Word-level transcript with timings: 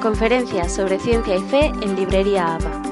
Conferencias 0.00 0.74
sobre 0.74 0.98
ciencia 0.98 1.36
y 1.36 1.42
fe 1.48 1.66
en 1.66 1.96
Librería 1.96 2.54
ABA. 2.54 2.82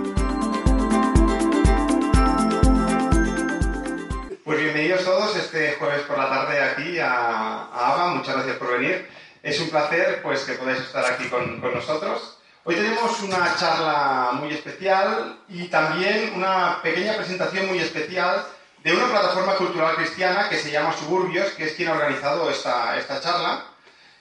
Pues 4.45 4.61
bienvenidos 4.61 5.05
todos 5.05 5.37
este 5.37 5.75
jueves 5.75 6.03
por 6.03 6.19
la 6.19 6.29
tarde 6.29 6.63
aquí 6.63 6.99
a, 6.99 7.69
ABA. 7.73 8.15
Muchas 8.15 8.35
gracias 8.37 8.57
por 8.57 8.79
venir. 8.79 9.09
Es 9.43 9.61
un 9.61 9.71
placer 9.71 10.21
pues, 10.23 10.45
que 10.45 10.55
podáis 10.55 10.81
estar 10.81 11.05
aquí 11.05 11.29
con, 11.29 11.61
con 11.61 11.75
nosotros. 11.75 12.39
Hoy 12.65 12.75
tenemos 12.75 13.23
una 13.23 13.55
charla 13.57 14.33
muy 14.35 14.53
especial 14.53 15.39
y 15.49 15.69
también 15.69 16.33
una 16.35 16.81
pequeña 16.83 17.17
presentación 17.17 17.67
muy 17.67 17.79
especial 17.79 18.45
de 18.83 18.93
una 18.93 19.09
plataforma 19.09 19.55
cultural 19.57 19.95
cristiana 19.97 20.49
que 20.49 20.57
se 20.57 20.71
llama 20.71 20.93
Suburbios, 20.93 21.53
que 21.53 21.65
es 21.65 21.73
quien 21.73 21.89
ha 21.89 21.93
organizado 21.93 22.51
esta, 22.51 22.97
esta 22.99 23.21
charla. 23.21 23.74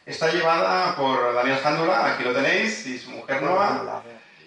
Está 0.06 0.32
llevada 0.32 0.96
por 0.96 1.34
Daniel 1.34 1.60
Jándula, 1.60 2.14
aquí 2.14 2.24
lo 2.24 2.34
tenéis, 2.34 2.86
y 2.88 3.00
su 3.00 3.11
mujer 3.11 3.42
Noa. 3.42 4.04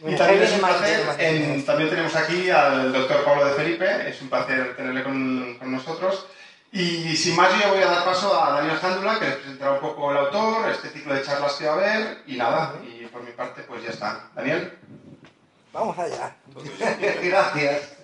Y 0.07 0.15
también 0.15 0.43
es 0.43 0.53
un 0.53 0.59
placer, 0.59 1.65
también 1.65 1.89
tenemos 1.91 2.15
aquí 2.15 2.51
al 2.51 2.93
doctor 2.93 3.25
Pablo 3.25 3.47
de 3.47 3.55
Felipe, 3.55 4.09
es 4.09 4.21
un 4.21 4.29
placer 4.29 4.77
tenerle 4.77 5.03
con, 5.03 5.57
con 5.59 5.73
nosotros. 5.73 6.27
Y 6.73 7.17
sin 7.17 7.35
más, 7.37 7.51
yo 7.59 7.71
voy 7.71 7.83
a 7.83 7.87
dar 7.87 8.05
paso 8.05 8.39
a 8.39 8.53
Daniel 8.61 8.77
Jándula, 8.77 9.19
que 9.19 9.25
les 9.25 9.37
presentará 9.37 9.73
un 9.73 9.81
poco 9.81 10.11
el 10.11 10.19
autor, 10.19 10.69
este 10.71 10.91
ciclo 10.91 11.15
de 11.15 11.23
charlas 11.23 11.55
que 11.55 11.67
va 11.67 11.73
a 11.73 11.77
haber, 11.77 12.23
y 12.27 12.37
nada, 12.37 12.75
y 12.85 13.07
por 13.07 13.23
mi 13.23 13.33
parte, 13.33 13.63
pues 13.63 13.83
ya 13.83 13.91
está. 13.91 14.29
Daniel. 14.35 14.77
Vamos 15.73 15.99
allá. 15.99 16.37
Gracias. 17.23 17.97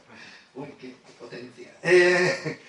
Uy, 0.55 0.69
qué 0.81 0.95
potencia. 1.19 1.71
Eh, 1.83 2.61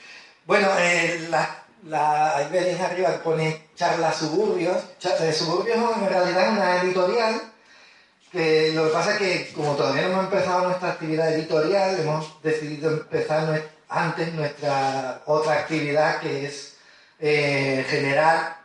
bueno, 0.46 0.68
eh, 0.78 1.28
la 1.30 1.64
la, 1.86 2.38
ahí 2.38 2.48
veis 2.52 2.80
arriba 2.80 3.10
pone 3.24 3.63
charla 3.76 4.14
suburbios. 4.14 4.78
Eh, 5.20 5.34
suburbios 5.34 5.78
en 5.98 6.10
realidad 6.10 6.44
es 6.44 6.52
una 6.52 6.82
editorial 6.82 7.42
que 8.34 8.72
lo 8.74 8.86
que 8.86 8.94
pasa 8.94 9.12
es 9.14 9.18
que 9.20 9.54
como 9.54 9.76
todavía 9.76 10.08
no 10.08 10.14
hemos 10.14 10.24
empezado 10.26 10.68
nuestra 10.68 10.90
actividad 10.90 11.32
editorial, 11.34 12.00
hemos 12.00 12.42
decidido 12.42 12.90
empezar 12.90 13.62
antes 13.88 14.34
nuestra 14.34 15.22
otra 15.28 15.54
actividad 15.54 16.20
que 16.20 16.48
es 16.48 16.78
eh, 17.20 17.86
generar 17.88 18.64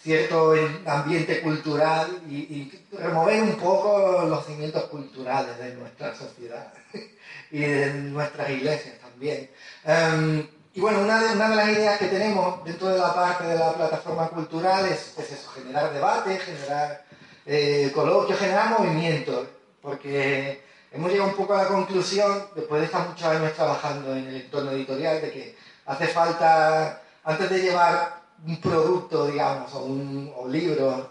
cierto 0.00 0.54
ambiente 0.86 1.40
cultural 1.42 2.22
y, 2.30 2.70
remover 2.92 3.42
un 3.42 3.56
poco 3.56 4.24
los 4.28 4.46
cimientos 4.46 4.84
culturales 4.84 5.58
de 5.58 5.74
nuestra 5.74 6.14
sociedad 6.14 6.72
y 7.50 7.60
de 7.60 7.92
nuestras 7.94 8.48
iglesias 8.50 8.94
también. 9.00 9.50
Em, 9.84 10.46
y 10.74 10.80
bueno, 10.80 11.00
una 11.02 11.20
de, 11.20 11.34
una 11.34 11.50
de, 11.50 11.56
las 11.56 11.68
ideas 11.68 11.98
que 11.98 12.06
tenemos 12.06 12.64
dentro 12.64 12.88
de 12.88 12.98
la 12.98 13.14
parte 13.14 13.44
de 13.44 13.58
la 13.58 13.74
plataforma 13.74 14.28
cultural 14.28 14.86
es, 14.86 15.18
eso, 15.18 15.50
generar 15.50 15.92
debate, 15.92 16.38
generar 16.38 17.04
eh, 17.44 17.92
coloquios, 17.94 18.38
generar 18.38 18.70
movimientos, 18.78 19.48
porque 19.82 20.62
hemos 20.90 21.10
llegado 21.10 21.28
un 21.28 21.36
poco 21.36 21.52
a 21.52 21.64
la 21.64 21.68
conclusión, 21.68 22.46
después 22.54 22.80
de 22.80 22.86
estar 22.86 23.06
muchos 23.06 23.26
años 23.26 23.52
trabajando 23.52 24.16
en 24.16 24.28
el 24.28 24.36
entorno 24.36 24.70
editorial, 24.70 25.20
de 25.20 25.30
que 25.30 25.56
hace 25.84 26.06
falta, 26.06 27.02
antes 27.22 27.50
de 27.50 27.60
llevar 27.60 28.22
un 28.46 28.58
producto, 28.58 29.26
digamos, 29.26 29.74
o 29.74 29.84
un 29.84 30.32
libro 30.48 31.10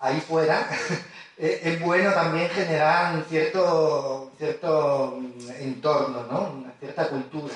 ahí 0.00 0.20
fuera, 0.22 0.70
eh, 1.36 1.60
es 1.64 1.80
bueno 1.82 2.12
también 2.12 2.48
generar 2.48 3.14
un 3.14 3.24
cierto, 3.24 4.32
cierto 4.38 5.18
entorno, 5.58 6.24
¿no? 6.30 6.50
una 6.60 6.72
cierta 6.80 7.08
cultura 7.08 7.52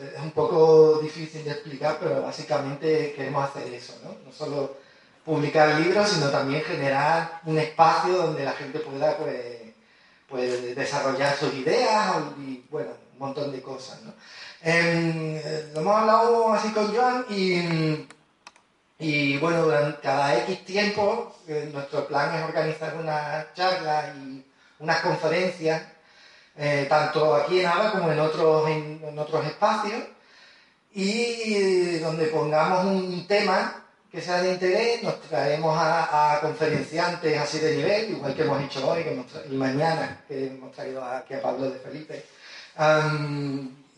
es 0.00 0.22
un 0.22 0.30
poco 0.32 0.98
difícil 1.00 1.44
de 1.44 1.52
explicar, 1.52 1.98
pero 2.00 2.22
básicamente 2.22 3.14
queremos 3.14 3.48
hacer 3.48 3.72
eso, 3.72 3.94
¿no? 4.04 4.10
No 4.24 4.32
solo 4.32 4.76
publicar 5.24 5.80
libros, 5.80 6.08
sino 6.08 6.28
también 6.30 6.62
generar 6.62 7.40
un 7.44 7.58
espacio 7.58 8.16
donde 8.16 8.44
la 8.44 8.52
gente 8.52 8.78
pueda 8.78 9.16
pues, 9.16 9.62
pues 10.28 10.76
desarrollar 10.76 11.36
sus 11.36 11.52
ideas 11.54 12.16
y, 12.38 12.64
bueno, 12.70 12.90
un 13.14 13.18
montón 13.18 13.52
de 13.52 13.62
cosas, 13.62 14.02
¿no? 14.02 14.12
Em, 14.62 15.40
lo 15.74 15.80
hemos 15.80 15.96
hablado 15.96 16.52
así 16.52 16.70
con 16.70 16.94
Joan 16.94 17.26
y, 17.28 18.06
y 18.98 19.38
bueno, 19.38 19.62
durante 19.62 20.00
cada 20.00 20.36
X 20.38 20.64
tiempo 20.64 21.36
eh, 21.46 21.70
nuestro 21.72 22.06
plan 22.06 22.34
es 22.34 22.44
organizar 22.44 22.96
una 22.96 23.46
charla 23.54 24.14
y 24.16 24.44
unas 24.78 25.00
conferencias 25.00 25.82
eh, 26.58 26.86
tanto 26.88 27.34
aquí 27.34 27.60
en 27.60 27.66
ABA 27.66 27.92
como 27.92 28.10
en 28.10 28.18
otros, 28.18 28.68
en, 28.68 29.18
otros 29.18 29.46
espacios, 29.46 30.02
y 30.92 31.98
donde 31.98 32.26
pongamos 32.26 32.86
un 32.86 33.26
tema 33.26 33.84
que 34.10 34.22
sea 34.22 34.40
de 34.40 34.52
interés, 34.52 35.02
nos 35.02 35.20
traemos 35.20 35.76
a, 35.78 36.38
conferenciantes 36.40 37.38
así 37.38 37.58
de 37.58 37.76
nivel, 37.76 38.10
igual 38.12 38.34
que 38.34 38.42
hemos 38.42 38.62
hecho 38.62 38.88
hoy 38.88 39.04
y 39.50 39.54
mañana, 39.54 40.22
que 40.26 40.46
hemos 40.46 40.72
traído 40.72 41.04
aquí 41.04 41.34
a 41.34 41.42
Pablo 41.42 41.70
de 41.70 41.78
Felipe. 41.78 42.24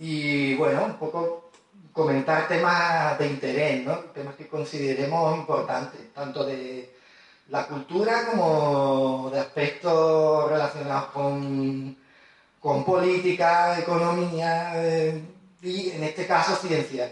y 0.00 0.54
bueno, 0.56 0.84
un 0.86 0.98
poco 0.98 1.50
comentar 1.92 2.48
temas 2.48 3.18
de 3.18 3.26
interés, 3.26 3.84
¿no? 3.84 3.96
temas 4.14 4.34
que 4.36 4.48
consideremos 4.48 5.36
importantes, 5.36 6.12
tanto 6.14 6.44
de 6.44 6.94
la 7.48 7.66
cultura 7.66 8.26
como 8.26 9.30
de 9.32 9.40
aspectos 9.40 10.50
relacionados 10.50 11.06
con 11.06 11.96
con 12.60 12.84
política, 12.84 13.78
economía 13.78 14.72
eh, 14.76 15.22
y 15.62 15.90
en 15.90 16.04
este 16.04 16.26
caso 16.26 16.56
ciencias. 16.56 17.10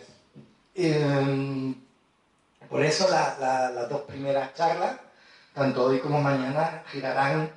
Em, 0.74 1.74
por 2.68 2.84
eso 2.84 3.08
las 3.08 3.88
dos 3.88 4.02
primeras 4.02 4.54
charlas, 4.54 4.96
tanto 5.54 5.84
hoy 5.84 6.00
como 6.00 6.20
mañana, 6.20 6.82
girarán 6.90 7.50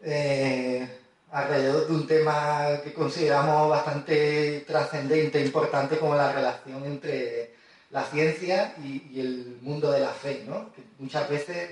eh, 0.00 0.88
alrededor 1.30 1.86
de 1.86 1.92
un 1.94 2.06
tema 2.06 2.80
que 2.82 2.92
consideramos 2.92 3.70
bastante 3.70 4.64
trascendente 4.66 5.38
e 5.38 5.46
importante 5.46 5.98
como 5.98 6.14
la 6.16 6.32
relación 6.32 6.84
entre 6.86 7.54
la 7.90 8.04
ciencia 8.04 8.74
y, 8.82 9.20
el 9.20 9.58
mundo 9.62 9.90
de 9.90 10.00
la 10.00 10.10
fe, 10.10 10.44
¿no? 10.46 10.70
muchas 10.98 11.28
veces 11.28 11.70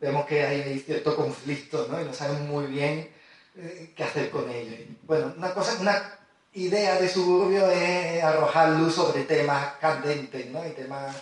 vemos 0.00 0.26
que 0.26 0.42
hay 0.42 0.78
cierto 0.80 1.16
conflicto 1.16 1.88
¿no? 1.90 2.00
y 2.00 2.04
no 2.04 2.12
sabemos 2.14 2.42
muy 2.42 2.66
bien 2.66 3.08
eh, 3.56 3.92
qué 3.96 4.04
hacer 4.04 4.30
con 4.30 4.48
ello. 4.50 4.76
Bueno, 5.02 5.34
una 5.36 5.52
cosa, 5.52 5.80
una 5.80 6.18
idea 6.52 6.98
de 7.00 7.08
suburbio 7.08 7.68
es 7.70 8.22
arrojar 8.22 8.70
luz 8.70 8.94
sobre 8.94 9.24
temas 9.24 9.74
candentes, 9.80 10.46
¿no? 10.46 10.66
Y 10.66 10.70
temas, 10.70 11.16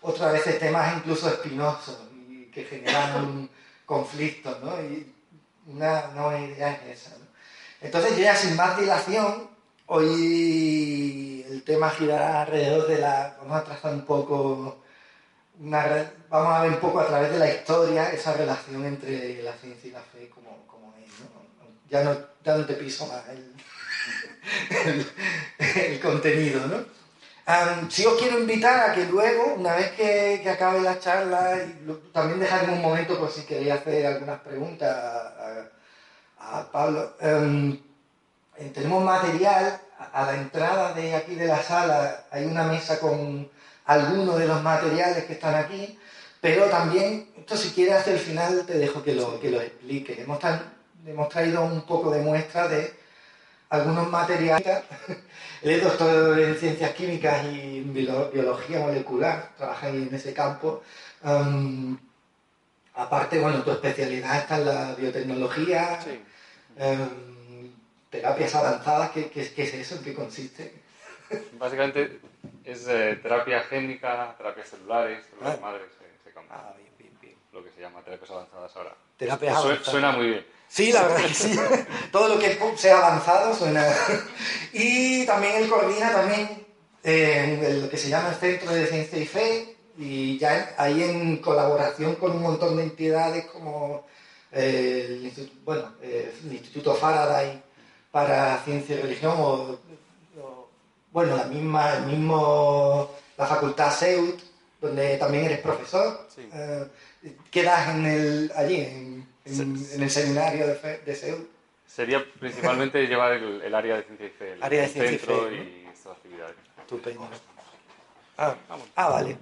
otras 0.00 0.32
veces 0.32 0.58
temas 0.58 0.96
incluso 0.96 1.28
espinosos 1.28 1.98
y 2.28 2.46
que 2.46 2.64
generan 2.64 3.48
conflictos, 3.84 4.62
¿no? 4.62 4.80
Y 4.82 5.12
una, 5.66 6.10
una 6.14 6.38
idea 6.40 6.72
es 6.72 7.00
esa, 7.00 7.18
¿no? 7.18 7.26
Entonces 7.80 8.16
yo 8.16 8.24
ya 8.24 8.34
sin 8.34 8.56
más 8.56 8.78
dilación, 8.78 9.48
hoy 9.86 11.44
el 11.48 11.62
tema 11.62 11.90
girará 11.90 12.42
alrededor 12.42 12.88
de 12.88 12.98
la... 12.98 13.36
Vamos 13.40 13.56
a 13.56 13.64
trazar 13.64 13.94
un 13.94 14.04
poco... 14.04 14.78
Una, 15.60 16.12
vamos 16.28 16.54
a 16.54 16.62
ver 16.62 16.72
un 16.72 16.78
poco 16.78 17.00
a 17.00 17.06
través 17.06 17.32
de 17.32 17.38
la 17.38 17.52
historia 17.52 18.12
esa 18.12 18.32
relación 18.32 18.84
entre 18.84 19.42
la 19.42 19.52
ciencia 19.54 19.88
y 19.88 19.92
la 19.92 20.00
fe 20.00 20.28
como, 20.28 20.47
ya 21.88 22.04
no, 22.04 22.14
ya 22.44 22.66
te 22.66 22.74
piso 22.74 23.06
más 23.06 23.22
el, 23.28 23.54
contenido, 26.00 26.66
¿no? 26.66 26.98
si 27.88 28.04
os 28.04 28.20
quiero 28.20 28.38
invitar 28.38 28.90
a 28.90 28.94
que 28.94 29.06
luego, 29.06 29.54
una 29.54 29.74
vez 29.74 29.92
que, 29.92 30.46
acabe 30.48 30.82
la 30.82 30.98
charla, 30.98 31.56
y 31.56 32.12
también 32.12 32.40
dejarme 32.40 32.74
un 32.74 32.82
momento 32.82 33.18
por 33.18 33.30
si 33.30 33.42
queréis 33.42 33.72
hacer 33.72 34.06
algunas 34.06 34.40
preguntas 34.40 34.94
a, 36.38 36.70
Pablo. 36.70 37.14
Em, 37.20 37.78
eh, 38.56 38.70
tenemos 38.74 39.02
material, 39.02 39.80
a, 40.12 40.26
la 40.26 40.34
entrada 40.34 40.92
de 40.94 41.14
aquí 41.14 41.34
de 41.34 41.46
la 41.46 41.62
sala 41.62 42.24
hay 42.30 42.44
una 42.44 42.64
mesa 42.64 43.00
con 43.00 43.48
algunos 43.86 44.38
de 44.38 44.46
los 44.46 44.62
materiales 44.62 45.24
que 45.24 45.34
están 45.34 45.54
aquí, 45.54 45.98
pero 46.40 46.66
también, 46.66 47.30
esto 47.36 47.56
si 47.56 47.70
quieres 47.70 47.96
hacia 47.96 48.12
el 48.12 48.18
final 48.18 48.64
te 48.66 48.78
dejo 48.78 49.02
que 49.02 49.14
lo, 49.14 49.40
que 49.40 49.50
lo 49.50 49.60
explique. 49.60 50.20
Hemos 50.20 50.38
tan, 50.38 50.77
hemos 51.06 51.28
traído 51.28 51.64
un 51.64 51.82
poco 51.82 52.10
de 52.10 52.20
muestra 52.20 52.68
de 52.68 52.92
algunos 53.70 54.08
materiales. 54.08 54.82
Él 55.62 55.70
es 55.70 55.82
doctor 55.82 56.38
en 56.38 56.56
ciencias 56.56 56.92
químicas 56.92 57.44
y 57.46 57.80
biología 57.80 58.78
molecular, 58.80 59.50
trabaja 59.56 59.88
en 59.88 60.14
ese 60.14 60.32
campo. 60.32 60.82
Um, 61.22 61.98
aparte, 62.94 63.40
bueno, 63.40 63.62
tu 63.62 63.72
especialidad 63.72 64.38
está 64.38 64.58
en 64.58 64.66
la 64.66 64.94
biotecnología, 64.94 65.98
um, 66.76 67.70
terapias 68.10 68.54
avanzadas, 68.54 69.10
¿qué, 69.10 69.30
es 69.34 69.74
eso? 69.74 69.96
¿En 69.96 70.04
qué 70.04 70.14
consiste? 70.14 70.72
Básicamente 71.58 72.20
es 72.64 72.86
eh, 72.88 73.18
terapia 73.20 73.60
génica, 73.62 74.34
terapias 74.38 74.68
celulares, 74.68 75.26
células 75.28 75.58
ah. 75.58 75.60
madres, 75.60 75.88
se, 75.98 76.38
ah, 76.50 76.72
bien, 76.76 76.90
bien, 76.98 77.12
bien. 77.20 77.34
lo 77.52 77.64
que 77.64 77.70
se 77.70 77.80
llama 77.80 78.00
terapias 78.02 78.30
avanzadas 78.30 78.76
ahora. 78.76 78.94
Terapias 79.16 79.56
avanzadas. 79.56 79.86
Suena 79.86 80.12
muy 80.12 80.26
bien. 80.28 80.57
Sí, 80.68 80.92
la 80.92 81.02
verdad 81.02 81.26
que 81.26 81.34
sí. 81.34 81.58
Todo 82.12 82.28
lo 82.28 82.38
que 82.38 82.58
sea 82.76 82.98
avanzado 82.98 83.54
suena. 83.54 83.86
Y 84.72 85.24
también 85.26 85.56
él 85.56 85.68
coordina 85.68 86.12
también 86.12 86.66
eh, 87.02 87.78
lo 87.82 87.88
que 87.88 87.96
se 87.96 88.10
llama 88.10 88.28
el 88.28 88.34
Centro 88.34 88.72
de 88.72 88.86
Ciencia 88.86 89.18
y 89.18 89.26
Fe, 89.26 89.76
y 89.96 90.38
ya 90.38 90.74
ahí 90.76 91.02
en 91.02 91.38
colaboración 91.38 92.14
con 92.16 92.32
un 92.32 92.42
montón 92.42 92.76
de 92.76 92.84
entidades 92.84 93.46
como 93.46 94.06
eh, 94.52 95.06
el, 95.08 95.24
Instituto, 95.24 95.60
bueno, 95.64 95.94
eh, 96.02 96.32
el 96.44 96.52
Instituto 96.52 96.94
Faraday 96.94 97.62
para 98.10 98.62
Ciencia 98.64 98.96
y 98.96 99.02
Religión 99.02 99.34
o, 99.38 99.78
bueno, 101.12 101.36
la 101.36 101.44
misma, 101.44 101.96
el 101.96 102.06
mismo, 102.06 103.10
la 103.36 103.46
Facultad 103.46 103.90
SEUT, 103.90 104.40
donde 104.80 105.16
también 105.16 105.46
eres 105.46 105.60
profesor. 105.60 106.28
Eh, 106.36 106.86
quedas 107.50 107.88
en 107.88 108.06
el, 108.06 108.52
allí, 108.54 108.76
en, 108.76 109.17
el 109.48 110.10
seminario 110.10 110.66
de, 110.66 110.98
de 111.04 111.14
SEUT. 111.14 111.48
Sería 111.88 112.24
principalmente 112.38 113.06
llevar 113.08 113.32
el, 113.32 113.74
área 113.74 113.96
de 113.96 114.02
ciencia 114.04 114.26
y 114.26 114.30
fe, 114.30 114.52
el, 114.52 114.62
área 114.62 114.82
de 114.82 114.88
centro 114.88 115.52
y, 115.52 115.88
estas 115.92 116.12
actividades. 116.12 116.54
Estupendo. 116.78 117.28
Ah, 118.36 118.54
ah, 118.94 119.08
vale. 119.08 119.36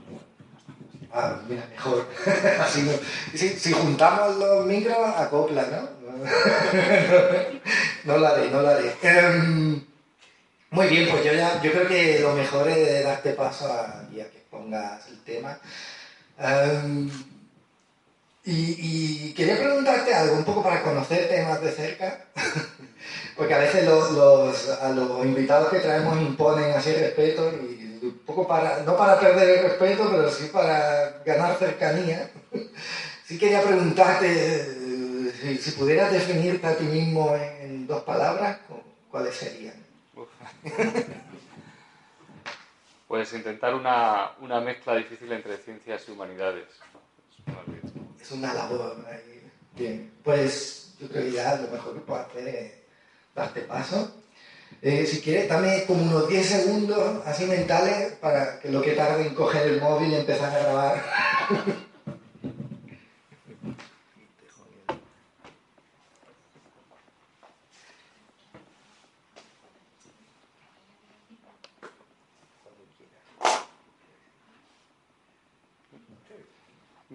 Ah, 1.12 1.40
mira, 1.48 1.66
mejor. 1.70 2.06
si, 3.34 3.72
juntamos 3.72 4.36
los 4.36 4.66
micros, 4.66 4.96
acopla, 5.16 5.66
¿no? 5.66 5.96
no 8.04 8.18
lo 8.18 8.26
haré, 8.26 8.50
no 8.50 8.62
lo 8.62 8.68
haré. 8.68 8.94
Em, 9.02 9.84
muy 10.70 10.86
bien, 10.86 11.08
pues 11.10 11.24
yo 11.24 11.32
ya, 11.32 11.60
yo 11.62 11.72
creo 11.72 11.88
que 11.88 12.20
lo 12.20 12.34
mejor 12.34 12.68
es 12.68 13.04
darte 13.04 13.32
paso 13.32 13.70
a, 13.70 14.00
a 14.00 14.08
que 14.08 14.44
pongas 14.50 15.08
el 15.08 15.22
tema. 15.24 15.58
Em, 16.38 17.10
y, 18.48 19.32
quería 19.32 19.58
preguntarte 19.58 20.14
algo, 20.14 20.36
un 20.36 20.44
poco 20.44 20.62
para 20.62 20.82
conocerte 20.82 21.44
más 21.44 21.60
de 21.60 21.72
cerca, 21.72 22.26
porque 23.36 23.54
a 23.54 23.58
veces 23.58 23.84
los, 23.84 24.68
a 24.80 24.90
los 24.90 25.24
invitados 25.24 25.70
que 25.70 25.80
traemos 25.80 26.16
imponen 26.20 26.70
así 26.72 26.92
respeto 26.92 27.50
y 27.50 27.98
un 28.02 28.20
poco 28.24 28.46
para, 28.46 28.84
no 28.84 28.96
para 28.96 29.18
perder 29.18 29.58
el 29.58 29.64
respeto, 29.64 30.08
pero 30.10 30.30
sí 30.30 30.48
para 30.52 31.22
ganar 31.24 31.56
cercanía. 31.56 32.30
Sí 33.26 33.38
quería 33.38 33.60
preguntarte 33.60 35.32
si, 35.60 35.70
pudieras 35.72 36.12
definirte 36.12 36.64
a 36.64 36.76
ti 36.76 36.84
mismo 36.84 37.34
en 37.34 37.84
dos 37.84 38.04
palabras, 38.04 38.60
¿cuáles 39.10 39.34
serían? 39.34 39.74
Pues 43.08 43.32
intentar 43.32 43.74
una, 43.74 44.30
una 44.40 44.60
mezcla 44.60 44.94
difícil 44.94 45.32
entre 45.32 45.56
ciencias 45.58 46.08
y 46.08 46.12
humanidades 46.12 46.66
es 48.26 48.32
una 48.32 48.52
labor. 48.52 48.96
Bien, 49.76 50.10
pues 50.24 50.94
yo 50.98 51.08
creo 51.08 51.24
que 51.24 51.32
ya 51.32 51.56
lo 51.56 51.68
mejor 51.68 51.94
que 51.94 52.00
puedo 52.00 52.20
hacer 52.20 52.48
es 52.48 52.72
darte 53.34 53.60
paso. 53.62 54.10
Eh, 54.82 55.06
si 55.06 55.20
quieres, 55.20 55.48
dame 55.48 55.84
como 55.86 56.02
unos 56.02 56.28
10 56.28 56.46
segundos 56.46 57.22
así 57.24 57.44
mentales 57.46 58.12
para 58.14 58.58
que 58.58 58.70
lo 58.70 58.82
que 58.82 58.92
tarde 58.92 59.26
en 59.26 59.34
coger 59.34 59.68
el 59.68 59.80
móvil 59.80 60.12
y 60.12 60.16
empezar 60.16 60.52
a 60.54 60.58
grabar. 60.58 61.04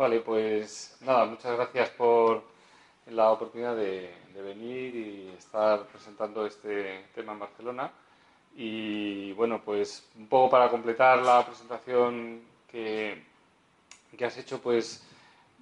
Vale, 0.02 0.20
pues 0.22 0.98
nada, 1.02 1.26
muchas 1.26 1.56
gracias 1.56 1.92
por 1.92 2.42
la 3.06 3.30
oportunidad 3.30 3.76
de, 3.76 4.12
venir 4.34 4.96
y 4.96 5.36
estar 5.38 5.84
presentando 5.84 6.44
este 6.44 7.06
tema 7.14 7.34
en 7.34 7.40
Barcelona. 7.40 7.92
Y 8.56 9.32
bueno, 9.34 9.62
pues 9.64 10.10
un 10.18 10.26
poco 10.26 10.50
para 10.50 10.70
completar 10.72 11.20
la 11.20 11.46
presentación 11.46 12.42
que, 12.68 13.24
que 14.18 14.26
has 14.26 14.36
hecho, 14.40 14.60
pues 14.60 15.08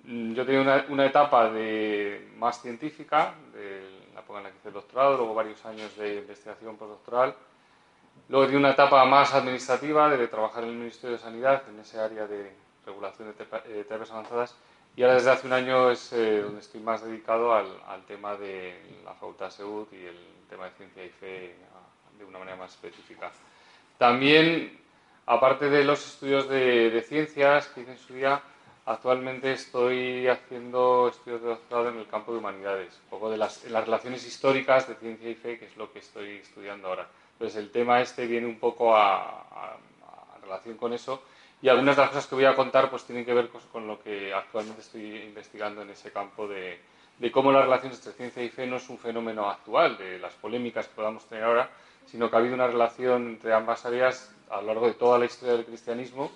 yo 0.05 0.45
tenía 0.45 0.61
una, 0.61 0.85
una, 0.87 1.05
etapa 1.05 1.49
de 1.51 2.31
más 2.37 2.61
científica, 2.61 3.33
de 3.51 4.05
la 4.13 4.21
época 4.21 4.37
en 4.37 4.43
la 4.45 4.51
que 4.51 4.57
hice 4.59 4.69
el 4.69 4.73
doctorado, 4.75 5.17
luego 5.17 5.33
varios 5.33 5.65
años 5.65 5.97
de 5.97 6.19
investigación 6.19 6.77
postdoctoral. 6.77 7.35
Luego 8.29 8.47
di 8.47 8.55
una 8.55 8.71
etapa 8.71 9.03
más 9.03 9.33
administrativa, 9.33 10.07
de 10.09 10.29
trabajar 10.29 10.63
en 10.63 10.69
el 10.69 10.75
Ministerio 10.77 11.17
de 11.17 11.23
Sanidad, 11.23 11.63
en 11.67 11.81
ese 11.81 11.99
área 11.99 12.25
de 12.25 12.68
regulación 12.89 13.33
de 13.37 13.43
eh, 13.43 13.83
terapias 13.85 14.11
avanzadas 14.11 14.55
y 14.95 15.03
ahora 15.03 15.15
desde 15.15 15.31
hace 15.31 15.47
un 15.47 15.53
año 15.53 15.91
es 15.91 16.11
eh, 16.11 16.41
donde 16.41 16.59
estoy 16.59 16.81
más 16.81 17.03
dedicado 17.03 17.53
al, 17.53 17.67
al, 17.87 18.03
tema 18.05 18.35
de 18.35 18.99
la 19.05 19.13
Facultad 19.13 19.49
Salud 19.49 19.87
y 19.91 20.05
el 20.05 20.17
tema 20.49 20.65
de 20.65 20.71
ciencia 20.71 21.05
y 21.05 21.09
fe 21.09 21.55
ah, 21.73 22.17
de 22.17 22.25
una 22.25 22.39
manera 22.39 22.57
más 22.57 22.71
específica. 22.71 23.31
También, 23.97 24.77
aparte 25.25 25.69
de 25.69 25.83
los 25.83 26.05
estudios 26.05 26.49
de, 26.49 26.89
de 26.89 27.01
ciencias 27.01 27.67
que 27.67 27.81
hice 27.81 27.91
en 27.91 27.97
su 27.97 28.13
día, 28.13 28.41
actualmente 28.85 29.51
estoy 29.51 30.27
haciendo 30.27 31.09
estudios 31.09 31.41
de 31.43 31.47
doctorado 31.49 31.89
en 31.89 31.99
el 31.99 32.07
campo 32.07 32.33
de 32.33 32.39
humanidades, 32.39 32.99
un 33.03 33.09
poco 33.09 33.29
de 33.29 33.37
las, 33.37 33.63
las 33.65 33.85
relaciones 33.85 34.25
históricas 34.25 34.87
de 34.87 34.95
ciencia 34.95 35.29
y 35.29 35.35
fe, 35.35 35.59
que 35.59 35.65
es 35.65 35.77
lo 35.77 35.93
que 35.93 35.99
estoy 35.99 36.37
estudiando 36.37 36.87
ahora. 36.87 37.07
Entonces 37.33 37.57
el 37.57 37.71
tema 37.71 38.01
este 38.01 38.25
viene 38.25 38.47
un 38.47 38.59
poco 38.59 38.95
a, 38.95 39.15
a, 39.15 39.77
a 40.03 40.41
relación 40.41 40.75
con 40.75 40.91
eso 40.91 41.21
y 41.61 41.67
algunas 41.69 41.95
de 41.95 42.01
las 42.01 42.09
cosas 42.11 42.27
que 42.27 42.35
voy 42.35 42.45
a 42.45 42.55
contar 42.55 42.89
pues 42.89 43.03
tienen 43.03 43.25
que 43.25 43.33
ver 43.33 43.49
con 43.71 43.87
lo 43.87 44.01
que 44.01 44.33
actualmente 44.33 44.81
estoy 44.81 45.17
investigando 45.17 45.81
en 45.81 45.89
ese 45.89 46.11
campo 46.11 46.47
de, 46.47 46.79
de 47.19 47.31
cómo 47.31 47.51
las 47.51 47.63
relaciones 47.63 47.97
entre 47.97 48.13
ciencia 48.13 48.43
y 48.43 48.49
fe 48.49 48.65
no 48.65 48.77
es 48.77 48.89
un 48.89 48.97
fenómeno 48.97 49.49
actual, 49.49 49.97
de 49.97 50.19
las 50.19 50.33
polémicas 50.33 50.87
que 50.87 50.95
podamos 50.95 51.25
tener 51.27 51.43
ahora, 51.43 51.69
sino 52.05 52.29
que 52.29 52.35
ha 52.35 52.39
habido 52.39 52.55
una 52.55 52.67
relación 52.67 53.27
entre 53.27 53.53
ambas 53.53 53.85
áreas 53.85 54.33
a 54.49 54.61
lo 54.61 54.67
largo 54.67 54.87
de 54.87 54.93
toda 54.93 55.19
la 55.19 55.25
historia 55.25 55.55
del 55.55 55.65
cristianismo. 55.65 56.31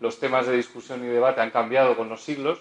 Los 0.00 0.20
temas 0.20 0.46
de 0.46 0.56
discusión 0.56 1.04
y 1.04 1.08
debate 1.08 1.40
han 1.40 1.50
cambiado 1.50 1.96
con 1.96 2.08
los 2.08 2.22
siglos, 2.22 2.60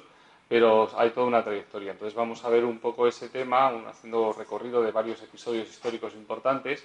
pero 0.50 0.90
hay 0.98 1.12
toda 1.12 1.28
una 1.28 1.44
trayectoria. 1.44 1.92
Entonces 1.92 2.16
vamos 2.16 2.44
a 2.44 2.50
ver 2.50 2.66
un 2.66 2.80
poco 2.80 3.08
ese 3.08 3.30
tema, 3.30 3.68
haciendo 3.88 4.34
recorrido 4.34 4.82
de 4.82 4.92
varios 4.92 5.22
episodios 5.22 5.70
históricos 5.70 6.14
importantes, 6.16 6.84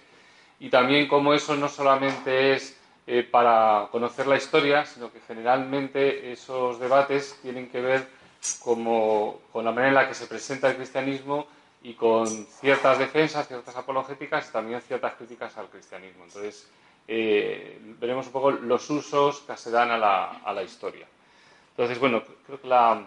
y 0.60 0.68
también 0.68 1.08
cómo 1.08 1.32
eso 1.32 1.56
no 1.56 1.68
solamente 1.68 2.52
es 2.52 2.78
eh, 3.06 3.22
para 3.24 3.88
conocer 3.90 4.26
la 4.26 4.36
historia, 4.36 4.84
sino 4.86 5.12
que 5.12 5.20
generalmente 5.20 6.32
esos 6.32 6.78
debates 6.78 7.38
tienen 7.42 7.68
que 7.68 7.80
ver 7.80 8.06
como, 8.60 9.40
con 9.52 9.64
la 9.64 9.70
manera 9.70 9.88
en 9.88 9.94
la 9.94 10.08
que 10.08 10.14
se 10.14 10.26
presenta 10.26 10.70
el 10.70 10.76
cristianismo 10.76 11.46
y 11.82 11.94
con 11.94 12.26
ciertas 12.26 12.98
defensas, 12.98 13.48
ciertas 13.48 13.74
apologéticas 13.76 14.48
y 14.48 14.52
también 14.52 14.80
ciertas 14.80 15.14
críticas 15.14 15.56
al 15.58 15.68
cristianismo. 15.68 16.24
Entonces, 16.24 16.70
eh, 17.08 17.78
veremos 18.00 18.26
un 18.26 18.32
poco 18.32 18.50
los 18.52 18.88
usos 18.90 19.40
que 19.40 19.56
se 19.56 19.70
dan 19.70 19.90
a 19.90 19.98
la, 19.98 20.24
a 20.44 20.52
la 20.52 20.62
historia. 20.62 21.06
Entonces, 21.70 21.98
bueno, 21.98 22.22
creo 22.46 22.60
que 22.60 22.68
la, 22.68 23.02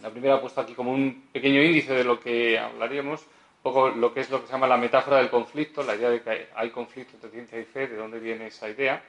la 0.00 0.10
primera 0.10 0.36
ha 0.36 0.40
puesto 0.40 0.60
aquí 0.60 0.74
como 0.74 0.92
un 0.92 1.24
pequeño 1.32 1.62
índice 1.62 1.92
de 1.92 2.04
lo 2.04 2.18
que 2.20 2.58
hablaríamos 2.58 3.20
poco 3.64 3.88
lo 3.88 4.12
que 4.12 4.20
es 4.20 4.28
lo 4.28 4.42
que 4.42 4.46
se 4.46 4.52
llama 4.52 4.66
la 4.66 4.76
metáfora 4.76 5.16
del 5.16 5.30
conflicto, 5.30 5.82
la 5.82 5.94
idea 5.94 6.10
de 6.10 6.20
que 6.20 6.48
hay 6.54 6.70
conflicto 6.70 7.14
entre 7.14 7.30
ciencia 7.30 7.58
y 7.58 7.64
fe, 7.64 7.86
de 7.86 7.96
dónde 7.96 8.18
viene 8.18 8.48
esa 8.48 8.68
idea. 8.68 9.02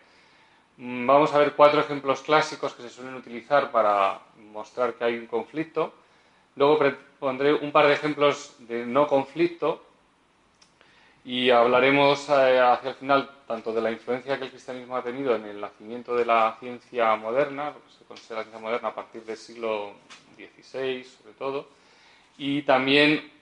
Mm, 0.78 1.06
vamos 1.06 1.34
a 1.34 1.40
ver 1.40 1.52
cuatro 1.58 1.82
ejemplos 1.82 2.22
clásicos 2.22 2.74
que 2.74 2.84
se 2.84 2.90
suelen 2.90 3.16
utilizar 3.16 3.70
para 3.70 4.22
mostrar 4.38 4.94
que 4.94 5.04
hay 5.04 5.18
un 5.18 5.28
conflicto. 5.28 5.94
Luego 6.56 6.80
pondré 7.20 7.54
un 7.54 7.74
par 7.74 7.88
de 7.88 7.94
ejemplos 7.96 8.56
de 8.60 8.86
no 8.86 9.08
conflicto 9.08 9.84
y 11.26 11.50
hablaremos 11.50 12.30
eh, 12.30 12.58
hacia 12.58 12.92
el 12.92 12.96
final 12.96 13.30
tanto 13.46 13.74
de 13.74 13.82
la 13.82 13.92
influencia 13.92 14.38
que 14.38 14.46
el 14.46 14.52
cristianismo 14.52 14.96
ha 14.96 15.04
tenido 15.04 15.36
en 15.36 15.44
el 15.44 15.60
nacimiento 15.60 16.16
de 16.16 16.24
la 16.24 16.56
ciencia 16.62 17.14
moderna, 17.18 17.72
lo 17.72 17.84
que 17.84 17.92
se 17.92 18.06
considera 18.06 18.38
la 18.38 18.44
ciencia 18.44 18.62
moderna 18.62 18.88
a 18.88 18.96
partir 18.96 19.22
del 19.26 19.36
siglo 19.36 19.96
XVI 20.38 21.04
sobre 21.04 21.34
todo, 21.34 21.68
y 22.38 22.62
también 22.62 23.35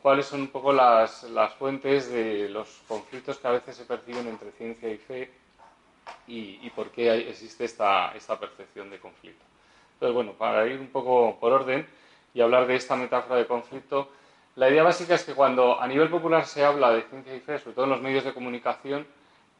cuáles 0.00 0.26
son 0.26 0.42
un 0.42 0.48
poco 0.48 0.72
las, 0.72 1.24
las, 1.24 1.52
fuentes 1.54 2.10
de 2.10 2.48
los 2.48 2.82
conflictos 2.86 3.38
que 3.38 3.48
a 3.48 3.52
veces 3.52 3.76
se 3.76 3.84
perciben 3.84 4.28
entre 4.28 4.52
ciencia 4.52 4.88
y 4.88 4.98
fe 4.98 5.30
y, 6.26 6.70
por 6.70 6.90
qué 6.90 7.28
existe 7.28 7.64
esta, 7.64 8.12
esta, 8.14 8.38
percepción 8.38 8.88
de 8.90 8.98
conflicto. 8.98 9.44
Entonces, 9.94 10.14
bueno, 10.14 10.32
para 10.32 10.66
ir 10.66 10.78
un 10.78 10.88
poco 10.88 11.38
por 11.40 11.52
orden 11.52 11.86
y 12.34 12.40
hablar 12.40 12.66
de 12.66 12.76
esta 12.76 12.94
metáfora 12.94 13.36
de 13.36 13.46
conflicto, 13.46 14.10
la 14.54 14.70
idea 14.70 14.82
básica 14.82 15.14
es 15.14 15.24
que 15.24 15.34
cuando 15.34 15.80
a 15.80 15.86
nivel 15.86 16.08
popular 16.08 16.46
se 16.46 16.64
habla 16.64 16.90
de 16.90 17.02
ciencia 17.02 17.34
y 17.34 17.40
fe, 17.40 17.58
sobre 17.58 17.74
todo 17.74 17.84
en 17.86 17.90
los 17.92 18.00
medios 18.00 18.24
de 18.24 18.34
comunicación, 18.34 19.06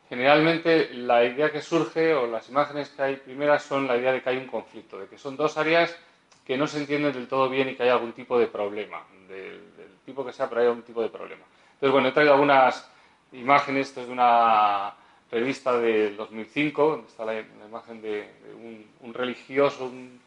generalmente 0.09 0.95
la 0.95 1.25
idea 1.25 1.51
que 1.51 1.61
surge 1.61 2.15
o 2.15 2.27
las 2.27 2.49
imágenes 2.49 2.91
que 2.91 3.03
hay 3.03 3.17
primeras 3.17 3.63
son 3.63 3.87
la 3.87 3.97
idea 3.97 4.13
de 4.13 4.23
que 4.23 4.31
hay 4.31 4.37
un 4.37 4.47
conflicto, 4.47 4.99
de 4.99 5.07
que 5.07 5.19
son 5.19 5.37
dos 5.37 5.57
áreas 5.57 5.97
que 6.47 6.57
no 6.57 6.67
se 6.67 6.79
entienden 6.79 7.13
del 7.13 7.29
todo 7.29 7.49
bien 7.49 7.69
y 7.69 7.75
que 7.75 7.83
hay 7.83 7.91
algún 7.91 8.13
tipo 8.13 8.39
de 8.39 8.47
problema, 8.47 9.05
tipo 10.09 10.25
que 10.25 10.33
sea, 10.33 10.49
pero 10.49 10.63
hay 10.63 10.67
algún 10.67 10.83
tipo 10.83 11.03
de 11.03 11.11
problema. 11.11 11.45
Entonces, 11.75 11.93
bueno, 11.93 12.09
he 12.09 12.13
traído 12.13 12.33
algunas 12.33 12.91
imágenes, 13.33 13.89
esto 13.89 14.01
es 14.01 14.07
de 14.07 14.13
una 14.13 14.95
revista 15.31 15.79
del 15.79 16.17
2005, 16.17 16.91
donde 16.91 17.07
está 17.09 17.25
la, 17.27 17.39
imagen 17.39 18.01
de, 18.01 18.27
un, 19.03 19.15
religioso, 19.15 19.85
un, 19.85 20.19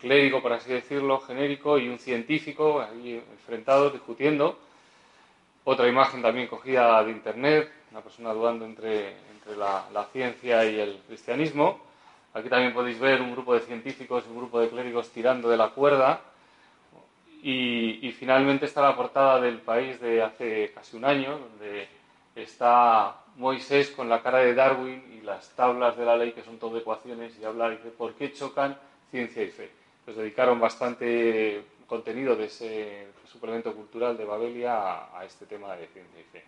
clérigo, 0.00 0.42
por 0.42 0.52
así 0.52 0.72
decirlo, 0.72 1.20
genérico, 1.20 1.78
y 1.78 1.88
un 1.88 1.98
científico 1.98 2.80
ahí 2.80 3.22
enfrentados, 3.32 3.92
discutiendo. 3.92 4.58
Otra 5.64 5.86
imagen 5.86 6.22
también 6.22 6.48
cogida 6.48 7.04
de 7.04 7.10
internet, 7.10 7.70
una 7.90 8.00
persona 8.00 8.32
dudando 8.32 8.64
entre, 8.64 9.16
entre 9.32 9.56
la, 9.56 9.84
la 9.92 10.04
ciencia 10.06 10.64
y 10.64 10.80
el 10.80 10.98
cristianismo. 11.06 11.80
Aquí 12.32 12.48
también 12.48 12.72
podéis 12.72 12.98
ver 12.98 13.20
un 13.20 13.32
grupo 13.32 13.54
de 13.54 13.60
científicos 13.60 14.24
y 14.26 14.30
un 14.30 14.38
grupo 14.38 14.60
de 14.60 14.68
clérigos 14.70 15.10
tirando 15.10 15.50
de 15.50 15.56
la 15.56 15.68
cuerda. 15.68 16.20
Y, 17.42 18.12
finalmente 18.18 18.66
está 18.66 18.82
la 18.82 18.96
portada 18.96 19.40
del 19.40 19.58
país 19.58 20.00
de 20.00 20.22
hace 20.22 20.72
casi 20.74 20.96
un 20.96 21.04
año, 21.04 21.38
donde 21.38 21.88
está 22.34 23.16
Moisés 23.36 23.90
con 23.90 24.08
la 24.08 24.22
cara 24.22 24.38
de 24.38 24.54
Darwin 24.54 25.02
y 25.18 25.24
las 25.24 25.50
tablas 25.56 25.96
de 25.96 26.04
la 26.04 26.16
ley, 26.16 26.32
que 26.32 26.42
son 26.42 26.58
todo 26.58 26.76
ecuaciones, 26.76 27.38
y 27.38 27.44
habla, 27.44 27.70
dice, 27.70 27.90
¿por 27.90 28.14
qué 28.14 28.32
chocan 28.32 28.76
ciencia 29.10 29.42
y 29.42 29.48
fe? 29.48 29.70
Pues 30.04 30.16
dedicaron 30.16 30.60
bastante 30.60 31.62
contenido 31.86 32.36
de 32.36 32.44
ese 32.44 33.08
suplemento 33.26 33.74
cultural 33.74 34.16
de 34.16 34.24
Babelia 34.24 35.16
a, 35.16 35.24
este 35.24 35.46
tema 35.46 35.74
de 35.76 35.86
ciencia 35.88 36.20
y 36.20 36.24
fe. 36.24 36.44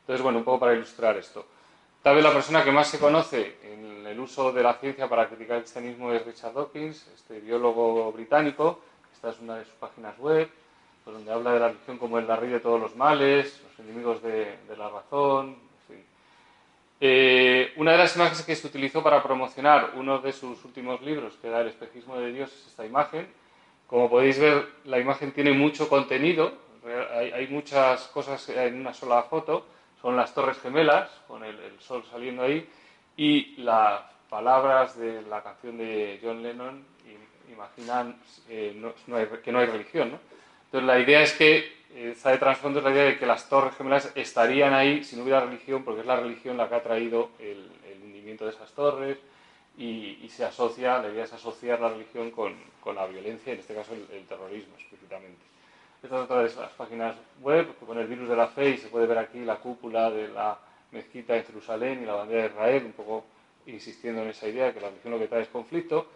Entonces, 0.00 0.22
bueno, 0.22 0.38
un 0.38 0.44
poco 0.44 0.60
para 0.60 0.74
ilustrar 0.74 1.16
esto. 1.16 1.44
Tal 2.02 2.16
vez 2.16 2.24
la 2.24 2.32
persona 2.32 2.64
que 2.64 2.72
más 2.72 2.88
se 2.88 2.98
conoce 2.98 3.56
en 3.62 4.06
el 4.06 4.18
uso 4.18 4.52
de 4.52 4.62
la 4.62 4.74
ciencia 4.74 5.08
para 5.08 5.28
criticar 5.28 5.56
el 5.56 5.62
cristianismo 5.62 6.12
es 6.12 6.24
Richard 6.24 6.54
Dawkins, 6.54 7.06
este 7.14 7.40
biólogo 7.40 8.10
británico. 8.12 8.80
Esta 9.22 9.36
es 9.36 9.40
una 9.40 9.58
de 9.58 9.64
sus 9.64 9.74
páginas 9.74 10.18
web, 10.18 10.50
pues, 11.04 11.14
donde 11.14 11.30
habla 11.30 11.52
de 11.52 11.60
la 11.60 11.68
religión 11.68 11.96
como 11.96 12.18
el 12.18 12.26
raíz 12.26 12.50
de 12.50 12.58
todos 12.58 12.80
los 12.80 12.96
males, 12.96 13.62
los 13.62 13.78
enemigos 13.78 14.20
de, 14.20 14.58
la 14.76 14.88
razón. 14.88 15.54
Eh, 16.98 17.72
una 17.76 17.92
de 17.92 17.98
las 17.98 18.16
imágenes 18.16 18.42
que 18.42 18.56
se 18.56 18.66
utilizó 18.66 19.00
para 19.00 19.22
promocionar 19.22 19.92
uno 19.94 20.18
de 20.18 20.32
sus 20.32 20.64
últimos 20.64 21.00
libros, 21.02 21.34
que 21.40 21.46
era 21.46 21.60
El 21.60 21.68
espejismo 21.68 22.18
de 22.18 22.32
Dios, 22.32 22.52
es 22.52 22.66
esta 22.66 22.84
imagen, 22.84 23.28
como 23.86 24.10
podéis 24.10 24.40
ver, 24.40 24.66
la 24.86 24.98
imagen 24.98 25.30
tiene 25.30 25.52
mucho 25.52 25.88
contenido, 25.88 26.54
hay, 27.14 27.46
muchas 27.46 28.08
cosas 28.08 28.48
en 28.48 28.80
una 28.80 28.92
sola 28.92 29.22
foto, 29.22 29.66
son 30.00 30.16
las 30.16 30.34
torres 30.34 30.58
gemelas, 30.58 31.08
con 31.28 31.44
el, 31.44 31.56
sol 31.78 32.02
saliendo 32.10 32.42
ahí, 32.42 32.68
y 33.16 33.54
las 33.62 34.02
palabras 34.28 34.98
de 34.98 35.22
la 35.22 35.44
canción 35.44 35.78
de 35.78 36.18
John 36.20 36.42
Lennon 36.42 36.91
imaginan 37.52 38.16
eh, 38.48 38.92
que 39.44 39.52
no 39.52 39.58
hay 39.58 39.66
religión. 39.66 40.18
Entonces 40.66 40.86
la 40.86 40.98
idea 40.98 41.22
es 41.22 41.32
que, 41.34 41.58
eh, 41.94 42.12
está 42.12 42.30
de 42.30 42.38
trasfondo 42.38 42.78
es 42.78 42.84
la 42.84 42.92
idea 42.92 43.04
de 43.04 43.18
que 43.18 43.26
las 43.26 43.48
torres 43.48 43.74
gemelas 43.76 44.10
estarían 44.14 44.72
ahí 44.72 45.04
si 45.04 45.16
no 45.16 45.22
hubiera 45.22 45.40
religión, 45.40 45.84
porque 45.84 46.00
es 46.00 46.06
la 46.06 46.16
religión 46.16 46.56
la 46.56 46.68
que 46.68 46.74
ha 46.74 46.82
traído 46.82 47.30
el, 47.38 47.70
hundimiento 48.02 48.44
de 48.44 48.52
esas 48.52 48.72
torres, 48.72 49.18
y, 49.76 50.28
se 50.28 50.44
asocia, 50.44 50.98
la 50.98 51.08
idea 51.08 51.24
es 51.24 51.32
asociar 51.32 51.80
la 51.80 51.90
religión 51.90 52.30
con, 52.30 52.54
con 52.80 52.94
la 52.94 53.06
violencia, 53.06 53.52
en 53.52 53.58
este 53.58 53.74
caso 53.74 53.92
el, 53.94 54.24
terrorismo 54.26 54.74
explícitamente. 54.78 55.42
Esta 56.02 56.16
es 56.16 56.22
otra 56.22 56.42
de 56.42 56.54
las 56.54 56.72
páginas 56.72 57.16
web, 57.40 57.76
con 57.86 57.98
el 57.98 58.06
virus 58.06 58.28
de 58.28 58.36
la 58.36 58.48
fe 58.48 58.70
y 58.70 58.78
se 58.78 58.88
puede 58.88 59.06
ver 59.06 59.18
aquí 59.18 59.40
la 59.40 59.56
cúpula 59.56 60.10
de 60.10 60.28
la 60.28 60.58
mezquita 60.90 61.36
en 61.36 61.44
Jerusalén 61.44 62.02
y 62.02 62.06
la 62.06 62.14
bandera 62.14 62.42
de 62.42 62.48
Israel, 62.48 62.82
un 62.86 62.92
poco 62.92 63.24
insistiendo 63.66 64.22
en 64.22 64.28
esa 64.28 64.48
idea 64.48 64.66
de 64.66 64.74
que 64.74 64.80
la 64.80 64.88
religión 64.88 65.12
lo 65.12 65.18
que 65.18 65.28
trae 65.28 65.42
es 65.42 65.48
conflicto. 65.48 66.06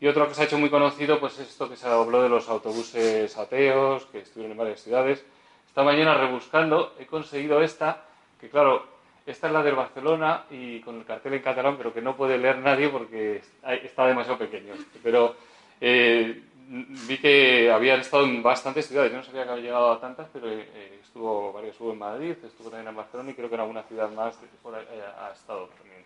Y 0.00 0.06
otro 0.06 0.28
que 0.28 0.34
se 0.34 0.42
ha 0.42 0.44
hecho 0.44 0.58
muy 0.58 0.70
conocido, 0.70 1.18
pues 1.18 1.38
es 1.38 1.48
esto 1.48 1.68
que 1.68 1.76
se 1.76 1.88
habló 1.88 2.22
de 2.22 2.28
los 2.28 2.48
autobuses 2.48 3.36
ateos, 3.36 4.06
que 4.06 4.20
estuvieron 4.20 4.52
en 4.52 4.58
varias 4.58 4.80
ciudades. 4.80 5.24
Esta 5.66 5.82
mañana 5.82 6.14
rebuscando 6.14 6.94
he 6.98 7.06
conseguido 7.06 7.60
esta, 7.62 8.04
que 8.40 8.48
claro, 8.48 8.86
esta 9.26 9.48
es 9.48 9.52
la 9.52 9.62
del 9.62 9.74
Barcelona 9.74 10.44
y 10.50 10.80
con 10.80 10.96
el 10.96 11.04
cartel 11.04 11.34
en 11.34 11.42
catalán, 11.42 11.76
pero 11.76 11.92
que 11.92 12.00
no 12.00 12.16
puede 12.16 12.38
leer 12.38 12.58
nadie 12.58 12.88
porque 12.88 13.42
está 13.82 14.06
demasiado 14.06 14.38
pequeño. 14.38 14.74
Pero 15.02 15.34
eh, 15.80 16.42
vi 16.68 17.18
que 17.18 17.70
habían 17.70 18.00
estado 18.00 18.24
en 18.24 18.42
bastantes 18.42 18.86
ciudades. 18.86 19.10
Yo 19.10 19.18
no 19.18 19.24
sabía 19.24 19.44
que 19.44 19.50
había 19.50 19.64
llegado 19.64 19.92
a 19.92 20.00
tantas, 20.00 20.28
pero 20.32 20.48
eh, 20.48 21.00
estuvo 21.02 21.52
varios 21.52 21.72
estuvo 21.72 21.92
en 21.92 21.98
Madrid, 21.98 22.36
estuvo 22.44 22.70
también 22.70 22.88
en 22.88 22.96
Barcelona 22.96 23.30
y 23.30 23.34
creo 23.34 23.48
que 23.48 23.56
en 23.56 23.60
alguna 23.60 23.82
ciudad 23.82 24.10
más 24.10 24.38
por 24.62 24.74
eh, 24.74 24.86
ha 25.20 25.32
estado 25.32 25.66
también. 25.66 26.04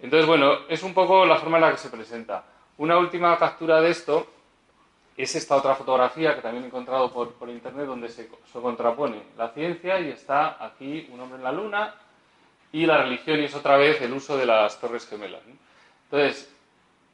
Entonces, 0.00 0.26
bueno, 0.26 0.66
es 0.68 0.82
un 0.82 0.94
poco 0.94 1.24
la 1.24 1.36
forma 1.36 1.58
en 1.58 1.62
la 1.62 1.70
que 1.70 1.78
se 1.78 1.90
presenta. 1.90 2.44
Una 2.78 2.96
última 2.96 3.36
captura 3.36 3.80
de 3.80 3.90
esto 3.90 4.26
es 5.16 5.34
esta 5.34 5.56
otra 5.56 5.74
fotografía 5.74 6.34
que 6.36 6.40
también 6.40 6.62
he 6.62 6.68
encontrado 6.68 7.12
por, 7.12 7.32
por 7.32 7.48
internet 7.48 7.86
donde 7.86 8.08
se, 8.08 8.28
se, 8.52 8.60
contrapone 8.60 9.20
la 9.36 9.48
ciencia 9.48 9.98
y 9.98 10.10
está 10.10 10.64
aquí 10.64 11.08
un 11.12 11.20
hombre 11.20 11.38
en 11.38 11.44
la 11.44 11.52
luna 11.52 11.94
y 12.70 12.86
la 12.86 13.02
religión 13.02 13.40
y 13.40 13.44
es 13.44 13.54
otra 13.54 13.76
vez 13.76 14.00
el 14.00 14.12
uso 14.12 14.36
de 14.36 14.46
las 14.46 14.80
torres 14.80 15.08
gemelas. 15.08 15.42
Entonces, 16.04 16.54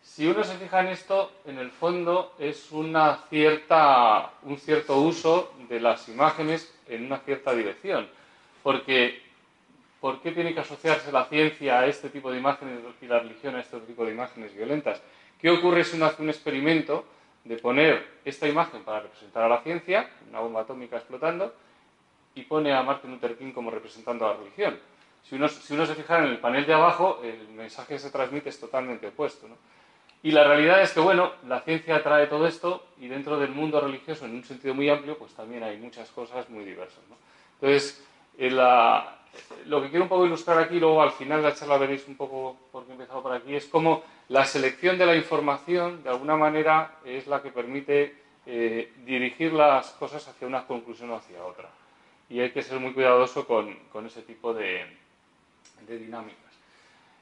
si 0.02 0.26
uno 0.26 0.44
se 0.44 0.58
fija 0.58 0.80
en 0.80 0.88
esto, 0.88 1.32
en 1.46 1.58
el 1.58 1.70
fondo 1.70 2.34
es 2.38 2.70
una 2.70 3.24
cierta, 3.30 4.32
un 4.42 4.58
cierto 4.58 4.98
uso 4.98 5.54
de 5.68 5.80
las 5.80 6.08
imágenes 6.10 6.72
en 6.86 7.06
una 7.06 7.20
cierta 7.20 7.54
dirección. 7.54 8.06
Porque, 8.62 9.22
¿por 9.98 10.20
qué 10.20 10.32
tiene 10.32 10.52
que 10.52 10.60
asociarse 10.60 11.10
la 11.10 11.24
ciencia 11.24 11.80
a 11.80 11.86
este 11.86 12.10
tipo 12.10 12.30
de 12.30 12.38
imágenes 12.38 12.80
y 13.00 13.06
la 13.06 13.20
religión 13.20 13.56
a 13.56 13.60
este 13.60 13.80
tipo 13.80 14.04
de 14.04 14.12
imágenes 14.12 14.54
violentas? 14.54 15.00
¿Qué 15.44 15.50
ocurre 15.50 15.84
si 15.84 15.96
uno 15.96 16.06
hace 16.06 16.22
un 16.22 16.30
experimento 16.30 17.04
de 17.44 17.58
poner 17.58 18.20
esta 18.24 18.48
imagen 18.48 18.82
para 18.82 19.00
representar 19.00 19.42
a 19.42 19.48
la 19.50 19.60
ciencia, 19.60 20.08
una 20.30 20.40
bomba 20.40 20.62
atómica 20.62 20.96
explotando, 20.96 21.54
y 22.34 22.44
pone 22.44 22.72
a 22.72 22.82
Martin 22.82 23.10
Luther 23.10 23.36
King 23.36 23.52
como 23.52 23.70
representando 23.70 24.24
a 24.24 24.30
la 24.30 24.38
religión? 24.38 24.78
Si 25.22 25.34
uno, 25.34 25.46
se 25.48 25.94
fija 25.96 26.18
en 26.20 26.24
el 26.24 26.38
panel 26.38 26.64
de 26.64 26.72
abajo, 26.72 27.20
el 27.22 27.46
mensaje 27.48 27.92
que 27.92 27.98
se 27.98 28.10
transmite 28.10 28.48
es 28.48 28.58
totalmente 28.58 29.08
opuesto. 29.08 29.46
¿no? 29.46 29.56
Y 30.22 30.30
la 30.30 30.44
realidad 30.44 30.80
es 30.80 30.92
que, 30.92 31.00
bueno, 31.00 31.32
la 31.46 31.60
ciencia 31.60 32.02
trae 32.02 32.26
todo 32.26 32.46
esto 32.46 32.86
y 32.98 33.08
dentro 33.08 33.38
del 33.38 33.50
mundo 33.50 33.82
religioso, 33.82 34.24
en 34.24 34.36
un 34.36 34.44
sentido 34.44 34.72
muy 34.72 34.88
amplio, 34.88 35.18
pues 35.18 35.34
también 35.34 35.62
hay 35.62 35.76
muchas 35.76 36.08
cosas 36.08 36.48
muy 36.48 36.64
diversas. 36.64 37.04
¿no? 37.10 37.16
Entonces, 37.60 38.02
lo 39.66 39.82
que 39.82 39.90
quiero 39.90 40.04
un 40.04 40.08
poco 40.08 40.26
ilustrar 40.26 40.58
aquí, 40.58 40.78
luego 40.78 41.02
al 41.02 41.12
final 41.12 41.42
de 41.42 41.48
la 41.48 41.54
charla 41.54 41.78
veréis 41.78 42.06
un 42.08 42.16
poco 42.16 42.56
por 42.70 42.84
qué 42.84 42.90
he 42.90 42.94
empezado 42.94 43.22
por 43.22 43.32
aquí, 43.32 43.54
es 43.54 43.66
cómo 43.66 44.02
la 44.28 44.44
selección 44.44 44.98
de 44.98 45.06
la 45.06 45.16
información, 45.16 46.02
de 46.02 46.10
alguna 46.10 46.36
manera, 46.36 46.96
es 47.04 47.26
la 47.26 47.42
que 47.42 47.50
permite 47.50 48.14
eh, 48.46 48.92
dirigir 49.04 49.52
las 49.52 49.90
cosas 49.92 50.26
hacia 50.28 50.46
una 50.46 50.66
conclusión 50.66 51.10
o 51.10 51.16
hacia 51.16 51.44
otra. 51.44 51.68
Y 52.28 52.40
hay 52.40 52.50
que 52.50 52.62
ser 52.62 52.78
muy 52.78 52.92
cuidadoso 52.92 53.46
con, 53.46 53.76
ese 54.06 54.22
tipo 54.22 54.54
de, 54.54 54.84
de 55.86 55.98
dinámica. 55.98 56.36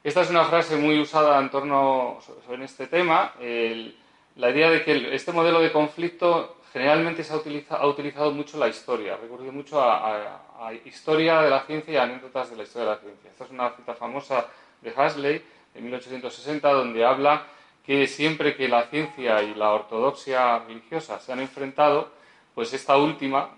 Esta 0.03 0.21
es 0.21 0.29
una 0.29 0.45
frase 0.45 0.75
muy 0.75 0.99
usada 0.99 1.39
en 1.39 1.49
torno 1.49 2.19
a 2.19 2.63
este 2.63 2.87
tema. 2.87 3.33
la 3.39 4.49
idea 4.49 4.69
de 4.69 4.83
que 4.83 5.15
este 5.15 5.31
modelo 5.31 5.61
de 5.61 5.71
conflicto 5.71 6.57
generalmente 6.73 7.23
se 7.23 7.31
ha, 7.31 7.37
utilizado 7.85 8.31
mucho 8.31 8.57
la 8.57 8.67
historia, 8.67 9.13
ha 9.13 9.17
recurrido 9.17 9.51
mucho 9.51 9.79
a, 9.79 10.73
historia 10.85 11.41
de 11.41 11.49
la 11.51 11.61
ciencia 11.61 11.93
y 11.93 11.97
anécdotas 11.97 12.49
de 12.49 12.57
la 12.57 12.63
historia 12.63 12.89
de 12.89 12.95
la 12.95 13.01
ciencia. 13.01 13.29
Esta 13.29 13.43
es 13.45 13.51
una 13.51 13.69
cita 13.71 13.93
famosa 13.93 14.47
de 14.81 14.91
Hasley 14.95 15.43
de 15.73 15.81
1860 15.81 16.71
donde 16.71 17.05
habla 17.05 17.45
que 17.85 18.07
siempre 18.07 18.55
que 18.55 18.67
la 18.67 18.83
ciencia 18.87 19.43
y 19.43 19.53
la 19.53 19.71
ortodoxia 19.71 20.59
religiosa 20.59 21.19
se 21.19 21.31
han 21.31 21.41
enfrentado, 21.41 22.09
pues 22.55 22.73
esta 22.73 22.97
última, 22.97 23.51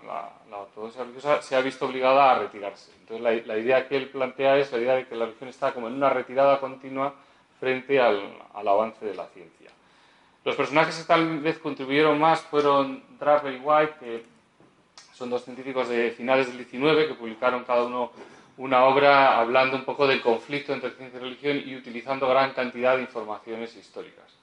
la 0.50 0.58
ortodoxia 0.58 1.02
religiosa, 1.02 1.40
se 1.40 1.56
ha 1.56 1.60
visto 1.60 1.86
obligada 1.86 2.32
a 2.32 2.38
retirarse. 2.38 2.92
Entonces 3.00 3.46
la, 3.46 3.56
idea 3.56 3.88
que 3.88 3.96
él 3.96 4.08
plantea 4.08 4.58
es 4.58 4.72
la 4.72 4.78
idea 4.78 4.94
de 4.96 5.06
que 5.06 5.14
la 5.14 5.26
religión 5.26 5.48
está 5.48 5.72
como 5.72 5.88
en 5.88 5.94
una 5.94 6.10
retirada 6.10 6.60
continua 6.60 7.14
frente 7.60 8.00
al, 8.00 8.20
avance 8.52 9.06
de 9.06 9.14
la 9.14 9.26
ciencia. 9.28 9.70
Los 10.46 10.54
personajes 10.54 10.96
que 10.96 11.02
tal 11.02 11.40
vez 11.40 11.58
contribuyeron 11.58 12.20
más 12.20 12.40
fueron 12.42 13.02
Draper 13.18 13.52
y 13.52 13.58
White, 13.58 13.94
que 13.98 14.24
son 15.12 15.28
dos 15.28 15.44
científicos 15.44 15.88
de 15.88 16.12
finales 16.12 16.46
del 16.46 16.58
19 16.58 17.08
que 17.08 17.14
publicaron 17.14 17.64
cada 17.64 17.82
uno 17.82 18.12
una 18.56 18.84
obra 18.84 19.40
hablando 19.40 19.76
un 19.76 19.84
poco 19.84 20.06
del 20.06 20.22
conflicto 20.22 20.72
entre 20.72 20.92
ciencia 20.92 21.18
y 21.18 21.20
religión 21.20 21.60
y 21.66 21.74
utilizando 21.74 22.28
gran 22.28 22.52
cantidad 22.52 22.94
de 22.94 23.02
informaciones 23.02 23.74
históricas. 23.74 24.36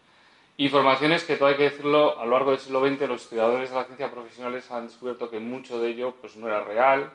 Informaciones 0.58 1.24
que, 1.24 1.38
todo 1.38 1.48
hay 1.48 1.56
que 1.56 1.70
decirlo, 1.70 2.20
a 2.20 2.26
lo 2.26 2.32
largo 2.32 2.52
del 2.52 2.60
siglo 2.60 2.86
XX 2.86 3.08
los 3.08 3.22
estudiadores 3.22 3.70
de 3.70 3.76
la 3.78 3.86
ciencia 3.86 4.12
profesionales 4.12 4.70
han 4.72 4.88
descubierto 4.88 5.30
que 5.30 5.40
mucho 5.40 5.80
de 5.80 5.92
ello 5.92 6.16
pues, 6.20 6.36
no 6.36 6.48
era 6.48 6.66
real, 6.66 7.12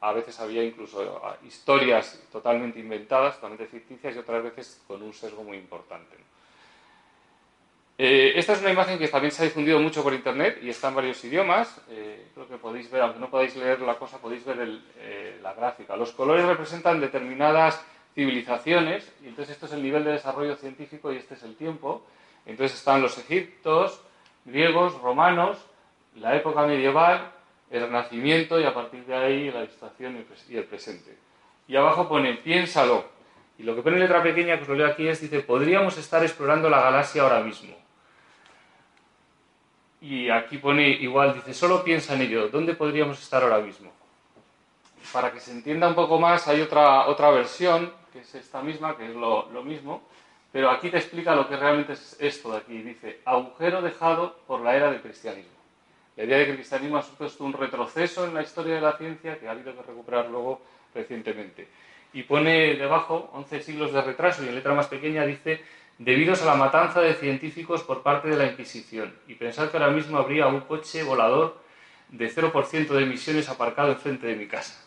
a 0.00 0.12
veces 0.12 0.38
había 0.38 0.62
incluso 0.62 1.20
ah, 1.24 1.36
historias 1.44 2.22
totalmente 2.30 2.78
inventadas, 2.78 3.34
totalmente 3.34 3.66
ficticias 3.66 4.14
y 4.14 4.18
otras 4.20 4.44
veces 4.44 4.80
con 4.86 5.02
un 5.02 5.12
sesgo 5.12 5.42
muy 5.42 5.56
importante. 5.56 6.28
Eh, 8.00 8.38
esta 8.38 8.52
es 8.52 8.60
una 8.60 8.70
imagen 8.70 8.96
que 8.96 9.08
también 9.08 9.32
se 9.32 9.42
ha 9.42 9.44
difundido 9.44 9.80
mucho 9.80 10.04
por 10.04 10.14
internet 10.14 10.60
y 10.62 10.68
está 10.68 10.86
en 10.88 10.94
varios 10.94 11.24
idiomas. 11.24 11.80
Eh, 11.90 12.28
creo 12.32 12.46
que 12.46 12.56
podéis 12.56 12.88
ver, 12.92 13.02
aunque 13.02 13.18
no 13.18 13.28
podáis 13.28 13.56
leer 13.56 13.80
la 13.80 13.96
cosa, 13.96 14.18
podéis 14.18 14.44
ver 14.44 14.80
eh, 15.00 15.40
la 15.42 15.52
gráfica. 15.52 15.96
Los 15.96 16.12
colores 16.12 16.46
representan 16.46 17.00
determinadas 17.00 17.84
civilizaciones 18.14 19.12
y 19.24 19.26
entonces 19.26 19.54
esto 19.54 19.66
es 19.66 19.72
el 19.72 19.82
nivel 19.82 20.04
de 20.04 20.12
desarrollo 20.12 20.54
científico 20.54 21.12
y 21.12 21.16
este 21.16 21.34
es 21.34 21.42
el 21.42 21.56
tiempo. 21.56 22.06
Entonces 22.46 22.78
están 22.78 23.02
los 23.02 23.18
egiptos, 23.18 24.00
griegos, 24.44 25.00
romanos, 25.00 25.58
la 26.14 26.36
época 26.36 26.64
medieval, 26.66 27.32
el 27.68 27.82
renacimiento 27.82 28.60
y 28.60 28.64
a 28.64 28.72
partir 28.72 29.04
de 29.06 29.16
ahí 29.16 29.50
la 29.50 29.64
ilustración 29.64 30.24
y 30.48 30.56
el 30.56 30.64
presente. 30.64 31.18
Y 31.66 31.74
abajo 31.74 32.08
pone, 32.08 32.34
piénsalo. 32.34 33.06
Y 33.58 33.64
lo 33.64 33.74
que 33.74 33.82
pone 33.82 33.96
en 33.96 34.02
letra 34.02 34.22
pequeña, 34.22 34.56
que 34.56 34.62
os 34.62 34.68
lo 34.68 34.76
leo 34.76 34.86
aquí, 34.86 35.08
es, 35.08 35.20
dice, 35.20 35.40
podríamos 35.40 35.98
estar 35.98 36.22
explorando 36.22 36.70
la 36.70 36.80
galaxia 36.80 37.22
ahora 37.22 37.40
mismo. 37.40 37.77
Y 40.00 40.30
aquí 40.30 40.58
pone 40.58 40.88
igual, 40.88 41.34
dice, 41.34 41.52
solo 41.54 41.82
piensa 41.82 42.14
en 42.14 42.22
ello, 42.22 42.48
¿dónde 42.48 42.74
podríamos 42.74 43.20
estar 43.20 43.42
ahora 43.42 43.58
mismo? 43.58 43.90
Para 45.12 45.32
que 45.32 45.40
se 45.40 45.50
entienda 45.50 45.88
un 45.88 45.94
poco 45.94 46.20
más, 46.20 46.46
hay 46.46 46.60
otra, 46.60 47.06
otra 47.08 47.30
versión, 47.30 47.92
que 48.12 48.20
es 48.20 48.34
esta 48.34 48.62
misma, 48.62 48.96
que 48.96 49.06
es 49.06 49.14
lo, 49.14 49.50
lo 49.50 49.62
mismo, 49.64 50.02
pero 50.52 50.70
aquí 50.70 50.90
te 50.90 50.98
explica 50.98 51.34
lo 51.34 51.48
que 51.48 51.56
realmente 51.56 51.92
es 51.92 52.16
esto 52.20 52.52
de 52.52 52.58
aquí. 52.58 52.82
Dice, 52.82 53.20
agujero 53.24 53.82
dejado 53.82 54.36
por 54.46 54.60
la 54.60 54.76
era 54.76 54.90
del 54.90 55.00
cristianismo. 55.00 55.52
La 56.16 56.24
idea 56.24 56.38
de 56.38 56.44
que 56.46 56.50
el 56.52 56.56
cristianismo 56.56 56.98
ha 56.98 57.02
supuesto 57.02 57.44
un 57.44 57.52
retroceso 57.52 58.24
en 58.24 58.34
la 58.34 58.42
historia 58.42 58.76
de 58.76 58.80
la 58.80 58.96
ciencia 58.96 59.38
que 59.38 59.46
ha 59.46 59.52
habido 59.52 59.74
que 59.74 59.82
recuperar 59.82 60.28
luego 60.28 60.60
recientemente. 60.94 61.68
Y 62.12 62.22
pone 62.22 62.74
debajo 62.74 63.30
11 63.34 63.60
siglos 63.62 63.92
de 63.92 64.00
retraso 64.00 64.42
y 64.42 64.48
en 64.48 64.54
letra 64.54 64.74
más 64.74 64.86
pequeña 64.86 65.24
dice 65.26 65.62
debidos 65.98 66.42
a 66.42 66.46
la 66.46 66.54
matanza 66.54 67.00
de 67.00 67.14
científicos 67.14 67.82
por 67.82 68.02
parte 68.02 68.28
de 68.28 68.36
la 68.36 68.46
Inquisición. 68.46 69.14
Y 69.26 69.34
pensar 69.34 69.70
que 69.70 69.76
ahora 69.76 69.90
mismo 69.90 70.18
habría 70.18 70.46
un 70.46 70.60
coche 70.60 71.02
volador 71.02 71.60
de 72.08 72.30
0% 72.30 72.88
de 72.88 73.02
emisiones 73.02 73.48
aparcado 73.48 73.92
enfrente 73.92 74.26
de 74.26 74.36
mi 74.36 74.46
casa. 74.46 74.82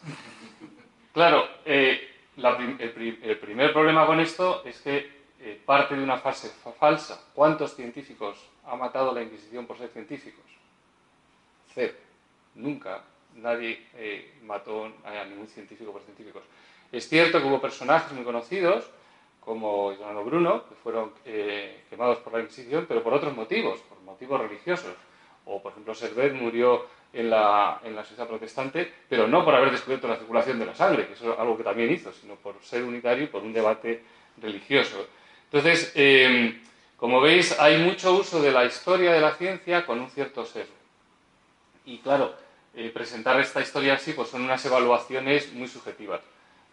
Claro, 1.14 1.46
eh, 1.66 2.10
el, 2.38 3.38
primer 3.38 3.74
problema 3.74 4.06
con 4.06 4.20
esto 4.20 4.64
es 4.66 4.80
que 4.80 5.22
eh, 5.40 5.62
parte 5.66 5.96
de 5.96 6.04
una 6.04 6.18
fase 6.18 6.50
falsa. 6.80 7.22
¿Cuántos 7.34 7.76
científicos 7.76 8.38
ha 8.66 8.76
matado 8.76 9.14
la 9.14 9.22
Inquisición 9.22 9.68
por 9.68 9.78
ser 9.78 9.90
científicos? 9.90 10.46
Cero. 11.74 11.94
Nunca 12.56 13.04
nadie 13.36 13.88
eh, 13.96 14.34
mató 14.44 14.92
a 15.06 15.26
ningún 15.26 15.48
científico 15.48 15.92
por 15.92 16.02
científicos. 16.02 16.44
Es 16.92 17.08
cierto 17.08 17.40
que 17.40 17.48
hubo 17.48 17.62
personajes 17.62 18.12
muy 18.12 18.26
conocidos, 18.26 18.90
como 19.42 19.92
Giordano 19.94 20.24
Bruno, 20.24 20.64
que 20.70 20.76
fueron 20.76 21.12
eh, 21.26 21.84
quemados 21.90 22.20
por 22.20 22.34
la 22.34 22.40
Inquisición, 22.40 22.86
pero 22.88 23.04
por 23.04 23.14
otros 23.14 23.36
motivos, 23.36 23.80
por 23.82 24.00
motivos 24.02 24.40
religiosos. 24.40 24.94
O, 25.46 25.62
por 25.62 25.72
ejemplo, 25.72 25.94
Servet 25.96 26.34
murió 26.34 26.86
en 27.12 27.30
la, 27.30 27.82
en 27.84 27.96
la 27.96 28.04
sociedad 28.04 28.28
protestante, 28.28 28.90
pero 29.10 29.28
no 29.28 29.44
por 29.44 29.56
haber 29.56 29.72
descubierto 29.72 30.08
la 30.08 30.16
circulación 30.16 30.60
de 30.60 30.68
la 30.68 30.76
sangre, 30.76 31.08
que 31.08 31.14
eso 31.14 31.34
es 31.34 31.40
algo 31.40 31.58
que 31.58 31.64
también 31.64 31.92
hizo, 31.92 32.14
sino 32.14 32.36
por 32.36 32.62
ser 32.62 32.84
unitario 32.84 33.24
y 33.26 33.28
por 33.28 33.42
un 33.42 33.52
debate 33.52 34.04
religioso. 34.38 35.08
Entonces, 35.46 35.92
em, 35.96 36.62
como 36.96 37.20
veis, 37.20 37.60
hay 37.60 37.80
mucho 37.80 38.14
uso 38.14 38.42
de 38.42 38.52
la 38.52 38.64
historia 38.64 39.12
de 39.12 39.22
la 39.22 39.34
ciencia 39.34 39.86
con 39.86 40.00
un 40.00 40.10
cierto 40.10 40.46
sesgo. 40.46 40.76
Y 41.86 41.98
claro, 41.98 42.36
eh, 42.76 42.92
presentar 42.94 43.40
esta 43.40 43.60
historia 43.60 43.96
así, 43.96 44.14
pues 44.14 44.30
son 44.30 44.44
unas 44.44 44.64
evaluaciones 44.66 45.52
muy 45.52 45.68
subjetivas. 45.68 46.22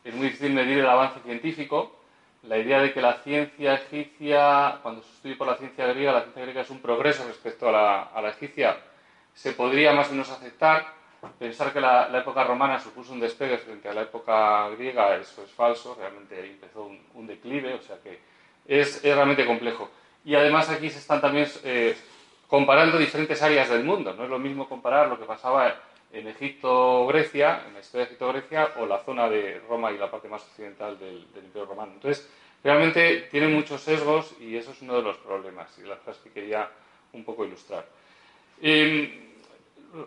Es 0.05 0.15
muy 0.15 0.27
difícil 0.27 0.53
medir 0.53 0.79
el 0.79 0.87
avance 0.87 1.19
científico, 1.21 1.98
la 2.43 2.59
idea 2.59 2.81
de 2.81 2.93
que 2.93 3.01
la 3.01 3.15
ciencia 3.15 3.75
egipcia, 3.75 4.79
cuando 4.83 5.03
se 5.03 5.13
estudia 5.13 5.39
por 5.39 5.47
la 5.49 5.57
ciencia 5.57 5.87
griega, 5.87 6.13
la 6.13 6.23
ciencia 6.23 6.43
griega 6.43 6.61
es 6.61 6.71
un 6.71 6.81
progreso 6.81 7.27
respecto 7.27 7.69
a 7.69 8.11
la, 8.21 8.29
egipcia, 8.29 8.77
se 9.35 9.53
podría 9.53 9.93
más 9.93 10.09
o 10.09 10.13
menos 10.13 10.31
aceptar. 10.31 10.99
Pensar 11.37 11.73
que 11.73 11.81
la, 11.81 12.17
época 12.17 12.45
romana 12.45 12.79
supuso 12.79 13.13
un 13.13 13.19
despegue 13.19 13.59
frente 13.59 13.89
a 13.89 13.95
la 13.95 14.03
época 14.03 14.69
griega, 14.71 15.17
eso 15.17 15.43
es 15.43 15.51
falso, 15.51 15.97
realmente 15.99 16.47
empezó 16.47 16.89
un, 17.15 17.27
declive, 17.27 17.75
o 17.75 17.83
sea 17.83 17.97
que 18.01 18.21
es, 18.67 19.03
realmente 19.03 19.45
complejo. 19.45 19.91
Y 20.25 20.37
además 20.37 20.71
aquí 20.71 20.91
se 20.91 20.99
están 20.99 21.21
también 21.21 21.49
eh, 21.65 21.97
comparando 22.47 22.99
diferentes 22.99 23.43
áreas 23.43 23.69
del 23.69 23.83
mundo, 23.83 24.15
no 24.15 24.25
es 24.25 24.31
lo 24.31 24.39
mismo 24.39 24.69
comparar 24.69 25.09
lo 25.09 25.19
que 25.19 25.25
pasaba 25.25 25.75
en 26.13 26.27
Egipto-Grecia, 26.29 27.65
en 27.67 27.75
la 27.75 27.81
historia 27.81 28.07
de 28.07 28.13
Egipto-Grecia, 28.13 28.73
o 28.79 28.87
la 28.87 28.99
zona 28.99 29.29
de 29.29 29.61
Roma 29.69 29.93
y 29.93 29.99
la 29.99 30.11
parte 30.11 30.29
más 30.29 30.43
occidental 30.43 30.99
del, 30.99 31.27
Imperio 31.37 31.67
Romano. 31.67 31.93
Entonces, 31.95 32.29
realmente 32.65 33.29
tiene 33.31 33.49
muchos 33.49 33.83
sesgos 33.83 34.35
y 34.41 34.57
eso 34.57 34.73
es 34.73 34.83
uno 34.83 34.97
de 34.97 35.03
los 35.03 35.17
problemas 35.19 35.77
y 35.79 35.83
las 35.83 35.99
cosas 35.99 36.23
que 36.23 36.31
quería 36.31 36.69
un 37.13 37.25
poco 37.25 37.45
ilustrar. 37.45 37.87
Em, 38.61 39.29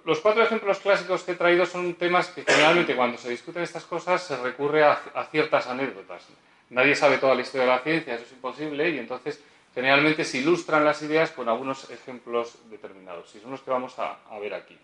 los 0.06 0.20
cuatro 0.20 0.44
ejemplos 0.44 0.80
clásicos 0.80 1.24
que 1.24 1.32
he 1.32 1.36
traído 1.36 1.66
son 1.66 1.94
temas 1.96 2.28
que 2.30 2.44
generalmente 2.44 2.96
cuando 2.96 3.18
se 3.18 3.30
discuten 3.30 3.64
estas 3.64 3.86
cosas 3.86 4.24
se 4.24 4.38
recurre 4.38 4.84
a, 4.84 5.28
ciertas 5.32 5.68
anécdotas. 5.68 6.28
Nadie 6.70 6.96
sabe 6.96 7.18
toda 7.18 7.36
la 7.36 7.42
historia 7.42 7.66
de 7.66 7.72
la 7.72 7.80
ciencia, 7.80 8.16
eso 8.16 8.26
es 8.26 8.32
imposible, 8.32 8.90
y 8.90 8.98
entonces 9.00 9.42
generalmente 9.74 10.24
se 10.24 10.40
ilustran 10.40 10.86
las 10.86 11.02
ideas 11.02 11.32
con 11.32 11.50
algunos 11.50 11.90
ejemplos 11.90 12.58
determinados, 12.70 13.34
y 13.36 13.40
son 13.40 13.52
los 13.52 13.62
que 13.62 13.72
vamos 13.72 13.98
a 13.98 14.40
ver 14.40 14.54
aquí. 14.54 14.78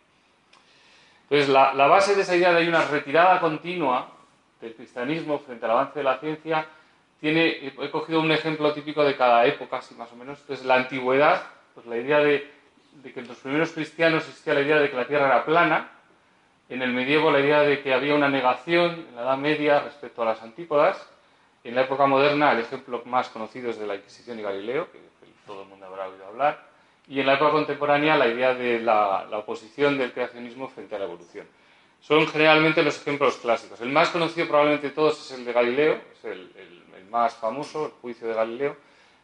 Entonces, 1.30 1.50
la, 1.50 1.88
base 1.88 2.16
de 2.16 2.22
esa 2.22 2.36
idea 2.36 2.54
de 2.54 2.68
una 2.70 2.86
retirada 2.86 3.42
continua 3.42 4.08
del 4.62 4.74
cristianismo 4.76 5.40
frente 5.40 5.66
al 5.66 5.72
avance 5.72 6.00
de 6.00 6.04
la 6.04 6.20
ciencia, 6.20 6.66
tiene, 7.20 7.68
he 7.68 7.92
cogido 7.92 8.22
un 8.22 8.32
ejemplo 8.32 8.74
típico 8.74 9.04
de 9.04 9.18
cada 9.18 9.46
época, 9.46 9.78
así 9.78 9.94
más 9.96 10.12
o 10.14 10.16
menos. 10.16 10.40
Entonces, 10.40 10.66
la 10.66 10.76
antigüedad, 10.76 11.44
pues 11.74 11.86
la 11.86 11.98
idea 11.98 12.20
de, 12.20 12.50
que 13.14 13.20
en 13.20 13.28
los 13.28 13.38
primeros 13.40 13.72
cristianos 13.72 14.26
existía 14.28 14.54
la 14.54 14.62
idea 14.62 14.78
de 14.78 14.90
que 14.90 14.96
la 14.96 15.06
Tierra 15.06 15.28
era 15.28 15.46
plana, 15.46 15.90
en 16.70 16.82
el 16.82 16.94
medievo 16.94 17.30
la 17.30 17.40
idea 17.42 17.62
de 17.62 17.82
que 17.82 17.94
había 17.94 18.16
una 18.16 18.30
negación 18.30 19.06
en 19.10 19.16
la 19.16 19.24
Edad 19.24 19.38
Media 19.38 19.80
respecto 19.82 20.22
a 20.22 20.26
las 20.26 20.42
antípodas, 20.42 21.10
en 21.64 21.76
la 21.76 21.82
época 21.82 22.06
moderna 22.06 22.54
el 22.54 22.60
ejemplo 22.60 23.02
más 23.06 23.28
conocido 23.30 23.70
es 23.70 23.80
de 23.80 23.88
la 23.88 23.96
Inquisición 23.96 24.40
y 24.40 24.44
Galileo, 24.44 24.90
que 24.92 25.00
todo 25.46 25.64
el 25.64 25.68
mundo 25.68 25.86
habrá 25.86 26.08
oído 26.08 26.26
hablar, 26.26 26.68
y 27.08 27.22
en 27.22 27.26
la 27.26 27.36
época 27.36 27.52
contemporánea 27.52 28.18
la 28.18 28.28
idea 28.28 28.54
de 28.54 28.80
la, 28.80 29.28
oposición 29.32 29.98
del 29.98 30.12
creacionismo 30.12 30.68
frente 30.68 30.96
a 30.96 31.00
la 31.00 31.06
evolución. 31.06 31.48
Son 32.02 32.28
generalmente 32.28 32.84
los 32.84 33.00
ejemplos 33.00 33.38
clásicos. 33.38 33.82
El 33.82 33.90
más 33.90 34.10
conocido 34.10 34.48
probablemente 34.48 34.90
de 34.90 34.94
todos 34.94 35.20
es 35.20 35.38
el 35.38 35.46
de 35.46 35.54
Galileo, 35.54 36.02
es 36.14 36.26
el, 36.26 36.52
más 37.10 37.36
famoso, 37.36 37.86
el 37.86 37.92
juicio 38.02 38.28
de 38.28 38.34
Galileo, 38.34 38.76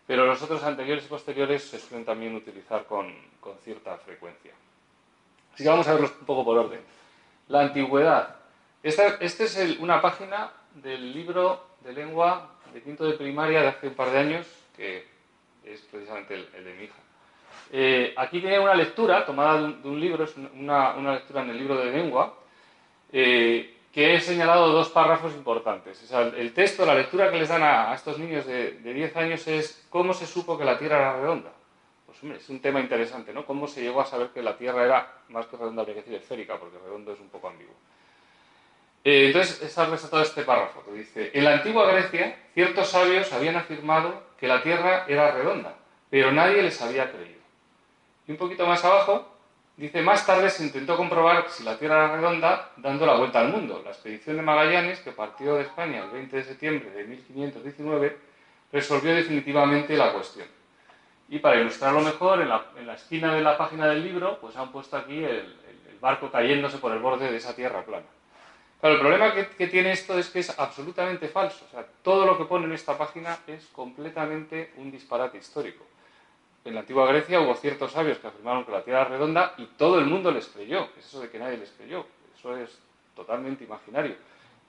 pero 0.08 0.26
los 0.26 0.41
otros 0.41 0.63
anteriores 0.63 1.04
y 1.06 1.10
posteriores 1.10 1.63
se 1.63 1.80
suelen 1.80 2.06
también 2.06 2.34
utilizar 2.34 2.86
con, 2.86 3.13
cierta 3.62 3.98
frecuencia. 3.98 4.54
Así 5.54 5.63
que 5.63 5.69
vamos 5.69 5.86
a 5.88 5.93
verlos 5.93 6.13
un 6.17 6.26
poco 6.26 6.46
por 6.46 6.58
orden. 6.58 6.80
La 7.50 7.62
antigüedad. 7.62 8.38
Esta, 8.82 9.17
es 9.19 9.78
una 9.80 10.02
página 10.02 10.52
del 10.76 11.13
libro 11.13 11.67
de 11.82 11.91
lengua 11.91 12.52
de 12.74 12.82
quinto 12.82 13.06
de 13.06 13.17
primaria 13.17 13.62
de 13.62 13.67
hace 13.67 13.88
un 13.89 13.96
par 13.96 14.12
de 14.12 14.17
años, 14.19 14.48
que 14.76 15.06
es 15.65 15.82
precisamente 15.82 16.36
el 16.36 16.63
de 16.63 16.74
mi 16.74 16.86
hija. 16.86 17.04
Eh, 17.76 18.14
aquí 18.16 18.40
tiene 18.40 18.60
una 18.60 18.76
lectura 18.76 19.26
tomada 19.26 19.60
de 19.60 19.90
un, 19.90 20.00
libro, 20.00 20.26
es 20.26 20.36
una, 20.38 20.94
lectura 21.12 21.42
en 21.42 21.50
el 21.50 21.58
libro 21.58 21.76
de 21.76 21.92
lengua, 21.92 22.36
eh, 23.12 23.78
que 23.92 24.14
he 24.14 24.22
señalado 24.22 24.68
dos 24.68 24.90
párrafos 24.90 25.34
importantes. 25.34 26.08
el 26.38 26.54
texto, 26.54 26.86
la 26.86 26.94
lectura 26.94 27.32
que 27.32 27.40
les 27.40 27.50
dan 27.50 27.64
a, 27.64 27.96
estos 27.96 28.20
niños 28.20 28.46
de, 28.46 28.74
10 28.74 29.18
años 29.18 29.48
es 29.48 29.88
cómo 29.90 30.14
se 30.14 30.28
supo 30.28 30.56
que 30.56 30.66
la 30.66 30.78
Tierra 30.78 30.98
era 30.98 31.20
redonda. 31.20 31.52
Pues 32.06 32.22
hombre, 32.22 32.38
es 32.38 32.48
un 32.50 32.60
tema 32.60 32.80
interesante, 32.80 33.34
¿no? 33.34 33.44
Cómo 33.44 33.68
se 33.68 33.82
llegó 33.82 34.02
a 34.02 34.06
saber 34.06 34.28
que 34.28 34.44
la 34.44 34.56
Tierra 34.56 34.86
era 34.86 35.12
más 35.30 35.48
que 35.48 35.58
redonda, 35.58 35.82
habría 35.82 35.96
que 35.96 36.02
decir 36.02 36.14
esférica, 36.14 36.60
porque 36.60 36.78
redondo 36.78 37.14
es 37.14 37.20
un 37.20 37.30
poco 37.30 37.48
ambiguo. 37.50 37.74
Eh, 39.04 39.28
entonces, 39.28 39.64
está 39.64 39.88
resaltado 39.88 40.22
este 40.22 40.44
párrafo 40.44 40.84
que 40.86 40.92
dice, 40.92 41.32
en 41.34 41.44
la 41.44 41.54
antigua 41.54 41.92
Grecia, 41.92 42.38
ciertos 42.54 42.90
sabios 42.90 43.34
habían 43.34 43.56
afirmado 43.56 44.22
que 44.40 44.48
la 44.48 44.62
Tierra 44.62 45.06
era 45.08 45.32
redonda, 45.32 45.76
pero 46.12 46.32
nadie 46.32 46.62
les 46.62 46.80
había 46.80 47.12
creído. 47.12 47.42
Y 48.28 48.32
un 48.32 48.38
poquito 48.38 48.66
más 48.66 48.84
abajo 48.86 49.28
dice, 49.76 50.02
más 50.02 50.26
tarde 50.26 50.50
se 50.50 50.64
intentó 50.64 50.96
comprobar 50.96 51.50
si 51.50 51.64
la 51.64 51.78
Tierra 51.78 52.06
era 52.06 52.16
redonda 52.16 52.72
dando 52.78 53.06
la 53.06 53.16
vuelta 53.16 53.40
al 53.40 53.50
mundo. 53.50 53.82
La 53.84 53.92
expedición 53.92 54.38
de 54.38 54.42
Magallanes, 54.42 55.00
que 55.00 55.12
partió 55.12 55.56
de 55.56 55.64
España 55.64 56.04
el 56.04 56.12
20 56.12 56.38
de 56.38 56.44
septiembre 56.44 56.92
de 56.92 57.04
1519, 57.06 58.18
resolvió 58.72 59.14
definitivamente 59.14 59.98
la 59.98 60.14
cuestión. 60.14 60.48
Y 61.30 61.40
para 61.40 61.60
ilustrarlo 61.60 62.02
mejor, 62.02 62.42
en 62.42 62.50
la, 62.50 62.94
esquina 62.94 63.34
de 63.34 63.42
la 63.42 63.58
página 63.58 63.88
del 63.88 64.04
libro, 64.04 64.40
pues 64.40 64.56
han 64.56 64.72
puesto 64.72 64.98
aquí 64.98 65.24
el, 65.24 65.62
barco 66.00 66.30
cayéndose 66.30 66.80
por 66.80 66.92
el 66.92 67.00
borde 67.00 67.32
de 67.32 67.38
esa 67.38 67.56
tierra 67.56 67.82
plana. 67.82 68.06
Claro, 68.82 68.96
el 68.96 69.00
problema 69.00 69.34
que, 69.34 69.48
que, 69.48 69.68
tiene 69.68 69.94
esto 69.94 70.20
es 70.20 70.30
que 70.30 70.40
es 70.40 70.60
absolutamente 70.60 71.30
falso. 71.30 71.64
O 71.66 71.72
sea, 71.72 71.86
todo 72.02 72.26
lo 72.26 72.38
que 72.38 72.44
pone 72.44 72.66
en 72.66 72.74
esta 72.74 72.98
página 72.98 73.38
es 73.48 73.68
completamente 73.68 74.74
un 74.76 74.92
disparate 74.92 75.38
histórico 75.38 75.86
en 76.65 76.73
la 76.73 76.82
antigua 76.82 77.08
Grecia 77.08 77.41
hubo 77.41 77.56
ciertos 77.56 77.91
sabios 77.91 78.17
que 78.19 78.28
afirmaron 78.28 78.63
que 78.63 78.71
la 78.71 78.84
Tierra 78.84 79.02
era 79.02 79.10
redonda 79.10 79.54
y 79.58 79.65
todo 79.65 79.99
el 79.99 80.06
mundo 80.06 80.32
les 80.32 80.47
creyó. 80.47 80.88
Es 80.97 81.06
eso 81.06 81.21
de 81.21 81.30
que 81.30 81.39
nadie 81.39 81.58
les 81.58 81.71
creyó. 81.71 82.06
Eso 82.38 82.56
es 82.58 82.80
totalmente 83.15 83.63
imaginario. 83.65 84.15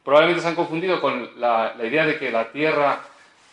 Probablemente 0.03 0.43
se 0.43 0.49
han 0.49 0.55
confundido 0.57 1.01
con 1.01 1.41
la, 1.41 1.75
idea 1.83 2.05
de 2.05 2.19
que 2.19 2.31
la 2.31 2.51
Tierra 2.51 3.01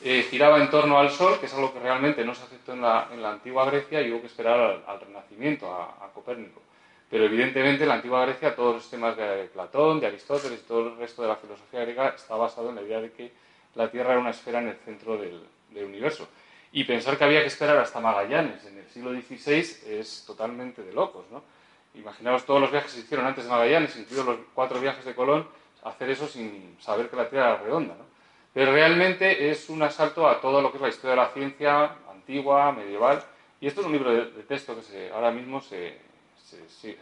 eh, 0.01 0.25
giraba 0.29 0.57
en 0.57 0.69
torno 0.69 0.99
al 0.99 1.11
Sol, 1.11 1.39
que 1.39 1.45
es 1.45 1.53
algo 1.53 1.71
que 1.71 1.79
realmente 1.79 2.25
no 2.25 2.33
se 2.33 2.43
aceptó 2.43 2.73
en 2.73 2.81
la, 2.81 3.07
antigua 3.23 3.65
Grecia 3.65 4.01
y 4.01 4.11
hubo 4.11 4.21
que 4.21 4.27
esperar 4.27 4.83
al, 4.87 4.99
Renacimiento, 4.99 5.71
a, 5.71 6.09
Copérnico. 6.13 6.61
Pero 7.09 7.25
evidentemente 7.25 7.83
en 7.83 7.89
la 7.89 7.95
antigua 7.95 8.25
Grecia 8.25 8.55
todos 8.55 8.75
los 8.75 8.89
temas 8.89 9.15
de 9.17 9.49
Platón, 9.53 9.99
de 9.99 10.07
Aristóteles 10.07 10.59
y 10.59 10.67
todo 10.67 10.87
el 10.87 10.97
resto 10.97 11.21
de 11.21 11.27
la 11.27 11.35
filosofía 11.35 11.81
griega 11.81 12.09
está 12.09 12.35
basado 12.35 12.69
en 12.69 12.75
la 12.75 12.81
idea 12.81 13.01
de 13.01 13.11
que 13.11 13.31
la 13.75 13.89
Tierra 13.89 14.11
era 14.11 14.19
una 14.19 14.31
esfera 14.31 14.59
en 14.59 14.69
el 14.69 14.77
centro 14.77 15.17
del 15.17 15.45
universo. 15.85 16.27
Y 16.73 16.85
pensar 16.85 17.17
que 17.17 17.23
había 17.25 17.41
que 17.41 17.47
esperar 17.47 17.77
hasta 17.77 17.99
Magallanes 17.99 18.65
en 18.65 18.77
el 18.77 18.87
siglo 18.87 19.11
XVI 19.11 19.99
es 19.99 20.23
totalmente 20.25 20.81
de 20.81 20.93
locos, 20.93 21.25
¿no? 21.29 21.43
Imaginaos 21.95 22.45
todos 22.45 22.61
los 22.61 22.71
viajes 22.71 22.91
que 22.91 22.99
se 22.99 23.05
hicieron 23.05 23.25
antes 23.25 23.43
de 23.43 23.49
Magallanes, 23.49 23.97
incluidos 23.97 24.25
los 24.25 24.37
cuatro 24.53 24.79
viajes 24.79 25.03
de 25.03 25.13
Colón, 25.13 25.45
hacer 25.83 26.09
eso 26.09 26.27
sin 26.27 26.77
saber 26.79 27.09
que 27.09 27.17
la 27.17 27.29
Tierra 27.29 27.49
era 27.49 27.63
redonda, 27.63 27.95
¿no? 27.95 28.05
Pero 28.53 28.71
realmente 28.73 29.49
es 29.49 29.69
un 29.69 29.81
asalto 29.83 30.27
a 30.27 30.39
todo 30.39 30.61
lo 30.61 30.71
que 30.71 30.77
es 30.77 30.81
la 30.81 30.89
historia 30.89 31.11
de 31.11 31.17
la 31.17 31.29
ciencia 31.29 31.95
antigua, 32.09 32.71
medieval, 32.71 33.21
y 33.59 33.67
esto 33.67 33.81
es 33.81 33.87
un 33.87 33.93
libro 33.93 34.11
de, 34.11 34.25
texto 34.43 34.75
que 34.75 34.81
se, 34.81 35.11
ahora 35.11 35.31
mismo 35.31 35.61
se, 35.61 35.99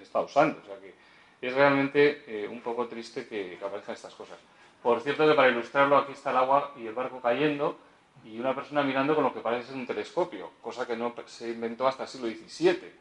está 0.02 0.20
usando, 0.22 0.60
o 0.62 0.66
sea 0.66 0.78
que 0.80 0.94
es 1.42 1.54
realmente 1.54 2.24
eh, 2.28 2.48
un 2.48 2.62
poco 2.62 2.88
triste 2.88 3.28
que, 3.28 3.58
que 3.58 3.66
aparezcan 3.66 3.96
estas 3.96 4.14
cosas. 4.14 4.38
Por 4.82 5.02
cierto 5.02 5.28
que 5.28 5.34
para 5.34 5.50
ilustrarlo 5.50 5.98
aquí 5.98 6.14
está 6.14 6.32
el 6.32 6.38
agua 6.38 6.74
y 6.78 6.86
el 6.86 6.94
barco 6.94 7.22
cayendo, 7.22 7.78
y 8.26 8.40
una 8.40 8.54
persona 8.54 8.84
mirando 8.84 9.16
con 9.16 9.24
lo 9.24 9.34
que 9.34 9.40
parece 9.40 9.68
ser 9.68 9.76
un 9.76 9.88
telescopio, 9.88 10.52
cosa 10.62 10.86
que 10.86 10.96
no 10.96 11.14
se 11.26 11.50
inventó 11.50 11.88
hasta 11.88 12.04
el 12.04 12.10
siglo 12.10 12.28
XVII. 12.28 12.92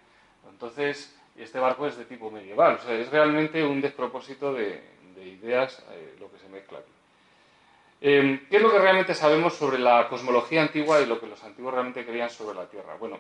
Entonces, 0.51 1.17
este 1.37 1.59
barco 1.59 1.87
es 1.87 1.97
de 1.97 2.05
tipo 2.05 2.31
medieval, 2.31 2.77
o 2.77 2.79
sea, 2.79 2.95
es 2.95 3.11
realmente 3.11 3.65
un 3.65 3.81
despropósito 3.81 4.53
de, 4.53 4.97
ideas 5.19 5.85
eh, 5.91 6.17
lo 6.21 6.31
que 6.31 6.39
se 6.39 6.49
mezcla 6.49 6.79
aquí. 6.79 6.93
Em, 8.01 8.47
¿Qué 8.49 8.57
es 8.57 8.63
lo 8.63 8.71
que 8.71 8.79
realmente 8.79 9.15
sabemos 9.15 9.55
sobre 9.55 9.79
la 9.79 10.09
cosmología 10.09 10.63
antigua 10.63 11.01
y 11.01 11.07
lo 11.07 11.21
que 11.21 11.27
los 11.27 11.43
antiguos 11.43 11.75
realmente 11.75 12.07
creían 12.07 12.31
sobre 12.31 12.57
la 12.57 12.67
Tierra? 12.67 12.95
Bueno, 12.95 13.19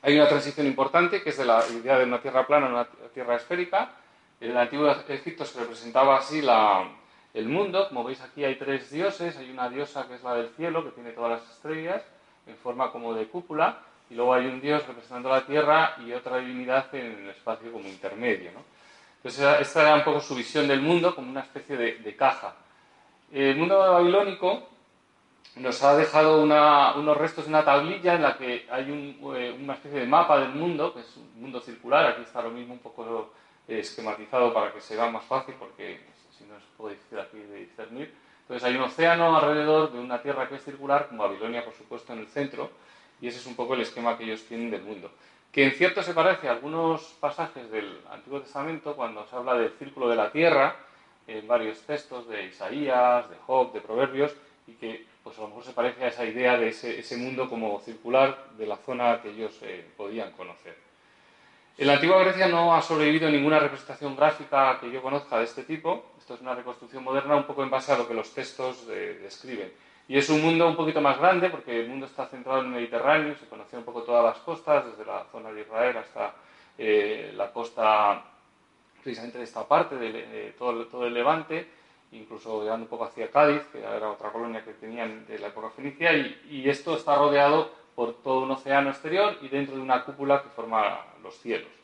hay 0.00 0.16
una 0.16 0.28
transición 0.28 0.66
importante 0.66 1.22
que 1.22 1.30
es 1.30 1.36
de 1.36 1.44
la 1.44 1.62
idea 1.68 1.98
de 1.98 2.04
una 2.04 2.20
Tierra 2.20 2.46
plana 2.46 2.66
a 2.66 2.70
una 2.70 2.88
Tierra 3.12 3.36
esférica. 3.36 3.92
En 4.40 4.50
el 4.50 4.56
antiguo 4.56 4.90
Egipto 5.08 5.44
se 5.44 5.60
representaba 5.60 6.16
así 6.16 6.40
la, 6.40 6.88
el 7.34 7.48
mundo. 7.48 7.88
Como 7.88 8.04
veis 8.04 8.20
aquí 8.20 8.44
hay 8.44 8.56
tres 8.56 8.90
dioses. 8.90 9.36
Hay 9.36 9.50
una 9.50 9.68
diosa 9.68 10.06
que 10.08 10.14
es 10.14 10.22
la 10.22 10.34
del 10.34 10.50
cielo, 10.50 10.84
que 10.84 10.90
tiene 10.90 11.12
todas 11.12 11.40
las 11.40 11.50
estrellas, 11.50 12.02
en 12.46 12.56
forma 12.56 12.90
como 12.92 13.14
de 13.14 13.26
cúpula. 13.26 13.78
Y 14.10 14.14
luego 14.14 14.34
hay 14.34 14.46
un 14.46 14.60
dios 14.60 14.86
representando 14.86 15.30
la 15.30 15.46
Tierra 15.46 15.96
y 16.04 16.12
otra 16.12 16.38
divinidad 16.38 16.94
en 16.94 17.24
el 17.24 17.30
espacio 17.30 17.72
como 17.72 17.88
intermedio. 17.88 18.50
Entonces 19.16 19.60
esta 19.60 19.82
era 19.82 19.94
un 19.94 20.04
poco 20.04 20.20
su 20.20 20.34
visión 20.34 20.66
del 20.68 20.82
mundo 20.82 21.14
como 21.14 21.30
una 21.30 21.40
especie 21.40 21.76
de 21.76 22.16
caja. 22.16 22.54
El 23.32 23.56
mundo 23.56 23.78
babilónico 23.78 24.68
nos 25.56 25.82
ha 25.82 25.96
dejado 25.96 26.42
unos 26.42 27.16
restos 27.16 27.44
de 27.44 27.50
una 27.50 27.64
tablilla 27.64 28.14
en 28.14 28.22
la 28.22 28.36
que 28.36 28.66
hay 28.70 29.18
eh, 29.36 29.58
una 29.60 29.74
especie 29.74 30.00
de 30.00 30.06
mapa 30.06 30.38
del 30.40 30.50
mundo, 30.50 30.94
que 30.94 31.00
es 31.00 31.16
un 31.16 31.42
mundo 31.42 31.60
circular, 31.60 32.06
aquí 32.06 32.22
está 32.22 32.42
lo 32.42 32.50
mismo 32.50 32.74
un 32.74 32.80
poco 32.80 33.32
eh, 33.68 33.80
esquematizado 33.80 34.52
para 34.54 34.72
que 34.72 34.80
se 34.80 34.96
vea 34.96 35.10
más 35.10 35.24
fácil, 35.24 35.54
porque 35.58 36.00
si 36.42 36.48
no 36.48 36.56
es 36.56 36.64
poco 36.76 36.90
difícil 36.90 37.18
aquí 37.18 37.38
de 37.38 37.58
discernir. 37.60 38.12
Entonces 38.42 38.64
hay 38.64 38.76
un 38.76 38.82
océano 38.82 39.36
alrededor 39.36 39.92
de 39.92 40.00
una 40.00 40.20
tierra 40.20 40.48
que 40.48 40.56
es 40.56 40.64
circular, 40.64 41.08
con 41.08 41.18
Babilonia 41.18 41.64
por 41.64 41.74
supuesto 41.74 42.12
en 42.12 42.20
el 42.20 42.26
centro, 42.26 42.70
y 43.20 43.28
ese 43.28 43.38
es 43.38 43.46
un 43.46 43.54
poco 43.54 43.74
el 43.74 43.82
esquema 43.82 44.18
que 44.18 44.24
ellos 44.24 44.44
tienen 44.44 44.70
del 44.70 44.82
mundo. 44.82 45.10
Que 45.52 45.64
en 45.64 45.72
cierto 45.72 46.02
se 46.02 46.14
parece 46.14 46.48
a 46.48 46.52
algunos 46.52 47.02
pasajes 47.20 47.70
del 47.70 48.00
Antiguo 48.10 48.40
Testamento 48.40 48.96
cuando 48.96 49.26
se 49.26 49.36
habla 49.36 49.54
del 49.54 49.70
círculo 49.78 50.08
de 50.08 50.16
la 50.16 50.32
tierra, 50.32 50.76
en 51.26 51.46
varios 51.46 51.80
textos 51.82 52.28
de 52.28 52.46
Isaías, 52.46 53.30
de 53.30 53.36
Job, 53.46 53.72
de 53.72 53.80
Proverbios, 53.80 54.34
y 54.66 54.72
que 54.72 55.06
pues 55.22 55.38
a 55.38 55.42
lo 55.42 55.48
mejor 55.48 55.64
se 55.64 55.72
parece 55.72 56.04
a 56.04 56.08
esa 56.08 56.24
idea 56.24 56.56
de 56.56 56.68
ese, 56.68 57.16
mundo 57.16 57.48
como 57.48 57.78
circular 57.80 58.48
de 58.58 58.66
la 58.66 58.76
zona 58.76 59.22
que 59.22 59.30
ellos 59.30 59.56
eh, 59.62 59.86
podían 59.96 60.32
conocer. 60.32 60.76
En 61.78 61.86
la 61.86 61.94
antigua 61.94 62.18
Grecia 62.18 62.48
no 62.48 62.74
ha 62.74 62.82
sobrevivido 62.82 63.30
ninguna 63.30 63.58
representación 63.58 64.14
gráfica 64.14 64.78
que 64.80 64.90
yo 64.90 65.00
conozca 65.00 65.38
de 65.38 65.44
este 65.44 65.62
tipo. 65.62 66.04
Esto 66.22 66.34
es 66.34 66.40
una 66.40 66.54
reconstrucción 66.54 67.02
moderna 67.02 67.34
un 67.34 67.42
poco 67.42 67.64
en 67.64 67.70
base 67.70 67.90
a 67.90 67.98
lo 67.98 68.06
que 68.06 68.14
los 68.14 68.32
textos 68.32 68.86
describen. 68.86 69.72
Y 70.06 70.16
es 70.16 70.30
un 70.30 70.40
mundo 70.40 70.68
un 70.68 70.76
poquito 70.76 71.00
más 71.00 71.18
grande 71.18 71.50
porque 71.50 71.80
el 71.80 71.88
mundo 71.88 72.06
está 72.06 72.26
centrado 72.28 72.60
en 72.60 72.66
el 72.66 72.72
Mediterráneo, 72.74 73.34
se 73.34 73.48
conocen 73.48 73.80
un 73.80 73.84
poco 73.84 74.04
todas 74.04 74.24
las 74.24 74.38
costas, 74.38 74.86
desde 74.86 75.04
la 75.04 75.24
zona 75.32 75.50
de 75.50 75.62
Israel 75.62 75.96
hasta 75.96 76.32
eh, 76.78 77.32
la 77.34 77.52
costa 77.52 78.22
precisamente 79.02 79.38
de 79.38 79.44
esta 79.44 79.66
parte, 79.66 79.96
de, 79.96 80.54
todo, 80.56 81.04
el 81.04 81.12
Levante, 81.12 81.66
incluso 82.12 82.62
llegando 82.62 82.84
un 82.84 82.88
poco 82.88 83.06
hacia 83.06 83.28
Cádiz, 83.28 83.62
que 83.72 83.80
era 83.80 84.08
otra 84.08 84.30
colonia 84.30 84.62
que 84.64 84.74
tenían 84.74 85.26
de 85.26 85.40
la 85.40 85.48
época 85.48 85.70
fenicia, 85.70 86.12
y, 86.16 86.70
esto 86.70 86.94
está 86.94 87.16
rodeado 87.16 87.68
por 87.96 88.22
todo 88.22 88.42
un 88.42 88.52
océano 88.52 88.90
exterior 88.90 89.38
y 89.42 89.48
dentro 89.48 89.74
de 89.74 89.82
una 89.82 90.04
cúpula 90.04 90.40
que 90.40 90.50
forma 90.50 91.04
los 91.20 91.34
cielos. 91.40 91.81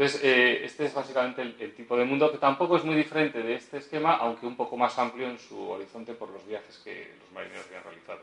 Entonces, 0.00 0.22
eh, 0.24 0.64
este 0.64 0.86
es 0.86 0.94
básicamente 0.94 1.42
el, 1.42 1.74
tipo 1.74 1.94
de 1.94 2.06
mundo 2.06 2.32
que 2.32 2.38
tampoco 2.38 2.78
es 2.78 2.84
muy 2.84 2.94
diferente 2.94 3.42
de 3.42 3.56
este 3.56 3.76
esquema, 3.76 4.16
aunque 4.16 4.46
un 4.46 4.56
poco 4.56 4.74
más 4.74 4.98
amplio 4.98 5.28
en 5.28 5.38
su 5.38 5.68
horizonte 5.68 6.14
por 6.14 6.30
los 6.30 6.46
viajes 6.46 6.80
que 6.82 7.16
los 7.20 7.30
marineros 7.32 7.66
habían 7.66 7.84
realizado. 7.84 8.20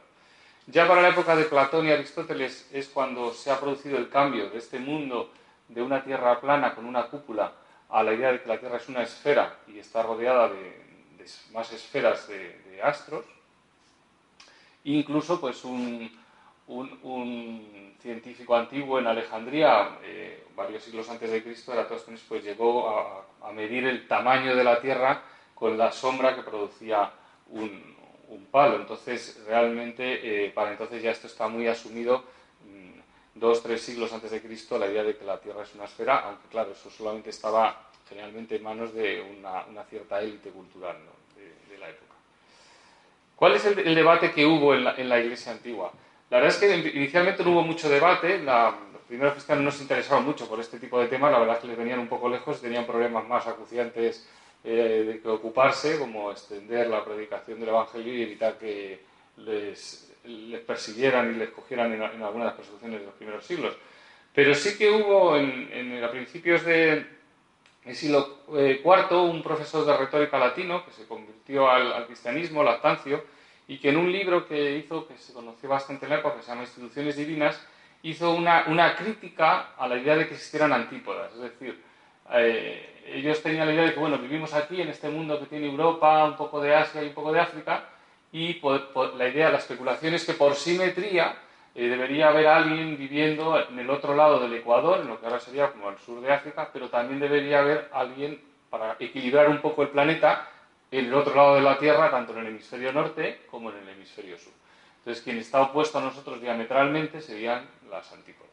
Ya 0.65 0.87
para 0.87 1.03
la 1.03 1.09
época 1.09 1.35
de 1.35 1.43
Platón 1.43 1.85
y 1.85 1.91
Aristóteles 1.91 2.67
es 2.73 2.87
cuando 2.87 3.31
se 3.31 3.51
ha 3.51 3.59
producido 3.59 3.99
el 3.99 4.09
cambio 4.09 4.49
de 4.49 4.57
este 4.57 4.79
mundo 4.79 5.29
de 5.67 5.83
una 5.83 6.03
tierra 6.03 6.41
plana 6.41 6.73
con 6.73 6.83
una 6.83 7.05
cúpula 7.09 7.53
a 7.89 8.01
la 8.01 8.11
idea 8.11 8.31
de 8.31 8.41
que 8.41 8.49
la 8.49 8.59
Tierra 8.59 8.77
es 8.77 8.89
una 8.89 9.03
esfera 9.03 9.59
y 9.67 9.77
está 9.77 10.01
rodeada 10.01 10.49
de, 10.49 10.83
más 11.53 11.71
esferas 11.71 12.27
de, 12.27 12.81
astros. 12.81 13.23
Incluso, 14.83 15.39
pues, 15.39 15.63
un, 15.63 16.09
científico 18.01 18.55
antiguo 18.55 18.99
en 18.99 19.07
Alejandría, 19.07 19.99
eh, 20.03 20.45
varios 20.55 20.83
siglos 20.83 21.09
antes 21.09 21.31
de 21.31 21.43
Cristo, 21.43 21.73
Eratóstenes, 21.73 22.23
pues 22.27 22.43
llegó 22.43 22.89
a, 22.89 23.23
medir 23.53 23.85
el 23.85 24.07
tamaño 24.07 24.55
de 24.55 24.63
la 24.63 24.81
Tierra 24.81 25.21
con 25.55 25.77
la 25.77 25.91
sombra 25.91 26.35
que 26.35 26.43
producía 26.43 27.09
un, 27.49 27.95
palo. 28.51 28.75
Entonces, 28.75 29.41
realmente, 29.47 30.45
eh, 30.45 30.51
para 30.51 30.71
entonces 30.71 31.01
ya 31.01 31.11
esto 31.11 31.27
está 31.27 31.47
muy 31.47 31.67
asumido 31.67 32.23
dos, 33.39 33.63
tres 33.63 33.81
siglos 33.81 34.11
antes 34.13 34.31
de 34.31 34.41
Cristo 34.41 34.77
la 34.77 34.87
idea 34.87 35.03
de 35.03 35.15
que 35.15 35.25
la 35.25 35.39
Tierra 35.39 35.63
es 35.63 35.73
una 35.75 35.85
esfera, 35.85 36.19
aunque 36.19 36.47
claro, 36.49 36.71
eso 36.71 36.89
solamente 36.89 37.29
estaba 37.29 37.89
generalmente 38.07 38.55
en 38.55 38.63
manos 38.63 38.93
de 38.93 39.21
una, 39.21 39.83
cierta 39.89 40.21
élite 40.21 40.49
cultural 40.49 40.97
de, 41.35 41.77
la 41.77 41.89
época. 41.89 42.15
¿Cuál 43.35 43.53
es 43.53 43.65
el, 43.65 43.95
debate 43.95 44.31
que 44.31 44.45
hubo 44.45 44.73
en 44.73 44.83
la, 44.83 45.19
Iglesia 45.19 45.51
antigua? 45.51 45.91
La 46.29 46.37
verdad 46.37 46.53
es 46.53 46.57
que 46.57 46.97
inicialmente 46.97 47.43
no 47.43 47.51
hubo 47.51 47.63
mucho 47.63 47.89
debate, 47.89 48.39
los 48.39 49.01
primeros 49.07 49.33
cristianos 49.33 49.63
no 49.63 49.71
se 49.71 49.83
interesaban 49.83 50.25
mucho 50.25 50.47
por 50.47 50.59
este 50.59 50.79
tipo 50.79 50.99
de 50.99 51.07
temas, 51.07 51.31
la 51.31 51.39
verdad 51.39 51.55
es 51.55 51.61
que 51.61 51.67
les 51.67 51.77
venían 51.77 51.99
un 51.99 52.07
poco 52.07 52.27
lejos, 52.27 52.61
tenían 52.61 52.85
problemas 52.85 53.25
más 53.27 53.47
acuciantes 53.47 54.27
eh, 54.63 55.05
de 55.07 55.21
que 55.21 55.27
ocuparse, 55.29 55.97
como 55.97 56.31
extender 56.31 56.87
la 56.87 57.05
predicación 57.05 57.59
del 57.59 57.69
Evangelio 57.69 58.13
y 58.13 58.23
evitar 58.23 58.57
que 58.57 58.99
les 59.37 60.11
persiguieran 60.65 61.33
y 61.33 61.37
les 61.37 61.49
cogieran 61.49 61.93
en, 61.93 62.01
algunas 62.01 62.33
de 62.33 62.45
las 62.45 62.53
persecuciones 62.55 62.99
de 62.99 63.05
los 63.05 63.15
primeros 63.15 63.45
siglos. 63.45 63.77
Pero 64.33 64.53
sí 64.53 64.77
que 64.77 64.89
hubo 64.89 65.37
en, 65.37 66.03
a 66.03 66.11
principios 66.11 66.63
del 66.65 67.07
siglo 67.93 68.39
IV 68.49 68.57
eh, 68.59 69.15
un 69.15 69.41
profesor 69.41 69.85
de 69.85 69.95
retórica 69.95 70.37
latino 70.37 70.85
que 70.85 70.91
se 70.91 71.07
convirtió 71.07 71.69
al, 71.69 72.05
cristianismo, 72.05 72.63
Lactancio, 72.63 73.23
y 73.67 73.79
que 73.79 73.89
en 73.89 73.97
un 73.97 74.11
libro 74.11 74.47
que 74.47 74.77
hizo, 74.77 75.07
que 75.07 75.17
se 75.17 75.33
conoció 75.33 75.67
bastante 75.69 76.05
en 76.05 76.11
la 76.11 76.19
época, 76.19 76.37
que 76.37 76.43
se 76.43 76.49
llama 76.49 76.61
Instituciones 76.61 77.17
Divinas, 77.17 77.61
hizo 78.03 78.31
una, 78.31 78.65
una 78.67 78.95
crítica 78.95 79.73
a 79.77 79.87
la 79.87 79.97
idea 79.97 80.15
de 80.15 80.27
que 80.27 80.35
existieran 80.35 80.71
antípodas. 80.71 81.33
Es 81.33 81.41
decir, 81.41 81.83
eh, 82.33 83.03
ellos 83.07 83.41
tenían 83.41 83.67
la 83.67 83.73
idea 83.73 83.85
de 83.85 83.93
que, 83.93 83.99
bueno, 83.99 84.17
vivimos 84.17 84.53
aquí 84.53 84.81
en 84.81 84.89
este 84.89 85.09
mundo 85.09 85.39
que 85.39 85.47
tiene 85.47 85.67
Europa, 85.67 86.23
un 86.25 86.35
poco 86.35 86.61
de 86.61 86.75
Asia 86.75 87.03
y 87.03 87.07
un 87.07 87.13
poco 87.13 87.31
de 87.31 87.39
África, 87.39 87.85
y 88.31 88.61
la 89.17 89.27
idea, 89.27 89.49
la 89.49 89.57
especulación 89.57 90.13
es 90.13 90.25
que 90.25 90.33
por 90.33 90.55
simetría 90.55 91.35
eh, 91.73 91.87
debería 91.87 92.29
haber 92.29 92.47
alguien 92.47 92.97
viviendo 92.97 93.59
en 93.69 93.79
el 93.79 93.89
otro 93.89 94.15
lado 94.15 94.39
del 94.39 94.53
Ecuador, 94.53 95.01
en 95.01 95.07
lo 95.07 95.19
que 95.19 95.25
ahora 95.25 95.39
sería 95.39 95.71
como 95.71 95.89
el 95.89 95.97
sur 95.97 96.21
de 96.21 96.33
África, 96.33 96.69
pero 96.71 96.89
también 96.89 97.19
debería 97.19 97.59
haber 97.59 97.89
alguien 97.93 98.41
para 98.69 98.97
equilibrar 98.99 99.49
un 99.49 99.59
poco 99.59 99.83
el 99.83 99.89
planeta 99.89 100.49
en 100.91 101.05
el 101.05 101.13
otro 101.13 101.35
lado 101.35 101.55
de 101.55 101.61
la 101.61 101.77
Tierra, 101.77 102.09
tanto 102.09 102.33
en 102.33 102.39
el 102.39 102.47
hemisferio 102.47 102.91
norte 102.93 103.41
como 103.49 103.71
en 103.71 103.77
el 103.77 103.89
hemisferio 103.89 104.37
sur. 104.37 104.53
Entonces, 104.99 105.23
quien 105.23 105.37
está 105.37 105.61
opuesto 105.61 105.97
a 105.97 106.01
nosotros 106.01 106.41
diametralmente 106.41 107.21
serían 107.21 107.65
las 107.89 108.11
antípodas. 108.11 108.47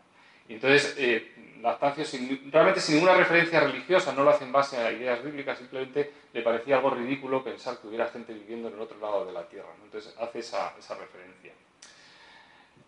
Entonces, 0.49 0.94
eh, 0.99 1.33
Lactancio, 1.62 2.05
realmente 2.51 2.81
sin 2.81 2.97
ninguna 2.97 3.16
referencia 3.16 3.61
religiosa, 3.61 4.12
no 4.12 4.23
lo 4.23 4.31
hace 4.31 4.44
en 4.44 4.53
base 4.53 4.77
a 4.77 4.92
ideas 4.92 5.25
bíblicas, 5.25 5.57
simplemente 5.57 6.12
le 6.33 6.42
parecía 6.42 6.77
algo 6.77 6.90
ridículo 6.90 7.42
pensar 7.42 7.79
que 7.79 7.88
hubiera 7.88 8.09
gente 8.09 8.35
viviendo 8.35 8.68
en 8.68 8.75
el 8.75 8.81
otro 8.81 8.99
lado 9.01 9.25
de 9.25 9.33
la 9.33 9.49
tierra. 9.49 9.70
Entonces 9.83 10.14
hace 10.20 10.40
esa, 10.40 10.75
referencia. 10.99 11.53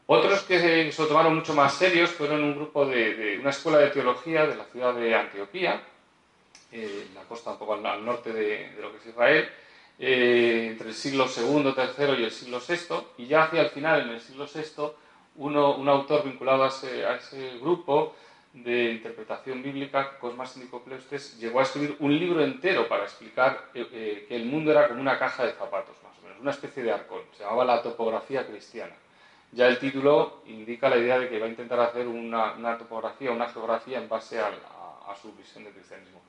Otros 0.09 0.43
que 0.43 0.93
se 0.93 1.03
lo 1.03 1.09
tomaron 1.09 1.35
mucho 1.35 1.55
más 1.55 1.75
serios 1.75 2.11
fueron 2.11 2.45
un 2.45 2.55
grupo 2.55 2.85
de, 2.85 3.39
una 3.41 3.51
escuela 3.51 3.79
de 3.79 3.91
teología 3.91 4.47
de 4.47 4.57
la 4.57 4.65
ciudad 4.65 4.95
de 4.95 5.15
Antioquía, 5.15 5.83
eh, 6.85 7.09
la 7.15 7.23
costa 7.23 7.53
un 7.53 7.59
poco 7.59 7.75
al, 7.75 8.05
norte 8.05 8.33
de, 8.33 8.77
lo 8.81 8.93
que 8.93 8.99
es 8.99 9.07
Israel, 9.07 9.49
eh, 9.99 10.69
entre 10.71 10.89
el 10.89 10.95
siglo 10.95 11.27
II, 11.27 11.75
III 11.77 12.21
y 12.21 12.25
el 12.25 12.31
siglo 12.31 12.61
VI, 12.61 12.97
y 13.19 13.27
ya 13.27 13.45
hacia 13.45 13.63
el 13.63 13.71
final, 13.71 14.03
en 14.03 14.11
el 14.11 14.21
siglo 14.21 14.47
VI, 14.53 14.93
uno, 15.37 15.77
un 15.77 15.89
autor 15.89 16.25
vinculado 16.25 16.65
a 16.65 16.69
ese, 16.69 17.05
a 17.05 17.17
ese 17.17 17.59
grupo 17.59 18.15
de 18.65 18.93
interpretación 18.93 19.63
bíblica, 19.63 20.19
Cosmas 20.19 20.57
Nicocleustes, 20.57 21.39
llegó 21.39 21.61
a 21.61 21.63
escribir 21.63 21.97
un 22.01 22.19
libro 22.19 22.43
entero 22.43 22.89
para 22.89 23.05
explicar 23.05 23.71
eh, 23.75 23.87
eh, 23.93 24.27
que 24.29 24.37
el 24.37 24.47
mundo 24.47 24.71
era 24.71 24.89
como 24.89 25.01
una 25.01 25.19
caja 25.19 25.45
de 25.45 25.53
zapatos, 25.53 25.95
más 26.03 26.19
o 26.19 26.23
menos, 26.23 26.41
una 26.41 26.53
especie 26.53 26.83
de 26.83 26.93
arcón. 26.93 27.21
Se 27.37 27.43
llamaba 27.43 27.65
La 27.65 27.83
topografía 27.83 28.47
cristiana. 28.47 28.95
Ya 29.53 29.69
el 29.69 29.79
título 29.79 30.43
indica 30.47 30.89
la 30.89 30.97
idea 30.97 31.19
de 31.19 31.29
que 31.29 31.39
va 31.39 31.47
a 31.47 31.51
intentar 31.51 31.81
hacer 31.81 32.07
una, 32.07 32.79
topografía, 32.79 33.31
una 33.31 33.49
geografía 33.49 33.99
en 33.99 34.09
base 34.09 34.41
a, 34.41 34.51
su 35.21 35.33
visión 35.33 35.65
del 35.65 35.73
cristianismo. 35.73 36.21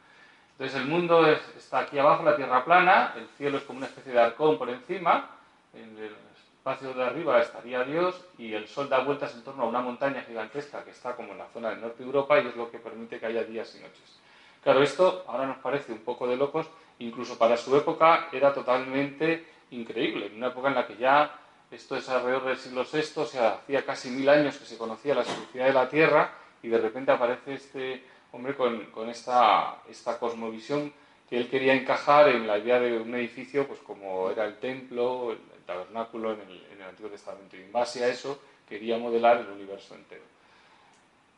Entonces 0.57 0.81
el 0.81 0.87
mundo 0.87 1.23
está 1.55 1.79
aquí 1.79 1.99
abajo, 1.99 2.23
la 2.23 2.35
tierra 2.35 2.65
plana, 2.65 3.13
el 3.15 3.27
cielo 3.37 3.59
es 3.59 3.63
como 3.63 3.77
una 3.77 3.85
especie 3.85 4.11
de 4.11 4.19
arcón 4.19 4.57
por 4.57 4.67
encima, 4.69 5.29
en 5.71 5.95
el 5.99 6.15
espacio 6.51 6.95
de 6.95 7.03
arriba 7.03 7.39
estaría 7.39 7.83
Dios 7.83 8.25
y 8.39 8.55
el 8.55 8.67
Sol 8.67 8.89
da 8.89 9.01
vueltas 9.01 9.35
en 9.35 9.43
torno 9.43 9.63
a 9.63 9.67
una 9.67 9.81
montaña 9.81 10.23
gigantesca 10.23 10.83
que 10.83 10.89
está 10.89 11.15
como 11.15 11.33
en 11.33 11.37
la 11.37 11.47
zona 11.53 11.69
del 11.69 11.81
norte 11.81 11.99
de 11.99 12.05
Europa 12.05 12.39
y 12.39 12.47
es 12.47 12.55
lo 12.55 12.71
que 12.71 12.79
permite 12.79 13.19
que 13.19 13.27
haya 13.27 13.43
días 13.43 13.75
y 13.75 13.83
noches. 13.83 14.19
Claro, 14.63 14.81
esto 14.81 15.25
ahora 15.27 15.45
nos 15.45 15.57
parece 15.59 15.91
un 15.91 15.99
poco 15.99 16.27
de 16.27 16.35
locos, 16.35 16.67
incluso 16.97 17.37
para 17.37 17.55
su 17.55 17.77
época 17.77 18.27
era 18.31 18.51
totalmente 18.51 19.45
increíble, 19.69 20.25
en 20.25 20.37
una 20.37 20.47
época 20.47 20.69
en 20.69 20.75
la 20.75 20.87
que 20.87 20.97
ya 20.97 21.39
esto 21.69 21.95
es 21.95 22.09
alrededor 22.09 22.45
del 22.45 22.57
siglo 22.57 22.83
VI, 22.91 23.21
o 23.21 23.25
sea, 23.25 23.49
hacía 23.49 23.85
casi 23.85 24.09
mil 24.09 24.27
años 24.27 24.57
que 24.57 24.65
se 24.65 24.77
conocía 24.77 25.13
la 25.13 25.21
esfericidad 25.21 25.67
de 25.67 25.73
la 25.73 25.87
Tierra 25.87 26.31
y 26.63 26.67
de 26.67 26.79
repente 26.79 27.11
aparece 27.11 27.53
este 27.53 28.16
hombre 28.31 28.55
con, 28.55 29.09
esta, 29.09 29.77
cosmovisión 30.19 30.93
que 31.29 31.37
él 31.37 31.49
quería 31.49 31.73
encajar 31.73 32.29
en 32.29 32.47
la 32.47 32.57
idea 32.57 32.79
de 32.79 32.99
un 32.99 33.13
edificio, 33.15 33.67
pues 33.67 33.79
como 33.79 34.29
era 34.29 34.45
el 34.45 34.57
templo, 34.57 35.31
el, 35.31 35.39
tabernáculo 35.65 36.33
en 36.33 36.41
el, 36.41 36.65
en 36.71 36.81
el, 36.81 36.87
Antiguo 36.87 37.11
Testamento. 37.11 37.57
Y 37.57 37.61
en 37.63 37.71
base 37.71 38.03
a 38.03 38.07
eso 38.07 38.39
quería 38.67 38.97
modelar 38.97 39.37
el 39.41 39.47
universo 39.47 39.95
entero. 39.95 40.23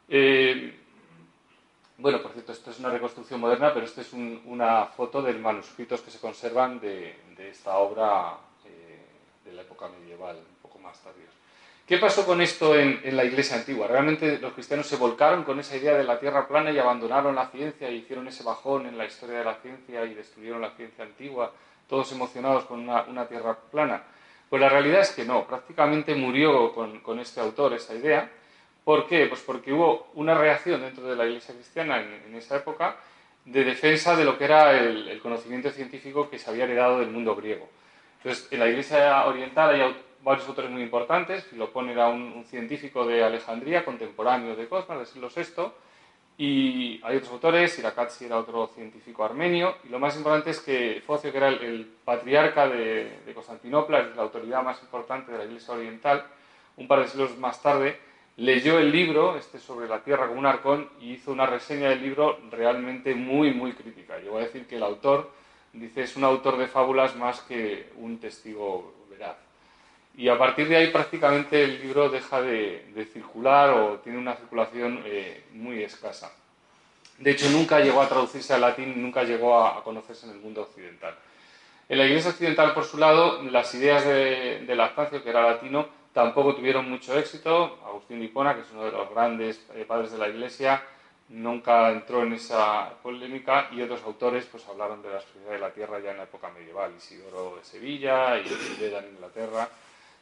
Eh, 0.07 0.73
bueno, 1.97 2.21
por 2.21 2.31
cierto, 2.31 2.51
esto 2.51 2.71
es 2.71 2.79
una 2.79 2.89
reconstrucción 2.89 3.39
moderna, 3.39 3.73
pero 3.73 3.85
esta 3.85 4.01
es 4.01 4.13
una 4.13 4.85
foto 4.85 5.21
de 5.21 5.33
manuscritos 5.33 6.01
que 6.01 6.11
se 6.11 6.19
conservan 6.19 6.79
de, 6.79 7.15
esta 7.37 7.77
obra 7.77 8.37
eh, 8.65 9.05
de 9.45 9.53
la 9.53 9.63
época 9.63 9.89
medieval, 9.89 10.37
un 10.37 10.61
poco 10.61 10.79
más 10.79 10.99
tardía. 11.01 11.25
¿Qué 11.89 11.97
pasó 11.97 12.25
con 12.25 12.39
esto 12.39 12.79
en, 12.79 13.01
la 13.17 13.25
iglesia 13.25 13.57
antigua? 13.57 13.87
Realmente 13.87 14.37
los 14.37 14.53
cristianos 14.53 14.87
se 14.87 14.95
volcaron 14.95 15.43
con 15.43 15.59
esa 15.59 15.75
idea 15.75 15.97
de 15.97 16.05
la 16.05 16.19
tierra 16.19 16.47
plana 16.47 16.71
y 16.71 16.77
abandonaron 16.77 17.35
la 17.35 17.47
ciencia 17.47 17.89
y 17.89 17.95
hicieron 17.95 18.27
ese 18.27 18.43
bajón 18.43 18.85
en 18.85 18.97
la 18.97 19.05
historia 19.05 19.39
de 19.39 19.45
la 19.45 19.55
ciencia 19.55 20.05
y 20.05 20.13
destruyeron 20.13 20.61
la 20.61 20.69
ciencia 20.71 21.03
antigua, 21.03 21.51
todos 21.87 22.11
emocionados 22.11 22.65
con 22.65 22.87
una, 22.87 23.27
tierra 23.27 23.57
plana. 23.71 24.03
Pues 24.49 24.61
la 24.61 24.69
realidad 24.69 25.01
es 25.01 25.09
que 25.09 25.25
no, 25.25 25.45
prácticamente 25.45 26.15
murió 26.15 26.71
con 26.73 27.19
este 27.19 27.41
autor 27.41 27.73
esa 27.73 27.95
idea 27.95 28.29
¿Por 28.89 29.05
qué? 29.05 29.27
Pues 29.27 29.41
porque 29.41 29.71
hubo 29.71 30.07
una 30.15 30.33
reacción 30.33 30.81
dentro 30.81 31.07
de 31.07 31.15
la 31.15 31.23
Iglesia 31.23 31.53
cristiana 31.53 32.01
en, 32.01 32.33
esa 32.33 32.55
época 32.55 32.95
de 33.45 33.63
defensa 33.63 34.15
de 34.15 34.25
lo 34.25 34.35
que 34.35 34.45
era 34.45 34.71
el, 34.71 35.19
conocimiento 35.21 35.69
científico 35.69 36.27
que 36.27 36.39
se 36.39 36.49
había 36.49 36.63
heredado 36.63 36.97
del 36.97 37.11
mundo 37.11 37.35
griego. 37.35 37.69
Entonces, 38.17 38.47
en 38.49 38.59
la 38.59 38.67
Iglesia 38.67 39.27
oriental 39.27 39.75
hay 39.75 39.81
varios 40.23 40.47
autores 40.47 40.71
muy 40.71 40.81
importantes. 40.81 41.43
Filopón 41.45 41.89
era 41.89 42.07
un, 42.09 42.43
científico 42.45 43.05
de 43.05 43.23
Alejandría, 43.23 43.85
contemporáneo 43.85 44.55
de 44.55 44.67
Cosmas, 44.67 44.99
del 44.99 45.07
siglo 45.07 45.29
VI, 45.35 45.71
y 46.37 47.01
hay 47.03 47.17
otros 47.17 47.33
autores, 47.33 47.77
Irakatsi 47.79 48.25
era 48.25 48.37
otro 48.37 48.67
científico 48.67 49.25
armenio, 49.25 49.75
y 49.83 49.89
lo 49.89 49.99
más 49.99 50.15
importante 50.15 50.51
es 50.51 50.61
que 50.61 51.01
Focio, 51.05 51.31
que 51.31 51.37
era 51.37 51.49
el, 51.49 51.85
patriarca 52.05 52.67
de, 52.67 53.31
Constantinopla, 53.33 53.99
es 53.99 54.15
la 54.15 54.21
autoridad 54.21 54.63
más 54.63 54.81
importante 54.81 55.31
de 55.31 55.37
la 55.37 55.43
Iglesia 55.43 55.73
oriental, 55.73 56.25
un 56.77 56.87
par 56.87 57.01
de 57.01 57.09
siglos 57.09 57.37
más 57.37 57.61
tarde, 57.61 57.99
leyó 58.37 58.79
el 58.79 58.89
libro, 58.89 59.35
este 59.35 59.59
sobre 59.59 59.89
la 59.89 60.01
Tierra 60.01 60.27
como 60.27 60.39
un 60.39 60.45
arcón, 60.45 60.89
y 61.01 61.11
hizo 61.11 61.33
una 61.33 61.45
reseña 61.45 61.89
del 61.89 62.01
libro 62.01 62.39
realmente 62.49 63.13
muy, 63.15 63.53
muy 63.53 63.73
crítica. 63.73 64.15
Voy 64.29 64.41
a 64.41 64.45
decir 64.45 64.65
que 64.65 64.77
el 64.77 64.83
autor, 64.83 65.29
dice, 65.73 66.03
es 66.03 66.15
un 66.15 66.23
autor 66.23 66.57
de 66.57 66.67
fábulas 66.67 67.17
más 67.17 67.41
que 67.41 67.89
un 67.97 68.17
testigo. 68.17 68.98
Y 70.15 70.27
a 70.27 70.37
partir 70.37 70.67
de 70.67 70.75
ahí 70.75 70.87
prácticamente 70.87 71.63
el 71.63 71.81
libro 71.81 72.09
deja 72.09 72.41
de, 72.41 73.07
circular 73.13 73.69
o 73.69 73.99
tiene 73.99 74.17
una 74.17 74.35
circulación 74.35 75.01
eh, 75.05 75.45
muy 75.53 75.81
escasa. 75.83 76.31
De 77.17 77.31
hecho, 77.31 77.49
nunca 77.49 77.79
llegó 77.79 78.01
a 78.01 78.07
traducirse 78.07 78.53
al 78.53 78.61
latín, 78.61 79.01
nunca 79.01 79.23
llegó 79.23 79.63
a, 79.63 79.83
conocerse 79.83 80.25
en 80.25 80.33
el 80.33 80.39
mundo 80.39 80.61
occidental. 80.61 81.15
En 81.87 81.97
la 81.97 82.05
Iglesia 82.05 82.31
occidental, 82.31 82.73
por 82.73 82.85
su 82.85 82.97
lado, 82.97 83.41
las 83.43 83.73
ideas 83.75 84.05
de, 84.05 84.63
de 84.65 84.75
Lactancio, 84.75 85.23
que 85.23 85.29
era 85.29 85.41
latino, 85.41 85.87
tampoco 86.13 86.55
tuvieron 86.55 86.89
mucho 86.89 87.17
éxito. 87.17 87.79
Agustín 87.85 88.21
Hipona, 88.23 88.55
que 88.55 88.61
es 88.61 88.71
uno 88.71 88.85
de 88.85 88.91
los 88.91 89.09
grandes 89.09 89.65
eh, 89.73 89.85
padres 89.87 90.11
de 90.11 90.17
la 90.17 90.27
Iglesia, 90.27 90.81
nunca 91.29 91.91
entró 91.91 92.23
en 92.23 92.33
esa 92.33 92.89
polémica 93.01 93.69
y 93.71 93.81
otros 93.81 94.03
autores 94.03 94.45
pues 94.45 94.67
hablaron 94.67 95.01
de 95.01 95.11
la 95.11 95.21
sociedad 95.21 95.51
de 95.51 95.59
la 95.59 95.71
Tierra 95.71 95.99
ya 95.99 96.11
en 96.11 96.17
la 96.17 96.23
época 96.23 96.49
medieval, 96.49 96.93
Isidoro 96.97 97.57
de 97.57 97.63
Sevilla 97.63 98.37
y 98.37 98.49
Beda 98.79 98.99
en 98.99 99.09
Inglaterra. 99.09 99.69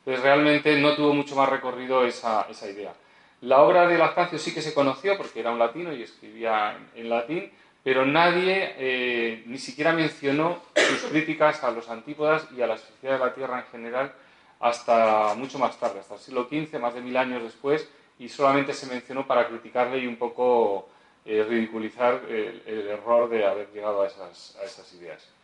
Entonces 0.07 0.23
realmente 0.23 0.79
no 0.79 0.95
tuvo 0.95 1.13
mucho 1.13 1.35
más 1.35 1.49
recorrido 1.49 2.05
esa, 2.05 2.47
esa 2.49 2.69
idea. 2.69 2.93
La 3.41 3.61
obra 3.61 3.85
de 3.89 3.97
Lactancio 3.97 4.39
sí 4.39 4.53
que 4.53 4.61
se 4.61 4.73
conoció 4.73 5.17
porque 5.17 5.41
era 5.41 5.51
un 5.51 5.59
latino 5.59 5.91
y 5.91 6.01
escribía 6.01 6.77
en, 6.95 7.09
latín, 7.09 7.51
pero 7.83 8.05
nadie 8.05 8.73
eh, 8.77 9.43
ni 9.47 9.57
siquiera 9.57 9.91
mencionó 9.91 10.63
sus 10.77 11.01
críticas 11.11 11.61
a 11.65 11.71
los 11.71 11.89
antípodas 11.89 12.47
y 12.55 12.61
a 12.61 12.67
la 12.67 12.77
sociedad 12.77 13.19
de 13.19 13.25
la 13.25 13.33
Tierra 13.33 13.59
en 13.59 13.65
general 13.65 14.13
hasta 14.61 15.33
mucho 15.35 15.59
más 15.59 15.77
tarde, 15.77 15.99
hasta 15.99 16.13
el 16.13 16.21
siglo 16.21 16.47
XV, 16.49 16.79
más 16.79 16.93
de 16.93 17.01
mil 17.01 17.17
años 17.17 17.43
después, 17.43 17.89
y 18.17 18.29
solamente 18.29 18.73
se 18.73 18.85
mencionó 18.85 19.27
para 19.27 19.45
criticarle 19.49 19.97
y 19.97 20.07
un 20.07 20.15
poco 20.15 20.87
eh, 21.25 21.45
ridiculizar 21.45 22.21
el, 22.29 22.87
error 22.87 23.29
de 23.29 23.45
haber 23.45 23.73
llegado 23.73 24.03
a 24.03 24.07
esas, 24.07 24.57
a 24.61 24.63
esas 24.63 24.93
ideas. 24.93 25.36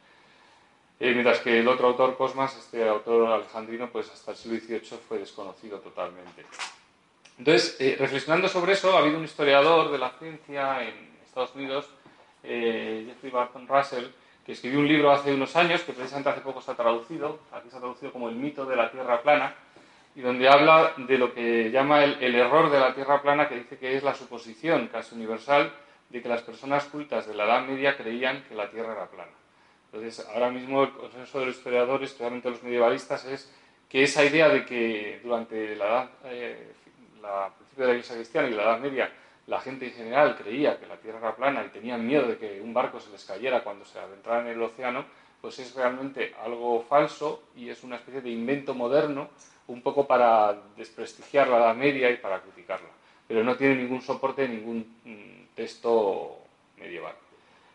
Eh, 1.04 1.12
mientras 1.12 1.42
que 1.42 1.60
el 1.60 1.68
otro 1.68 1.88
autor, 1.88 2.16
Cosmas, 2.16 2.56
este 2.56 2.88
autor 2.88 3.28
alejandrino, 3.28 3.90
pues 3.90 4.10
hasta 4.10 4.32
el 4.32 4.38
siglo 4.38 4.58
XVIII 4.58 5.00
fue 5.06 5.18
desconocido 5.18 5.80
totalmente. 5.80 6.46
Entonces, 7.38 7.76
eh, 7.82 7.98
reflexionando 8.00 8.48
sobre 8.48 8.72
eso, 8.72 8.96
ha 8.96 9.00
habido 9.00 9.18
un 9.18 9.26
historiador 9.26 9.92
de 9.92 9.98
la 9.98 10.12
ciencia 10.12 10.82
en 10.82 10.94
Estados 11.26 11.54
Unidos, 11.56 11.90
Jeffrey 12.42 13.32
Barton 13.34 13.68
Russell, 13.68 14.06
que 14.46 14.54
escribió 14.54 14.80
un 14.80 14.88
libro 14.88 15.12
hace 15.12 15.34
unos 15.34 15.54
años, 15.58 15.82
que 15.82 15.92
precisamente 15.92 16.30
hace 16.30 16.40
poco 16.40 16.60
está 16.62 16.74
traducido, 16.74 17.40
aquí 17.52 17.68
está 17.68 17.80
traducido 17.80 18.14
como 18.14 18.30
El 18.30 18.36
mito 18.36 18.66
de 18.66 18.78
la 18.78 18.90
Tierra 18.90 19.22
plana, 19.22 19.56
y 20.16 20.22
donde 20.22 20.48
habla 20.48 20.94
de 20.96 21.18
lo 21.18 21.34
que 21.34 21.70
llama 21.70 22.06
el, 22.06 22.34
error 22.34 22.72
de 22.72 22.80
la 22.80 22.96
Tierra 22.96 23.22
plana, 23.22 23.50
que 23.50 23.56
dice 23.56 23.78
que 23.78 23.98
es 23.98 24.04
la 24.04 24.16
suposición 24.16 24.88
casi 24.88 25.16
universal 25.16 25.70
de 26.08 26.22
que 26.22 26.30
las 26.30 26.44
personas 26.44 26.86
cultas 26.86 27.28
de 27.28 27.36
la 27.36 27.44
Edad 27.44 27.66
Media 27.66 27.98
creían 27.98 28.46
que 28.48 28.56
la 28.56 28.70
Tierra 28.70 28.94
era 28.94 29.08
plana. 29.08 29.43
Entonces, 29.94 30.26
ahora 30.34 30.50
mismo 30.50 30.84
el 30.84 30.92
consenso 30.92 31.40
de 31.40 31.46
los 31.46 31.58
historiadores, 31.58 32.10
especialmente 32.10 32.50
los 32.50 32.64
medievalistas, 32.64 33.26
es 33.26 33.54
que 33.88 34.02
esa 34.02 34.26
idea 34.26 34.50
de 34.50 34.66
que 34.66 35.20
durante 35.24 35.76
la, 35.76 35.86
edad, 35.86 36.10
eh, 36.26 36.74
la 37.22 37.54
principio 37.56 37.86
de 37.86 37.88
la 37.88 37.94
Iglesia 37.94 38.16
cristiana 38.16 38.48
y 38.48 38.54
la 38.54 38.64
Edad 38.64 38.80
Media 38.80 39.12
la 39.48 39.60
gente 39.60 39.88
en 39.88 39.94
general 39.94 40.38
creía 40.38 40.80
que 40.80 40.88
la 40.88 40.98
Tierra 40.98 41.20
era 41.20 41.36
plana 41.36 41.66
y 41.66 41.70
tenían 41.70 42.06
miedo 42.06 42.28
de 42.28 42.38
que 42.38 42.62
un 42.62 42.74
barco 42.74 43.00
se 43.00 43.12
les 43.12 43.26
cayera 43.26 43.64
cuando 43.64 43.84
se 43.84 44.00
adentrara 44.00 44.42
en 44.42 44.48
el 44.48 44.62
océano, 44.62 45.06
pues 45.42 45.60
es 45.60 45.76
realmente 45.76 46.34
algo 46.42 46.82
falso 46.84 47.44
y 47.56 47.70
es 47.70 47.84
una 47.84 47.98
especie 47.98 48.22
de 48.22 48.30
invento 48.30 48.74
moderno, 48.74 49.30
un 49.68 49.82
poco 49.82 50.08
para 50.08 50.62
desprestigiar 50.78 51.50
la 51.50 51.58
Edad 51.58 51.76
Media 51.76 52.10
y 52.10 52.18
para 52.18 52.42
criticarla. 52.42 52.90
Pero 53.28 53.44
no 53.44 53.56
tiene 53.58 53.76
ningún 53.76 54.02
soporte, 54.02 54.48
ningún 54.48 54.96
mm, 55.04 55.56
texto 55.56 56.38
medieval. 56.78 57.16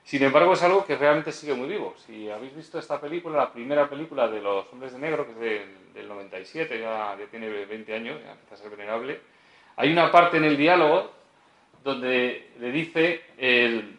Sin 0.08 0.22
embargo, 0.22 0.54
es 0.54 0.62
algo 0.62 0.86
que 0.86 0.96
realmente 0.96 1.32
sigue 1.32 1.52
muy 1.52 1.68
vivo. 1.68 1.94
Si 2.06 2.30
habéis 2.30 2.56
visto 2.56 2.78
esta 2.78 2.98
película, 2.98 3.36
la 3.36 3.52
primera 3.52 3.90
película 3.90 4.26
de 4.26 4.40
los 4.40 4.64
hombres 4.72 4.94
de 4.94 4.98
negro, 4.98 5.26
que 5.26 5.32
es 5.32 5.38
del, 5.38 5.92
del 5.92 6.08
97, 6.08 6.80
ya, 6.80 7.14
ya, 7.18 7.26
tiene 7.26 7.50
20 7.50 7.94
años, 7.94 8.18
ya 8.24 8.32
empieza 8.32 8.54
a 8.54 8.56
ser 8.56 8.70
venerable, 8.70 9.20
hay 9.76 9.92
una 9.92 10.10
parte 10.10 10.38
en 10.38 10.44
el 10.44 10.56
diálogo 10.56 11.12
donde 11.84 12.52
le 12.58 12.72
dice 12.72 13.22
el, 13.36 13.98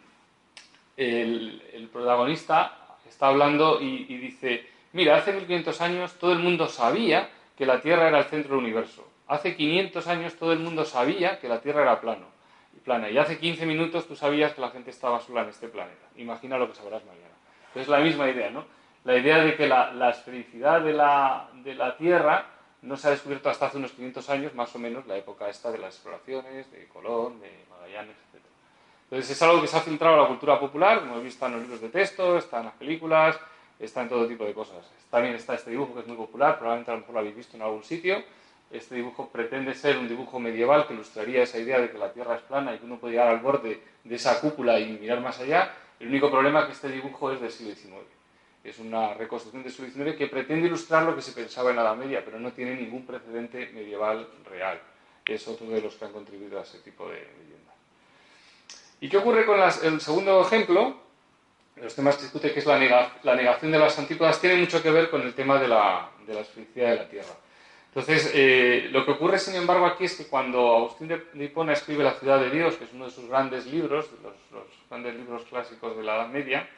protagonista, 1.92 2.96
está 3.08 3.28
hablando 3.28 3.80
y, 3.80 4.04
dice, 4.16 4.66
mira, 4.92 5.16
hace 5.16 5.32
1500 5.32 5.80
años 5.80 6.14
todo 6.14 6.32
el 6.32 6.40
mundo 6.40 6.66
sabía 6.66 7.30
que 7.56 7.66
la 7.66 7.80
Tierra 7.80 8.08
era 8.08 8.18
el 8.18 8.24
centro 8.24 8.56
del 8.56 8.64
universo. 8.64 9.08
Hace 9.28 9.54
500 9.54 10.08
años 10.08 10.34
todo 10.34 10.52
el 10.52 10.58
mundo 10.58 10.84
sabía 10.84 11.38
que 11.38 11.48
la 11.48 11.60
Tierra 11.60 11.82
era 11.82 12.00
plano, 12.00 12.26
plana. 12.78 13.10
Y 13.10 13.18
hace 13.18 13.38
15 13.38 13.66
minutos 13.66 14.06
tú 14.06 14.16
sabías 14.16 14.52
que 14.54 14.60
la 14.60 14.70
gente 14.70 14.90
estaba 14.90 15.20
sola 15.20 15.42
en 15.42 15.48
este 15.50 15.68
planeta. 15.68 16.06
Imagina 16.16 16.58
lo 16.58 16.68
que 16.68 16.74
sabrás 16.74 17.04
mañana. 17.04 17.34
Es 17.74 17.88
la 17.88 17.98
misma 17.98 18.28
idea, 18.28 18.50
¿no? 18.50 18.64
La 19.04 19.16
idea 19.16 19.38
de 19.38 19.56
que 19.56 19.66
la, 19.66 19.92
la 19.92 20.10
esfericidad 20.10 20.80
de 20.82 20.92
la, 20.92 21.48
de 21.54 21.74
la 21.74 21.96
Tierra 21.96 22.46
no 22.82 22.96
se 22.96 23.08
ha 23.08 23.10
descubierto 23.10 23.50
hasta 23.50 23.66
hace 23.66 23.78
unos 23.78 23.92
500 23.92 24.30
años, 24.30 24.54
más 24.54 24.74
o 24.74 24.78
menos, 24.78 25.06
la 25.06 25.16
época 25.16 25.48
esta 25.48 25.70
de 25.70 25.78
las 25.78 25.94
exploraciones, 25.94 26.70
de 26.70 26.88
Colón, 26.88 27.40
de 27.40 27.50
Magallanes, 27.68 28.16
etc. 28.16 28.42
Entonces 29.04 29.30
es 29.30 29.42
algo 29.42 29.60
que 29.60 29.66
se 29.66 29.76
ha 29.76 29.80
filtrado 29.80 30.14
a 30.14 30.22
la 30.22 30.28
cultura 30.28 30.58
popular, 30.58 31.00
como 31.00 31.18
he 31.18 31.22
visto 31.22 31.44
en 31.46 31.52
los 31.52 31.62
libros 31.62 31.80
de 31.80 31.88
texto, 31.88 32.38
está 32.38 32.60
en 32.60 32.66
las 32.66 32.74
películas, 32.74 33.38
está 33.78 34.02
en 34.02 34.08
todo 34.08 34.26
tipo 34.26 34.44
de 34.44 34.54
cosas. 34.54 34.90
También 35.10 35.34
está 35.34 35.54
este 35.54 35.70
dibujo 35.70 35.94
que 35.94 36.00
es 36.00 36.06
muy 36.06 36.16
popular, 36.16 36.58
probablemente 36.58 36.90
a 36.90 36.94
lo 36.94 37.00
mejor 37.00 37.14
lo 37.14 37.20
habéis 37.20 37.36
visto 37.36 37.56
en 37.56 37.62
algún 37.62 37.82
sitio. 37.82 38.22
Este 38.70 38.94
dibujo 38.94 39.28
pretende 39.28 39.74
ser 39.74 39.98
un 39.98 40.08
dibujo 40.08 40.38
medieval 40.38 40.86
que 40.86 40.94
ilustraría 40.94 41.42
esa 41.42 41.58
idea 41.58 41.80
de 41.80 41.90
que 41.90 41.98
la 41.98 42.12
Tierra 42.12 42.36
es 42.36 42.42
plana 42.42 42.74
y 42.74 42.78
que 42.78 42.84
uno 42.84 42.98
puede 42.98 43.14
llegar 43.14 43.28
al 43.28 43.40
borde 43.40 43.82
de 44.04 44.14
esa 44.14 44.40
cúpula 44.40 44.78
y 44.78 44.92
mirar 44.92 45.20
más 45.20 45.40
allá. 45.40 45.74
El 45.98 46.08
único 46.08 46.30
problema 46.30 46.60
es 46.60 46.66
que 46.66 46.72
este 46.72 46.88
dibujo 46.88 47.32
es 47.32 47.40
del 47.40 47.50
siglo 47.50 47.74
XIX 47.74 48.20
es 48.62 48.78
una 48.78 49.14
reconstrucción 49.14 49.62
de 49.62 49.70
su 49.70 49.82
diccionario 49.82 50.16
que 50.16 50.26
pretende 50.26 50.66
ilustrar 50.66 51.04
lo 51.04 51.16
que 51.16 51.22
se 51.22 51.32
pensaba 51.32 51.70
en 51.70 51.76
la 51.76 51.82
Edad 51.82 51.96
Media, 51.96 52.22
pero 52.24 52.38
no 52.38 52.52
tiene 52.52 52.74
ningún 52.74 53.06
precedente 53.06 53.70
medieval 53.72 54.28
real. 54.44 54.80
Es 55.24 55.46
otro 55.48 55.66
de 55.68 55.80
los 55.80 55.94
que 55.94 56.04
han 56.04 56.12
contribuido 56.12 56.58
a 56.58 56.62
ese 56.62 56.78
tipo 56.78 57.08
de 57.08 57.16
leyenda. 57.16 57.72
¿Y 59.00 59.08
qué 59.08 59.16
ocurre 59.16 59.46
con 59.46 59.60
el 59.60 60.00
segundo 60.00 60.42
ejemplo? 60.42 60.96
Los 61.76 61.94
temas 61.94 62.16
que 62.16 62.24
discute, 62.24 62.52
que 62.52 62.60
es 62.60 62.66
la, 62.66 62.78
negación 62.78 63.72
de 63.72 63.78
las 63.78 63.98
antípodas, 63.98 64.38
tiene 64.40 64.56
mucho 64.56 64.82
que 64.82 64.90
ver 64.90 65.08
con 65.08 65.22
el 65.22 65.32
tema 65.32 65.58
de 65.58 65.68
la, 65.68 66.10
de 66.26 66.34
de 66.34 66.96
la 66.96 67.08
Tierra. 67.08 67.34
Entonces, 67.90 68.30
eh, 68.34 68.88
lo 68.92 69.04
que 69.04 69.12
ocurre, 69.12 69.38
sin 69.38 69.56
embargo, 69.56 69.84
aquí 69.84 70.04
es 70.04 70.14
que 70.14 70.28
cuando 70.28 70.76
Agustín 70.76 71.08
de 71.08 71.44
Hipona 71.44 71.72
escribe 71.72 72.04
La 72.04 72.14
ciudad 72.14 72.38
de 72.38 72.50
Dios, 72.50 72.76
que 72.76 72.84
es 72.84 72.92
uno 72.92 73.06
de 73.06 73.10
sus 73.10 73.28
grandes 73.28 73.66
libros, 73.66 74.08
los, 74.22 74.34
los 74.52 74.68
grandes 74.88 75.16
libros 75.16 75.42
clásicos 75.42 75.96
de 75.96 76.04
la 76.04 76.16
Edad 76.16 76.28
Media, 76.28 76.68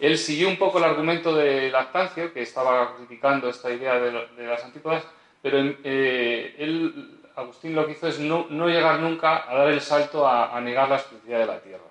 él 0.00 0.16
siguió 0.16 0.48
un 0.48 0.56
poco 0.56 0.78
el 0.78 0.84
argumento 0.84 1.34
de 1.34 1.70
Lactancio, 1.70 2.32
que 2.32 2.42
estaba 2.42 2.96
criticando 2.96 3.48
esta 3.48 3.70
idea 3.70 3.98
de, 3.98 4.46
las 4.46 4.64
antípodas, 4.64 5.04
pero 5.42 5.58
eh, 5.58 6.54
él, 6.58 7.20
Agustín 7.34 7.74
lo 7.74 7.84
que 7.84 7.92
hizo 7.92 8.06
es 8.06 8.20
no, 8.20 8.46
llegar 8.48 9.00
nunca 9.00 9.50
a 9.50 9.56
dar 9.56 9.68
el 9.68 9.80
salto 9.80 10.26
a, 10.26 10.60
negar 10.60 10.88
la 10.88 10.96
explicidad 10.96 11.40
de 11.40 11.46
la 11.46 11.60
Tierra. 11.60 11.84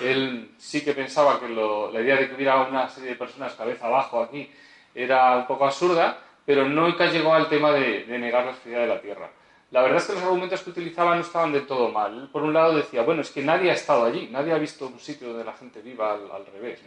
Él 0.00 0.50
sí 0.58 0.82
que 0.82 0.94
pensaba 0.94 1.38
que 1.38 1.48
la 1.48 2.00
idea 2.00 2.16
de 2.16 2.28
que 2.28 2.34
hubiera 2.34 2.62
una 2.62 2.88
serie 2.88 3.10
de 3.10 3.16
personas 3.16 3.54
cabeza 3.54 3.86
abajo 3.86 4.22
aquí 4.22 4.50
era 4.94 5.36
un 5.36 5.46
poco 5.46 5.66
absurda, 5.66 6.18
pero 6.44 6.68
nunca 6.68 7.06
llegó 7.06 7.34
al 7.34 7.48
tema 7.48 7.72
de, 7.72 8.04
negar 8.06 8.44
la 8.44 8.50
explicidad 8.52 8.82
de 8.82 8.86
la 8.88 9.00
Tierra. 9.00 9.30
La 9.70 9.82
verdad 9.82 9.98
es 9.98 10.04
que 10.04 10.12
los 10.12 10.22
argumentos 10.22 10.62
que 10.62 10.70
utilizaba 10.70 11.14
no 11.14 11.22
estaban 11.22 11.52
del 11.52 11.66
todo 11.66 11.88
mal. 11.88 12.28
por 12.30 12.42
un 12.42 12.52
lado 12.52 12.76
decía, 12.76 13.02
bueno, 13.02 13.22
es 13.22 13.30
que 13.30 13.42
nadie 13.42 13.70
ha 13.70 13.74
estado 13.74 14.04
allí, 14.04 14.28
nadie 14.30 14.52
ha 14.52 14.58
visto 14.58 14.86
un 14.86 15.00
sitio 15.00 15.28
donde 15.28 15.44
la 15.44 15.54
gente 15.54 15.80
viva 15.80 16.12
al, 16.12 16.46
revés, 16.46 16.80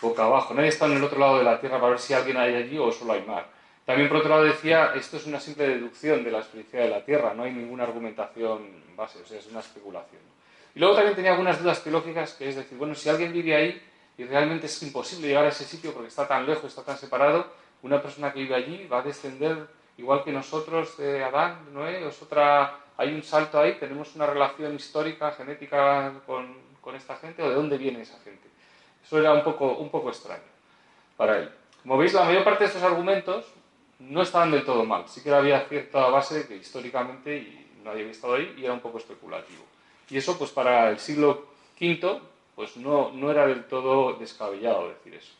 boca 0.00 0.24
abajo, 0.24 0.54
nadie 0.54 0.70
está 0.70 0.86
en 0.86 0.92
el 0.92 1.04
otro 1.04 1.18
lado 1.18 1.38
de 1.38 1.44
la 1.44 1.60
Tierra 1.60 1.78
para 1.78 1.90
ver 1.90 2.00
si 2.00 2.14
alguien 2.14 2.36
hay 2.36 2.54
allí 2.54 2.78
o 2.78 2.90
solo 2.90 3.12
hay 3.12 3.22
mar. 3.22 3.46
También 3.84 4.08
por 4.08 4.18
otro 4.18 4.30
lado 4.30 4.44
decía, 4.44 4.92
esto 4.94 5.18
es 5.18 5.26
una 5.26 5.40
simple 5.40 5.68
deducción 5.68 6.24
de 6.24 6.30
la 6.30 6.38
experiencia 6.38 6.80
de 6.80 6.88
la 6.88 7.04
Tierra, 7.04 7.34
no 7.34 7.44
hay 7.44 7.52
ninguna 7.52 7.84
argumentación 7.84 8.84
base, 8.96 9.20
o 9.22 9.26
sea, 9.26 9.38
es 9.38 9.46
una 9.46 9.60
especulación. 9.60 10.22
Y 10.74 10.78
luego 10.78 10.94
también 10.94 11.16
tenía 11.16 11.32
algunas 11.32 11.60
dudas 11.60 11.82
teológicas, 11.82 12.34
que 12.34 12.48
es 12.48 12.56
decir, 12.56 12.78
bueno, 12.78 12.94
si 12.94 13.08
alguien 13.08 13.32
vive 13.32 13.54
ahí 13.54 13.82
y 14.16 14.24
realmente 14.24 14.66
es 14.66 14.82
imposible 14.82 15.28
llegar 15.28 15.44
a 15.44 15.48
ese 15.48 15.64
sitio 15.64 15.92
porque 15.92 16.08
está 16.08 16.28
tan 16.28 16.46
lejos, 16.46 16.66
está 16.66 16.82
tan 16.82 16.98
separado, 16.98 17.46
una 17.82 18.00
persona 18.00 18.32
que 18.32 18.40
vive 18.40 18.54
allí 18.54 18.86
va 18.86 18.98
a 18.98 19.02
descender 19.02 19.66
igual 19.96 20.24
que 20.24 20.32
nosotros 20.32 20.96
de 20.96 21.22
Adán, 21.22 21.66
de 21.66 21.72
Noé, 21.72 22.08
es 22.08 22.22
otra, 22.22 22.78
hay 22.96 23.12
un 23.14 23.22
salto 23.22 23.58
ahí, 23.58 23.74
tenemos 23.78 24.14
una 24.16 24.26
relación 24.26 24.74
histórica, 24.74 25.32
genética 25.32 26.12
con, 26.26 26.54
con 26.80 26.94
esta 26.94 27.16
gente, 27.16 27.42
o 27.42 27.48
de 27.48 27.54
dónde 27.54 27.78
viene 27.78 28.02
esa 28.02 28.18
gente. 28.20 28.48
Eso 29.04 29.18
era 29.18 29.32
un 29.32 29.42
poco, 29.44 29.76
un 29.76 29.90
poco 29.90 30.08
extraño 30.08 30.42
para 31.16 31.38
él. 31.38 31.50
Como 31.82 31.98
veis, 31.98 32.12
la 32.12 32.24
mayor 32.24 32.44
parte 32.44 32.64
de 32.64 32.68
estos 32.68 32.82
argumentos 32.82 33.46
no 33.98 34.22
estaban 34.22 34.50
del 34.50 34.64
todo 34.64 34.84
mal. 34.84 35.08
Sí 35.08 35.22
que 35.22 35.32
había 35.32 35.60
cierta 35.68 36.08
base 36.08 36.46
que 36.46 36.56
históricamente 36.56 37.36
y 37.36 37.80
nadie 37.84 38.00
había 38.00 38.12
estado 38.12 38.34
ahí 38.34 38.54
y 38.56 38.64
era 38.64 38.72
un 38.72 38.80
poco 38.80 38.98
especulativo. 38.98 39.64
Y 40.08 40.16
eso, 40.16 40.38
pues 40.38 40.50
para 40.50 40.90
el 40.90 40.98
siglo 40.98 41.46
V, 41.80 42.20
pues 42.54 42.76
no, 42.76 43.10
no 43.12 43.30
era 43.30 43.46
del 43.46 43.64
todo 43.64 44.14
descabellado 44.14 44.88
decir 44.88 45.14
eso. 45.14 45.32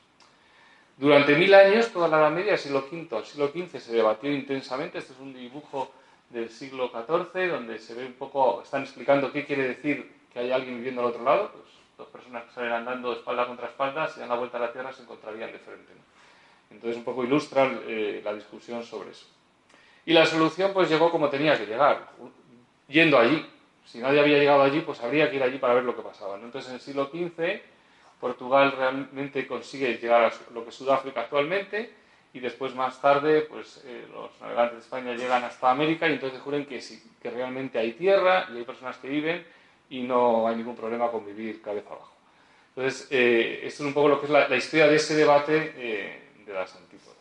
Durante 1.00 1.34
mil 1.34 1.54
años, 1.54 1.90
toda 1.94 2.08
la 2.08 2.18
Edad 2.18 2.30
Media, 2.30 2.58
siglo 2.58 2.84
V 2.92 3.16
al 3.16 3.24
siglo 3.24 3.48
XV, 3.48 3.80
se 3.80 3.92
debatió 3.94 4.30
intensamente. 4.30 4.98
Este 4.98 5.14
es 5.14 5.18
un 5.18 5.32
dibujo 5.32 5.90
del 6.28 6.50
siglo 6.50 6.90
XIV, 6.90 7.52
donde 7.52 7.78
se 7.78 7.94
ve 7.94 8.04
un 8.04 8.12
poco, 8.12 8.60
están 8.62 8.82
explicando 8.82 9.32
qué 9.32 9.46
quiere 9.46 9.66
decir 9.66 10.12
que 10.30 10.40
hay 10.40 10.52
alguien 10.52 10.76
viviendo 10.76 11.00
al 11.00 11.06
otro 11.06 11.24
lado. 11.24 11.52
Pues 11.52 11.64
dos 11.96 12.08
personas 12.08 12.44
que 12.44 12.52
salen 12.52 12.72
andando 12.72 13.14
espalda 13.14 13.46
contra 13.46 13.68
espalda, 13.68 14.08
si 14.08 14.20
dan 14.20 14.28
la 14.28 14.34
vuelta 14.34 14.58
a 14.58 14.60
la 14.60 14.72
Tierra, 14.74 14.92
se 14.92 15.00
encontrarían 15.00 15.50
de 15.50 15.58
frente. 15.58 15.90
Entonces 16.70 16.98
un 16.98 17.04
poco 17.04 17.24
ilustra 17.24 17.80
eh, 17.86 18.20
la 18.22 18.34
discusión 18.34 18.84
sobre 18.84 19.12
eso. 19.12 19.24
Y 20.04 20.12
la 20.12 20.26
solución 20.26 20.74
pues 20.74 20.90
llegó 20.90 21.10
como 21.10 21.30
tenía 21.30 21.56
que 21.56 21.64
llegar, 21.64 22.10
yendo 22.88 23.18
allí. 23.18 23.46
Si 23.86 24.00
nadie 24.00 24.20
había 24.20 24.36
llegado 24.36 24.60
allí, 24.60 24.80
pues 24.80 25.00
habría 25.00 25.30
que 25.30 25.36
ir 25.36 25.42
allí 25.42 25.56
para 25.56 25.72
ver 25.72 25.84
lo 25.84 25.96
que 25.96 26.02
pasaba. 26.02 26.36
Entonces 26.36 26.68
en 26.68 26.74
el 26.74 26.80
siglo 26.82 27.06
XV 27.06 27.79
Portugal 28.20 28.72
realmente 28.76 29.46
consigue 29.46 29.96
llegar 29.96 30.24
a 30.24 30.52
lo 30.52 30.62
que 30.62 30.70
es 30.70 30.74
Sudáfrica 30.74 31.22
actualmente 31.22 31.92
y 32.32 32.40
después 32.40 32.74
más 32.74 33.00
tarde 33.00 33.42
pues 33.42 33.82
eh, 33.84 34.06
los 34.12 34.30
navegantes 34.40 34.74
de 34.74 34.80
España 34.80 35.14
llegan 35.14 35.42
hasta 35.42 35.70
América 35.70 36.08
y 36.08 36.12
entonces 36.12 36.34
descubren 36.34 36.66
que 36.66 36.80
sí, 36.80 37.02
que 37.20 37.30
realmente 37.30 37.78
hay 37.78 37.92
tierra 37.92 38.46
y 38.52 38.58
hay 38.58 38.64
personas 38.64 38.96
que 38.98 39.08
viven 39.08 39.44
y 39.88 40.02
no 40.02 40.46
hay 40.46 40.56
ningún 40.56 40.76
problema 40.76 41.10
con 41.10 41.24
vivir 41.24 41.60
cabeza 41.60 41.88
abajo. 41.90 42.12
Entonces, 42.76 43.08
eh, 43.10 43.62
esto 43.64 43.82
es 43.82 43.88
un 43.88 43.94
poco 43.94 44.08
lo 44.08 44.20
que 44.20 44.26
es 44.26 44.32
la, 44.32 44.56
historia 44.56 44.86
de 44.86 44.96
ese 44.96 45.16
debate 45.16 46.20
de 46.46 46.52
las 46.52 46.74
antípodas. 46.76 47.20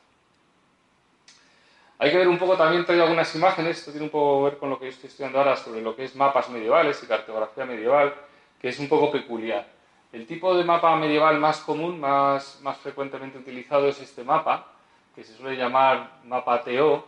Hay 2.01 2.12
que 2.12 2.17
ver 2.17 2.29
un 2.29 2.38
poco, 2.38 2.55
también 2.55 2.85
traigo 2.85 3.03
algunas 3.03 3.35
imágenes, 3.35 3.79
esto 3.79 3.91
tiene 3.91 4.05
un 4.05 4.09
poco 4.09 4.38
que 4.38 4.51
ver 4.51 4.59
con 4.59 4.69
lo 4.69 4.79
que 4.79 4.85
yo 4.85 4.91
estoy 4.91 5.09
estudiando 5.09 5.39
ahora 5.39 5.57
sobre 5.57 5.81
lo 5.81 5.97
que 5.97 6.05
es 6.05 6.15
mapas 6.15 6.49
medievales 6.49 7.03
y 7.03 7.07
cartografía 7.07 7.65
medieval, 7.65 8.13
que 8.62 8.69
es 8.69 8.79
un 8.79 8.88
poco 8.88 9.12
peculiar. 9.12 9.79
El 10.12 10.26
tipo 10.26 10.56
de 10.56 10.63
mapa 10.63 10.95
medieval 10.95 11.39
más 11.39 11.60
común, 11.60 12.00
más, 12.00 12.60
más 12.62 12.78
frecuentemente 12.78 13.38
utilizado 13.38 13.88
es 13.88 14.00
este 14.02 14.24
mapa, 14.24 14.67
que 15.15 15.24
se 15.24 15.36
suele 15.36 15.56
llamar 15.56 16.19
mapa 16.26 16.63
TO, 16.63 17.06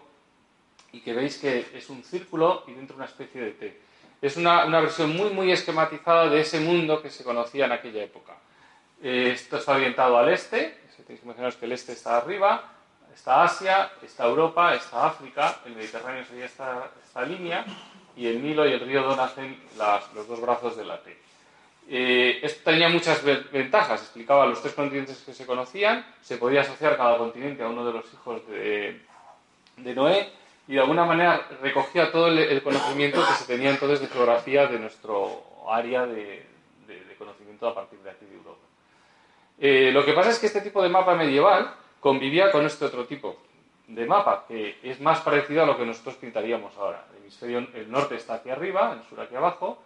y 0.91 0.99
que 0.99 1.13
veis 1.13 1.37
que 1.37 1.67
es 1.73 1.89
un 1.89 2.03
círculo 2.03 2.63
y 2.67 2.73
dentro 2.73 2.95
una 2.95 3.05
especie 3.05 3.41
de 3.41 3.51
T. 3.51 3.81
Es 4.21 4.37
una, 4.37 4.65
una 4.65 4.81
versión 4.81 5.15
muy, 5.15 5.31
muy 5.31 5.51
esquematizada 5.51 6.29
de 6.29 6.41
ese 6.41 6.59
mundo 6.59 7.01
que 7.01 7.09
se 7.09 7.23
conocía 7.23 7.65
en 7.65 7.71
aquella 7.71 8.03
época. 8.03 8.33
Eh, 9.01 9.31
esto 9.33 9.57
está 9.57 9.71
orientado 9.71 10.17
al 10.17 10.29
este, 10.29 10.81
tenéis 11.03 11.21
que 11.21 11.25
imaginaros 11.25 11.55
que 11.55 11.65
el 11.65 11.71
este 11.71 11.93
está 11.93 12.17
arriba, 12.17 12.63
está 13.13 13.43
Asia, 13.43 13.91
está 14.01 14.25
Europa, 14.25 14.73
está 14.75 15.07
África, 15.07 15.59
el 15.65 15.75
Mediterráneo 15.75 16.23
sería 16.25 16.45
esta, 16.45 16.89
esta 17.03 17.23
línea, 17.23 17.65
y 18.15 18.27
el 18.27 18.41
Nilo 18.41 18.67
y 18.67 18.73
el 18.73 18.79
río 18.79 19.03
Don 19.03 19.19
hacen 19.19 19.59
los 20.13 20.27
dos 20.27 20.41
brazos 20.41 20.77
de 20.77 20.85
la 20.85 21.01
T. 21.01 21.17
Eh, 21.93 22.39
esto 22.41 22.71
tenía 22.71 22.87
muchas 22.87 23.21
ventajas, 23.51 24.01
explicaba 24.01 24.45
los 24.45 24.61
tres 24.61 24.73
continentes 24.73 25.23
que 25.25 25.33
se 25.33 25.45
conocían, 25.45 26.05
se 26.21 26.37
podía 26.37 26.61
asociar 26.61 26.95
cada 26.95 27.17
continente 27.17 27.63
a 27.63 27.67
uno 27.67 27.85
de 27.85 27.91
los 27.91 28.05
hijos 28.13 28.47
de, 28.47 29.01
Noé, 29.93 30.29
y 30.69 30.75
de 30.75 30.79
alguna 30.79 31.03
manera 31.03 31.45
recogía 31.61 32.09
todo 32.09 32.27
el, 32.27 32.63
conocimiento 32.63 33.19
que 33.19 33.33
se 33.33 33.45
tenía 33.45 33.71
entonces 33.71 33.99
de 33.99 34.07
geografía 34.07 34.67
de 34.67 34.79
nuestro 34.79 35.43
área 35.69 36.05
de, 36.05 36.45
de 36.87 37.15
conocimiento 37.17 37.67
a 37.67 37.75
partir 37.75 37.99
de 37.99 38.11
aquí 38.11 38.23
de 38.23 38.35
Europa. 38.35 38.61
Eh, 39.59 39.91
lo 39.91 40.05
que 40.05 40.13
pasa 40.13 40.29
es 40.29 40.39
que 40.39 40.47
este 40.47 40.61
tipo 40.61 40.81
de 40.81 40.87
mapa 40.87 41.13
medieval 41.15 41.75
convivía 41.99 42.53
con 42.53 42.65
este 42.65 42.85
otro 42.85 43.05
tipo 43.05 43.35
de 43.87 44.05
mapa, 44.05 44.45
que 44.47 44.77
es 44.81 45.01
más 45.01 45.19
parecido 45.19 45.63
a 45.63 45.65
lo 45.65 45.77
que 45.77 45.85
nosotros 45.85 46.15
pintaríamos 46.15 46.73
ahora. 46.77 47.05
El 47.11 47.23
hemisferio 47.23 47.67
el 47.73 47.91
norte 47.91 48.15
está 48.15 48.35
aquí 48.35 48.49
arriba, 48.49 48.93
el 48.93 49.07
sur 49.09 49.19
aquí 49.19 49.35
abajo, 49.35 49.83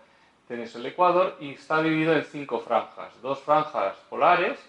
tenéis 0.48 0.76
el 0.76 0.86
Ecuador 0.86 1.38
y 1.40 1.54
está 1.54 1.82
dividido 1.82 2.14
en 2.14 2.24
cinco 2.24 2.60
franjas. 2.60 3.20
Dos 3.22 3.40
franjas 3.40 3.96
polares, 4.10 4.60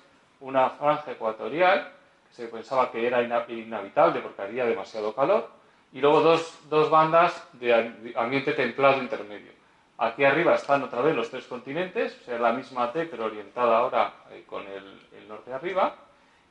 una 0.40 0.70
franja 0.70 1.12
ecuatorial, 1.12 1.92
que 2.28 2.34
se 2.34 2.48
pensaba 2.48 2.90
que 2.90 3.06
era 3.06 3.22
inhabitable 3.22 4.20
porque 4.20 4.42
haría 4.42 4.64
demasiado 4.64 5.14
calor, 5.14 5.50
y 5.92 6.00
luego 6.00 6.20
dos, 6.20 6.58
dos 6.68 6.90
bandas 6.90 7.48
de 7.54 8.12
ambiente 8.16 8.52
templado 8.52 9.00
intermedio. 9.02 9.52
Aquí 9.98 10.24
arriba 10.24 10.54
están 10.54 10.82
otra 10.82 11.00
vez 11.00 11.16
los 11.16 11.30
tres 11.30 11.46
continentes, 11.46 12.18
o 12.20 12.24
sea, 12.24 12.38
la 12.38 12.52
misma 12.52 12.92
T, 12.92 13.06
pero 13.06 13.24
orientada 13.24 13.78
ahora 13.78 14.12
eh, 14.30 14.44
con 14.46 14.62
el, 14.66 15.26
norte 15.26 15.52
arriba. 15.52 15.96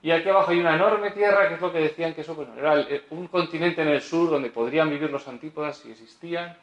Y 0.02 0.12
aquí 0.12 0.28
abajo 0.28 0.52
hay 0.52 0.60
una 0.60 0.76
enorme 0.76 1.12
tierra, 1.12 1.48
que 1.48 1.56
es 1.56 1.62
lo 1.62 1.72
que 1.72 1.80
decían 1.80 2.14
que 2.14 2.22
eso 2.22 2.36
era 2.58 2.82
eh, 2.82 3.06
un 3.12 3.28
continente 3.28 3.84
en 3.84 3.90
el 3.90 4.02
sur 4.02 4.30
donde 4.30 4.50
podrían 4.50 4.90
vivir 4.90 5.12
los 5.12 5.28
antípodas 5.28 5.78
si 5.78 5.92
existían. 5.92 6.58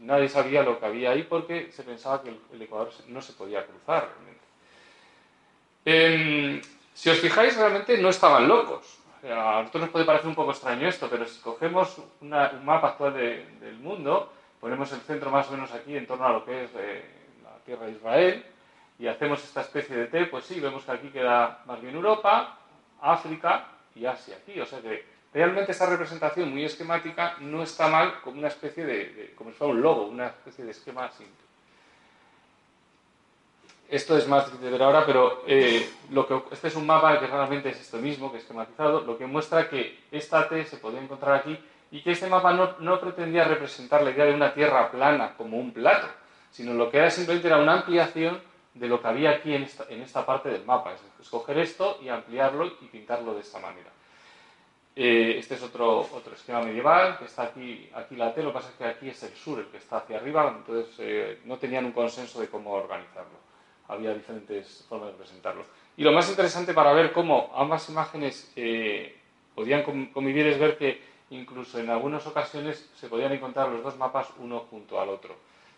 Nadie 0.00 0.28
sabía 0.28 0.62
lo 0.62 0.78
que 0.78 0.86
había 0.86 1.10
ahí 1.10 1.22
porque 1.24 1.70
se 1.72 1.82
pensaba 1.82 2.22
que 2.22 2.30
el, 2.52 2.62
Ecuador 2.62 2.90
no 3.08 3.20
se 3.20 3.32
podía 3.32 3.66
cruzar 3.66 4.08
realmente. 4.08 4.44
Em, 5.84 6.62
si 6.94 7.10
os 7.10 7.18
fijáis, 7.18 7.56
realmente 7.56 7.98
no 7.98 8.08
estaban 8.08 8.46
locos. 8.46 8.98
a 9.24 9.60
nosotros 9.60 9.82
nos 9.82 9.90
puede 9.90 10.04
parecer 10.04 10.28
un 10.28 10.34
poco 10.34 10.52
extraño 10.52 10.88
esto, 10.88 11.08
pero 11.10 11.26
si 11.26 11.40
cogemos 11.40 12.00
un 12.20 12.30
mapa 12.30 12.88
actual 12.88 13.14
del 13.14 13.78
mundo, 13.80 14.32
ponemos 14.60 14.92
el 14.92 15.00
centro 15.00 15.30
más 15.30 15.48
o 15.48 15.52
menos 15.52 15.72
aquí 15.72 15.96
en 15.96 16.06
torno 16.06 16.26
a 16.26 16.32
lo 16.32 16.44
que 16.44 16.64
es 16.64 16.70
eh, 16.76 17.04
la 17.42 17.58
tierra 17.64 17.86
de 17.86 17.92
Israel 17.92 18.44
y 18.98 19.06
hacemos 19.06 19.42
esta 19.44 19.60
especie 19.60 19.96
de 19.96 20.06
T, 20.06 20.26
pues 20.26 20.44
sí, 20.44 20.58
vemos 20.58 20.84
que 20.84 20.92
aquí 20.92 21.08
queda 21.08 21.62
más 21.66 21.80
bien 21.80 21.94
Europa, 21.94 22.58
África 23.00 23.68
y 23.94 24.06
Asia 24.06 24.36
aquí. 24.36 24.60
O 24.60 24.66
sea 24.66 24.80
que 24.80 25.04
realmente 25.32 25.72
esta 25.72 25.86
representación 25.86 26.50
muy 26.50 26.64
esquemática 26.64 27.36
no 27.40 27.62
está 27.62 27.88
mal 27.88 28.20
como 28.22 28.38
una 28.38 28.48
especie 28.48 28.84
de, 28.84 29.34
como 29.36 29.50
si 29.50 29.56
fuera 29.56 29.72
un 29.72 29.82
logo, 29.82 30.06
una 30.06 30.28
especie 30.28 30.64
de 30.64 30.70
esquema 30.70 31.10
simple. 31.10 31.48
Esto 33.88 34.18
es 34.18 34.28
más 34.28 34.44
difícil 34.44 34.66
de 34.66 34.72
ver 34.72 34.82
ahora, 34.82 35.06
pero 35.06 35.44
eh, 35.46 35.88
este 36.52 36.68
es 36.68 36.76
un 36.76 36.86
mapa 36.86 37.18
que 37.18 37.26
realmente 37.26 37.70
es 37.70 37.80
esto 37.80 37.96
mismo, 37.96 38.30
que 38.30 38.36
es 38.36 38.42
esquematizado, 38.42 39.00
lo 39.00 39.16
que 39.16 39.26
muestra 39.26 39.70
que 39.70 40.00
esta 40.10 40.46
T 40.46 40.66
se 40.66 40.76
podría 40.76 41.00
encontrar 41.00 41.36
aquí 41.36 41.58
y 41.90 42.02
que 42.02 42.10
este 42.10 42.28
mapa 42.28 42.52
no, 42.52 43.00
pretendía 43.00 43.44
representar 43.44 44.02
la 44.02 44.10
idea 44.10 44.26
de 44.26 44.34
una 44.34 44.52
tierra 44.52 44.90
plana 44.90 45.34
como 45.38 45.56
un 45.56 45.72
plato, 45.72 46.06
sino 46.50 46.74
lo 46.74 46.90
que 46.90 46.98
era 46.98 47.10
simplemente 47.10 47.48
era 47.48 47.56
una 47.56 47.74
ampliación 47.74 48.42
de 48.74 48.88
lo 48.88 49.00
que 49.00 49.08
había 49.08 49.30
aquí 49.30 49.54
en 49.54 49.62
esta, 49.62 49.84
en 49.88 50.02
esta 50.02 50.24
parte 50.26 50.50
del 50.50 50.66
mapa, 50.66 50.92
es 50.92 51.00
escoger 51.18 51.58
esto 51.58 51.98
y 52.02 52.10
ampliarlo 52.10 52.66
y 52.66 52.86
pintarlo 52.86 53.34
de 53.34 53.40
esta 53.40 53.58
manera. 53.58 53.90
Eh, 55.00 55.38
este 55.38 55.54
es 55.54 55.62
otro, 55.62 56.00
otro 56.00 56.34
esquema 56.34 56.60
medieval, 56.60 57.18
que 57.18 57.26
está 57.26 57.44
aquí, 57.44 57.88
aquí 57.94 58.16
la 58.16 58.34
T, 58.34 58.42
lo 58.42 58.48
que 58.48 58.54
pasa 58.54 58.70
es 58.70 58.74
que 58.74 58.84
aquí 58.84 59.08
es 59.08 59.22
el 59.22 59.32
sur, 59.32 59.60
el 59.60 59.66
que 59.66 59.76
está 59.76 59.98
hacia 59.98 60.16
arriba, 60.16 60.52
entonces 60.58 60.92
eh, 60.98 61.38
no 61.44 61.56
tenían 61.56 61.84
un 61.84 61.92
consenso 61.92 62.40
de 62.40 62.48
cómo 62.48 62.72
organizarlo. 62.72 63.38
Había 63.86 64.12
diferentes 64.12 64.84
formas 64.88 65.06
de 65.06 65.12
representarlo. 65.12 65.64
Y 65.96 66.02
lo 66.02 66.10
más 66.10 66.28
interesante 66.28 66.74
para 66.74 66.92
ver 66.94 67.12
cómo 67.12 67.52
ambas 67.54 67.88
imágenes 67.88 68.52
eh, 68.56 69.16
podían 69.54 69.84
convivir 69.84 70.48
es 70.48 70.58
ver 70.58 70.76
que 70.76 71.00
incluso 71.30 71.78
en 71.78 71.90
algunas 71.90 72.26
ocasiones 72.26 72.90
se 72.96 73.06
podían 73.06 73.30
encontrar 73.30 73.68
los 73.68 73.84
dos 73.84 73.96
mapas 73.96 74.26
uno 74.40 74.66
junto 74.68 75.00
al 75.00 75.10
otro. 75.10 75.36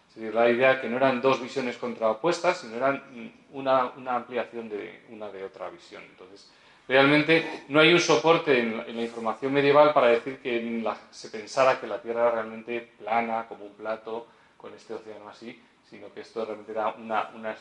Es 0.08 0.14
decir, 0.14 0.34
la 0.34 0.48
idea 0.48 0.80
que 0.80 0.88
no 0.88 0.96
eran 0.96 1.20
dos 1.20 1.42
visiones 1.42 1.76
contrapuestas, 1.76 2.56
sino 2.62 2.76
eran 2.76 3.02
una, 3.52 3.92
ampliación 4.06 4.70
de 4.70 5.02
una 5.10 5.28
de 5.28 5.44
otra 5.44 5.68
visión. 5.68 6.02
Entonces, 6.04 6.50
Realmente 6.90 7.62
no 7.68 7.78
hay 7.78 7.92
un 7.92 8.00
soporte 8.00 8.58
en, 8.58 8.78
la 8.78 9.02
información 9.02 9.52
medieval 9.52 9.92
para 9.92 10.08
decir 10.08 10.40
que 10.40 10.82
se 11.12 11.28
pensara 11.28 11.78
que 11.80 11.86
la 11.86 12.02
Tierra 12.02 12.22
era 12.22 12.30
realmente 12.32 12.80
plana, 12.98 13.46
como 13.46 13.66
un 13.66 13.74
plato, 13.74 14.26
con 14.56 14.74
este 14.74 14.94
océano 14.94 15.28
así, 15.28 15.56
sino 15.88 16.12
que 16.12 16.22
esto 16.22 16.44
realmente 16.44 16.72
era 16.72 16.88
una, 16.88 17.54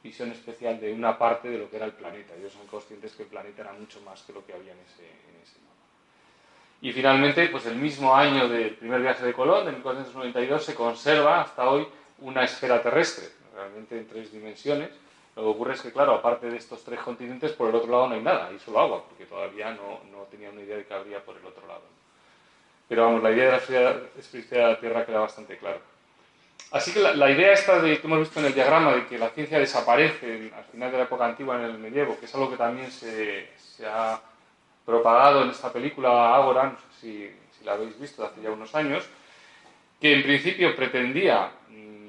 visión 0.00 0.30
especial 0.30 0.80
de 0.80 0.92
una 0.92 1.18
parte 1.18 1.48
de 1.48 1.58
lo 1.58 1.68
que 1.68 1.74
era 1.74 1.86
el 1.86 1.92
planeta. 1.92 2.36
Ellos 2.36 2.52
son 2.52 2.68
conscientes 2.68 3.16
que 3.16 3.24
el 3.24 3.28
planeta 3.28 3.62
era 3.62 3.72
mucho 3.72 4.00
más 4.02 4.22
que 4.22 4.32
lo 4.32 4.46
que 4.46 4.52
había 4.52 4.70
en 4.70 4.78
ese, 4.78 5.02
en 5.02 5.42
ese 5.42 5.58
mapa. 5.58 5.82
Y 6.80 6.92
finalmente, 6.92 7.48
pues 7.48 7.66
el 7.66 7.74
mismo 7.74 8.14
año 8.14 8.48
del 8.48 8.76
primer 8.76 9.02
viaje 9.02 9.26
de 9.26 9.32
Colón, 9.32 9.66
de 9.66 9.72
1492, 9.72 10.64
se 10.64 10.76
conserva 10.76 11.40
hasta 11.40 11.68
hoy 11.68 11.84
una 12.20 12.44
esfera 12.44 12.80
terrestre, 12.80 13.26
realmente 13.52 13.98
en 13.98 14.06
tres 14.06 14.30
dimensiones, 14.30 14.90
lo 15.38 15.44
que 15.44 15.50
ocurre 15.50 15.74
es 15.74 15.82
que, 15.82 15.92
claro, 15.92 16.14
aparte 16.14 16.50
de 16.50 16.56
estos 16.56 16.82
tres 16.82 16.98
continentes, 16.98 17.52
por 17.52 17.68
el 17.68 17.76
otro 17.76 17.92
lado 17.92 18.08
no 18.08 18.14
hay 18.16 18.22
nada, 18.22 18.48
hay 18.48 18.58
solo 18.58 18.80
agua, 18.80 19.04
porque 19.08 19.24
todavía 19.24 19.70
no, 19.70 20.00
no 20.10 20.24
tenía 20.24 20.50
una 20.50 20.62
idea 20.62 20.78
de 20.78 20.84
que 20.84 20.94
habría 20.94 21.24
por 21.24 21.36
el 21.36 21.46
otro 21.46 21.64
lado. 21.68 21.82
Pero 22.88 23.04
vamos, 23.04 23.22
la 23.22 23.30
idea 23.30 23.44
de 23.44 23.52
la 23.52 24.00
esfericidad 24.18 24.62
de 24.62 24.72
la 24.72 24.80
Tierra 24.80 25.06
queda 25.06 25.20
bastante 25.20 25.56
clara. 25.56 25.78
Así 26.72 26.92
que 26.92 27.00
la, 27.00 27.30
idea 27.30 27.52
esta 27.52 27.80
de, 27.80 28.00
que 28.00 28.06
hemos 28.08 28.18
visto 28.18 28.40
en 28.40 28.46
el 28.46 28.54
diagrama 28.54 28.94
de 28.94 29.06
que 29.06 29.16
la 29.16 29.30
ciencia 29.30 29.60
desaparece 29.60 30.50
al 30.54 30.64
final 30.64 30.90
de 30.90 30.98
la 30.98 31.04
época 31.04 31.24
antigua 31.24 31.56
en 31.56 31.62
el 31.62 31.78
medievo, 31.78 32.18
que 32.18 32.26
es 32.26 32.34
algo 32.34 32.50
que 32.50 32.56
también 32.56 32.90
se, 32.90 33.48
se 33.56 33.86
ha 33.86 34.20
propagado 34.84 35.42
en 35.44 35.50
esta 35.50 35.72
película 35.72 36.34
Ágora, 36.34 36.64
no 36.64 36.76
sé 36.76 37.00
si, 37.00 37.30
si 37.56 37.64
la 37.64 37.74
habéis 37.74 37.98
visto 37.98 38.24
hace 38.24 38.42
ya 38.42 38.50
unos 38.50 38.74
años, 38.74 39.08
que 40.00 40.14
en 40.14 40.22
principio 40.24 40.74
pretendía 40.74 41.52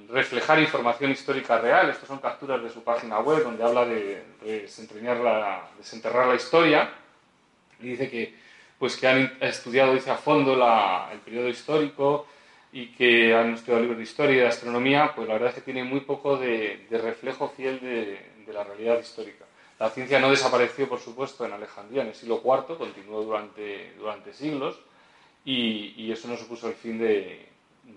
reflejar 0.10 0.60
información 0.60 1.12
histórica 1.12 1.60
real. 1.60 1.89
Estas 1.89 2.07
son 2.07 2.20
capturas 2.20 2.62
de 2.62 2.70
su 2.70 2.84
página 2.84 3.20
web 3.20 3.43
donde 3.43 3.64
habla 3.64 3.86
de, 3.86 4.24
la, 5.24 5.70
desenterrar 5.78 6.28
la 6.28 6.36
historia 6.36 6.89
y 7.80 7.89
dice 7.89 8.10
que, 8.10 8.36
pues, 8.78 8.97
que 8.97 9.07
han 9.07 9.38
estudiado 9.39 9.93
dice, 9.93 10.12
a 10.12 10.18
fondo 10.18 10.53
el 11.12 11.20
periodo 11.20 11.47
histórico 11.47 12.28
y 12.72 12.88
que 12.88 13.34
han 13.34 13.53
estudiado 13.53 13.82
libros 13.82 13.97
de 13.97 14.03
historia 14.03 14.36
y 14.36 14.39
de 14.39 14.47
astronomía, 14.47 15.14
pues 15.16 15.28
la 15.28 15.34
verdad 15.34 15.49
es 15.49 15.55
que 15.55 15.62
tiene 15.62 15.84
muy 15.84 16.01
poco 16.01 16.38
de, 16.38 16.88
reflejo 16.91 17.49
fiel 17.49 17.80
de, 17.80 18.30
la 18.53 18.64
realidad 18.64 18.99
histórica. 18.99 19.45
La 19.78 19.91
ciencia 19.91 20.20
no 20.20 20.32
desapareció, 20.32 20.89
por 20.89 20.99
supuesto, 20.99 21.45
en 21.45 21.53
Alejandría 21.53 22.01
en 22.01 22.10
el 22.10 22.16
siglo 22.16 22.41
IV, 22.43 22.78
continuó 22.80 23.24
durante, 23.24 23.93
durante 23.93 24.34
siglos 24.34 24.80
y, 25.45 25.93
y 25.95 26.12
eso 26.12 26.28
no 26.28 26.36
supuso 26.36 26.68
el 26.68 26.74
fin 26.74 26.97
de, 26.97 27.47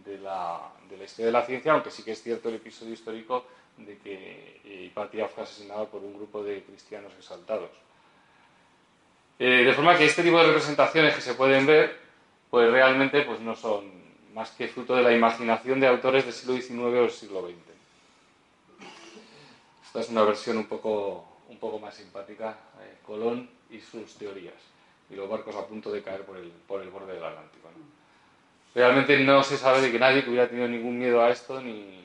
de 0.05 0.19
la, 0.19 0.61
de 0.93 0.99
la 0.99 1.05
historia 1.05 1.27
de 1.27 1.33
la 1.33 1.45
ciencia, 1.45 1.73
aunque 1.73 1.91
sí 1.91 2.03
que 2.03 2.13
es 2.13 2.23
cierto 2.23 2.49
el 2.49 2.57
episodio 2.57 2.93
histórico 2.93 3.47
de 3.79 3.99
que 3.99 4.61
eh, 4.65 4.85
Hipatia 4.85 5.27
fue 5.27 5.43
asesinado 5.43 5.89
por 5.89 6.03
un 6.03 6.15
grupo 6.15 6.45
de 6.45 6.63
cristianos 6.63 7.13
exaltados. 7.19 7.71
Eh, 9.39 9.65
de 9.65 9.73
forma 9.73 9.97
que 9.97 10.05
este 10.05 10.23
tipo 10.23 10.39
de 10.39 10.47
representaciones 10.47 11.15
que 11.15 11.21
se 11.21 11.35
pueden 11.35 11.67
ver, 11.67 11.99
pues 12.51 12.71
realmente 12.71 13.23
pues 13.23 13.41
no 13.41 13.57
son 13.57 13.91
más 14.35 14.51
que 14.51 14.69
fruto 14.69 14.95
de 14.95 15.03
la 15.03 15.13
imaginación 15.13 15.81
de 15.81 15.89
autores 15.89 16.25
del 16.25 16.35
siglo 16.35 16.55
XIX 16.55 16.81
o 16.81 16.91
del 16.91 17.11
siglo 17.11 17.43
XX. 17.43 17.57
Esta 19.87 20.01
es 20.01 20.09
una 20.11 20.23
versión 20.23 20.59
un 20.59 20.67
poco, 20.67 21.25
un 21.49 21.59
poco 21.59 21.79
más 21.79 21.95
simpática, 21.95 22.57
eh, 22.81 22.99
Colón 23.05 23.49
y 23.71 23.81
sus 23.81 24.15
teorías, 24.17 24.55
y 25.11 25.17
los 25.17 25.29
barcos 25.29 25.57
a 25.57 25.67
punto 25.67 25.91
de 25.91 26.03
caer 26.03 26.25
por 26.25 26.37
el, 26.37 26.51
por 26.67 26.83
el 26.83 26.91
borde 26.91 27.15
del 27.15 27.25
Atlántico. 27.25 27.69
Realmente 28.75 29.19
no 29.19 29.43
se 29.43 29.59
sabe 29.59 29.83
de 29.83 29.93
que 29.93 29.99
nadie 29.99 30.25
que 30.25 30.31
hubiera 30.31 30.49
tenido 30.49 30.67
ningún 30.67 30.99
miedo 30.99 31.23
a 31.23 31.31
esto, 31.31 31.61
ni, 31.61 32.03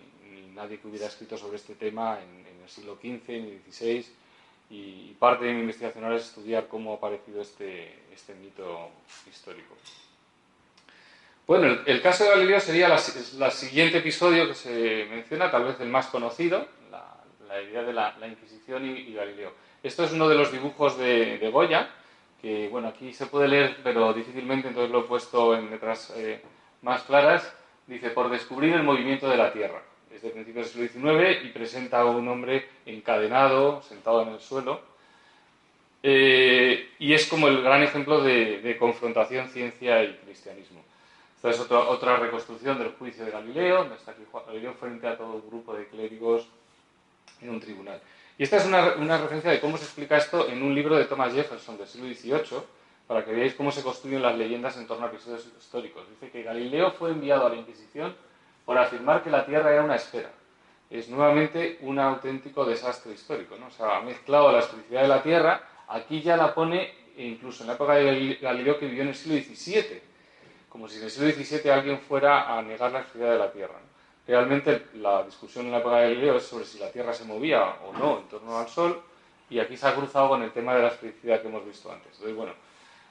nadie 0.54 0.80
que 0.80 0.88
hubiera 0.88 1.08
escrito 1.08 1.38
sobre 1.38 1.56
este 1.56 1.76
tema 1.76 2.20
en, 2.22 2.46
el 2.62 2.70
siglo 2.70 2.96
XV 2.96 3.30
ni 3.30 3.60
XVI. 3.72 4.06
Y 4.70 5.14
parte 5.14 5.46
de 5.46 5.54
mi 5.54 5.62
investigación 5.62 6.04
ahora 6.04 6.18
es 6.18 6.24
estudiar 6.24 6.68
cómo 6.68 6.92
ha 6.92 6.96
aparecido 6.98 7.42
este, 7.42 8.04
este 8.12 8.36
mito 8.36 8.90
histórico. 9.30 9.76
Bueno, 11.48 11.78
el, 11.86 12.02
caso 12.02 12.26
de 12.26 12.32
Galileo 12.32 12.60
sería 12.60 12.94
el 12.94 13.52
siguiente 13.52 14.00
episodio 14.00 14.50
que 14.50 14.54
se 14.54 15.08
menciona, 15.10 15.50
tal 15.50 15.64
vez 15.64 15.80
el 15.80 15.88
más 15.88 16.08
conocido, 16.08 16.68
la, 17.48 17.62
idea 17.62 17.84
de 17.84 17.94
la, 17.94 18.14
Inquisición 18.28 18.86
y, 18.86 19.14
Galileo. 19.14 19.54
Esto 19.82 20.04
es 20.04 20.12
uno 20.12 20.28
de 20.28 20.36
los 20.36 20.52
dibujos 20.52 20.98
de, 20.98 21.50
Goya, 21.54 21.90
que 22.42 22.68
bueno, 22.68 22.90
aquí 22.90 23.14
se 23.14 23.28
puede 23.28 23.48
leer, 23.48 23.78
pero 23.82 24.12
difícilmente, 24.12 24.68
entonces 24.68 24.92
lo 24.92 25.00
he 25.00 25.04
puesto 25.04 25.56
en 25.56 25.70
letras 25.70 26.14
eh, 26.18 26.42
más 26.88 27.04
claras, 27.04 27.54
dice, 27.86 28.10
por 28.10 28.30
descubrir 28.30 28.74
el 28.74 28.84
movimiento 28.84 29.30
de 29.30 29.38
la 29.38 29.52
Tierra. 29.52 29.82
Es 30.10 30.22
de 30.22 30.30
principios 30.30 30.74
del 30.74 30.90
siglo 30.90 31.20
XIX 31.20 31.46
y 31.46 31.50
presenta 31.50 32.00
a 32.00 32.06
un 32.06 32.28
hombre 32.28 32.68
encadenado, 32.86 33.82
sentado 33.82 34.24
en 34.24 34.30
el 34.30 34.40
suelo. 34.40 34.82
Eh, 36.02 36.92
y 37.00 37.14
es 37.14 37.28
como 37.28 37.50
el 37.50 37.62
gran 37.62 37.84
ejemplo 37.84 38.22
de, 38.22 38.78
confrontación 38.80 39.50
ciencia 39.50 40.02
y 40.04 40.14
cristianismo. 40.26 40.82
Esta 41.36 41.50
es 41.50 41.60
otra, 41.60 41.80
otra 41.80 42.18
reconstrucción 42.18 42.80
del 42.80 42.94
juicio 42.94 43.26
de 43.26 43.32
Galileo, 43.32 43.80
donde 43.80 43.96
está 43.96 44.12
aquí 44.12 44.24
Galileo 44.48 44.74
frente 44.74 45.08
a 45.08 45.18
todo 45.18 45.34
un 45.34 45.48
grupo 45.48 45.76
de 45.76 45.88
clérigos 45.88 46.48
en 47.42 47.50
un 47.50 47.60
tribunal. 47.60 48.02
Y 48.38 48.44
esta 48.44 48.58
es 48.58 48.66
una, 48.66 48.96
una 48.96 49.18
referencia 49.18 49.52
de 49.52 49.60
cómo 49.60 49.78
se 49.78 49.84
explica 49.84 50.18
esto 50.18 50.48
en 50.48 50.64
un 50.64 50.74
libro 50.74 50.96
de 50.96 51.06
Thomas 51.06 51.34
Jefferson 51.34 51.78
del 51.78 51.88
siglo 51.88 52.08
XVIII, 52.08 52.62
para 53.08 53.24
que 53.24 53.32
veáis 53.32 53.56
cómo 53.56 53.72
se 53.72 53.82
construyen 53.82 54.22
las 54.22 54.38
leyendas 54.38 54.78
en 54.78 54.86
torno 54.86 55.06
a 55.06 55.10
episodios 55.10 55.48
históricos. 55.58 56.04
Dice 56.10 56.30
que 56.30 56.44
Galileo 56.44 56.92
fue 56.92 57.12
enviado 57.12 57.48
a 57.48 57.50
la 57.50 57.56
Inquisición 57.56 58.14
por 58.66 58.78
afirmar 58.78 59.24
que 59.24 59.30
la 59.30 59.46
Tierra 59.46 59.72
era 59.72 59.84
una 59.84 59.96
esfera. 59.96 60.30
Es 60.90 61.10
nuevamente 61.10 61.78
un 61.82 62.00
auténtico 62.00 62.66
desastre 62.66 63.14
histórico. 63.14 63.56
¿no? 63.58 63.68
O 63.68 63.72
sea, 63.72 63.98
ha 63.98 64.02
mezclado 64.02 64.52
la 64.52 64.60
esfericidad 64.60 65.04
de 65.04 65.08
la 65.08 65.24
Tierra, 65.24 65.62
aquí 65.88 66.22
ya 66.22 66.36
la 66.36 66.54
pone 66.54 66.94
incluso 67.18 67.64
en 67.64 67.68
la 67.68 67.74
época 67.74 67.96
de 67.96 68.38
Galileo 68.42 68.78
que 68.78 68.88
vivió 68.88 69.04
en 69.04 69.10
el 69.10 69.16
siglo 69.16 69.38
XVII, 69.38 70.02
como 70.70 70.88
si 70.88 70.98
en 70.98 71.04
el 71.06 71.10
siglo 71.10 71.32
XVII 71.32 71.72
alguien 71.72 72.00
fuera 72.00 72.58
a 72.58 72.62
negar 72.62 72.92
la 72.92 73.00
esfericidad 73.00 73.32
de 73.32 73.40
la 73.40 73.52
Tierra. 73.52 73.80
Realmente 74.28 74.88
la 74.96 75.24
discusión 75.24 75.66
en 75.66 75.72
la 75.72 75.78
época 75.80 75.98
de 75.98 76.10
Galileo 76.10 76.36
es 76.36 76.44
sobre 76.44 76.66
si 76.66 76.78
la 76.78 76.92
Tierra 76.92 77.14
se 77.14 77.24
movía 77.24 77.64
o 77.86 77.94
no 77.94 78.20
en 78.20 78.28
torno 78.28 78.58
al 78.58 78.68
Sol, 78.68 79.02
y 79.50 79.60
aquí 79.60 79.78
se 79.78 79.88
ha 79.88 79.96
cruzado 79.96 80.28
con 80.28 80.44
el 80.44 80.52
tema 80.52 80.76
de 80.76 80.82
la 80.82 80.90
esfericidad 80.90 81.42
que 81.42 81.48
hemos 81.48 81.66
visto 81.66 81.90
antes. 81.90 82.12
Entonces, 82.12 82.36
bueno, 82.36 82.52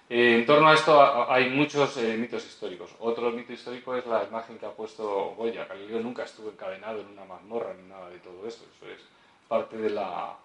eh, 0.09 0.37
en 0.39 0.47
torno 0.47 0.69
a 0.69 0.75
esto 0.75 1.31
hay 1.31 1.51
muchos 1.51 1.97
eh, 1.97 2.17
mitos 2.17 2.47
históricos. 2.47 2.95
Otro 3.01 3.31
mito 3.33 3.53
histórico 3.53 3.97
es 3.97 4.07
la 4.07 4.25
imagen 4.25 4.57
que 4.57 4.67
ha 4.67 4.71
puesto 4.71 5.35
Goya. 5.37 5.65
Galileo 5.65 6.01
nunca 6.01 6.23
estuvo 6.23 6.51
encadenado 6.51 7.01
en 7.01 7.09
una 7.09 7.25
mazmorra 7.25 7.75
ni 7.75 7.89
nada 7.89 8.09
de 8.11 8.19
todo 8.19 8.47
eso. 8.47 8.65
Eso 8.77 8.93
es 8.93 9.01
parte 9.49 9.77
de 9.77 9.91
la, 9.91 10.37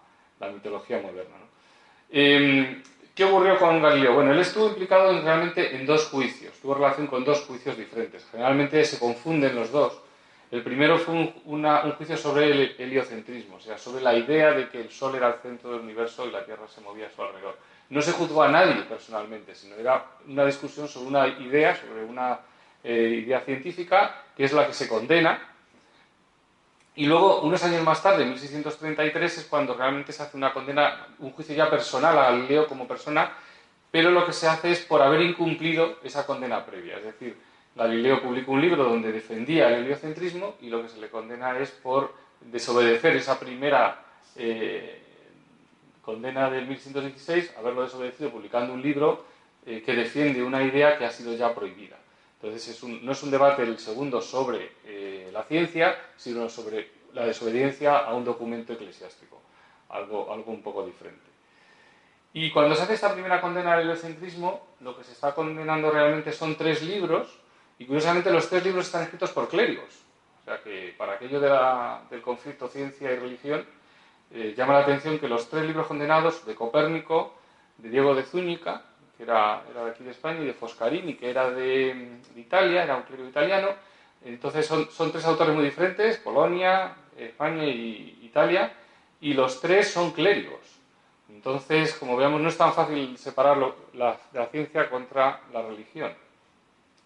mitología 0.52 1.00
moderna. 1.00 1.36
Em, 2.10 2.82
¿Qué 3.14 3.24
ocurrió 3.24 3.56
con 3.58 3.80
Galileo? 3.80 4.14
Bueno, 4.14 4.32
él 4.32 4.40
estuvo 4.40 4.68
implicado 4.68 5.20
realmente 5.22 5.76
en 5.76 5.86
dos 5.86 6.08
juicios. 6.08 6.54
Tuvo 6.60 6.74
relación 6.74 7.06
con 7.06 7.24
dos 7.24 7.42
juicios 7.42 7.76
diferentes. 7.76 8.26
Generalmente 8.30 8.84
se 8.84 8.98
confunden 8.98 9.54
los 9.54 9.70
dos. 9.70 10.00
El 10.50 10.62
primero 10.62 10.98
fue 10.98 11.14
un, 11.14 11.34
un 11.44 11.92
juicio 11.92 12.16
sobre 12.16 12.50
el 12.50 12.74
heliocentrismo, 12.78 13.56
o 13.56 13.60
sea, 13.60 13.78
sobre 13.78 14.02
la 14.02 14.14
idea 14.14 14.52
de 14.52 14.68
que 14.68 14.80
el 14.80 14.90
Sol 14.90 15.14
era 15.14 15.28
el 15.28 15.34
centro 15.40 15.70
del 15.70 15.80
universo 15.80 16.26
y 16.26 16.30
la 16.30 16.44
Tierra 16.44 16.66
se 16.68 16.80
movía 16.80 17.06
a 17.06 17.10
su 17.10 17.22
alrededor 17.22 17.56
no 17.92 18.00
se 18.00 18.12
juzgó 18.12 18.42
a 18.42 18.48
nadie 18.48 18.84
personalmente, 18.84 19.54
sino 19.54 19.76
era 19.76 20.02
una 20.26 20.46
discusión 20.46 20.88
sobre 20.88 21.08
una 21.08 21.28
idea, 21.28 21.76
sobre 21.76 22.02
una 22.04 22.40
eh, 22.82 23.22
idea 23.22 23.40
científica, 23.40 24.24
que 24.34 24.44
es 24.44 24.52
la 24.54 24.66
que 24.66 24.72
se 24.72 24.88
condena. 24.88 25.38
Y 26.94 27.04
luego, 27.04 27.42
unos 27.42 27.62
años 27.64 27.82
más 27.84 28.02
tarde, 28.02 28.22
en 28.22 28.30
1633, 28.30 29.38
es 29.38 29.44
cuando 29.44 29.74
realmente 29.74 30.10
se 30.10 30.22
hace 30.22 30.38
una 30.38 30.54
condena, 30.54 31.06
un 31.18 31.32
juicio 31.32 31.54
ya 31.54 31.68
personal 31.68 32.18
a 32.18 32.30
Galileo 32.30 32.66
como 32.66 32.88
persona, 32.88 33.30
pero 33.90 34.10
lo 34.10 34.24
que 34.24 34.32
se 34.32 34.48
hace 34.48 34.70
es 34.70 34.80
por 34.80 35.02
haber 35.02 35.20
incumplido 35.20 35.98
esa 36.02 36.24
condena 36.24 36.64
previa. 36.64 36.96
Es 36.96 37.04
decir, 37.04 37.36
Galileo 37.76 38.22
publicó 38.22 38.52
un 38.52 38.62
libro 38.62 38.84
donde 38.84 39.12
defendía 39.12 39.68
el 39.68 39.84
heliocentrismo 39.84 40.54
y 40.62 40.70
lo 40.70 40.80
que 40.80 40.88
se 40.88 40.98
le 40.98 41.10
condena 41.10 41.58
es 41.58 41.70
por 41.70 42.14
desobedecer 42.40 43.16
esa 43.16 43.38
primera 43.38 44.02
eh, 44.34 45.01
condena 46.02 46.50
del 46.50 46.66
1116 46.66 47.54
haberlo 47.56 47.82
desobedecido 47.84 48.30
publicando 48.30 48.74
un 48.74 48.82
libro 48.82 49.24
eh, 49.64 49.82
que 49.82 49.94
defiende 49.94 50.42
una 50.42 50.62
idea 50.62 50.98
que 50.98 51.04
ha 51.04 51.10
sido 51.10 51.34
ya 51.34 51.54
prohibida. 51.54 51.96
Entonces 52.40 52.82
no 52.82 53.12
es 53.12 53.22
un 53.22 53.30
debate 53.30 53.62
el 53.62 53.78
segundo 53.78 54.20
sobre 54.20 54.72
eh, 54.84 55.30
la 55.32 55.44
ciencia, 55.44 55.96
sino 56.16 56.48
sobre 56.48 56.90
la 57.14 57.24
desobediencia 57.24 57.98
a 57.98 58.14
un 58.14 58.24
documento 58.24 58.72
eclesiástico, 58.72 59.40
algo, 59.90 60.32
algo 60.32 60.50
un 60.50 60.62
poco 60.62 60.84
diferente. 60.84 61.30
Y 62.32 62.50
cuando 62.50 62.74
se 62.74 62.82
hace 62.82 62.94
esta 62.94 63.12
primera 63.12 63.40
condena 63.40 63.74
al 63.74 63.82
heliocentrismo, 63.82 64.66
lo 64.80 64.96
que 64.96 65.04
se 65.04 65.12
está 65.12 65.34
condenando 65.34 65.90
realmente 65.90 66.32
son 66.32 66.56
tres 66.56 66.82
libros, 66.82 67.38
y 67.78 67.84
curiosamente 67.84 68.30
los 68.30 68.48
tres 68.48 68.64
libros 68.64 68.86
están 68.86 69.02
escritos 69.02 69.30
por 69.30 69.48
clérigos. 69.48 70.02
O 70.40 70.44
sea 70.44 70.60
que 70.62 70.94
para 70.96 71.14
aquello 71.14 71.38
del 71.40 72.22
conflicto 72.22 72.68
ciencia 72.68 73.12
y 73.12 73.16
religión, 73.16 73.64
eh, 74.34 74.54
llama 74.56 74.74
la 74.74 74.80
atención 74.80 75.18
que 75.18 75.28
los 75.28 75.48
tres 75.48 75.64
libros 75.64 75.86
condenados 75.86 76.46
de 76.46 76.54
Copérnico, 76.54 77.34
de 77.78 77.90
Diego 77.90 78.14
de 78.14 78.22
Zúñiga, 78.22 78.82
que 79.16 79.24
era, 79.24 79.62
de 79.74 79.90
aquí 79.90 80.04
de 80.04 80.10
España, 80.10 80.40
y 80.40 80.46
de 80.46 80.54
Foscarini, 80.54 81.14
que 81.14 81.30
era 81.30 81.50
de, 81.50 82.18
Italia, 82.36 82.84
era 82.84 82.96
un 82.96 83.02
clérigo 83.02 83.28
italiano, 83.28 83.68
entonces 84.24 84.66
son, 84.66 85.12
tres 85.12 85.24
autores 85.24 85.54
muy 85.54 85.64
diferentes, 85.64 86.16
Polonia, 86.18 86.94
España 87.16 87.64
y 87.66 88.20
Italia, 88.22 88.72
y 89.20 89.34
los 89.34 89.60
tres 89.60 89.90
son 89.90 90.12
clérigos. 90.12 90.60
Entonces, 91.28 91.94
como 91.94 92.16
veamos, 92.16 92.40
no 92.40 92.48
es 92.48 92.56
tan 92.56 92.72
fácil 92.72 93.16
separar 93.18 93.58
la, 93.94 94.16
la 94.32 94.46
ciencia 94.46 94.88
contra 94.88 95.40
la 95.52 95.62
religión. 95.62 96.12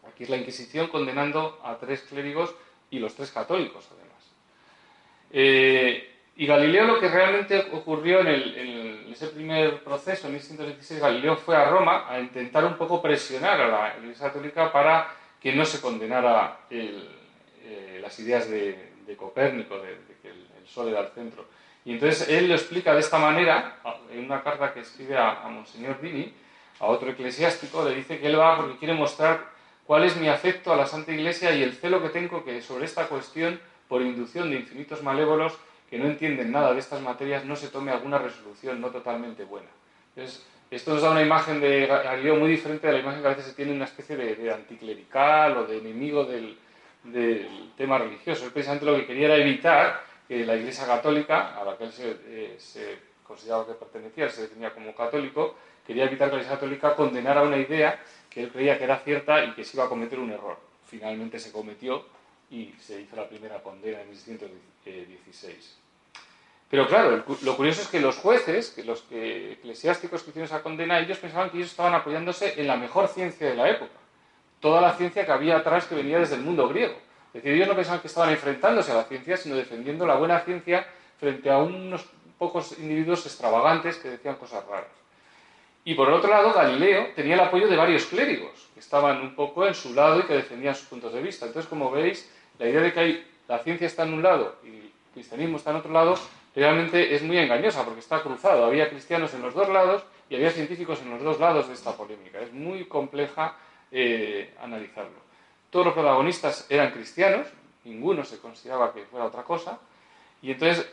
Aquí 0.06 0.24
es 0.24 0.30
la 0.30 0.36
Inquisición 0.36 0.88
condenando 0.88 1.60
a 1.64 1.76
tres 1.76 2.02
clérigos 2.02 2.54
y 2.90 2.98
los 2.98 3.14
tres 3.14 3.30
católicos, 3.30 3.88
además. 3.90 4.30
Eh, 5.30 6.15
y 6.38 6.46
Galileo 6.46 6.84
lo 6.84 7.00
que 7.00 7.08
realmente 7.08 7.68
ocurrió 7.72 8.20
en, 8.20 9.06
ese 9.10 9.28
primer 9.28 9.82
proceso, 9.82 10.26
en 10.26 10.34
1616, 10.34 11.00
Galileo 11.00 11.36
fue 11.36 11.56
a 11.56 11.70
Roma 11.70 12.04
a 12.06 12.20
intentar 12.20 12.62
un 12.66 12.76
poco 12.76 13.00
presionar 13.00 13.58
a 13.58 13.68
la 13.68 13.94
Iglesia 13.98 14.26
Católica 14.26 14.70
para 14.70 15.10
que 15.40 15.54
no 15.54 15.64
se 15.64 15.80
condenara 15.80 16.58
eh, 16.68 17.98
las 18.02 18.18
ideas 18.18 18.50
de, 18.50 18.92
Copérnico, 19.16 19.78
de, 19.78 19.98
que 20.20 20.28
el, 20.28 20.46
Sol 20.66 20.88
era 20.88 21.00
el 21.00 21.08
centro. 21.08 21.46
Y 21.84 21.92
entonces 21.92 22.28
él 22.28 22.48
lo 22.48 22.54
explica 22.54 22.92
de 22.92 23.00
esta 23.00 23.18
manera, 23.18 23.78
en 24.10 24.24
una 24.24 24.42
carta 24.42 24.74
que 24.74 24.80
escribe 24.80 25.16
a, 25.16 25.42
a 25.42 25.48
Monseñor 25.48 26.00
Dini, 26.00 26.34
a 26.80 26.86
otro 26.86 27.08
eclesiástico, 27.08 27.88
le 27.88 27.94
dice 27.94 28.18
que 28.18 28.26
él 28.26 28.38
va 28.38 28.56
porque 28.56 28.76
quiere 28.76 28.92
mostrar 28.92 29.46
cuál 29.86 30.04
es 30.04 30.16
mi 30.16 30.28
afecto 30.28 30.72
a 30.72 30.76
la 30.76 30.86
Santa 30.86 31.12
Iglesia 31.12 31.54
y 31.54 31.62
el 31.62 31.72
celo 31.72 32.02
que 32.02 32.10
tengo 32.10 32.44
que 32.44 32.60
sobre 32.60 32.84
esta 32.84 33.06
cuestión, 33.06 33.58
por 33.88 34.02
inducción 34.02 34.50
de 34.50 34.56
infinitos 34.56 35.02
malévolos 35.02 35.56
que 35.88 35.98
no 35.98 36.06
entienden 36.06 36.52
nada 36.52 36.72
de 36.72 36.80
estas 36.80 37.00
materias, 37.00 37.44
no 37.44 37.56
se 37.56 37.68
tome 37.68 37.92
alguna 37.92 38.18
resolución 38.18 38.80
no 38.80 38.90
totalmente 38.90 39.44
buena. 39.44 39.68
Entonces, 40.14 40.44
esto 40.70 40.94
nos 40.94 41.02
da 41.02 41.12
una 41.12 41.22
imagen 41.22 41.60
de 41.60 41.86
Galileo 41.86 42.36
muy 42.36 42.50
diferente 42.50 42.88
de 42.88 42.94
la 42.94 42.98
imagen 42.98 43.20
que 43.20 43.26
a 43.26 43.30
veces 43.30 43.46
se 43.46 43.54
tiene 43.54 43.72
una 43.72 43.84
especie 43.84 44.16
de, 44.16 44.52
anticlerical 44.52 45.58
o 45.58 45.66
de 45.66 45.78
enemigo 45.78 46.24
del, 46.24 46.58
tema 47.76 47.98
religioso. 47.98 48.46
Él 48.46 48.50
precisamente 48.50 48.84
lo 48.84 48.96
que 48.96 49.06
quería 49.06 49.26
era 49.26 49.36
evitar 49.36 50.02
que 50.26 50.44
la 50.44 50.56
Iglesia 50.56 50.86
Católica, 50.86 51.56
a 51.56 51.64
la 51.64 51.76
que 51.76 51.84
él 51.84 51.92
se, 51.92 52.16
eh, 52.26 52.56
se 52.58 52.98
consideraba 53.22 53.64
que 53.64 53.74
pertenecía, 53.74 54.28
se 54.28 54.42
definía 54.42 54.74
como 54.74 54.92
católico, 54.92 55.54
quería 55.86 56.06
evitar 56.06 56.28
que 56.28 56.36
la 56.36 56.42
Iglesia 56.42 56.56
Católica 56.56 56.96
condenara 56.96 57.42
una 57.42 57.58
idea 57.58 58.00
que 58.28 58.42
él 58.42 58.50
creía 58.50 58.76
que 58.76 58.84
era 58.84 58.98
cierta 58.98 59.44
y 59.44 59.52
que 59.52 59.62
se 59.62 59.76
iba 59.76 59.84
a 59.84 59.88
cometer 59.88 60.18
un 60.18 60.32
error. 60.32 60.58
Finalmente 60.88 61.38
se 61.38 61.52
cometió 61.52 62.04
y 62.50 62.72
se 62.80 63.00
hizo 63.00 63.16
la 63.16 63.28
primera 63.28 63.62
condena 63.62 64.00
en 64.00 64.10
1616. 64.10 65.78
Pero 66.68 66.86
claro, 66.88 67.24
lo 67.42 67.56
curioso 67.56 67.82
es 67.82 67.88
que 67.88 68.00
los 68.00 68.16
jueces, 68.16 68.70
que 68.70 68.82
los 68.82 69.04
eclesiásticos 69.10 70.22
que 70.22 70.30
hicieron 70.30 70.46
esa 70.46 70.62
condena, 70.62 70.98
ellos 70.98 71.18
pensaban 71.18 71.50
que 71.50 71.58
ellos 71.58 71.70
estaban 71.70 71.94
apoyándose 71.94 72.60
en 72.60 72.66
la 72.66 72.76
mejor 72.76 73.08
ciencia 73.08 73.48
de 73.48 73.54
la 73.54 73.70
época. 73.70 73.92
Toda 74.60 74.80
la 74.80 74.94
ciencia 74.94 75.24
que 75.24 75.32
había 75.32 75.58
atrás 75.58 75.86
que 75.86 75.94
venía 75.94 76.18
desde 76.18 76.34
el 76.34 76.42
mundo 76.42 76.68
griego. 76.68 76.96
Es 77.28 77.42
decir, 77.42 77.52
ellos 77.52 77.68
no 77.68 77.76
pensaban 77.76 78.00
que 78.00 78.08
estaban 78.08 78.30
enfrentándose 78.30 78.90
a 78.90 78.96
la 78.96 79.04
ciencia, 79.04 79.36
sino 79.36 79.54
defendiendo 79.54 80.06
la 80.06 80.16
buena 80.16 80.40
ciencia 80.40 80.86
frente 81.18 81.50
a 81.50 81.58
unos 81.58 82.04
pocos 82.38 82.78
individuos 82.78 83.24
extravagantes 83.26 83.96
que 83.98 84.08
decían 84.10 84.36
cosas 84.36 84.66
raras. 84.66 84.90
Y 85.84 85.94
por 85.94 86.10
otro 86.10 86.28
lado, 86.28 86.52
Galileo 86.52 87.12
tenía 87.14 87.34
el 87.34 87.40
apoyo 87.40 87.68
de 87.68 87.76
varios 87.76 88.06
clérigos, 88.06 88.68
que 88.74 88.80
estaban 88.80 89.20
un 89.20 89.36
poco 89.36 89.68
en 89.68 89.74
su 89.74 89.94
lado 89.94 90.18
y 90.18 90.24
que 90.24 90.34
defendían 90.34 90.74
sus 90.74 90.88
puntos 90.88 91.12
de 91.12 91.22
vista. 91.22 91.46
Entonces, 91.46 91.68
como 91.68 91.92
veis, 91.92 92.28
la 92.58 92.68
idea 92.68 92.80
de 92.80 92.92
que 92.92 93.24
la 93.48 93.58
ciencia 93.60 93.86
está 93.86 94.04
en 94.04 94.14
un 94.14 94.22
lado 94.22 94.56
y 94.64 94.68
el 94.68 94.92
cristianismo 95.14 95.56
está 95.56 95.70
en 95.70 95.76
otro 95.76 95.92
lado, 95.92 96.14
realmente 96.54 97.14
es 97.14 97.22
muy 97.22 97.38
engañosa 97.38 97.84
porque 97.84 98.00
está 98.00 98.22
cruzado. 98.22 98.64
Había 98.64 98.88
cristianos 98.88 99.32
en 99.34 99.42
los 99.42 99.54
dos 99.54 99.68
lados 99.68 100.04
y 100.28 100.36
había 100.36 100.50
científicos 100.50 101.00
en 101.02 101.10
los 101.10 101.22
dos 101.22 101.38
lados 101.38 101.68
de 101.68 101.74
esta 101.74 101.96
polémica. 101.96 102.40
Es 102.40 102.52
muy 102.52 102.86
compleja 102.86 103.56
eh, 103.90 104.54
analizarlo. 104.62 105.26
Todos 105.70 105.86
los 105.86 105.94
protagonistas 105.94 106.66
eran 106.70 106.92
cristianos, 106.92 107.46
ninguno 107.84 108.24
se 108.24 108.38
consideraba 108.38 108.92
que 108.92 109.04
fuera 109.04 109.26
otra 109.26 109.42
cosa, 109.42 109.78
y 110.42 110.52
entonces 110.52 110.88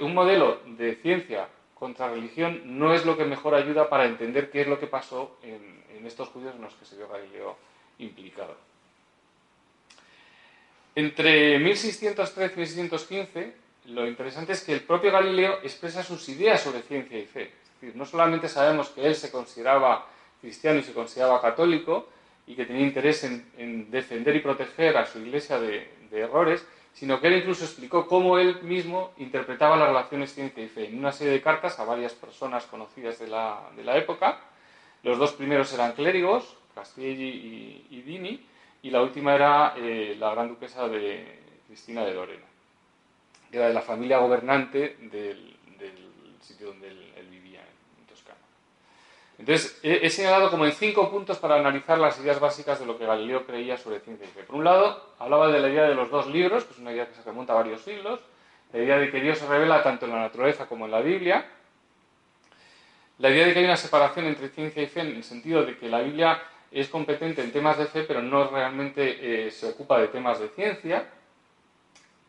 un 0.00 0.14
modelo 0.14 0.60
de 0.66 0.96
ciencia 0.96 1.48
contra 1.74 2.08
religión 2.08 2.62
no 2.78 2.92
es 2.92 3.06
lo 3.06 3.16
que 3.16 3.24
mejor 3.24 3.54
ayuda 3.54 3.88
para 3.88 4.06
entender 4.06 4.50
qué 4.50 4.62
es 4.62 4.66
lo 4.68 4.78
que 4.78 4.86
pasó 4.86 5.38
en, 5.42 5.78
estos 6.04 6.28
judíos 6.28 6.54
en 6.54 6.62
los 6.62 6.74
que 6.74 6.84
se 6.84 6.96
vio 6.96 7.08
Galileo 7.08 7.56
implicado. 7.98 8.54
Entre 10.98 11.60
1613 11.60 12.54
y 12.54 12.58
1615, 12.58 13.54
lo 13.86 14.04
interesante 14.04 14.52
es 14.52 14.64
que 14.64 14.72
el 14.72 14.80
propio 14.80 15.12
Galileo 15.12 15.60
expresa 15.62 16.02
sus 16.02 16.28
ideas 16.28 16.60
sobre 16.60 16.82
ciencia 16.82 17.16
y 17.16 17.24
fe. 17.24 17.42
Es 17.42 17.80
decir, 17.80 17.96
no 17.96 18.04
solamente 18.04 18.48
sabemos 18.48 18.88
que 18.88 19.06
él 19.06 19.14
se 19.14 19.30
consideraba 19.30 20.08
cristiano 20.40 20.80
y 20.80 20.82
se 20.82 20.92
consideraba 20.92 21.40
católico 21.40 22.08
y 22.48 22.56
que 22.56 22.66
tenía 22.66 22.82
interés 22.82 23.22
en, 23.22 23.88
defender 23.92 24.34
y 24.34 24.40
proteger 24.40 24.96
a 24.96 25.06
su 25.06 25.20
iglesia 25.20 25.60
de 25.60 25.88
errores, 26.10 26.66
sino 26.94 27.20
que 27.20 27.28
él 27.28 27.36
incluso 27.36 27.62
explicó 27.62 28.08
cómo 28.08 28.36
él 28.36 28.60
mismo 28.62 29.12
interpretaba 29.18 29.76
las 29.76 29.86
relaciones 29.86 30.34
ciencia 30.34 30.64
y 30.64 30.68
fe 30.68 30.88
en 30.88 30.98
una 30.98 31.12
serie 31.12 31.34
de 31.34 31.40
cartas 31.40 31.78
a 31.78 31.84
varias 31.84 32.12
personas 32.12 32.66
conocidas 32.66 33.20
de 33.20 33.28
la, 33.28 33.70
de 33.76 33.84
la 33.84 33.96
época. 33.96 34.40
Los 35.04 35.16
dos 35.16 35.30
primeros 35.34 35.72
eran 35.72 35.92
clérigos, 35.92 36.56
Castelli 36.74 37.86
y, 37.88 38.02
Dini, 38.02 38.44
y 38.82 38.90
la 38.90 39.02
última 39.02 39.34
era 39.34 39.74
eh, 39.76 40.16
la 40.18 40.30
gran 40.30 40.48
duquesa 40.48 40.88
de 40.88 41.60
Cristina 41.66 42.04
de 42.04 42.14
Lorena, 42.14 42.46
que 43.50 43.56
era 43.56 43.68
de 43.68 43.74
la 43.74 43.82
familia 43.82 44.18
gobernante 44.18 44.96
del, 45.00 45.56
sitio 46.40 46.68
donde 46.68 46.88
él 46.88 47.08
entonces, 49.38 49.78
he, 49.84 50.10
señalado 50.10 50.50
como 50.50 50.66
en 50.66 50.72
cinco 50.72 51.10
puntos 51.10 51.38
para 51.38 51.54
analizar 51.54 51.96
las 51.96 52.18
ideas 52.18 52.40
básicas 52.40 52.80
de 52.80 52.86
lo 52.86 52.98
que 52.98 53.06
Galileo 53.06 53.46
creía 53.46 53.76
sobre 53.76 54.00
ciencia 54.00 54.26
y 54.26 54.30
fe. 54.30 54.42
Por 54.42 54.56
un 54.56 54.64
lado, 54.64 55.14
hablaba 55.20 55.48
de 55.48 55.60
la 55.60 55.68
idea 55.68 55.84
de 55.84 55.94
los 55.94 56.10
dos 56.10 56.26
libros, 56.26 56.64
que 56.64 56.72
es 56.72 56.78
una 56.80 56.92
idea 56.92 57.06
que 57.06 57.14
se 57.14 57.22
remonta 57.22 57.52
a 57.52 57.56
varios 57.56 57.80
siglos, 57.82 58.18
la 58.72 58.80
idea 58.80 58.98
de 58.98 59.10
que 59.10 59.20
Dios 59.20 59.38
se 59.38 59.46
revela 59.46 59.82
tanto 59.82 60.06
en 60.06 60.12
la 60.12 60.18
naturaleza 60.18 60.66
como 60.66 60.86
en 60.86 60.90
la 60.90 61.00
Biblia, 61.00 61.46
la 63.18 63.30
idea 63.30 63.46
de 63.46 63.52
que 63.52 63.60
hay 63.60 63.64
una 63.64 63.76
separación 63.76 64.26
entre 64.26 64.48
ciencia 64.48 64.82
y 64.82 64.86
fe 64.86 65.00
en 65.00 65.08
el 65.08 65.24
sentido 65.24 65.64
de 65.64 65.78
que 65.78 65.88
la 65.88 66.00
Biblia 66.00 66.42
es 66.70 66.88
competente 66.88 67.42
en 67.42 67.52
temas 67.52 67.78
de 67.78 67.86
fe, 67.86 68.04
pero 68.04 68.22
no 68.22 68.48
realmente 68.48 69.46
eh, 69.46 69.50
se 69.50 69.68
ocupa 69.68 69.98
de 69.98 70.08
temas 70.08 70.40
de 70.40 70.48
ciencia. 70.48 71.06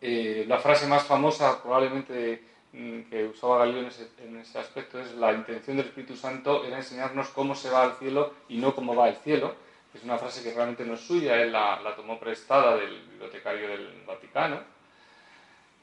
Eh, 0.01 0.45
la 0.47 0.59
frase 0.59 0.87
más 0.87 1.03
famosa 1.03 1.61
probablemente 1.61 2.49
Mm, 2.71 3.01
que 3.09 3.25
usaba 3.25 3.59
Galileo 3.59 3.89
en 4.19 4.37
ese, 4.37 4.59
aspecto 4.59 4.99
es 4.99 5.15
la 5.15 5.33
intención 5.33 5.77
del 5.77 5.87
Espíritu 5.87 6.15
Santo 6.15 6.63
era 6.63 6.77
enseñarnos 6.77 7.29
cómo 7.29 7.55
se 7.55 7.71
va 7.71 7.81
al 7.81 7.93
cielo 7.93 8.33
y 8.47 8.57
no 8.57 8.75
cómo 8.75 8.95
va 8.95 9.09
el 9.09 9.15
cielo. 9.15 9.55
Es 9.93 10.03
una 10.03 10.19
frase 10.19 10.43
que 10.43 10.53
realmente 10.53 10.85
no 10.85 10.93
es 10.93 11.01
suya, 11.01 11.41
él 11.41 11.51
la, 11.51 11.93
tomó 11.95 12.19
prestada 12.19 12.77
del 12.77 13.01
bibliotecario 13.09 13.69
del 13.69 14.03
Vaticano. 14.05 14.61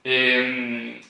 Eh, 0.04 1.00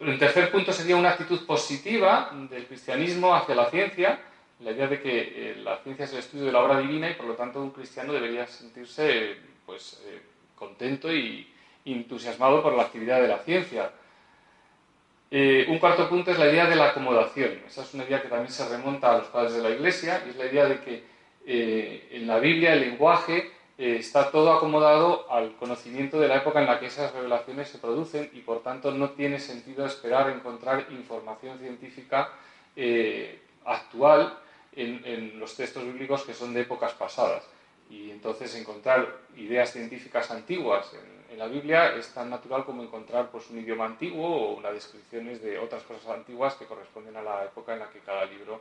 el 0.00 0.18
tercer 0.18 0.50
punto 0.50 0.72
sería 0.72 0.96
una 0.96 1.10
actitud 1.10 1.44
positiva 1.44 2.30
del 2.48 2.66
cristianismo 2.66 3.34
hacia 3.34 3.54
la 3.54 3.70
ciencia, 3.70 4.18
la 4.60 4.70
idea 4.70 4.86
de 4.86 5.00
que 5.00 5.20
eh, 5.20 5.56
la 5.56 5.78
ciencia 5.78 6.04
es 6.04 6.12
el 6.12 6.18
estudio 6.20 6.46
de 6.46 6.52
la 6.52 6.60
obra 6.60 6.78
divina 6.78 7.10
y 7.10 7.14
por 7.14 7.26
lo 7.26 7.34
tanto 7.34 7.60
un 7.60 7.70
cristiano 7.70 8.12
debería 8.12 8.46
sentirse 8.46 9.36
pues, 9.66 10.00
eh, 10.06 10.20
contento 10.54 11.12
y 11.12 11.50
entusiasmado 11.84 12.62
por 12.62 12.74
la 12.74 12.84
actividad 12.84 13.20
de 13.20 13.28
la 13.28 13.38
ciencia. 13.38 13.90
Eh, 15.30 15.66
un 15.68 15.78
cuarto 15.78 16.08
punto 16.08 16.30
es 16.30 16.38
la 16.38 16.46
idea 16.46 16.66
de 16.66 16.76
la 16.76 16.90
acomodación. 16.90 17.62
Esa 17.66 17.82
es 17.82 17.92
una 17.94 18.04
idea 18.04 18.22
que 18.22 18.28
también 18.28 18.52
se 18.52 18.68
remonta 18.68 19.12
a 19.12 19.18
los 19.18 19.26
padres 19.26 19.54
de 19.54 19.62
la 19.62 19.70
Iglesia 19.70 20.22
y 20.24 20.30
es 20.30 20.36
la 20.36 20.46
idea 20.46 20.66
de 20.66 20.80
que 20.80 21.14
en 21.46 22.26
la 22.26 22.38
Biblia 22.38 22.72
el 22.72 22.80
lenguaje 22.80 23.50
está 23.76 24.30
todo 24.30 24.50
acomodado 24.54 25.30
al 25.30 25.56
conocimiento 25.56 26.18
de 26.18 26.28
la 26.28 26.36
época 26.36 26.60
en 26.60 26.66
la 26.66 26.80
que 26.80 26.86
esas 26.86 27.12
revelaciones 27.12 27.68
se 27.68 27.76
producen 27.76 28.30
y 28.32 28.40
por 28.40 28.62
tanto 28.62 28.92
no 28.92 29.10
tiene 29.10 29.38
sentido 29.38 29.84
esperar 29.84 30.30
encontrar 30.30 30.86
información 30.90 31.58
científica 31.58 32.30
actual 33.66 34.38
en, 34.76 35.38
los 35.38 35.56
textos 35.56 35.84
bíblicos 35.84 36.24
que 36.24 36.34
son 36.34 36.54
de 36.54 36.62
épocas 36.62 36.92
pasadas. 36.92 37.44
Y 37.90 38.10
entonces 38.10 38.54
encontrar 38.54 39.06
ideas 39.36 39.72
científicas 39.72 40.30
antiguas 40.30 40.90
en 41.30 41.38
la 41.38 41.48
Biblia 41.48 41.94
es 41.96 42.14
tan 42.14 42.30
natural 42.30 42.64
como 42.64 42.82
encontrar 42.82 43.30
pues, 43.30 43.50
un 43.50 43.58
idioma 43.58 43.86
antiguo 43.86 44.26
o 44.26 44.56
unas 44.56 44.72
descripciones 44.72 45.42
de 45.42 45.58
otras 45.58 45.82
cosas 45.82 46.08
antiguas 46.08 46.54
que 46.54 46.64
corresponden 46.64 47.16
a 47.16 47.22
la 47.22 47.44
época 47.44 47.72
en 47.72 47.80
la 47.80 47.90
que 47.90 47.98
cada 48.00 48.24
libro 48.24 48.60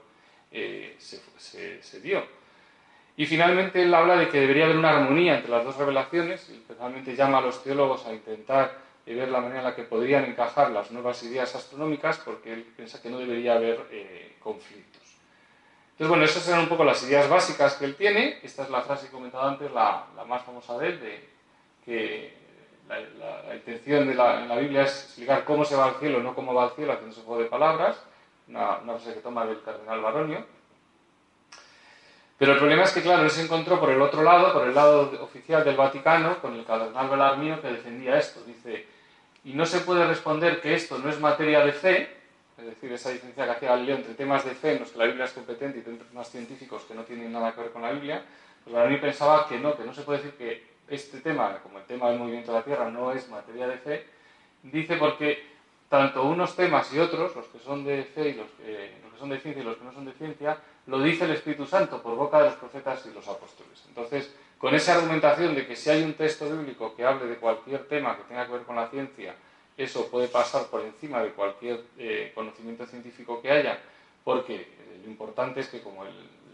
eh, 0.52 0.96
se, 0.98 2.02
dio. 2.02 2.24
Y 3.16 3.26
finalmente 3.26 3.84
él 3.84 3.94
habla 3.94 4.16
de 4.16 4.30
que 4.30 4.40
debería 4.40 4.66
haber 4.66 4.78
una 4.78 4.90
armonía 4.90 5.36
entre 5.36 5.52
las 5.52 5.64
dos 5.64 5.78
revelaciones 5.78 6.50
y 6.50 6.54
especialmente 6.54 7.16
llama 7.16 7.38
a 7.40 7.42
los 7.42 7.64
teólogos 7.64 8.06
a 8.08 8.14
intentar 8.14 8.76
eh, 9.06 9.14
ver 9.14 9.30
la 9.30 9.42
manera 9.42 9.60
en 9.60 9.66
la 9.66 9.76
que 9.76 9.84
podrían 9.84 10.26
encajar 10.26 10.72
las 10.72 10.92
nuevas 10.92 11.22
ideas 11.24 11.54
astronómicas 11.56 12.18
porque 12.20 12.54
él 12.54 12.64
piensa 12.76 13.02
que 13.02 13.10
no 13.10 13.20
debería 13.20 13.54
haber 13.54 13.86
eh, 13.92 14.36
conflictos. 14.40 14.93
Entonces, 15.94 16.10
bueno, 16.10 16.26
esas 16.26 16.48
eran 16.48 16.62
un 16.62 16.70
poco 16.70 16.84
las 16.84 17.04
ideas 17.04 17.30
básicas 17.30 17.76
que 17.76 17.86
él 17.86 17.96
tiene. 17.96 18.40
Esta 18.42 18.64
es 18.64 18.70
la 18.72 18.82
frase 18.82 19.04
que 19.04 19.10
he 19.10 19.12
comentado 19.12 19.48
antes, 19.48 19.72
la, 19.72 20.08
más 20.28 20.42
famosa 20.42 20.76
de 20.80 20.88
él, 20.88 21.00
de 21.00 21.30
que 21.86 22.34
la, 22.90 23.56
intención 23.56 24.08
de 24.08 24.16
la, 24.16 24.42
en 24.42 24.50
la 24.50 24.56
Biblia 24.56 24.84
es 24.84 25.04
explicar 25.06 25.46
cómo 25.46 25.64
se 25.64 25.76
va 25.76 25.86
al 25.86 25.96
cielo, 25.96 26.22
no 26.24 26.34
cómo 26.34 26.54
va 26.54 26.64
al 26.64 26.72
cielo, 26.72 26.94
haciendo 26.94 27.14
ese 27.14 27.24
juego 27.24 27.44
de 27.44 27.48
palabras, 27.48 28.04
una, 28.48 28.78
una 28.80 28.94
frase 28.94 29.14
que 29.14 29.22
toma 29.22 29.46
del 29.46 29.62
cardenal 29.62 30.02
Baronio. 30.02 30.46
Pero 32.40 32.54
el 32.54 32.58
problema 32.58 32.84
es 32.84 32.92
que, 32.92 33.04
claro, 33.04 33.24
él 33.24 33.30
se 33.30 33.44
encontró 33.44 33.80
por 33.80 33.92
el 33.92 34.02
otro 34.02 34.24
lado, 34.24 34.52
por 34.52 34.68
el 34.68 34.74
lado 34.74 35.12
oficial 35.22 35.64
del 35.64 35.78
Vaticano, 35.78 36.40
con 36.42 36.56
el 36.56 36.66
cardenal 36.66 37.08
Belarmino 37.08 37.62
que 37.62 37.68
defendía 37.68 38.18
esto. 38.18 38.42
Dice, 38.46 38.88
y 39.46 39.54
no 39.54 39.66
se 39.66 39.80
puede 39.82 40.08
responder 40.08 40.60
que 40.60 40.74
esto 40.74 40.98
no 40.98 41.10
es 41.10 41.20
materia 41.20 41.64
de 41.64 41.72
fe, 41.72 42.23
es 42.58 42.66
decir, 42.66 42.92
esa 42.92 43.10
diferencia 43.10 43.46
que 43.46 43.52
hacía 43.52 43.70
Galileo 43.70 43.96
entre 43.96 44.14
temas 44.14 44.46
de 44.46 44.52
fe 44.52 44.74
en 44.74 44.80
los 44.80 44.92
que 44.92 45.00
la 45.00 45.06
Biblia 45.06 45.26
es 45.26 45.34
competente 45.34 45.80
y 45.80 45.82
temas 45.82 46.30
científicos 46.30 46.84
que 46.84 46.94
no 46.94 47.04
tienen 47.04 47.32
nada 47.32 47.54
que 47.54 47.62
ver 47.62 47.72
con 47.72 47.82
la 47.82 47.92
Biblia, 47.92 48.24
pues 48.64 48.76
Galileo 48.76 49.02
pensaba 49.02 49.48
que 49.48 49.60
no, 49.60 49.76
que 49.76 49.84
no 49.84 49.94
se 49.94 50.04
puede 50.04 50.20
decir 50.20 50.38
que 50.38 50.74
este 50.88 51.20
tema, 51.22 51.60
como 51.64 51.80
el 51.80 51.86
tema 51.86 52.10
del 52.10 52.20
movimiento 52.20 52.52
de 52.52 52.60
la 52.60 52.64
Tierra, 52.64 52.90
no 52.90 53.12
es 53.12 53.28
materia 53.30 53.68
de 53.68 53.78
fe, 53.78 54.06
dice 54.64 54.98
porque 54.98 55.54
tanto 55.90 56.24
unos 56.24 56.56
temas 56.56 56.92
y 56.94 57.00
otros, 57.00 57.36
los 57.36 57.48
que 57.48 57.60
son 57.60 57.84
de 57.84 58.04
fe 58.04 58.30
y 58.30 58.34
los 58.34 58.48
que, 58.52 58.98
los 59.04 59.14
que 59.14 59.20
son 59.20 59.30
de 59.30 59.40
ciencia 59.40 59.62
y 59.62 59.66
los 59.66 59.78
que 59.78 59.84
no 59.84 59.94
son 59.94 60.06
de 60.06 60.14
ciencia, 60.14 60.58
lo 60.88 61.00
dice 61.02 61.26
el 61.26 61.32
Espíritu 61.32 61.66
Santo 61.66 62.02
por 62.02 62.16
boca 62.16 62.40
de 62.40 62.46
los 62.46 62.56
profetas 62.56 63.06
y 63.06 63.14
los 63.14 63.28
apóstoles. 63.28 63.84
Entonces, 63.88 64.34
con 64.58 64.74
esa 64.74 64.96
argumentación 64.96 65.56
de 65.56 65.68
que 65.68 65.76
si 65.76 65.90
hay 65.90 66.04
un 66.04 66.14
texto 66.14 66.50
bíblico 66.50 66.96
que 66.96 67.06
hable 67.06 67.26
de 67.26 67.36
cualquier 67.36 67.88
tema 67.88 68.18
que 68.18 68.24
tenga 68.24 68.46
que 68.46 68.54
ver 68.54 68.64
con 68.64 68.76
la 68.76 68.88
ciencia, 68.88 69.36
eso 69.78 70.08
puede 70.08 70.28
pasar 70.28 70.68
por 70.68 70.82
encima 70.82 71.22
de 71.22 71.32
cualquier 71.32 71.84
eh, 71.98 72.32
conocimiento 72.36 72.86
científico 72.86 73.42
que 73.42 73.52
haya, 73.52 73.80
porque 74.24 74.56
eh, 74.56 75.02
lo 75.04 75.10
importante 75.10 75.62
es 75.62 75.68
que 75.68 75.82
como 75.82 76.06
el, 76.06 76.14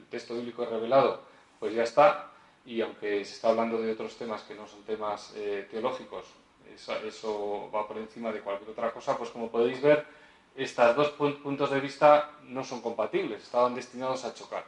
texto 0.09 0.33
bíblico 0.33 0.63
es 0.63 0.69
revelado, 0.69 1.21
pues 1.59 1.71
ya 1.75 1.83
está, 1.83 2.31
y 2.65 2.81
aunque 2.81 3.23
se 3.23 3.35
está 3.35 3.49
hablando 3.49 3.79
de 3.79 3.91
otros 3.91 4.17
temas 4.17 4.41
que 4.41 4.55
no 4.55 4.65
son 4.65 4.81
temas 4.81 5.33
eh, 5.35 5.67
teológicos, 5.69 6.25
eso, 7.05 7.69
va 7.73 7.87
por 7.87 7.97
encima 7.97 8.31
de 8.31 8.39
cualquier 8.39 8.71
otra 8.71 8.91
cosa, 8.91 9.15
pues 9.15 9.29
como 9.29 9.51
podéis 9.51 9.79
ver, 9.81 10.03
estos 10.55 10.95
dos 10.95 11.09
puntos 11.09 11.69
de 11.69 11.79
vista 11.79 12.31
no 12.43 12.63
son 12.63 12.81
compatibles, 12.81 13.43
estaban 13.43 13.75
destinados 13.75 14.25
a 14.25 14.33
chocar. 14.33 14.65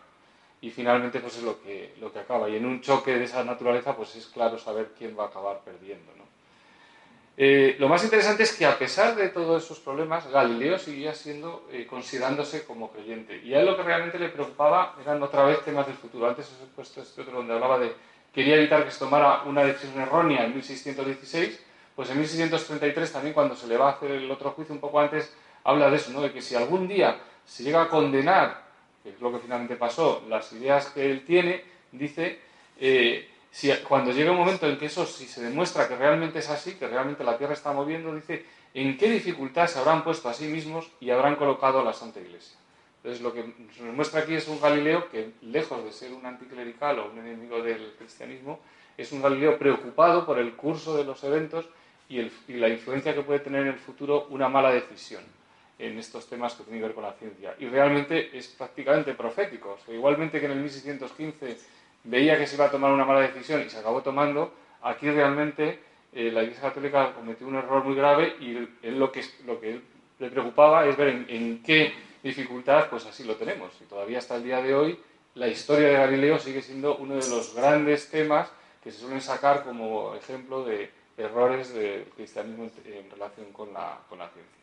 Y 0.61 0.69
finalmente 0.69 1.19
pues 1.19 1.37
es 1.37 1.43
lo 1.43 1.59
que, 1.59 1.95
lo 1.99 2.13
que 2.13 2.19
acaba. 2.19 2.47
Y 2.47 2.55
en 2.55 2.65
un 2.67 2.81
choque 2.81 3.17
de 3.17 3.23
esa 3.23 3.43
naturaleza 3.43 3.95
pues 3.95 4.15
es 4.15 4.27
claro 4.27 4.59
saber 4.59 4.91
quién 4.95 5.17
va 5.17 5.23
a 5.23 5.27
acabar 5.27 5.61
perdiendo. 5.61 6.11
Eh, 7.37 7.75
lo 7.79 7.87
más 7.87 8.03
interesante 8.03 8.43
es 8.43 8.53
que 8.53 8.65
a 8.65 8.77
pesar 8.77 9.15
de 9.15 9.29
todos 9.29 9.63
esos 9.63 9.79
problemas, 9.79 10.29
Galileo 10.29 10.77
seguía 10.77 11.15
siendo, 11.15 11.67
eh, 11.71 11.87
considerándose 11.87 12.65
como 12.65 12.91
creyente. 12.91 13.41
Y 13.43 13.53
a 13.53 13.61
él 13.61 13.65
lo 13.65 13.77
que 13.77 13.83
realmente 13.83 14.19
le 14.19 14.29
preocupaba 14.29 14.95
eran 15.01 15.23
otra 15.23 15.43
vez 15.45 15.63
temas 15.63 15.87
del 15.87 15.95
futuro. 15.95 16.27
Antes 16.27 16.47
os 16.47 16.61
he 16.61 16.75
puesto 16.75 17.01
este 17.01 17.21
otro 17.21 17.37
donde 17.37 17.53
hablaba 17.53 17.79
de 17.79 17.93
quería 18.33 18.55
evitar 18.55 18.83
que 18.85 18.91
se 18.91 18.99
tomara 18.99 19.43
una 19.43 19.63
decisión 19.63 20.01
errónea 20.01 20.45
en 20.45 20.53
1616, 20.53 21.59
pues 21.95 22.09
en 22.09 22.17
1633 22.17 23.11
también 23.11 23.33
cuando 23.33 23.55
se 23.55 23.67
le 23.67 23.77
va 23.77 23.89
a 23.89 23.91
hacer 23.93 24.11
el 24.11 24.31
otro 24.31 24.51
juicio 24.51 24.73
un 24.73 24.81
poco 24.81 24.99
antes, 24.99 25.33
habla 25.63 25.89
de 25.89 25.97
eso, 25.97 26.11
¿no? 26.11 26.21
de 26.21 26.31
que 26.31 26.41
si 26.41 26.55
algún 26.55 26.87
día 26.87 27.17
se 27.45 27.63
llega 27.63 27.81
a 27.83 27.89
condenar, 27.89 28.63
que 29.03 29.09
es 29.09 29.21
lo 29.21 29.31
que 29.31 29.39
finalmente 29.39 29.75
pasó, 29.75 30.23
las 30.29 30.51
ideas 30.53 30.87
que 30.87 31.11
él 31.11 31.25
tiene, 31.25 31.63
dice, 31.91 32.39
eh, 32.79 33.29
si, 33.51 33.69
cuando 33.87 34.11
llegue 34.11 34.29
un 34.29 34.37
momento 34.37 34.67
en 34.67 34.77
que 34.77 34.85
eso, 34.85 35.05
si 35.05 35.25
se 35.25 35.43
demuestra 35.43 35.87
que 35.87 35.97
realmente 35.97 36.39
es 36.39 36.49
así, 36.49 36.75
que 36.75 36.87
realmente 36.87 37.23
la 37.23 37.37
Tierra 37.37 37.53
está 37.53 37.73
moviendo, 37.73 38.15
dice, 38.15 38.45
¿en 38.73 38.97
qué 38.97 39.11
dificultad 39.11 39.67
se 39.67 39.77
habrán 39.77 40.05
puesto 40.05 40.29
a 40.29 40.33
sí 40.33 40.45
mismos 40.45 40.89
y 41.01 41.09
habrán 41.09 41.35
colocado 41.35 41.81
a 41.81 41.83
la 41.83 41.93
Santa 41.93 42.21
Iglesia? 42.21 42.57
Entonces, 42.97 43.21
lo 43.21 43.33
que 43.33 43.43
nos 43.81 43.93
muestra 43.93 44.21
aquí 44.21 44.35
es 44.35 44.47
un 44.47 44.61
Galileo 44.61 45.09
que, 45.09 45.31
lejos 45.41 45.83
de 45.83 45.91
ser 45.91 46.13
un 46.13 46.25
anticlerical 46.25 46.99
o 46.99 47.11
un 47.11 47.17
enemigo 47.17 47.61
del 47.61 47.93
cristianismo, 47.97 48.59
es 48.97 49.11
un 49.11 49.21
Galileo 49.21 49.57
preocupado 49.57 50.25
por 50.25 50.39
el 50.39 50.53
curso 50.53 50.95
de 50.95 51.03
los 51.03 51.21
eventos 51.23 51.65
y, 52.07 52.19
el, 52.19 52.31
y 52.47 52.53
la 52.53 52.69
influencia 52.69 53.13
que 53.13 53.21
puede 53.21 53.39
tener 53.39 53.63
en 53.63 53.69
el 53.69 53.79
futuro 53.79 54.27
una 54.29 54.47
mala 54.47 54.71
decisión 54.71 55.23
en 55.79 55.97
estos 55.97 56.29
temas 56.29 56.53
que 56.53 56.63
tienen 56.63 56.81
que 56.81 56.87
ver 56.87 56.95
con 56.95 57.03
la 57.03 57.13
ciencia. 57.13 57.55
Y 57.59 57.65
realmente 57.67 58.37
es 58.37 58.47
prácticamente 58.49 59.15
profético. 59.15 59.77
O 59.81 59.83
sea, 59.83 59.93
igualmente 59.95 60.39
que 60.39 60.45
en 60.45 60.51
el 60.51 60.59
1615 60.59 61.57
veía 62.03 62.37
que 62.37 62.47
se 62.47 62.55
iba 62.55 62.65
a 62.65 62.71
tomar 62.71 62.91
una 62.91 63.05
mala 63.05 63.21
decisión 63.21 63.61
y 63.65 63.69
se 63.69 63.79
acabó 63.79 64.01
tomando, 64.01 64.53
aquí 64.81 65.09
realmente 65.09 65.79
eh, 66.13 66.31
la 66.31 66.43
Iglesia 66.43 66.63
Católica 66.69 67.13
cometió 67.13 67.47
un 67.47 67.55
error 67.55 67.83
muy 67.83 67.95
grave 67.95 68.35
y 68.39 68.57
él, 68.85 68.99
lo, 68.99 69.11
que, 69.11 69.23
lo 69.45 69.59
que 69.59 69.81
le 70.19 70.29
preocupaba 70.29 70.85
es 70.85 70.97
ver 70.97 71.25
en, 71.27 71.63
qué 71.63 71.93
dificultad, 72.23 72.89
pues 72.89 73.05
así 73.05 73.23
lo 73.23 73.35
tenemos. 73.35 73.71
Y 73.81 73.85
todavía 73.85 74.19
hasta 74.19 74.35
el 74.35 74.43
día 74.43 74.61
de 74.61 74.75
hoy 74.75 74.99
la 75.35 75.47
historia 75.47 75.87
de 75.87 75.93
Galileo 75.93 76.39
sigue 76.39 76.61
siendo 76.61 76.97
uno 76.97 77.15
de 77.15 77.29
los 77.29 77.55
grandes 77.55 78.09
temas 78.09 78.51
que 78.83 78.91
se 78.91 78.99
suelen 78.99 79.21
sacar 79.21 79.63
como 79.63 80.15
ejemplo 80.15 80.65
de 80.65 80.91
errores 81.17 81.73
del 81.73 82.05
cristianismo 82.15 82.69
en, 82.85 83.09
relación 83.11 83.51
con 83.53 83.71
la, 83.73 83.99
con 84.09 84.19
la 84.19 84.27
ciencia. 84.29 84.61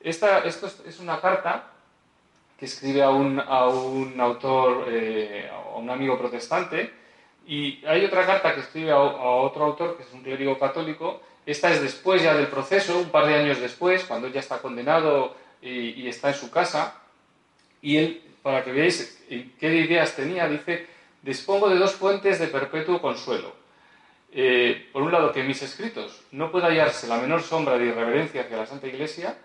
Esta, 0.00 0.40
esto 0.40 0.70
es 0.86 1.00
una 1.00 1.20
carta 1.20 1.71
que 2.62 2.66
escribe 2.66 3.02
a 3.02 3.10
un, 3.10 3.40
a 3.40 3.66
un 3.66 4.20
autor, 4.20 4.86
eh, 4.88 5.50
a 5.50 5.76
un 5.78 5.90
amigo 5.90 6.16
protestante, 6.16 6.92
y 7.44 7.84
hay 7.84 8.04
otra 8.04 8.24
carta 8.24 8.54
que 8.54 8.60
escribe 8.60 8.92
a, 8.92 9.00
otro 9.00 9.64
autor, 9.64 9.96
que 9.96 10.04
es 10.04 10.12
un 10.12 10.22
clérigo 10.22 10.56
católico. 10.60 11.22
Esta 11.44 11.72
es 11.72 11.82
después 11.82 12.22
ya 12.22 12.34
del 12.34 12.46
proceso, 12.46 13.00
un 13.00 13.10
par 13.10 13.26
de 13.26 13.34
años 13.34 13.58
después, 13.58 14.04
cuando 14.04 14.28
ya 14.28 14.38
está 14.38 14.58
condenado 14.58 15.34
y, 15.60 16.06
está 16.06 16.28
en 16.28 16.36
su 16.36 16.52
casa. 16.52 17.02
Y 17.80 17.96
él, 17.96 18.22
para 18.44 18.62
que 18.62 18.70
veáis 18.70 19.20
qué 19.58 19.74
ideas 19.74 20.14
tenía, 20.14 20.46
dice, 20.46 20.86
dispongo 21.20 21.68
de 21.68 21.80
dos 21.80 21.94
fuentes 21.96 22.38
de 22.38 22.46
perpetuo 22.46 23.02
consuelo. 23.02 23.56
Eh, 24.30 24.88
por 24.92 25.02
un 25.02 25.10
lado, 25.10 25.32
que 25.32 25.40
en 25.40 25.48
mis 25.48 25.62
escritos 25.62 26.22
no 26.30 26.52
pueda 26.52 26.68
hallarse 26.68 27.08
la 27.08 27.16
menor 27.16 27.42
sombra 27.42 27.76
de 27.76 27.86
irreverencia 27.86 28.42
hacia 28.42 28.58
la 28.58 28.66
Santa 28.66 28.86
Iglesia, 28.86 29.36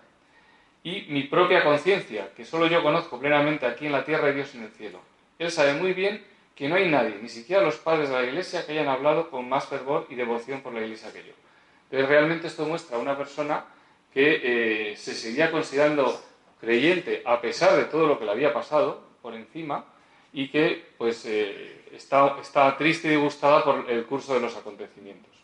y 0.88 1.06
mi 1.10 1.24
propia 1.24 1.62
conciencia, 1.62 2.30
que 2.34 2.46
solo 2.46 2.66
yo 2.66 2.82
conozco 2.82 3.18
plenamente 3.18 3.66
aquí 3.66 3.86
en 3.86 3.92
la 3.92 4.04
tierra 4.04 4.30
y 4.30 4.34
Dios 4.34 4.54
en 4.54 4.62
el 4.62 4.70
cielo. 4.70 5.00
Él 5.38 5.50
sabe 5.50 5.74
muy 5.74 5.92
bien 5.92 6.24
que 6.54 6.66
no 6.68 6.76
hay 6.76 6.88
nadie, 6.88 7.18
ni 7.20 7.28
siquiera 7.28 7.62
los 7.62 7.76
padres 7.76 8.08
de 8.08 8.14
la 8.14 8.24
Iglesia, 8.24 8.64
que 8.64 8.72
hayan 8.72 8.88
hablado 8.88 9.30
con 9.30 9.48
más 9.48 9.66
fervor 9.66 10.06
y 10.08 10.14
devoción 10.14 10.62
por 10.62 10.72
la 10.72 10.80
Iglesia 10.80 11.12
que 11.12 11.24
yo. 11.24 11.32
Entonces 11.84 12.08
realmente 12.08 12.46
esto 12.46 12.64
muestra 12.64 12.96
a 12.96 13.00
una 13.00 13.16
persona 13.18 13.64
que 14.14 14.92
eh, 14.92 14.96
se 14.96 15.14
seguía 15.14 15.50
considerando 15.50 16.22
creyente 16.58 17.22
a 17.24 17.40
pesar 17.40 17.76
de 17.76 17.84
todo 17.84 18.06
lo 18.06 18.18
que 18.18 18.24
le 18.24 18.30
había 18.30 18.54
pasado 18.54 19.02
por 19.20 19.34
encima 19.34 19.84
y 20.32 20.48
que 20.48 20.92
pues 20.96 21.24
eh, 21.26 21.84
está, 21.92 22.38
está 22.40 22.76
triste 22.76 23.08
y 23.08 23.10
disgustada 23.12 23.62
por 23.62 23.90
el 23.90 24.06
curso 24.06 24.34
de 24.34 24.40
los 24.40 24.56
acontecimientos. 24.56 25.37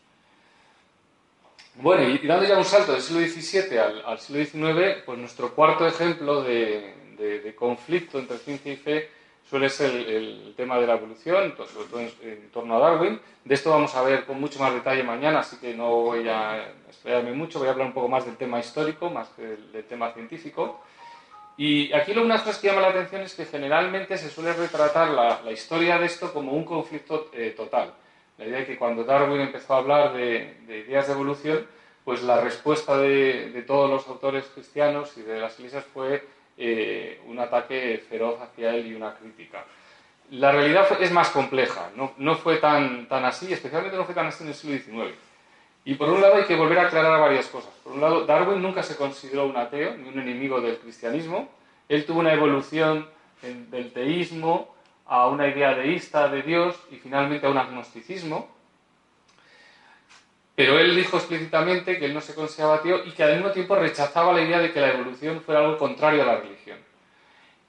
Bueno, 1.77 2.09
y 2.09 2.19
dando 2.25 2.47
ya 2.47 2.57
un 2.57 2.65
salto 2.65 2.93
del 2.93 3.03
siglo 3.03 3.27
XVII 3.27 3.79
al, 4.07 4.19
siglo 4.21 4.45
XIX, 4.45 5.03
pues 5.05 5.19
nuestro 5.19 5.55
cuarto 5.55 5.87
ejemplo 5.87 6.43
de, 6.43 7.55
conflicto 7.59 8.19
entre 8.19 8.39
ciencia 8.39 8.73
y 8.73 8.77
fe 8.77 9.11
suele 9.49 9.69
ser 9.69 9.91
el, 9.91 10.55
tema 10.57 10.79
de 10.79 10.87
la 10.87 10.95
evolución, 10.95 11.55
sobre 11.57 11.89
todo 11.91 12.01
en, 12.01 12.51
torno 12.51 12.77
a 12.77 12.79
Darwin. 12.79 13.21
De 13.45 13.55
esto 13.55 13.71
vamos 13.71 13.95
a 13.97 14.03
ver 14.03 14.25
con 14.25 14.41
mucho 14.41 14.61
más 14.61 14.73
detalle 14.73 15.03
mañana, 15.03 15.41
así 15.41 15.57
que 15.57 15.75
no 15.75 15.91
voy 15.91 16.29
a 16.29 16.73
esperarme 16.89 17.33
mucho, 17.33 17.59
voy 17.59 17.67
a 17.67 17.73
hablar 17.73 17.89
un 17.89 17.93
poco 17.93 18.09
más 18.09 18.25
del 18.25 18.37
tema 18.37 18.61
histórico, 18.61 19.11
más 19.11 19.29
que 19.31 19.43
del, 19.43 19.85
tema 19.85 20.13
científico. 20.13 20.81
Y 21.57 21.93
aquí 21.93 22.15
lo 22.15 22.23
una 22.23 22.43
cosa 22.43 22.61
que 22.61 22.69
llama 22.69 22.83
la 22.83 22.89
atención 22.89 23.23
es 23.23 23.35
que 23.35 23.47
generalmente 23.47 24.17
se 24.17 24.31
suele 24.31 24.53
retratar 24.53 25.11
la, 25.11 25.51
historia 25.51 25.99
de 25.99 26.07
esto 26.07 26.33
como 26.33 26.53
un 26.53 26.65
conflicto 26.65 27.31
eh, 27.33 27.53
total. 27.57 27.95
La 28.39 28.47
idea 28.47 28.61
es 28.61 28.67
que 28.67 28.77
cuando 28.77 29.05
Darwin 29.05 29.41
empezó 29.41 29.75
a 29.75 29.79
hablar 29.79 30.13
de, 30.13 30.57
ideas 30.69 31.07
de 31.07 31.13
evolución, 31.13 31.67
pues 32.05 32.23
la 32.23 32.41
respuesta 32.41 32.99
de, 32.99 33.65
todos 33.67 33.89
los 33.89 34.07
autores 34.09 34.45
cristianos 34.55 35.17
y 35.17 35.23
de 35.23 35.41
las 35.41 35.59
iglesias 35.59 35.85
fue 35.85 36.27
eh, 36.59 37.21
un 37.27 37.39
ataque 37.39 38.03
feroz 38.09 38.41
hacia 38.41 38.75
él 38.75 38.87
y 38.89 38.95
una 38.95 39.15
crítica. 39.15 39.65
La 40.31 40.53
realidad 40.53 40.87
es 41.01 41.13
más 41.13 41.31
compleja, 41.31 41.91
no, 41.97 42.13
no, 42.17 42.35
fue 42.35 42.57
tan, 42.57 43.07
tan 43.09 43.25
así, 43.25 43.53
especialmente 43.53 43.97
no 43.97 44.05
fue 44.05 44.15
tan 44.15 44.27
así 44.27 44.43
en 44.43 44.49
el 44.49 44.55
siglo 44.55 44.77
XIX. 44.77 45.17
Y 45.85 45.95
por 45.95 46.09
un 46.09 46.21
lado 46.21 46.37
hay 46.37 46.45
que 46.45 46.57
volver 46.57 46.79
a 46.79 46.87
aclarar 46.87 47.21
varias 47.21 47.47
cosas. 47.47 47.73
Por 47.85 47.93
un 47.93 48.01
lado, 48.01 48.25
Darwin 48.25 48.63
nunca 48.63 48.83
se 48.83 48.97
consideró 48.97 49.47
un 49.47 49.57
ateo 49.57 49.97
ni 49.97 50.09
un 50.09 50.19
enemigo 50.19 50.61
del 50.61 50.79
cristianismo. 50.79 51.49
Él 51.89 52.07
tuvo 52.07 52.21
una 52.21 52.33
evolución 52.33 53.07
del 53.43 53.93
teísmo 53.93 54.74
a 55.07 55.29
una 55.29 55.49
idea 55.49 55.75
deísta 55.75 56.29
de 56.29 56.43
Dios 56.43 56.77
y 56.91 56.97
finalmente 56.97 57.47
a 57.47 57.51
un 57.51 57.59
agnosticismo. 57.59 58.49
Pero 60.55 60.79
él 60.79 60.95
dijo 60.95 61.17
explícitamente 61.17 61.99
que 61.99 62.07
él 62.07 62.15
no 62.15 62.21
se 62.21 62.35
consideraba 62.35 62.77
ateo 62.77 63.05
y 63.05 63.11
que 63.11 63.25
al 63.25 63.35
mismo 63.35 63.51
tiempo 63.51 63.75
rechazaba 63.75 64.33
la 64.33 64.43
idea 64.43 64.61
de 64.61 64.73
que 64.73 64.81
la 64.81 64.93
evolución 64.93 65.41
fuera 65.41 65.61
algo 65.61 65.79
contrario 65.79 66.23
a 66.23 66.27
la 66.27 66.37
religión. 66.37 66.79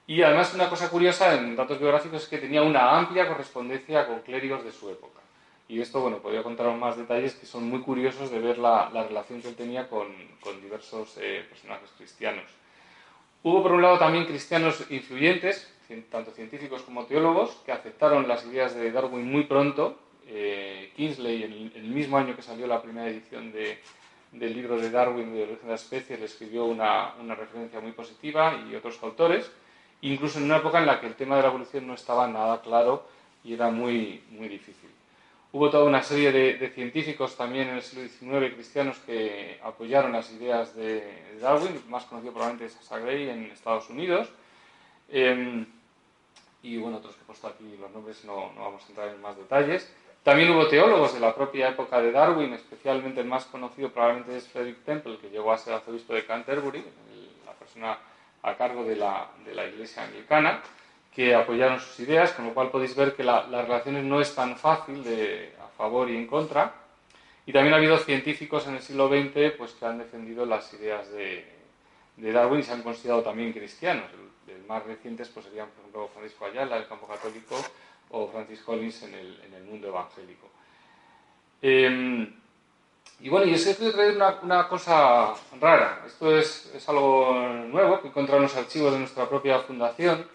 Y 0.06 0.22
además 0.22 0.54
una 0.54 0.70
cosa 0.70 0.88
curiosa 0.88 1.34
en 1.34 1.56
datos 1.56 1.80
biográficos 1.80 2.22
es 2.22 2.28
que 2.28 2.38
tenía 2.38 2.62
una 2.62 2.96
amplia 2.96 3.26
correspondencia 3.26 4.06
con 4.06 4.20
clérigos 4.20 4.64
de 4.64 4.70
su 4.70 4.88
época. 4.88 5.20
Y 5.68 5.80
esto, 5.80 6.00
bueno, 6.00 6.18
podría 6.18 6.44
contaros 6.44 6.78
más 6.78 6.96
detalles 6.96 7.34
que 7.34 7.44
son 7.44 7.68
muy 7.68 7.80
curiosos 7.80 8.30
de 8.30 8.38
ver 8.38 8.58
la, 8.58 8.88
relación 8.88 9.42
que 9.42 9.48
él 9.48 9.56
tenía 9.56 9.88
con, 9.88 10.06
diversos 10.62 11.18
eh, 11.20 11.44
personajes 11.48 11.90
cristianos. 11.96 12.44
Hubo 13.42 13.62
por 13.62 13.72
un 13.72 13.82
lado 13.82 13.98
también 13.98 14.26
cristianos 14.26 14.84
influyentes, 14.90 15.72
tanto 16.10 16.30
científicos 16.32 16.82
como 16.82 17.06
teólogos, 17.06 17.62
que 17.64 17.72
aceptaron 17.72 18.26
las 18.28 18.44
ideas 18.46 18.74
de 18.74 18.90
Darwin 18.90 19.30
muy 19.30 19.44
pronto. 19.44 19.98
Eh, 20.28 20.92
Kingsley, 20.96 21.44
en 21.44 21.52
el, 21.74 21.84
mismo 21.84 22.18
año 22.18 22.34
que 22.34 22.42
salió 22.42 22.66
la 22.66 22.82
primera 22.82 23.08
edición 23.08 23.52
del 23.52 24.54
libro 24.54 24.78
de 24.78 24.90
Darwin 24.90 25.32
de 25.32 25.44
origen 25.44 25.66
de 25.66 25.70
las 25.70 25.84
especies, 25.84 26.18
le 26.18 26.26
escribió 26.26 26.64
una, 26.64 27.14
referencia 27.36 27.80
muy 27.80 27.92
positiva 27.92 28.60
y 28.68 28.74
otros 28.74 29.00
autores, 29.02 29.50
incluso 30.00 30.38
en 30.38 30.46
una 30.46 30.56
época 30.56 30.78
en 30.78 30.86
la 30.86 31.00
que 31.00 31.06
el 31.06 31.14
tema 31.14 31.36
de 31.36 31.42
la 31.42 31.48
evolución 31.48 31.86
no 31.86 31.94
estaba 31.94 32.26
nada 32.26 32.60
claro 32.60 33.06
y 33.44 33.54
era 33.54 33.70
muy, 33.70 34.22
muy 34.30 34.48
difícil. 34.48 34.90
Hubo 35.52 35.70
toda 35.70 35.84
una 35.84 36.02
serie 36.02 36.32
de, 36.32 36.68
científicos 36.70 37.36
también 37.36 37.68
en 37.68 37.76
el 37.76 37.82
siglo 37.82 38.40
XIX 38.40 38.54
cristianos 38.54 38.98
que 38.98 39.58
apoyaron 39.62 40.12
las 40.12 40.30
ideas 40.32 40.74
de 40.74 41.38
Darwin, 41.40 41.80
más 41.88 42.04
conocido 42.04 42.32
probablemente 42.32 42.66
es 42.66 42.76
Asa 42.76 42.98
en 43.10 43.44
Estados 43.44 43.88
Unidos. 43.88 44.28
Em, 45.08 45.64
y 46.66 46.78
bueno, 46.78 46.98
otros 46.98 47.14
que 47.14 47.22
he 47.22 47.24
puesto 47.26 47.46
aquí 47.46 47.76
los 47.80 47.90
nombres 47.90 48.24
no, 48.24 48.52
no, 48.54 48.62
vamos 48.62 48.82
a 48.84 48.88
entrar 48.88 49.08
en 49.08 49.20
más 49.20 49.36
detalles. 49.36 49.92
También 50.22 50.50
hubo 50.50 50.66
teólogos 50.66 51.14
de 51.14 51.20
la 51.20 51.34
propia 51.34 51.68
época 51.68 52.00
de 52.00 52.10
Darwin, 52.10 52.52
especialmente 52.54 53.20
el 53.20 53.26
más 53.26 53.44
conocido 53.44 53.90
probablemente 53.90 54.36
es 54.36 54.48
Frederick 54.48 54.84
Temple, 54.84 55.18
que 55.18 55.30
llegó 55.30 55.52
a 55.52 55.58
ser 55.58 55.74
arzobispo 55.74 56.14
de 56.14 56.26
Canterbury, 56.26 56.84
la 57.44 57.52
persona 57.52 57.98
a 58.42 58.54
cargo 58.56 58.84
de 58.84 58.96
la, 58.96 59.28
de 59.44 59.54
la 59.54 59.66
iglesia 59.66 60.04
anglicana 60.04 60.62
que 61.16 61.34
apoyaron 61.34 61.80
sus 61.80 62.00
ideas, 62.00 62.32
con 62.32 62.44
lo 62.44 62.52
cual 62.52 62.70
podéis 62.70 62.94
ver 62.94 63.16
que 63.16 63.24
la, 63.24 63.46
las 63.46 63.66
relaciones 63.66 64.04
no 64.04 64.20
es 64.20 64.34
tan 64.34 64.54
fácil 64.58 65.02
de 65.02 65.54
a 65.64 65.68
favor 65.68 66.10
y 66.10 66.16
en 66.16 66.26
contra. 66.26 66.74
Y 67.46 67.52
también 67.52 67.72
ha 67.72 67.78
habido 67.78 67.96
científicos 67.96 68.66
en 68.66 68.74
el 68.74 68.82
siglo 68.82 69.08
XX 69.08 69.56
pues, 69.56 69.72
que 69.72 69.86
han 69.86 69.96
defendido 69.96 70.44
las 70.44 70.70
ideas 70.74 71.10
de, 71.10 71.46
Darwin 72.18 72.60
y 72.60 72.62
se 72.64 72.72
han 72.72 72.82
considerado 72.82 73.22
también 73.22 73.54
cristianos. 73.54 74.10
Más 74.66 74.84
recientes 74.84 75.28
pues, 75.28 75.46
serían, 75.46 75.68
por 75.68 75.80
ejemplo, 75.80 76.08
Francisco 76.08 76.46
Ayala, 76.46 76.76
del 76.76 76.88
campo 76.88 77.06
católico, 77.06 77.56
o 78.10 78.28
Francis 78.28 78.60
Collins 78.60 79.02
en 79.02 79.14
el, 79.14 79.40
el 79.54 79.64
mundo 79.64 79.88
evangélico. 79.88 80.48
Eh, 81.62 82.28
y 83.20 83.28
bueno, 83.28 83.46
y 83.46 83.54
os 83.54 83.66
he 83.66 83.74
traer 83.74 84.14
una, 84.14 84.38
una, 84.42 84.68
cosa 84.68 85.34
rara. 85.58 86.02
Esto 86.06 86.36
es, 86.36 86.86
algo 86.86 87.34
nuevo 87.68 88.00
que 88.00 88.08
encontrado 88.08 88.38
en 88.38 88.42
los 88.44 88.56
archivos 88.56 88.92
de 88.92 88.98
nuestra 88.98 89.28
propia 89.28 89.60
fundación 89.60 90.26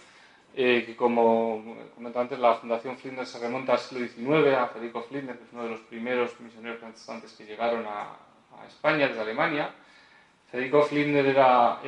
eh, 0.54 0.84
que 0.86 0.96
como 0.98 1.64
comentaba 1.96 2.24
antes, 2.24 2.38
la 2.40 2.56
Fundación 2.56 2.98
Flinders 2.98 3.30
se 3.30 3.40
remonta 3.40 3.74
al 3.74 3.80
siglo 3.80 4.06
XIX, 4.06 4.56
a 4.58 4.68
Federico 4.68 5.02
Flinders, 5.04 5.40
que 5.40 5.46
es 5.46 5.54
uno 5.54 5.64
de 5.64 5.70
los 5.70 5.80
primeros 5.82 6.38
misioneros 6.42 6.80
protestantes 6.80 7.32
que 7.34 7.46
llegaron 7.46 7.86
a, 7.88 8.18
España 8.68 9.08
desde 9.08 9.22
Alemania. 9.22 9.74
Federico 10.52 10.84
Flinders 10.84 11.30
era 11.30 11.80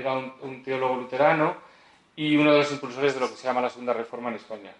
un, 0.42 0.64
teólogo 0.64 0.96
luterano 0.96 1.56
y 2.16 2.36
uno 2.36 2.52
de 2.52 2.60
los 2.60 2.72
impulsores 2.72 3.14
de 3.14 3.20
lo 3.20 3.30
que 3.30 3.36
se 3.36 3.44
llama 3.44 3.62
la 3.62 3.70
Segunda 3.70 3.94
Reforma 3.94 4.30
en 4.30 4.36
España. 4.36 4.72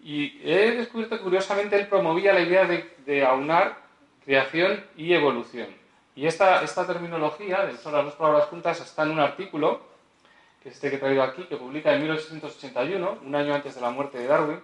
Y 0.00 0.40
he 0.44 0.72
descubierto 0.72 1.16
que 1.16 1.22
curiosamente 1.22 1.76
él 1.76 1.88
promovía 1.88 2.32
la 2.32 2.40
idea 2.40 2.64
de, 2.66 3.24
aunar 3.24 3.78
creación 4.24 4.84
y 4.96 5.12
evolución. 5.12 5.68
Y 6.14 6.26
esta, 6.26 6.62
esta 6.62 6.86
terminología, 6.86 7.64
de 7.64 7.72
las 7.72 7.82
dos 7.82 8.14
palabras 8.14 8.48
juntas, 8.48 8.80
está 8.80 9.04
en 9.04 9.10
un 9.10 9.20
artículo 9.20 9.88
que 10.62 10.70
es 10.70 10.74
este 10.74 10.90
que 10.90 10.96
he 10.96 10.98
traído 10.98 11.22
aquí, 11.22 11.44
que 11.44 11.56
publica 11.56 11.94
en 11.94 12.02
1881, 12.02 13.18
un 13.24 13.34
año 13.34 13.54
antes 13.54 13.74
de 13.74 13.80
la 13.80 13.90
muerte 13.90 14.18
de 14.18 14.26
Darwin, 14.26 14.60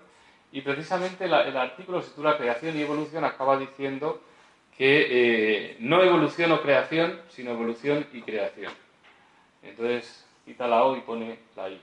y 0.52 0.60
precisamente 0.60 1.24
el 1.24 1.56
artículo 1.56 2.02
se 2.02 2.10
titula 2.10 2.36
Creación 2.36 2.76
y 2.76 2.82
Evolución, 2.82 3.24
acaba 3.24 3.56
diciendo 3.56 4.20
que 4.76 5.06
eh, 5.08 5.76
no 5.80 6.02
evolución 6.02 6.52
o 6.52 6.60
creación, 6.60 7.20
sino 7.28 7.52
evolución 7.52 8.06
y 8.12 8.22
creación. 8.22 8.72
Entonces 9.62 10.26
quita 10.44 10.66
la 10.66 10.84
O 10.84 10.96
y 10.96 11.00
pone 11.00 11.38
la 11.56 11.70
I. 11.70 11.80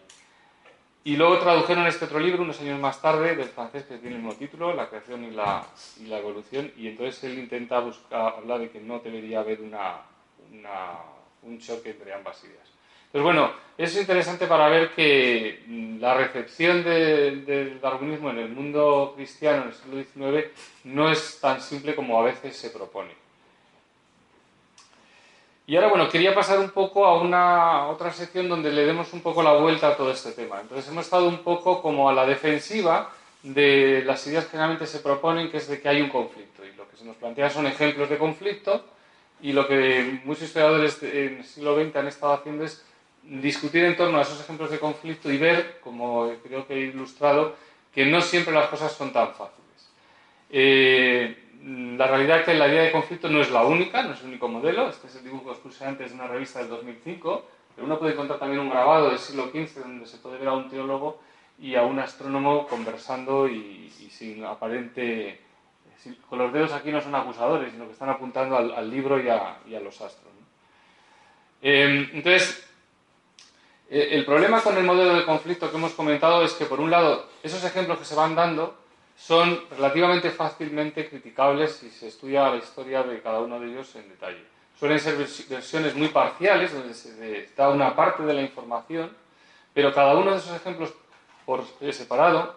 Y 1.03 1.15
luego 1.15 1.39
tradujeron 1.39 1.87
este 1.87 2.05
otro 2.05 2.19
libro 2.19 2.43
unos 2.43 2.61
años 2.61 2.79
más 2.79 3.01
tarde, 3.01 3.35
del 3.35 3.49
francés, 3.49 3.85
que 3.85 3.97
tiene 3.97 4.17
el 4.17 4.21
mismo 4.21 4.37
título, 4.37 4.73
La 4.73 4.87
creación 4.87 5.23
y 5.23 5.31
la, 5.31 5.65
y 5.99 6.05
la 6.05 6.19
evolución, 6.19 6.71
y 6.77 6.89
entonces 6.89 7.23
él 7.23 7.39
intenta 7.39 7.79
buscar, 7.79 8.35
hablar 8.37 8.59
de 8.59 8.69
que 8.69 8.79
no 8.79 8.99
debería 8.99 9.39
haber 9.39 9.59
un 9.61 11.59
choque 11.59 11.89
entre 11.89 12.13
ambas 12.13 12.43
ideas. 12.43 12.71
Pues 13.11 13.23
bueno, 13.23 13.51
es 13.77 13.97
interesante 13.97 14.47
para 14.47 14.69
ver 14.69 14.91
que 14.91 15.63
mm, 15.67 15.99
la 15.99 16.13
recepción 16.13 16.83
del 16.83 17.79
darwinismo 17.81 18.29
en 18.29 18.37
el 18.37 18.49
mundo 18.49 19.13
cristiano 19.15 19.63
en 19.63 19.67
el 19.69 19.73
siglo 19.73 20.03
XIX 20.03 20.51
no 20.85 21.11
es 21.11 21.39
tan 21.41 21.59
simple 21.61 21.93
como 21.93 22.19
a 22.19 22.23
veces 22.23 22.55
se 22.55 22.69
propone. 22.69 23.11
Y 25.71 25.77
ahora, 25.77 25.87
bueno, 25.87 26.09
quería 26.09 26.35
pasar 26.35 26.59
un 26.59 26.71
poco 26.71 27.05
a 27.05 27.21
una 27.21 27.87
otra 27.87 28.11
sección 28.11 28.49
donde 28.49 28.73
le 28.73 28.85
demos 28.85 29.13
un 29.13 29.21
poco 29.21 29.41
la 29.41 29.53
vuelta 29.53 29.87
a 29.87 29.95
todo 29.95 30.11
este 30.11 30.33
tema. 30.33 30.59
Entonces 30.59 30.91
hemos 30.91 31.05
estado 31.05 31.29
un 31.29 31.37
poco 31.37 31.81
como 31.81 32.09
a 32.09 32.13
la 32.13 32.25
defensiva 32.25 33.09
de 33.41 34.03
las 34.05 34.27
ideas 34.27 34.43
que 34.43 34.51
generalmente 34.51 34.85
se 34.85 34.99
proponen, 34.99 35.49
que 35.49 35.55
es 35.55 35.69
de 35.69 35.79
que 35.79 35.87
hay 35.87 36.01
un 36.01 36.09
conflicto. 36.09 36.65
Y 36.65 36.75
lo 36.75 36.89
que 36.89 36.97
se 36.97 37.05
nos 37.05 37.15
plantea 37.15 37.49
son 37.49 37.67
ejemplos 37.67 38.09
de 38.09 38.17
conflicto, 38.17 38.83
y 39.41 39.53
lo 39.53 39.65
que 39.65 40.19
muchos 40.25 40.43
historiadores 40.43 41.01
en 41.03 41.37
el 41.37 41.45
siglo 41.45 41.81
XX 41.81 41.95
han 41.95 42.07
estado 42.09 42.33
haciendo 42.33 42.65
es 42.65 42.85
discutir 43.23 43.85
en 43.85 43.95
torno 43.95 44.17
a 44.17 44.23
esos 44.23 44.41
ejemplos 44.41 44.71
de 44.71 44.77
conflicto 44.77 45.31
y 45.31 45.37
ver, 45.37 45.79
como 45.81 46.33
creo 46.43 46.67
que 46.67 46.73
he 46.73 46.79
ilustrado, 46.79 47.55
que 47.95 48.05
no 48.05 48.19
siempre 48.19 48.53
las 48.53 48.67
cosas 48.67 48.91
son 48.91 49.13
tan 49.13 49.29
fáciles. 49.29 49.89
Eh, 50.49 51.40
la 51.63 52.07
realidad 52.07 52.39
es 52.39 52.45
que 52.45 52.53
la 52.55 52.67
idea 52.67 52.83
de 52.83 52.91
conflicto 52.91 53.29
no 53.29 53.39
es 53.39 53.51
la 53.51 53.63
única, 53.63 54.01
no 54.01 54.13
es 54.13 54.21
el 54.21 54.29
único 54.29 54.47
modelo. 54.47 54.89
Este 54.89 55.07
es 55.07 55.15
el 55.17 55.23
dibujo 55.23 55.53
que 55.53 55.85
antes 55.85 56.09
de 56.09 56.15
una 56.15 56.27
revista 56.27 56.59
del 56.59 56.69
2005, 56.69 57.45
pero 57.75 57.85
uno 57.85 57.99
puede 57.99 58.13
encontrar 58.13 58.39
también 58.39 58.61
un 58.61 58.69
grabado 58.69 59.09
del 59.09 59.19
siglo 59.19 59.49
XV 59.51 59.81
donde 59.81 60.05
se 60.07 60.17
puede 60.17 60.37
ver 60.39 60.47
a 60.47 60.53
un 60.53 60.69
teólogo 60.69 61.21
y 61.59 61.75
a 61.75 61.83
un 61.83 61.99
astrónomo 61.99 62.65
conversando 62.67 63.47
y, 63.47 63.89
sin 64.09 64.43
aparente... 64.43 65.39
con 66.27 66.39
los 66.39 66.51
dedos 66.51 66.71
aquí 66.73 66.91
no 66.91 66.99
son 66.99 67.13
acusadores, 67.13 67.71
sino 67.71 67.85
que 67.85 67.93
están 67.93 68.09
apuntando 68.09 68.57
al, 68.57 68.89
libro 68.89 69.21
y 69.21 69.29
a, 69.29 69.59
los 69.83 70.01
astros. 70.01 70.33
Eh, 71.61 72.09
entonces, 72.13 72.67
eh, 73.87 74.09
el 74.13 74.25
problema 74.25 74.61
con 74.61 74.75
el 74.77 74.83
modelo 74.83 75.13
de 75.13 75.25
conflicto 75.25 75.69
que 75.69 75.77
hemos 75.77 75.93
comentado 75.93 76.43
es 76.43 76.53
que, 76.53 76.65
por 76.65 76.79
un 76.79 76.89
lado, 76.89 77.27
esos 77.43 77.63
ejemplos 77.63 77.99
que 77.99 78.05
se 78.05 78.15
van 78.15 78.33
dando 78.33 78.80
son 79.21 79.61
relativamente 79.69 80.31
fácilmente 80.31 81.07
criticables 81.07 81.75
si 81.75 81.91
se 81.91 82.07
estudia 82.07 82.49
la 82.49 82.57
historia 82.57 83.03
de 83.03 83.21
cada 83.21 83.39
uno 83.39 83.59
de 83.59 83.67
ellos 83.67 83.95
en 83.95 84.09
detalle. 84.09 84.43
Suelen 84.79 84.99
ser 84.99 85.15
versiones 85.15 85.95
muy 85.95 86.07
parciales, 86.07 86.73
donde 86.73 86.95
se 86.95 87.47
da 87.55 87.69
una 87.69 87.95
parte 87.95 88.23
de 88.23 88.33
la 88.33 88.41
información, 88.41 89.15
pero 89.75 89.93
cada 89.93 90.15
uno 90.17 90.31
de 90.31 90.37
esos 90.37 90.55
ejemplos 90.55 90.91
por 91.45 91.63
separado 91.91 92.55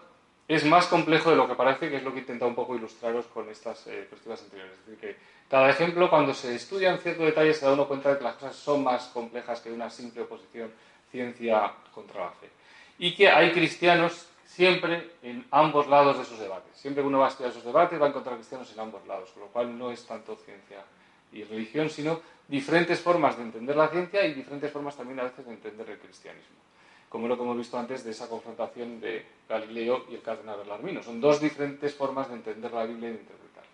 es 0.49 0.65
más 0.65 0.87
complejo 0.87 1.31
de 1.31 1.37
lo 1.37 1.47
que 1.47 1.55
parece, 1.55 1.91
que 1.91 1.97
es 1.97 2.03
lo 2.03 2.13
que 2.13 2.19
he 2.19 2.21
intentado 2.21 2.49
un 2.49 2.55
poco 2.55 2.75
ilustraros 2.75 3.27
con 3.27 3.49
estas 3.51 3.87
eh, 3.87 4.07
perspectivas 4.09 4.43
anteriores. 4.43 4.73
Es 4.73 4.87
decir, 4.87 4.99
que 4.99 5.17
cada 5.51 5.69
ejemplo, 5.69 6.09
cuando 6.09 6.33
se 6.33 6.55
estudia 6.55 6.91
en 6.91 6.99
cierto 6.99 7.25
detalle, 7.25 7.53
se 7.53 7.67
da 7.67 7.73
uno 7.75 7.87
cuenta 7.87 8.11
de 8.11 8.19
que 8.19 8.25
las 8.25 8.37
cosas 8.37 8.57
son 8.57 8.85
más 8.85 9.09
complejas 9.09 9.61
que 9.61 9.71
una 9.71 9.91
simple 9.91 10.23
oposición 10.23 10.73
ciencia 11.11 11.73
contra 11.95 12.25
la 12.25 12.31
fe. 12.31 12.49
Y 12.99 13.15
que 13.15 13.29
hay 13.29 13.53
cristianos 13.53 14.29
siempre 14.55 15.11
en 15.23 15.45
ambos 15.51 15.89
lados 15.89 16.17
de 16.17 16.23
esos 16.23 16.39
debates. 16.39 16.77
Siempre 16.77 17.03
que 17.03 17.09
uno 17.09 17.19
va 17.19 17.27
a 17.27 17.29
estudiar 17.29 17.51
esos 17.51 17.65
debates 17.65 18.01
va 18.01 18.07
a 18.07 18.09
encontrar 18.11 18.37
cristianos 18.37 18.73
en 18.73 18.81
ambos 18.81 19.05
lados, 19.07 19.31
con 19.31 19.43
lo 19.43 19.49
cual 19.49 19.77
no 19.77 19.91
es 19.91 20.07
tanto 20.07 20.37
ciencia 20.37 20.85
y 21.33 21.43
religión, 21.43 21.91
sino 21.91 22.21
diferentes 22.47 23.01
formas 23.01 23.37
de 23.37 23.43
entender 23.43 23.75
la 23.75 23.89
ciencia 23.89 24.25
y 24.25 24.35
diferentes 24.35 24.71
formas 24.71 24.97
también 24.97 25.19
a 25.19 25.25
veces 25.25 25.45
de 25.45 25.53
entender 25.53 25.91
el 25.91 25.99
cristianismo. 25.99 26.57
Como 27.09 27.27
lo 27.27 27.37
que 27.37 27.43
hemos 27.43 27.59
visto 27.59 27.77
antes 27.77 28.05
de 28.05 28.13
esa 28.13 28.29
confrontación 28.29 29.01
de 29.01 29.27
Galileo 29.49 30.07
y 30.09 30.15
el 30.15 30.23
cardenal 30.23 30.59
Belarmino. 30.59 31.03
Son 31.03 31.21
dos 31.21 31.41
diferentes 31.41 31.93
formas 31.95 32.29
de 32.29 32.35
entender 32.35 32.73
la 32.73 32.85
Biblia 32.85 33.09
y 33.09 33.13
de 33.13 33.19
interpretarla. 33.21 33.71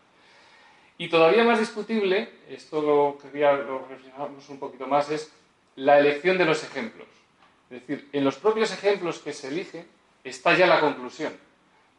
Y 0.97 1.09
todavía 1.09 1.45
más 1.45 1.59
discutible, 1.59 2.29
esto 2.49 2.81
lo 2.81 3.19
quería 3.19 3.53
lo 3.53 3.87
reflejamos 3.87 4.49
un 4.49 4.59
poquito 4.59 4.87
más, 4.87 5.11
es 5.11 5.31
la 5.77 5.99
elección 5.99 6.39
de 6.39 6.45
los 6.47 6.65
ejemplos. 6.65 7.09
Es 7.71 7.81
decir, 7.81 8.09
en 8.13 8.25
los 8.25 8.37
propios 8.37 8.73
ejemplos 8.73 9.19
que 9.19 9.33
se 9.33 9.49
eligen 9.49 10.00
está 10.25 10.57
ya 10.57 10.67
la 10.67 10.81
conclusión. 10.81 11.33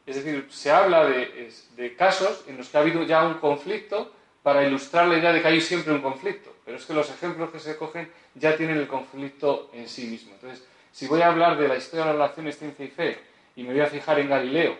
Es 0.05 0.15
decir, 0.15 0.47
se 0.49 0.71
habla 0.71 1.05
de, 1.05 1.95
casos 1.97 2.43
en 2.47 2.57
los 2.57 2.69
que 2.69 2.77
ha 2.77 2.81
habido 2.81 3.03
ya 3.03 3.23
un 3.25 3.35
conflicto 3.35 4.11
para 4.43 4.65
ilustrar 4.65 5.07
la 5.07 5.17
idea 5.17 5.31
de 5.31 5.41
que 5.41 5.47
hay 5.47 5.61
siempre 5.61 5.93
un 5.93 6.01
conflicto. 6.01 6.53
Pero 6.65 6.77
es 6.77 6.85
que 6.85 6.93
los 6.93 7.09
ejemplos 7.09 7.51
que 7.51 7.59
se 7.59 7.77
cogen 7.77 8.11
ya 8.35 8.55
tienen 8.57 8.77
el 8.77 8.87
conflicto 8.87 9.69
en 9.73 9.87
sí 9.87 10.07
mismo. 10.07 10.33
Entonces, 10.33 10.65
si 10.91 11.07
voy 11.07 11.21
a 11.21 11.27
hablar 11.27 11.57
de 11.57 11.67
la 11.67 11.77
historia 11.77 12.05
de 12.05 12.07
las 12.07 12.15
relaciones 12.15 12.57
ciencia 12.57 12.85
y 12.85 12.89
fe 12.89 13.19
y 13.55 13.63
me 13.63 13.73
voy 13.73 13.81
a 13.81 13.87
fijar 13.87 14.19
en 14.19 14.29
Galileo 14.29 14.75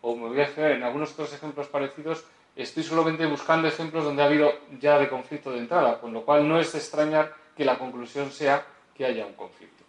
o 0.00 0.16
me 0.16 0.28
voy 0.28 0.40
a 0.40 0.46
fijar 0.46 0.72
en 0.72 0.82
algunos 0.82 1.12
otros 1.12 1.32
ejemplos 1.34 1.66
parecidos, 1.66 2.24
estoy 2.56 2.82
solamente 2.82 3.26
buscando 3.26 3.68
ejemplos 3.68 4.04
donde 4.04 4.22
ha 4.22 4.26
habido 4.26 4.52
ya 4.78 4.98
de 4.98 5.08
conflicto 5.08 5.50
de 5.50 5.58
entrada, 5.58 6.00
con 6.00 6.12
lo 6.12 6.24
cual 6.24 6.48
no 6.48 6.58
es 6.58 6.72
de 6.72 6.78
extrañar 6.78 7.34
que 7.56 7.64
la 7.64 7.78
conclusión 7.78 8.30
sea 8.30 8.64
que 8.96 9.04
haya 9.04 9.26
un 9.26 9.34
conflicto. 9.34 9.79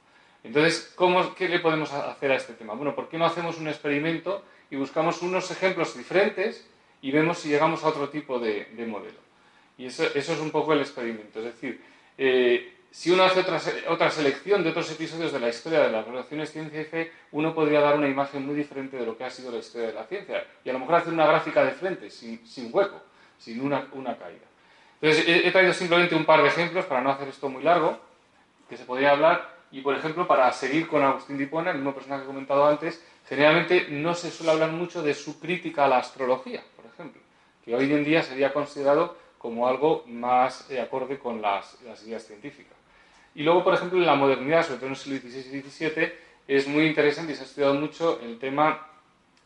Entonces, 0.44 0.92
¿cómo, 0.96 1.36
¿qué 1.36 1.48
le 1.48 1.60
podemos 1.60 1.92
hacer 1.94 2.32
a 2.32 2.36
este 2.36 2.54
tema? 2.54 2.74
Bueno, 2.74 2.96
¿por 2.96 3.10
qué 3.10 3.18
no 3.18 3.26
hacemos 3.26 3.58
un 3.60 3.68
experimento 3.68 4.44
y 4.70 4.76
buscamos 4.76 5.22
unos 5.22 5.52
ejemplos 5.52 5.96
diferentes 5.96 6.68
y 7.02 7.12
vemos 7.12 7.40
si 7.40 7.50
llegamos 7.50 7.84
a 7.84 7.90
otro 7.90 8.10
tipo 8.10 8.40
de, 8.40 8.68
modelo? 8.88 9.20
Y 9.78 9.86
eso, 9.86 10.04
es 10.04 10.30
un 10.30 10.52
poco 10.52 10.74
el 10.74 10.82
experimento. 10.82 11.40
Es 11.40 11.46
decir, 11.46 11.82
eh, 12.18 12.74
si 12.90 13.12
uno 13.12 13.24
hace 13.24 13.42
otra, 13.42 13.62
otra 13.90 14.10
selección 14.10 14.64
de 14.64 14.72
otros 14.72 14.92
episodios 14.92 15.32
de 15.32 15.40
la 15.40 15.50
historia 15.50 15.82
de 15.82 15.92
las 15.92 16.06
relaciones 16.06 16.52
ciencia 16.52 16.82
y 16.82 16.86
fe, 16.86 17.12
uno 17.32 17.54
podría 17.54 17.80
dar 17.80 17.98
una 17.98 18.08
imagen 18.08 18.46
muy 18.46 18.56
diferente 18.56 18.98
de 18.98 19.06
lo 19.06 19.16
que 19.16 19.24
ha 19.24 19.30
sido 19.30 19.52
la 19.52 19.60
historia 19.60 19.88
de 19.88 19.94
la 19.94 20.06
ciencia. 20.06 20.44
Y 20.64 20.70
a 20.70 20.74
lo 20.74 20.80
mejor 20.80 20.96
hacer 20.96 21.14
una 21.14 21.28
gráfica 21.28 21.64
de 21.64 21.72
frente, 21.72 22.10
sin, 22.10 22.42
hueco, 22.72 23.00
sin 23.38 23.62
una, 23.62 23.88
caída. 24.18 24.46
Entonces, 25.00 25.28
he, 25.28 25.48
he 25.48 25.52
traído 25.52 25.74
simplemente 25.74 26.16
un 26.16 26.26
par 26.26 26.42
de 26.42 26.50
ejemplos 26.50 26.86
para 26.86 27.02
no 27.02 27.12
hacer 27.12 27.28
esto 27.28 27.48
muy 27.48 27.64
largo, 27.64 28.00
que 28.68 28.78
se 28.78 28.86
podría 28.86 29.12
hablar 29.12 29.51
y, 29.72 29.82
por 29.82 29.96
ejemplo, 29.96 30.28
para 30.28 30.52
seguir 30.52 30.88
con 30.88 31.02
Agustín 31.02 31.38
Dipona, 31.38 31.72
el 31.72 31.78
mismo 31.78 31.94
personaje 31.94 32.24
que 32.24 32.26
he 32.26 32.34
comentado 32.34 32.66
antes, 32.66 33.04
generalmente 33.28 33.88
no 33.90 34.14
se 34.14 34.30
suele 34.30 34.52
hablar 34.52 34.72
mucho 34.72 35.02
de 35.02 35.14
su 35.14 35.40
crítica 35.40 35.86
a 35.86 35.88
la 35.88 36.00
astrología, 36.00 36.64
por 36.76 36.86
ejemplo. 36.86 37.22
que 37.64 37.76
hoy 37.76 37.92
en 37.92 38.04
día 38.04 38.24
sería 38.24 38.52
considerado 38.52 39.16
como 39.38 39.68
algo 39.68 40.04
más 40.08 40.70
eh, 40.70 40.80
acorde 40.80 41.18
con 41.18 41.42
las, 41.42 41.78
ideas 42.06 42.26
científicas. 42.26 42.78
Y 43.34 43.44
luego, 43.44 43.64
por 43.64 43.74
ejemplo, 43.74 43.98
en 43.98 44.06
la 44.06 44.16
modernidad, 44.16 44.64
sobre 44.64 44.78
todo 44.78 44.88
en 44.88 44.92
el 44.92 44.98
siglo 44.98 45.20
XVI 45.20 45.58
y 45.58 45.62
XVII, 45.62 46.14
es 46.48 46.68
muy 46.68 46.86
interesante 46.86 47.32
y 47.32 47.36
se 47.36 47.42
ha 47.42 47.46
estudiado 47.46 47.74
mucho 47.76 48.20
el 48.22 48.38
tema 48.38 48.88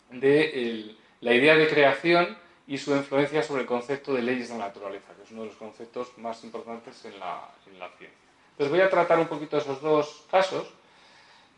de 0.09 0.95
la 1.21 1.34
idea 1.34 1.55
de 1.55 1.67
creación 1.67 2.38
y 2.67 2.78
su 2.78 2.95
influencia 2.95 3.43
sobre 3.43 3.61
el 3.61 3.67
concepto 3.67 4.13
de 4.13 4.21
leyes 4.21 4.49
de 4.49 4.57
la 4.57 4.67
naturaleza, 4.67 5.13
que 5.15 5.23
es 5.23 5.32
uno 5.32 5.41
de 5.41 5.47
los 5.47 5.55
conceptos 5.55 6.17
más 6.17 6.43
importantes 6.43 7.05
en 7.05 7.19
la, 7.19 7.49
ciencia. 7.97 8.24
Entonces 8.56 8.72
voy 8.72 8.80
a 8.80 8.89
tratar 8.89 9.20
un 9.20 9.28
poquito 9.28 9.58
esos 9.58 9.82
dos 9.82 10.24
casos. 10.32 10.66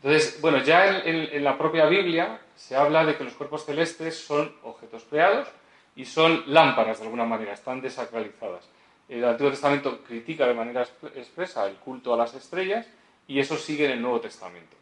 Entonces, 0.02 0.40
bueno, 0.40 0.58
ya 0.58 0.98
en, 0.98 1.44
la 1.44 1.56
propia 1.56 1.86
Biblia 1.86 2.40
se 2.56 2.74
habla 2.74 3.04
de 3.04 3.16
que 3.16 3.22
los 3.22 3.34
cuerpos 3.34 3.64
celestes 3.64 4.18
son 4.18 4.52
objetos 4.64 5.04
creados 5.08 5.46
y 5.94 6.04
son 6.04 6.42
lámparas 6.52 6.98
de 6.98 7.04
alguna 7.04 7.24
manera, 7.24 7.52
están 7.52 7.80
desacralizadas. 7.80 8.68
El 9.08 9.24
Antiguo 9.24 9.52
Testamento 9.52 10.02
critica 10.02 10.44
de 10.46 10.54
manera 10.54 10.86
expresa 11.14 11.66
el 11.66 11.76
culto 11.76 12.12
a 12.12 12.16
las 12.16 12.34
estrellas 12.34 12.86
y 13.28 13.38
eso 13.38 13.56
sigue 13.56 13.84
en 13.84 13.92
el 13.92 14.02
Nuevo 14.02 14.20
Testamento. 14.20 14.76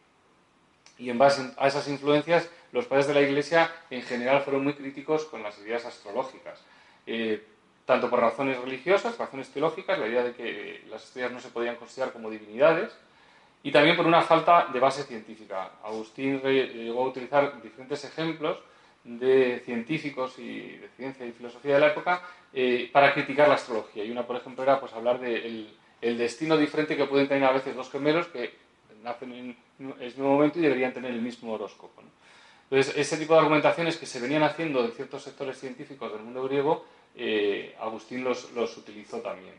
Y 0.97 1.11
en 1.11 1.19
base 1.19 1.51
a 1.57 1.67
esas 1.67 1.87
influencias, 1.87 2.49
los 2.71 2.87
padres 2.87 3.07
de 3.07 3.13
la 3.13 3.21
Iglesia 3.21 3.71
en 3.91 4.01
general 4.01 4.41
fueron 4.41 4.63
muy 4.63 4.73
críticos 4.73 5.25
con 5.25 5.43
las 5.43 5.57
ideas 5.59 5.85
astrológicas. 5.85 6.59
Eh, 7.05 7.45
tanto 7.87 8.09
por 8.09 8.19
razones 8.19 8.59
religiosas, 8.59 9.17
razones 9.17 9.49
teológicas, 9.49 9.97
la 9.97 10.07
idea 10.07 10.21
de 10.21 10.33
que 10.33 10.83
las 10.89 11.05
estrellas 11.05 11.31
no 11.31 11.39
se 11.39 11.47
podían 11.47 11.77
considerar 11.77 12.11
como 12.11 12.29
divinidades, 12.29 12.91
y 13.63 13.71
también 13.71 13.95
por 13.95 14.05
una 14.05 14.21
falta 14.21 14.67
de 14.73 14.79
base 14.79 15.03
científica. 15.03 15.71
Agustín 15.83 16.41
llegó 16.41 17.05
a 17.05 17.07
utilizar 17.07 17.61
diferentes 17.61 18.03
ejemplos 18.03 18.59
de 19.05 19.61
científicos 19.63 20.37
y 20.37 20.75
de 20.75 20.89
ciencia 20.97 21.25
y 21.25 21.31
filosofía 21.31 21.75
de 21.75 21.79
la 21.79 21.87
época 21.87 22.21
eh, 22.53 22.89
para 22.91 23.13
criticar 23.13 23.47
la 23.47 23.55
astrología. 23.55 24.03
Y 24.03 24.11
una, 24.11 24.27
por 24.27 24.35
ejemplo, 24.35 24.63
era 24.63 24.81
pues, 24.81 24.91
hablar 24.91 25.19
del 25.21 25.41
de 26.01 26.09
el 26.09 26.17
destino 26.17 26.57
diferente 26.57 26.97
que 26.97 27.05
pueden 27.05 27.29
tener 27.29 27.45
a 27.45 27.53
veces 27.53 27.73
dos 27.73 27.89
gemelos 27.89 28.27
que 28.27 28.53
nacen 29.01 29.31
en 29.31 29.57
el 29.79 29.95
mismo 29.95 30.27
momento 30.27 30.59
y 30.59 30.63
deberían 30.63 30.93
tener 30.93 31.11
el 31.11 31.21
mismo 31.21 31.53
horóscopo. 31.53 32.03
Entonces, 32.69 32.97
ese 32.97 33.17
tipo 33.17 33.33
de 33.33 33.39
argumentaciones 33.39 33.95
que 33.95 34.05
se 34.05 34.19
venían 34.19 34.43
haciendo 34.43 34.83
de 34.83 34.91
ciertos 34.91 35.23
sectores 35.23 35.57
científicos 35.57 36.11
del 36.11 36.21
mundo 36.21 36.43
griego, 36.43 36.85
eh, 37.17 37.75
Agustín 37.79 38.23
los, 38.23 38.45
utilizó 38.77 39.19
también. 39.19 39.55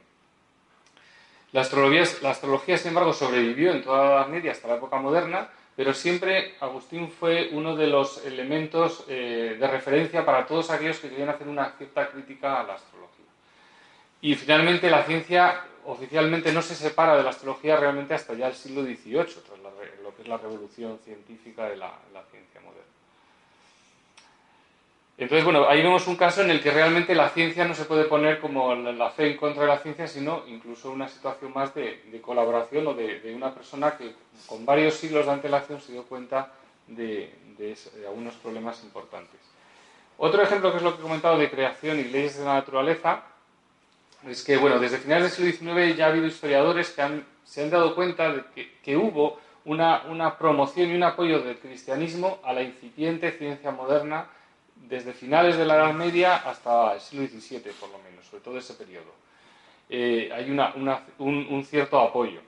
La 1.52 1.62
astrología, 1.62 2.04
la 2.22 2.30
astrología, 2.30 2.76
sin 2.78 2.88
embargo, 2.88 3.12
sobrevivió 3.12 3.72
en 3.72 3.82
toda 3.82 4.04
la 4.04 4.14
Edad 4.16 4.28
Media 4.28 4.52
hasta 4.52 4.68
la 4.68 4.76
época 4.76 4.96
moderna, 4.98 5.48
pero 5.74 5.94
siempre 5.94 6.54
Agustín 6.60 7.10
fue 7.10 7.50
uno 7.52 7.76
de 7.76 7.86
los 7.86 8.24
elementos 8.24 9.04
eh, 9.08 9.56
de 9.58 9.66
referencia 9.66 10.24
para 10.24 10.46
todos 10.46 10.70
aquellos 10.70 10.98
que 10.98 11.08
querían 11.08 11.30
hacer 11.30 11.48
una 11.48 11.70
cierta 11.78 12.08
crítica 12.08 12.60
a 12.60 12.64
la 12.64 12.74
astrología. 12.74 13.24
Y 14.20 14.34
finalmente 14.34 14.90
la 14.90 15.04
ciencia 15.04 15.64
oficialmente 15.88 16.52
no 16.52 16.62
se 16.62 16.74
separa 16.74 17.16
de 17.16 17.22
la 17.22 17.30
astrología 17.30 17.76
realmente 17.76 18.14
hasta 18.14 18.34
ya 18.34 18.48
el 18.48 18.54
siglo 18.54 18.82
XVIII, 18.82 19.24
tras 19.24 19.58
lo 20.02 20.14
que 20.14 20.22
es 20.22 20.28
la 20.28 20.36
revolución 20.36 20.98
científica 21.04 21.68
de 21.68 21.76
la, 21.76 21.92
ciencia 22.30 22.32
moderna. 22.32 22.47
Entonces, 25.18 25.44
bueno, 25.44 25.68
ahí 25.68 25.82
vemos 25.82 26.06
un 26.06 26.14
caso 26.14 26.42
en 26.42 26.50
el 26.50 26.62
que 26.62 26.70
realmente 26.70 27.12
la 27.12 27.28
ciencia 27.30 27.64
no 27.64 27.74
se 27.74 27.86
puede 27.86 28.04
poner 28.04 28.38
como 28.38 28.72
la 28.76 29.10
fe 29.10 29.32
en 29.32 29.36
contra 29.36 29.62
de 29.62 29.68
la 29.68 29.78
ciencia, 29.78 30.06
sino 30.06 30.44
incluso 30.46 30.92
una 30.92 31.08
situación 31.08 31.52
más 31.52 31.74
de, 31.74 32.20
colaboración 32.22 32.86
o 32.86 32.94
de, 32.94 33.34
una 33.34 33.52
persona 33.52 33.96
que 33.96 34.12
con 34.46 34.64
varios 34.64 34.94
siglos 34.94 35.26
de 35.26 35.32
antelación 35.32 35.80
se 35.80 35.90
dio 35.90 36.04
cuenta 36.04 36.52
de, 36.86 37.34
algunos 38.06 38.34
problemas 38.34 38.80
importantes. 38.84 39.40
Otro 40.18 40.40
ejemplo 40.40 40.70
que 40.70 40.76
es 40.76 40.82
lo 40.84 40.94
que 40.94 41.00
he 41.00 41.02
comentado 41.02 41.36
de 41.36 41.50
creación 41.50 41.98
y 41.98 42.04
leyes 42.04 42.38
de 42.38 42.44
la 42.44 42.54
naturaleza, 42.54 43.24
es 44.24 44.44
que, 44.44 44.56
bueno, 44.56 44.78
desde 44.78 44.98
finales 44.98 45.36
del 45.36 45.52
siglo 45.52 45.74
XIX 45.74 45.96
ya 45.96 46.06
ha 46.06 46.10
habido 46.10 46.26
historiadores 46.26 46.90
que 46.90 47.22
se 47.44 47.62
han 47.64 47.70
dado 47.70 47.96
cuenta 47.96 48.32
de 48.32 48.44
que, 48.84 48.96
hubo 48.96 49.40
una, 49.64 50.38
promoción 50.38 50.90
y 50.90 50.94
un 50.94 51.02
apoyo 51.02 51.40
del 51.40 51.58
cristianismo 51.58 52.38
a 52.44 52.52
la 52.52 52.62
incipiente 52.62 53.32
ciencia 53.32 53.72
moderna 53.72 54.28
desde 54.88 55.12
finales 55.12 55.56
de 55.56 55.66
la 55.66 55.76
Edad 55.76 55.92
Media 55.92 56.36
hasta 56.36 56.94
el 56.94 57.00
siglo 57.00 57.26
XVII, 57.26 57.72
por 57.78 57.90
lo 57.90 57.98
menos, 57.98 58.24
sobre 58.26 58.42
todo 58.42 58.58
ese 58.58 58.74
periodo. 58.74 59.12
Eh, 59.90 60.30
hay 60.32 60.50
un, 60.50 61.64
cierto 61.64 62.00
apoyo. 62.00 62.40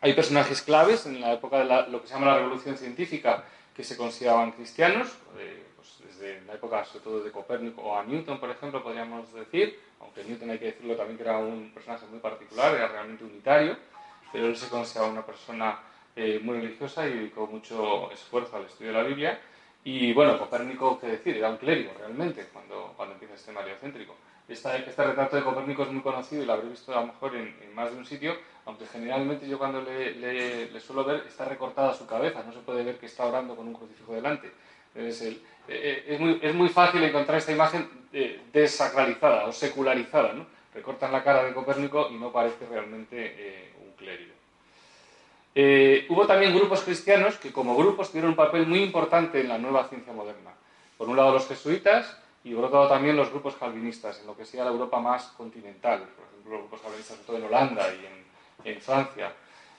Hay 0.00 0.12
personajes 0.14 0.62
claves 0.62 1.06
en 1.06 1.20
la 1.20 1.32
época 1.32 1.58
de 1.58 1.90
lo 1.90 2.00
que 2.00 2.08
se 2.08 2.14
llama 2.14 2.26
la 2.26 2.38
Revolución 2.38 2.76
Científica 2.76 3.44
que 3.74 3.84
se 3.84 3.96
consideraban 3.96 4.52
cristianos, 4.52 5.08
eh, 5.38 5.64
pues 5.76 5.98
desde 6.06 6.40
la 6.46 6.54
época 6.54 6.84
sobre 6.84 7.04
todo 7.04 7.20
de 7.22 7.30
Copérnico 7.30 7.82
o 7.82 7.98
a 7.98 8.04
Newton, 8.04 8.40
por 8.40 8.50
ejemplo, 8.50 8.82
podríamos 8.82 9.32
decir, 9.34 9.78
aunque 10.00 10.24
Newton 10.24 10.50
hay 10.50 10.58
que 10.58 10.66
decirlo 10.66 10.96
también 10.96 11.18
que 11.18 11.24
era 11.24 11.38
un 11.38 11.70
personaje 11.72 12.06
muy 12.06 12.20
particular, 12.20 12.74
era 12.74 12.88
realmente 12.88 13.24
unitario, 13.24 13.76
pero 14.32 14.46
él 14.46 14.56
se 14.56 14.68
consideraba 14.68 15.12
una 15.12 15.26
persona 15.26 15.78
eh, 16.14 16.40
muy 16.42 16.60
religiosa 16.60 17.06
y 17.06 17.12
dedicó 17.12 17.46
mucho 17.46 18.10
esfuerzo 18.10 18.56
al 18.56 18.64
estudio 18.64 18.92
de 18.92 18.98
la 18.98 19.02
Biblia. 19.02 19.40
Y 19.88 20.12
bueno, 20.12 20.36
Copérnico, 20.36 20.98
qué 20.98 21.06
decir, 21.06 21.36
era 21.36 21.48
un 21.48 21.58
clérigo 21.58 21.92
realmente 21.96 22.44
cuando, 22.52 22.92
cuando 22.96 23.14
empieza 23.14 23.34
este 23.34 23.52
heliocéntrico. 23.52 24.16
Este, 24.48 24.78
retrato 24.78 25.36
de 25.36 25.44
Copérnico 25.44 25.84
es 25.84 25.92
muy 25.92 26.02
conocido 26.02 26.42
y 26.42 26.46
lo 26.46 26.54
habré 26.54 26.70
visto 26.70 26.92
a 26.92 27.02
lo 27.02 27.06
mejor 27.06 27.36
en, 27.36 27.54
más 27.72 27.92
de 27.92 27.98
un 27.98 28.04
sitio, 28.04 28.36
aunque 28.64 28.84
generalmente 28.86 29.48
yo 29.48 29.58
cuando 29.58 29.80
le, 29.82 30.80
suelo 30.80 31.04
ver 31.04 31.22
está 31.28 31.44
recortada 31.44 31.94
su 31.94 32.04
cabeza, 32.04 32.42
no 32.44 32.52
se 32.52 32.58
puede 32.58 32.82
ver 32.82 32.98
que 32.98 33.06
está 33.06 33.26
orando 33.26 33.54
con 33.54 33.68
un 33.68 33.74
crucifijo 33.74 34.12
delante. 34.12 34.50
Es, 34.92 35.22
eh, 35.22 35.38
eh, 35.68 36.04
es, 36.08 36.18
muy, 36.18 36.40
es, 36.42 36.52
muy, 36.52 36.68
fácil 36.68 37.04
encontrar 37.04 37.38
esta 37.38 37.52
imagen 37.52 37.88
eh, 38.12 38.40
desacralizada 38.52 39.44
o 39.46 39.52
secularizada. 39.52 40.32
¿no? 40.32 40.46
Recortan 40.74 41.12
la 41.12 41.22
cara 41.22 41.44
de 41.44 41.54
Copérnico 41.54 42.08
y 42.10 42.14
no 42.14 42.32
parece 42.32 42.66
realmente 42.66 43.72
un 43.80 43.92
clérigo. 43.92 44.35
Hubo 46.08 46.26
también 46.26 46.54
grupos 46.54 46.82
cristianos 46.82 47.36
que 47.36 47.52
como 47.52 47.76
grupos 47.76 48.10
tuvieron 48.10 48.30
un 48.30 48.36
papel 48.36 48.66
muy 48.66 48.82
importante 48.82 49.40
en 49.40 49.48
la 49.48 49.58
nueva 49.58 49.88
ciencia 49.88 50.12
moderna. 50.12 50.50
Por 50.98 51.08
un 51.08 51.16
lado 51.16 51.32
los 51.32 51.48
jesuitas 51.48 52.16
y 52.44 52.54
por 52.54 52.64
otro 52.64 52.78
lado 52.78 52.90
también 52.90 53.16
los 53.16 53.30
grupos 53.30 53.56
calvinistas, 53.56 54.20
en 54.20 54.26
lo 54.26 54.36
que 54.36 54.44
sería 54.44 54.64
la 54.64 54.70
Europa 54.70 55.00
más 55.00 55.28
continental, 55.36 56.00
por 56.00 56.26
ejemplo 56.26 56.52
los 56.52 56.60
grupos 56.60 56.80
calvinistas 56.80 57.16
sobre 57.16 57.26
todo 57.26 57.36
en 57.38 57.44
Holanda 57.44 57.86
y 58.64 58.68
en 58.68 58.80
Francia. 58.80 59.32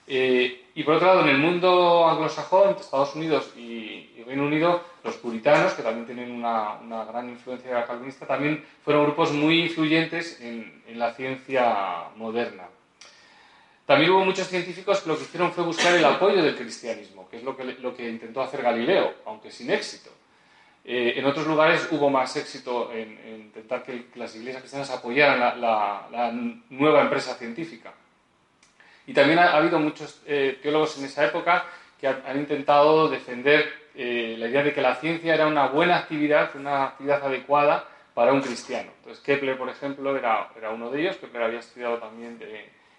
Eh, 0.10 0.70
y 0.74 0.84
por 0.84 0.96
otro 0.96 1.08
lado, 1.08 1.22
en 1.22 1.28
el 1.28 1.38
mundo 1.38 2.08
anglosajón, 2.08 2.78
Estados 2.80 3.14
Unidos 3.16 3.52
y, 3.58 4.24
Reino 4.26 4.46
Unido, 4.46 4.82
los 5.04 5.16
puritanos, 5.18 5.74
que 5.74 5.84
también 5.84 6.06
tienen 6.06 6.32
una, 6.32 6.80
gran 7.06 7.30
influencia 7.30 7.86
calvinista, 7.86 8.26
también 8.26 8.64
fueron 8.84 9.04
grupos 9.04 9.34
muy 9.34 9.64
influyentes 9.64 10.40
en, 10.42 10.78
la 10.98 11.14
ciencia 11.14 12.06
moderna. 12.16 12.64
También 13.88 14.12
hubo 14.12 14.26
muchos 14.26 14.48
científicos 14.48 15.00
que 15.00 15.08
lo 15.08 15.18
que 15.18 15.24
hicieron 15.24 15.54
fue 15.54 15.64
buscar 15.64 15.96
el 15.96 16.04
apoyo 16.04 16.44
del 16.44 16.58
cristianismo, 16.58 17.30
que 17.30 17.38
es 17.38 17.44
lo 17.44 17.56
que, 17.56 17.64
lo 17.64 17.96
que 17.96 18.10
intentó 18.10 18.42
hacer 18.42 18.62
Galileo, 18.62 19.14
aunque 19.26 19.50
sin 19.50 19.72
éxito. 19.72 20.12
Eh, 20.84 21.14
en 21.16 21.26
otros 21.26 21.48
lugares 21.48 21.88
hubo 21.92 22.10
más 22.10 22.36
éxito 22.36 22.92
en, 22.92 23.18
intentar 23.46 23.84
que, 23.84 24.08
las 24.16 24.36
iglesias 24.36 24.62
cristianas 24.62 24.92
apoyaran 24.92 25.62
la 25.62 26.32
nueva 26.70 27.02
empresa 27.02 27.36
científica. 27.36 27.94
Y 29.06 29.14
también 29.14 29.40
ha, 29.40 29.54
habido 29.54 29.80
muchos 29.80 30.22
eh, 30.28 30.60
teólogos 30.62 30.98
en 31.00 31.06
esa 31.06 31.26
época 31.26 31.66
que 31.98 32.08
han, 32.08 32.38
intentado 32.38 33.08
defender 33.08 33.72
eh, 33.96 34.36
la 34.38 34.48
idea 34.48 34.64
de 34.64 34.74
que 34.74 34.82
la 34.82 34.96
ciencia 34.96 35.34
era 35.34 35.48
una 35.48 35.68
buena 35.68 35.96
actividad, 36.00 36.54
una 36.56 36.88
actividad 36.88 37.24
adecuada 37.24 37.88
para 38.14 38.34
un 38.34 38.42
cristiano. 38.42 38.92
Entonces 38.98 39.24
Kepler, 39.24 39.58
por 39.58 39.70
ejemplo, 39.70 40.16
era, 40.16 40.50
era 40.58 40.72
uno 40.72 40.92
de 40.92 41.00
ellos. 41.00 41.16
Kepler 41.16 41.44
había 41.44 41.60
estudiado 41.60 42.00
también 42.00 42.38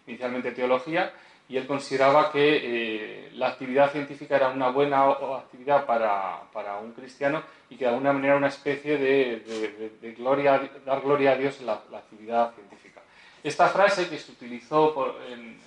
inicialmente 0.09 0.52
teología 0.52 1.12
y 1.48 1.56
él 1.56 1.66
consideraba 1.66 2.30
que 2.30 2.40
eh, 2.40 3.30
la 3.34 3.48
actividad 3.48 3.90
científica 3.90 4.36
era 4.36 4.48
una 4.48 4.68
buena 4.68 5.11
actividad 5.11 5.86
para, 5.86 6.42
para, 6.52 6.78
un 6.78 6.92
cristiano 6.92 7.42
y 7.70 7.76
que 7.76 7.84
de 7.84 7.90
alguna 7.90 8.12
manera 8.12 8.34
era 8.34 8.38
una 8.38 8.48
especie 8.48 8.98
de, 8.98 9.90
de, 10.00 10.12
gloria, 10.12 10.61
dar 10.84 11.00
gloria 11.00 11.32
a 11.32 11.36
Dios 11.36 11.59
en 11.61 11.66
la, 11.66 11.72
actividad 11.72 12.54
científica. 12.54 13.00
Esta 13.42 13.68
frase 13.68 14.09
que 14.09 14.18
se 14.18 14.32
utilizó 14.32 15.16
en 15.30 15.59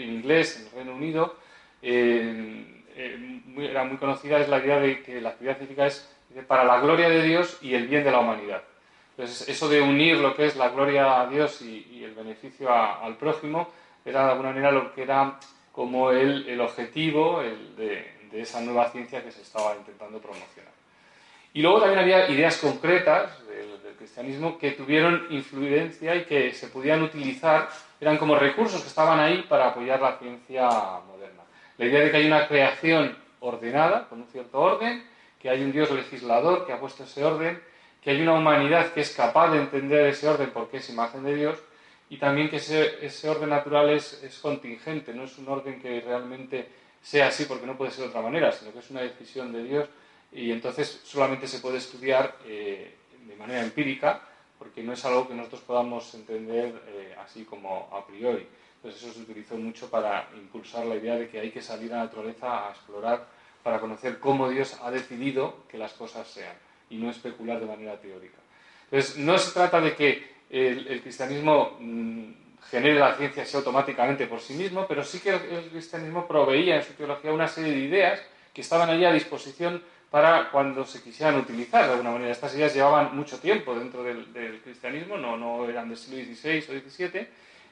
inglés 0.00 0.60
en 0.60 0.66
el 0.66 0.72
Reino 0.72 0.94
Unido, 0.94 1.34
era 1.82 3.84
muy 3.84 3.96
conocida, 3.96 4.38
es 4.38 4.48
la 4.48 4.58
idea 4.58 4.78
de 4.78 5.02
que 5.02 5.20
la 5.20 5.30
actividad 5.30 5.56
científica 5.56 5.86
es 5.86 6.08
para 6.46 6.64
la 6.64 6.80
gloria 6.80 7.08
de 7.08 7.22
Dios 7.22 7.58
y 7.62 7.74
el 7.74 7.88
bien 7.88 8.04
de 8.04 8.12
la 8.12 8.20
humanidad. 8.20 8.62
Entonces, 9.18 9.48
eso 9.48 9.68
de 9.68 9.80
unir 9.80 10.16
lo 10.18 10.32
que 10.32 10.46
es 10.46 10.54
la 10.54 10.68
gloria 10.68 11.20
a 11.20 11.26
Dios 11.26 11.60
y, 11.60 12.04
el 12.04 12.14
beneficio 12.14 12.72
al 12.72 13.16
prójimo 13.16 13.68
era 14.04 14.24
de 14.24 14.30
alguna 14.30 14.50
manera 14.50 14.70
lo 14.70 14.94
que 14.94 15.02
era 15.02 15.40
como 15.72 16.12
el, 16.12 16.48
el 16.48 16.60
objetivo 16.60 17.42
de, 17.76 18.14
de, 18.30 18.40
esa 18.40 18.60
nueva 18.60 18.88
ciencia 18.90 19.22
que 19.24 19.32
se 19.32 19.42
estaba 19.42 19.74
intentando 19.74 20.20
promocionar. 20.20 20.72
Y 21.52 21.62
luego 21.62 21.80
también 21.80 21.98
había 21.98 22.30
ideas 22.30 22.58
concretas 22.58 23.44
del, 23.48 23.82
del 23.82 23.94
cristianismo 23.96 24.56
que 24.56 24.70
tuvieron 24.70 25.26
influencia 25.30 26.14
y 26.14 26.24
que 26.24 26.52
se 26.52 26.68
podían 26.68 27.02
utilizar 27.02 27.68
eran 28.00 28.18
como 28.18 28.36
recursos 28.36 28.80
que 28.80 28.88
estaban 28.88 29.18
ahí 29.18 29.44
para 29.48 29.70
apoyar 29.70 30.00
la 30.00 30.16
ciencia 30.18 30.68
moderna. 31.08 31.42
La 31.76 31.86
idea 31.86 32.02
de 32.02 32.10
que 32.12 32.16
hay 32.18 32.26
una 32.26 32.46
creación 32.46 33.18
ordenada, 33.40 34.08
con 34.08 34.20
un 34.20 34.28
cierto 34.28 34.60
orden, 34.60 35.04
que 35.40 35.50
hay 35.50 35.64
un 35.64 35.72
Dios 35.72 35.90
legislador 35.90 36.64
que 36.66 36.72
ha 36.72 36.78
puesto 36.78 37.02
ese 37.02 37.24
orden, 37.24 37.60
que 38.02 38.10
hay 38.10 38.22
una 38.22 38.34
humanidad 38.34 38.92
que 38.92 39.00
es 39.00 39.10
capaz 39.10 39.50
de 39.50 39.58
entender 39.58 40.06
ese 40.06 40.28
orden 40.28 40.50
porque 40.52 40.78
es 40.78 40.88
imagen 40.90 41.24
de 41.24 41.34
Dios 41.34 41.58
y 42.10 42.16
también 42.16 42.48
que 42.48 42.56
ese, 42.56 43.04
ese 43.04 43.28
orden 43.28 43.50
natural 43.50 43.90
es, 43.90 44.22
es, 44.22 44.38
contingente, 44.38 45.12
no 45.12 45.24
es 45.24 45.36
un 45.38 45.48
orden 45.48 45.80
que 45.80 46.00
realmente 46.00 46.68
sea 47.02 47.28
así 47.28 47.44
porque 47.44 47.66
no 47.66 47.76
puede 47.76 47.90
ser 47.90 48.04
de 48.04 48.10
otra 48.10 48.22
manera, 48.22 48.50
sino 48.52 48.72
que 48.72 48.78
es 48.78 48.90
una 48.90 49.02
decisión 49.02 49.52
de 49.52 49.64
Dios 49.64 49.88
y 50.32 50.50
entonces 50.52 51.00
solamente 51.04 51.46
se 51.46 51.58
puede 51.58 51.78
estudiar 51.78 52.36
eh, 52.46 52.94
de 53.26 53.36
manera 53.36 53.62
empírica 53.62 54.22
porque 54.58 54.82
no 54.82 54.92
es 54.92 55.04
algo 55.04 55.28
que 55.28 55.34
nosotros 55.34 55.62
podamos 55.62 56.14
entender 56.14 56.82
eh, 56.88 57.14
así 57.22 57.44
como 57.44 57.88
a 57.92 58.06
priori. 58.06 58.46
Entonces 58.76 59.02
eso 59.02 59.12
se 59.12 59.20
utilizó 59.20 59.56
mucho 59.56 59.90
para 59.90 60.28
impulsar 60.36 60.86
la 60.86 60.96
idea 60.96 61.16
de 61.16 61.28
que 61.28 61.40
hay 61.40 61.50
que 61.50 61.62
salir 61.62 61.92
a 61.92 61.98
la 61.98 62.04
naturaleza 62.04 62.68
a 62.68 62.70
explorar 62.70 63.26
para 63.62 63.80
conocer 63.80 64.18
cómo 64.18 64.48
Dios 64.48 64.78
ha 64.82 64.90
decidido 64.90 65.64
que 65.68 65.78
las 65.78 65.92
cosas 65.92 66.26
sean 66.28 66.54
y 66.90 66.96
no 66.96 67.10
especular 67.10 67.60
de 67.60 67.66
manera 67.66 68.00
teórica. 68.00 68.38
Entonces 68.90 69.16
no 69.18 69.36
se 69.38 69.52
trata 69.52 69.80
de 69.80 69.94
que 69.94 70.38
el, 70.50 71.00
cristianismo 71.02 71.76
mm, 71.78 72.24
genere 72.70 72.98
la 72.98 73.14
ciencia 73.14 73.42
así 73.42 73.56
automáticamente 73.56 74.26
por 74.26 74.40
sí 74.40 74.54
mismo, 74.54 74.86
pero 74.86 75.04
sí 75.04 75.20
que 75.20 75.30
el, 75.30 75.68
cristianismo 75.70 76.26
proveía 76.26 76.76
en 76.76 76.82
su 76.82 76.94
teología 76.94 77.32
una 77.32 77.48
serie 77.48 77.72
de 77.72 77.80
ideas 77.80 78.22
que 78.52 78.62
estaban 78.62 78.88
allí 78.88 79.04
a 79.04 79.12
disposición 79.12 79.82
para 80.10 80.50
cuando 80.50 80.86
se 80.86 81.02
quisieran 81.02 81.36
utilizar 81.36 81.84
de 81.84 81.92
alguna 81.92 82.12
manera. 82.12 82.32
Estas 82.32 82.54
ideas 82.54 82.74
llevaban 82.74 83.14
mucho 83.14 83.38
tiempo 83.38 83.78
dentro 83.78 84.02
del, 84.02 84.60
cristianismo, 84.64 85.18
no, 85.18 85.36
no, 85.36 85.68
eran 85.68 85.88
del 85.88 85.98
siglo 85.98 86.24
XVI 86.34 86.58
o 86.58 86.90
XVII, 86.90 87.28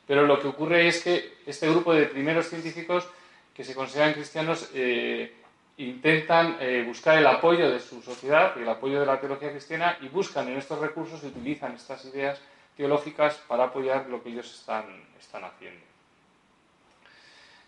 pero 0.06 0.26
lo 0.26 0.38
que 0.38 0.48
ocurre 0.48 0.86
es 0.86 1.02
que 1.02 1.36
este 1.46 1.68
grupo 1.68 1.94
de 1.94 2.04
primeros 2.04 2.48
científicos 2.48 3.08
que 3.54 3.64
se 3.64 3.74
consideran 3.74 4.12
cristianos 4.12 4.70
eh, 4.74 5.32
intentan 5.78 6.56
eh, 6.60 6.84
buscar 6.86 7.18
el 7.18 7.26
apoyo 7.26 7.70
de 7.70 7.80
su 7.80 8.00
sociedad 8.00 8.54
y 8.56 8.60
el 8.60 8.68
apoyo 8.68 9.00
de 9.00 9.06
la 9.06 9.20
teología 9.20 9.50
cristiana 9.50 9.98
y 10.00 10.08
buscan 10.08 10.48
en 10.48 10.56
estos 10.56 10.78
recursos 10.78 11.22
y 11.22 11.26
utilizan 11.26 11.74
estas 11.74 12.04
ideas 12.06 12.40
teológicas 12.76 13.36
para 13.46 13.64
apoyar 13.64 14.06
lo 14.08 14.22
que 14.22 14.30
ellos 14.30 14.52
están, 14.52 14.84
están 15.18 15.44
haciendo. 15.44 15.84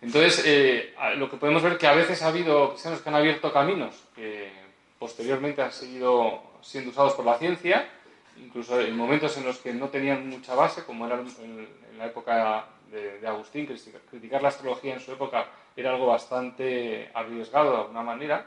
Entonces, 0.01 0.43
eh, 0.47 0.95
lo 1.17 1.29
que 1.29 1.37
podemos 1.37 1.63
ver 1.63 1.77
que 1.77 1.87
a 1.87 1.95
veces 1.95 2.23
ha 2.23 2.29
habido 2.29 2.71
cristianos 2.71 3.01
que 3.01 3.09
han 3.09 3.17
abierto 3.17 3.53
caminos 3.53 4.05
que 4.15 4.51
posteriormente 4.99 5.63
han 5.63 5.73
seguido 5.73 6.43
siendo 6.63 6.91
usados 6.91 7.15
por 7.15 7.25
la 7.25 7.39
ciencia, 7.39 7.89
incluso 8.37 8.81
en 8.81 8.97
momentos 8.97 9.37
en 9.37 9.45
los 9.45 9.59
que 9.59 9.73
no 9.73 9.89
tenían 9.89 10.29
mucha 10.29 10.55
base, 10.55 10.85
como 10.85 11.07
era 11.07 11.17
en, 11.17 11.69
la 11.99 12.07
época 12.07 12.67
de, 12.93 13.27
Agustín, 13.27 13.67
criticar 14.09 14.41
la 14.41 14.49
astrología 14.49 14.95
en 14.95 15.01
su 15.01 15.13
época 15.13 15.49
era 15.79 15.91
algo 15.91 16.07
bastante 16.07 17.11
arriesgado 17.15 17.71
de 17.71 17.77
alguna 17.79 18.03
manera. 18.03 18.47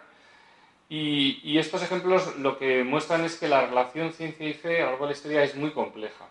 Y, 0.90 1.58
estos 1.58 1.82
ejemplos 1.84 2.36
lo 2.38 2.58
que 2.58 2.84
muestran 2.84 3.24
es 3.24 3.38
que 3.38 3.48
la 3.48 3.66
relación 3.66 4.12
ciencia 4.12 4.48
y 4.48 4.54
fe 4.54 4.82
a 4.82 4.86
lo 4.86 4.92
largo 4.92 5.06
de 5.06 5.12
la 5.12 5.18
historia 5.18 5.44
es 5.44 5.56
muy 5.56 5.72
compleja 5.72 6.26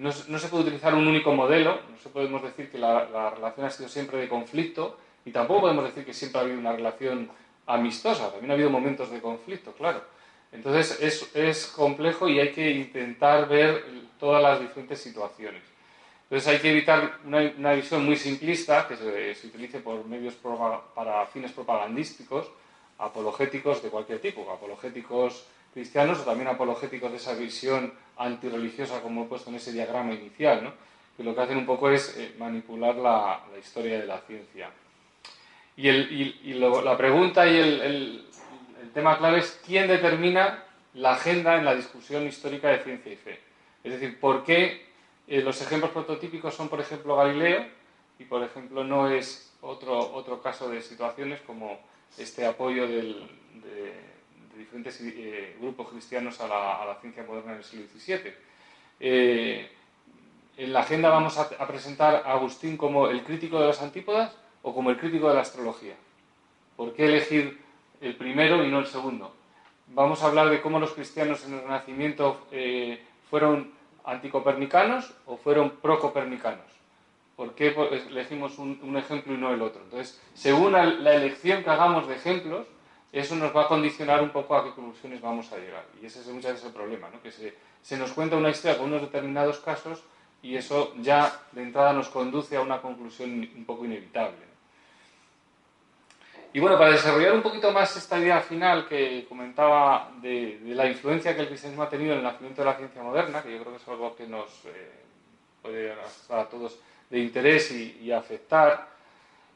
no, 0.00 0.12
se 0.12 0.48
puede 0.48 0.64
utilizar 0.64 0.94
un 0.94 1.06
único 1.06 1.34
modelo, 1.34 1.80
no 1.90 1.96
se 2.02 2.08
podemos 2.08 2.42
decir 2.42 2.70
que 2.70 2.78
la, 2.78 3.30
relación 3.30 3.66
ha 3.66 3.70
sido 3.70 3.88
siempre 3.88 4.18
de 4.18 4.28
conflicto 4.28 4.96
y 5.26 5.30
tampoco 5.30 5.62
podemos 5.62 5.84
decir 5.84 6.06
que 6.06 6.14
siempre 6.14 6.40
ha 6.40 6.44
habido 6.44 6.58
una 6.58 6.72
relación 6.72 7.30
amistosa, 7.66 8.30
también 8.30 8.50
ha 8.50 8.54
habido 8.54 8.70
momentos 8.70 9.10
de 9.10 9.20
conflicto, 9.20 9.72
claro. 9.72 10.02
Entonces 10.52 10.98
es, 11.00 11.36
es 11.36 11.66
complejo 11.66 12.28
y 12.28 12.40
hay 12.40 12.50
que 12.50 12.70
intentar 12.70 13.46
ver 13.46 13.84
todas 14.18 14.42
las 14.42 14.60
diferentes 14.60 15.00
situaciones. 15.00 15.62
Entonces 16.30 16.48
hay 16.48 16.58
que 16.60 16.70
evitar 16.70 17.18
una, 17.24 17.72
visión 17.72 18.06
muy 18.06 18.14
simplista 18.14 18.86
que 18.86 18.96
se, 18.96 19.48
utilice 19.48 19.80
por 19.80 20.04
medios 20.06 20.34
para 20.94 21.26
fines 21.26 21.50
propagandísticos, 21.50 22.48
apologéticos 22.98 23.82
de 23.82 23.88
cualquier 23.88 24.20
tipo, 24.20 24.48
apologéticos 24.48 25.44
cristianos 25.74 26.20
o 26.20 26.22
también 26.22 26.46
apologéticos 26.46 27.10
de 27.10 27.16
esa 27.16 27.34
visión 27.34 27.92
antirreligiosa, 28.16 29.00
como 29.00 29.24
he 29.24 29.26
puesto 29.26 29.50
en 29.50 29.56
ese 29.56 29.72
diagrama 29.72 30.12
inicial, 30.12 30.62
¿no? 30.62 30.72
que 31.16 31.24
lo 31.24 31.34
que 31.34 31.40
hacen 31.40 31.58
un 31.58 31.66
poco 31.66 31.90
es 31.90 32.16
eh, 32.16 32.34
manipular 32.38 32.94
la, 32.94 33.42
historia 33.58 33.98
de 33.98 34.06
la 34.06 34.20
ciencia. 34.20 34.70
Y, 35.76 36.54
la 36.54 36.96
pregunta 36.96 37.46
y 37.46 37.56
el, 37.56 38.26
tema 38.94 39.18
clave 39.18 39.38
es 39.38 39.60
quién 39.66 39.88
determina 39.88 40.64
la 40.94 41.12
agenda 41.12 41.56
en 41.56 41.64
la 41.64 41.74
discusión 41.74 42.26
histórica 42.26 42.68
de 42.68 42.78
ciencia 42.78 43.12
y 43.12 43.16
fe. 43.16 43.40
Es 43.82 43.92
decir, 43.92 44.18
por 44.18 44.44
qué 44.44 44.89
eh, 45.30 45.42
los 45.42 45.62
ejemplos 45.62 45.92
prototípicos 45.92 46.52
son, 46.52 46.68
por 46.68 46.80
ejemplo, 46.80 47.14
Galileo 47.14 47.64
y, 48.18 48.24
por 48.24 48.42
ejemplo, 48.42 48.82
no 48.82 49.08
es 49.08 49.52
otro, 49.60 49.96
otro 49.96 50.42
caso 50.42 50.68
de 50.68 50.82
situaciones 50.82 51.40
como 51.42 51.78
este 52.18 52.44
apoyo 52.44 52.88
de, 52.88 53.14
diferentes 54.58 55.00
eh, 55.00 55.56
grupos 55.60 55.88
cristianos 55.90 56.40
a 56.40 56.48
la, 56.48 56.98
ciencia 57.00 57.22
moderna 57.22 57.54
del 57.54 57.62
siglo 57.62 57.86
XVII. 57.86 58.34
Eh, 58.98 59.70
en 60.56 60.72
la 60.72 60.80
agenda 60.80 61.10
vamos 61.10 61.38
a, 61.38 61.48
presentar 61.68 62.24
a 62.26 62.32
Agustín 62.32 62.76
como 62.76 63.06
el 63.06 63.22
crítico 63.22 63.60
de 63.60 63.68
las 63.68 63.80
antípodas 63.80 64.36
o 64.62 64.74
como 64.74 64.90
el 64.90 64.98
crítico 64.98 65.28
de 65.28 65.36
la 65.36 65.42
astrología. 65.42 65.94
¿Por 66.76 66.92
qué 66.92 67.04
elegir 67.04 67.56
el 68.00 68.16
primero 68.16 68.64
y 68.64 68.68
no 68.68 68.80
el 68.80 68.86
segundo? 68.86 69.32
Vamos 69.94 70.24
a 70.24 70.26
hablar 70.26 70.50
de 70.50 70.60
cómo 70.60 70.80
los 70.80 70.92
cristianos 70.92 71.44
en 71.44 71.54
el 71.54 71.62
Renacimiento 71.62 72.48
fueron 73.30 73.78
anticopernicanos 74.10 75.14
o 75.26 75.36
fueron 75.36 75.70
procopernicanos. 75.70 76.66
¿Por 77.36 77.54
qué 77.54 77.74
elegimos 78.10 78.58
un, 78.58 78.96
ejemplo 78.96 79.32
y 79.32 79.38
no 79.38 79.54
el 79.54 79.62
otro? 79.62 79.80
Entonces, 79.82 80.20
según 80.34 80.72
la 80.72 81.14
elección 81.14 81.62
que 81.62 81.70
hagamos 81.70 82.06
de 82.06 82.16
ejemplos, 82.16 82.66
eso 83.12 83.34
nos 83.34 83.54
va 83.54 83.62
a 83.62 83.68
condicionar 83.68 84.22
un 84.22 84.30
poco 84.30 84.54
a 84.54 84.64
qué 84.64 84.70
conclusiones 84.70 85.20
vamos 85.20 85.52
a 85.52 85.58
llegar. 85.58 85.84
Y 86.00 86.06
ese 86.06 86.20
es 86.20 86.26
muchas 86.28 86.52
veces 86.52 86.66
el 86.66 86.72
problema, 86.72 87.08
¿no? 87.10 87.20
que 87.22 87.32
se, 87.32 87.54
se, 87.82 87.96
nos 87.96 88.12
cuenta 88.12 88.36
una 88.36 88.50
historia 88.50 88.78
con 88.78 88.88
unos 88.88 89.02
determinados 89.02 89.58
casos 89.58 90.04
y 90.42 90.56
eso 90.56 90.94
ya 90.98 91.40
de 91.52 91.62
entrada 91.62 91.92
nos 91.92 92.08
conduce 92.08 92.56
a 92.56 92.60
una 92.60 92.80
conclusión 92.80 93.48
un 93.56 93.64
poco 93.64 93.84
inevitable. 93.84 94.49
Y 96.52 96.58
bueno, 96.58 96.76
para 96.76 96.90
desarrollar 96.90 97.32
un 97.32 97.42
poquito 97.42 97.70
más 97.70 97.96
esta 97.96 98.18
idea 98.18 98.40
final 98.40 98.88
que 98.88 99.24
comentaba 99.28 100.10
de, 100.20 100.58
la 100.64 100.86
influencia 100.86 101.34
que 101.34 101.42
el 101.42 101.48
cristianismo 101.48 101.84
ha 101.84 101.88
tenido 101.88 102.12
en 102.12 102.18
el 102.18 102.24
nacimiento 102.24 102.62
de 102.62 102.66
la 102.66 102.76
ciencia 102.76 103.02
moderna, 103.02 103.40
que 103.40 103.52
yo 103.52 103.60
creo 103.60 103.72
que 103.72 103.80
es 103.80 103.88
algo 103.88 104.16
que 104.16 104.26
nos 104.26 104.64
eh, 104.64 104.90
puede 105.62 105.92
a 105.92 106.44
todos 106.46 106.80
de 107.08 107.20
interés 107.20 107.70
y, 107.70 108.10
afectar, 108.10 108.88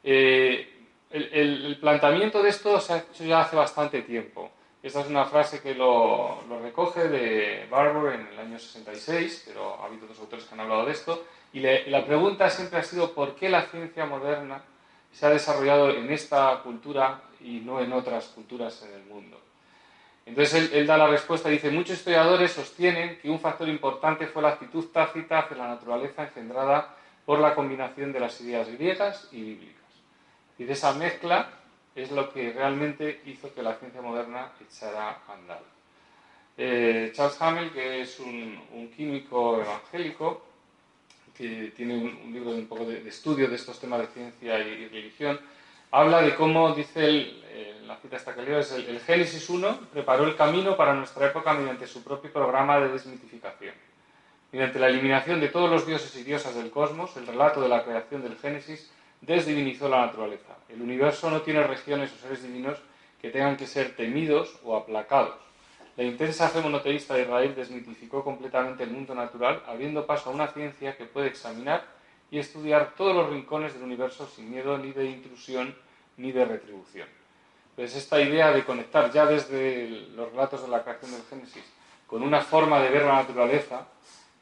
eh, 0.03 0.69
el, 1.11 1.77
planteamiento 1.81 2.41
de 2.41 2.49
esto 2.49 2.79
se 2.79 2.93
ha 2.93 2.97
hecho 2.97 3.25
ya 3.25 3.41
hace 3.41 3.57
bastante 3.57 4.01
tiempo. 4.01 4.51
Esta 4.81 5.01
es 5.01 5.07
una 5.07 5.25
frase 5.25 5.61
que 5.61 5.75
lo, 5.75 6.43
recoge 6.61 7.09
de 7.09 7.67
Barbour 7.69 8.13
en 8.13 8.27
el 8.27 8.39
año 8.39 8.57
66, 8.57 9.45
pero 9.47 9.81
ha 9.81 9.85
habido 9.85 10.05
otros 10.05 10.19
autores 10.19 10.45
que 10.45 10.53
han 10.53 10.61
hablado 10.61 10.85
de 10.85 10.93
esto. 10.93 11.25
Y 11.51 11.59
la 11.59 12.05
pregunta 12.05 12.49
siempre 12.49 12.79
ha 12.79 12.83
sido 12.83 13.13
por 13.13 13.35
qué 13.35 13.49
la 13.49 13.63
ciencia 13.63 14.05
moderna 14.05 14.61
se 15.15 15.25
ha 15.25 15.29
desarrollado 15.29 15.91
en 15.91 16.11
esta 16.11 16.59
cultura 16.61 17.21
y 17.39 17.61
no 17.61 17.79
en 17.79 17.93
otras 17.93 18.25
culturas 18.27 18.83
en 18.83 18.93
el 18.93 19.05
mundo. 19.05 19.39
Entonces 20.25 20.71
él, 20.73 20.85
da 20.85 20.97
la 20.97 21.07
respuesta, 21.07 21.49
dice, 21.49 21.69
muchos 21.69 21.97
historiadores 21.97 22.51
sostienen 22.51 23.19
que 23.19 23.29
un 23.29 23.39
factor 23.39 23.69
importante 23.69 24.27
fue 24.27 24.41
la 24.41 24.49
actitud 24.49 24.85
tácita 24.87 25.39
hacia 25.39 25.55
la 25.55 25.67
naturaleza 25.67 26.23
engendrada 26.23 26.95
por 27.25 27.39
la 27.39 27.55
combinación 27.55 28.11
de 28.11 28.19
las 28.19 28.41
ideas 28.41 28.67
griegas 28.69 29.29
y 29.31 29.41
bíblicas. 29.41 29.83
Y 30.57 30.65
de 30.65 30.73
esa 30.73 30.93
mezcla 30.93 31.49
es 31.95 32.11
lo 32.11 32.33
que 32.33 32.51
realmente 32.51 33.21
hizo 33.25 33.53
que 33.53 33.63
la 33.63 33.75
ciencia 33.75 34.01
moderna 34.01 34.51
echara 34.59 35.21
a 35.27 35.33
andar. 35.33 35.61
Eh, 36.57 37.11
Charles 37.13 37.41
Hamel, 37.41 37.71
que 37.71 38.01
es 38.01 38.19
un, 38.19 38.91
químico 38.95 39.61
evangélico, 39.61 40.44
que 41.37 41.73
tiene 41.75 41.95
un, 41.95 42.33
libro 42.33 42.53
de 42.53 42.59
un 42.59 42.67
poco 42.67 42.85
de, 42.85 43.07
estudio 43.07 43.47
de 43.47 43.55
estos 43.55 43.79
temas 43.79 44.01
de 44.01 44.07
ciencia 44.07 44.59
y, 44.59 44.87
religión, 44.87 45.39
habla 45.91 46.21
de 46.21 46.35
cómo, 46.35 46.73
dice 46.73 47.05
él, 47.05 47.43
eh, 47.47 47.81
la 47.85 47.97
cita 47.97 48.17
esta 48.17 48.33
que 48.33 48.41
leo, 48.41 48.59
es 48.59 48.71
el, 48.71 48.85
el 48.87 48.99
Génesis 48.99 49.49
1 49.49 49.79
preparó 49.93 50.25
el 50.25 50.35
camino 50.35 50.75
para 50.75 50.93
nuestra 50.93 51.27
época 51.27 51.53
mediante 51.53 51.87
su 51.87 52.03
propio 52.03 52.31
programa 52.31 52.79
de 52.79 52.89
desmitificación. 52.89 53.73
Mediante 54.51 54.79
la 54.79 54.87
eliminación 54.87 55.39
de 55.39 55.49
todos 55.49 55.69
los 55.69 55.85
dioses 55.85 56.15
y 56.15 56.23
diosas 56.23 56.55
del 56.55 56.71
cosmos, 56.71 57.17
el 57.17 57.27
relato 57.27 57.61
de 57.61 57.69
la 57.69 57.83
creación 57.83 58.21
del 58.23 58.37
Génesis 58.37 58.89
desdivinizó 59.21 59.89
la 59.89 60.05
naturaleza. 60.05 60.55
El 60.69 60.81
universo 60.81 61.29
no 61.29 61.41
tiene 61.41 61.63
regiones 61.63 62.11
o 62.13 62.17
seres 62.21 62.43
divinos 62.43 62.77
que 63.21 63.31
tengan 63.31 63.57
que 63.57 63.67
ser 63.67 63.95
temidos 63.95 64.59
o 64.63 64.75
aplacados. 64.75 65.44
La 65.97 66.03
intensa 66.03 66.49
fe 66.49 66.61
monoteísta 66.61 67.13
de 67.13 67.21
Israel 67.21 67.55
desmitificó 67.55 68.23
completamente 68.23 68.83
el 68.83 68.91
mundo 68.91 69.15
natural, 69.15 69.63
abriendo 69.65 70.05
paso 70.05 70.29
a 70.29 70.33
una 70.33 70.47
ciencia 70.47 70.97
que 70.97 71.05
puede 71.05 71.27
examinar 71.27 71.85
y 72.29 72.39
estudiar 72.39 72.93
todos 72.97 73.15
los 73.15 73.29
rincones 73.29 73.73
del 73.73 73.83
universo 73.83 74.27
sin 74.27 74.51
miedo 74.51 74.77
ni 74.77 74.91
de 74.91 75.05
intrusión 75.05 75.75
ni 76.17 76.31
de 76.31 76.43
retribución. 76.43 77.07
Pues 77.75 77.95
esta 77.95 78.19
idea 78.19 78.51
de 78.51 78.65
conectar 78.65 79.11
ya 79.11 79.25
desde 79.25 79.89
los 80.15 80.31
relatos 80.31 80.61
de 80.61 80.67
la 80.67 80.83
creación 80.83 81.11
del 81.11 81.23
Génesis 81.29 81.63
con 82.07 82.23
una 82.23 82.41
forma 82.41 82.81
de 82.81 82.89
ver 82.89 83.03
la 83.03 83.15
naturaleza 83.15 83.87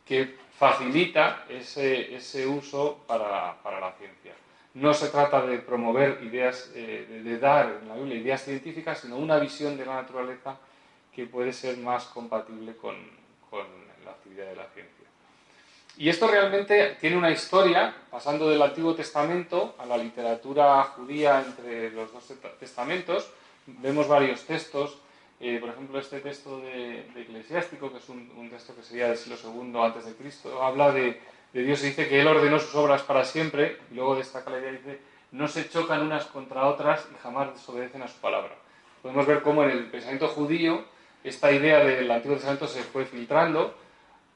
que 0.06 0.36
facilita 0.58 1.46
ese, 1.50 2.16
ese 2.16 2.48
uso 2.48 3.04
para, 3.08 3.62
para 3.62 3.80
la 3.80 3.92
ciencia 3.94 4.34
no 4.74 4.94
se 4.94 5.10
trata 5.10 5.46
de 5.46 5.60
promover 5.60 6.20
ideas, 6.24 6.72
eh, 6.74 7.22
de, 7.24 7.38
dar 7.38 7.80
en 7.82 7.90
la 7.90 7.96
Biblia 7.96 8.18
ideas 8.18 8.44
científicas, 8.44 9.00
sino 9.00 9.18
una 9.18 9.38
visión 9.38 9.78
de 9.78 9.86
la 9.86 9.96
naturaleza 9.96 10.58
que 11.16 11.26
puede 11.26 11.54
ser 11.54 11.78
más 11.78 12.06
compatible 12.06 12.76
con, 12.76 12.96
con 13.50 13.66
la 14.04 14.12
actividad 14.12 14.48
de 14.48 14.56
la 14.56 14.66
ciencia. 14.68 15.04
Y 15.96 16.10
esto 16.10 16.28
realmente 16.28 16.98
tiene 17.00 17.18
una 17.18 17.30
historia, 17.30 17.94
pasando 18.10 18.50
del 18.50 18.62
Antiguo 18.62 18.96
Testamento 18.96 19.76
a 19.78 19.86
la 19.86 19.96
literatura 19.96 20.84
judía 20.86 21.44
entre 21.46 21.92
los 21.92 22.12
dos 22.12 22.34
testamentos. 22.60 23.30
Vemos 23.68 24.08
varios 24.08 24.44
textos, 24.44 24.98
eh, 25.40 25.60
por 25.60 25.70
ejemplo, 25.70 26.00
este 26.00 26.20
texto 26.20 26.60
de, 26.62 27.02
Eclesiástico, 27.16 27.92
que 27.92 28.00
es 28.00 28.10
un, 28.10 28.50
texto 28.50 28.76
que 28.76 28.82
sería 28.82 29.10
del 29.10 29.18
siglo 29.18 29.38
II 29.44 29.80
antes 29.82 30.06
de 30.06 30.16
Cristo, 30.16 30.64
habla 30.64 30.92
de, 30.92 31.20
Dios 31.54 31.84
y 31.84 31.88
dice 31.88 32.08
que 32.08 32.22
Él 32.22 32.28
ordenó 32.28 32.58
sus 32.58 32.74
obras 32.74 33.04
para 33.04 33.24
siempre, 33.24 33.78
y 33.92 33.96
luego 33.96 34.16
destaca 34.16 34.50
la 34.50 34.60
idea, 34.60 34.72
dice, 34.72 35.00
no 35.32 35.48
se 35.48 35.70
chocan 35.70 36.02
unas 36.02 36.26
contra 36.26 36.66
otras 36.66 37.08
y 37.14 37.22
jamás 37.22 37.54
desobedecen 37.54 38.02
a 38.02 38.08
su 38.08 38.20
palabra. 38.20 38.56
Podemos 39.04 39.28
ver 39.28 39.44
cómo 39.44 39.64
en 39.64 39.72
el 39.72 39.92
pensamiento 39.92 40.28
judío 40.30 40.86
esta 41.24 41.52
idea 41.52 41.84
del 41.84 42.10
Antiguo 42.12 42.36
Testamento 42.36 42.68
se 42.68 42.84
fue 42.84 43.06
filtrando, 43.06 43.76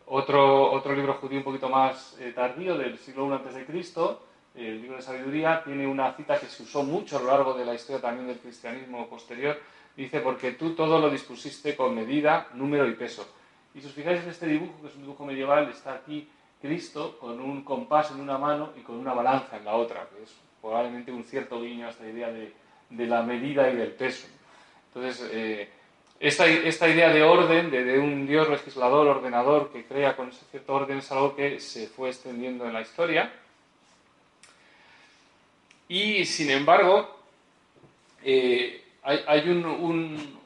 otro, 0.07 0.71
otro 0.71 0.95
libro 0.95 1.15
judío 1.15 1.39
un 1.39 1.43
poquito 1.43 1.69
más 1.69 2.17
eh, 2.19 2.31
tardío, 2.33 2.77
del 2.77 2.97
siglo 2.97 3.35
I 3.35 3.63
Cristo, 3.65 4.23
el 4.55 4.81
libro 4.81 4.97
de 4.97 5.03
sabiduría, 5.03 5.61
tiene 5.63 5.85
una 5.85 6.13
cita 6.13 6.39
que 6.39 6.47
se 6.47 6.63
usó 6.63 6.83
mucho 6.83 7.17
a 7.17 7.21
lo 7.21 7.27
largo 7.27 7.53
de 7.53 7.65
la 7.65 7.75
historia 7.75 8.01
también 8.01 8.27
del 8.27 8.39
cristianismo 8.39 9.07
posterior. 9.07 9.59
Dice, 9.95 10.19
porque 10.21 10.53
tú 10.53 10.75
todo 10.75 10.99
lo 10.99 11.09
dispusiste 11.09 11.75
con 11.75 11.93
medida, 11.93 12.47
número 12.53 12.87
y 12.87 12.93
peso. 12.93 13.27
Y 13.75 13.81
si 13.81 13.87
os 13.87 13.93
fijáis 13.93 14.23
en 14.23 14.29
este 14.29 14.47
dibujo, 14.47 14.81
que 14.81 14.87
es 14.87 14.95
un 14.95 15.01
dibujo 15.01 15.25
medieval, 15.25 15.69
está 15.69 15.93
aquí 15.93 16.27
Cristo 16.61 17.17
con 17.19 17.39
un 17.39 17.63
compás 17.63 18.11
en 18.11 18.19
una 18.19 18.37
mano 18.37 18.71
y 18.79 18.81
con 18.81 18.95
una 18.95 19.13
balanza 19.13 19.57
en 19.57 19.65
la 19.65 19.75
otra, 19.75 20.07
que 20.15 20.23
es 20.23 20.35
probablemente 20.61 21.11
un 21.11 21.23
cierto 21.23 21.61
guiño 21.61 21.85
a 21.85 21.89
esta 21.89 22.07
idea 22.07 22.31
de, 22.31 22.53
de 22.89 23.05
la 23.05 23.21
medida 23.21 23.69
y 23.69 23.75
del 23.75 23.91
peso. 23.91 24.27
Entonces, 24.87 25.29
eh, 25.31 25.69
esta, 26.19 26.47
esta, 26.47 26.89
idea 26.89 27.09
de 27.13 27.21
orden, 27.21 27.69
de, 27.69 27.99
un 27.99 28.25
Dios 28.25 28.49
legislador, 28.49 29.07
ordenador, 29.07 29.71
que 29.71 29.85
crea 29.85 30.15
con 30.15 30.31
cierto 30.31 30.73
orden, 30.73 30.97
es 30.97 31.11
algo 31.11 31.35
que 31.35 31.59
se 31.59 31.87
fue 31.87 32.09
extendiendo 32.09 32.65
en 32.65 32.73
la 32.73 32.81
historia. 32.81 33.31
Y, 35.87 36.25
sin 36.25 36.49
embargo, 36.49 37.23
eh, 38.23 38.83
hay, 39.03 39.49
un, 39.49 40.39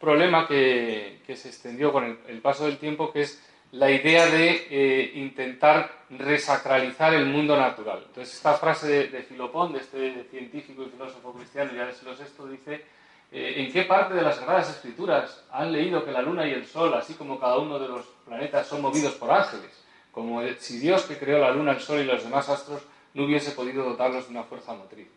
problema 0.00 0.48
que, 0.48 1.20
se 1.26 1.48
extendió 1.48 1.92
con 1.92 2.18
el, 2.26 2.40
paso 2.40 2.64
del 2.64 2.78
tiempo, 2.78 3.12
que 3.12 3.22
es 3.22 3.42
la 3.72 3.90
idea 3.90 4.26
de 4.26 4.66
eh, 4.70 5.12
intentar 5.16 6.06
resacralizar 6.10 7.12
el 7.12 7.26
mundo 7.26 7.56
natural. 7.56 8.04
Entonces, 8.06 8.34
esta 8.34 8.54
frase 8.54 8.88
de, 8.88 9.08
de 9.08 9.22
Filopón, 9.22 9.74
de 9.74 9.80
este 9.80 10.24
científico 10.30 10.82
y 10.82 10.90
filósofo 10.90 11.34
cristiano 11.34 11.72
ya 11.74 11.84
del 11.84 11.94
siglo 11.94 12.14
VI, 12.14 12.50
dice 12.50 12.95
¿En 13.38 13.70
qué 13.70 13.82
parte 13.82 14.14
de 14.14 14.22
las 14.22 14.36
Sagradas 14.36 14.70
Escrituras 14.70 15.44
han 15.52 15.70
leído 15.70 16.02
que 16.02 16.10
la 16.10 16.22
Luna 16.22 16.48
y 16.48 16.52
el 16.52 16.64
Sol, 16.64 16.94
así 16.94 17.12
como 17.12 17.38
cada 17.38 17.58
uno 17.58 17.78
de 17.78 17.86
los 17.86 18.06
planetas, 18.24 18.66
son 18.66 18.80
movidos 18.80 19.12
por 19.16 19.30
ángeles? 19.30 19.84
Como 20.10 20.40
si 20.58 20.78
Dios 20.78 21.02
que 21.02 21.18
creó 21.18 21.38
la 21.38 21.50
Luna, 21.50 21.72
el 21.72 21.80
Sol 21.80 22.00
y 22.00 22.04
los 22.04 22.24
demás 22.24 22.48
astros 22.48 22.80
no 23.12 23.24
hubiese 23.24 23.50
podido 23.50 23.84
dotarlos 23.84 24.24
de 24.24 24.30
una 24.30 24.44
fuerza 24.44 24.72
motriz. 24.72 25.08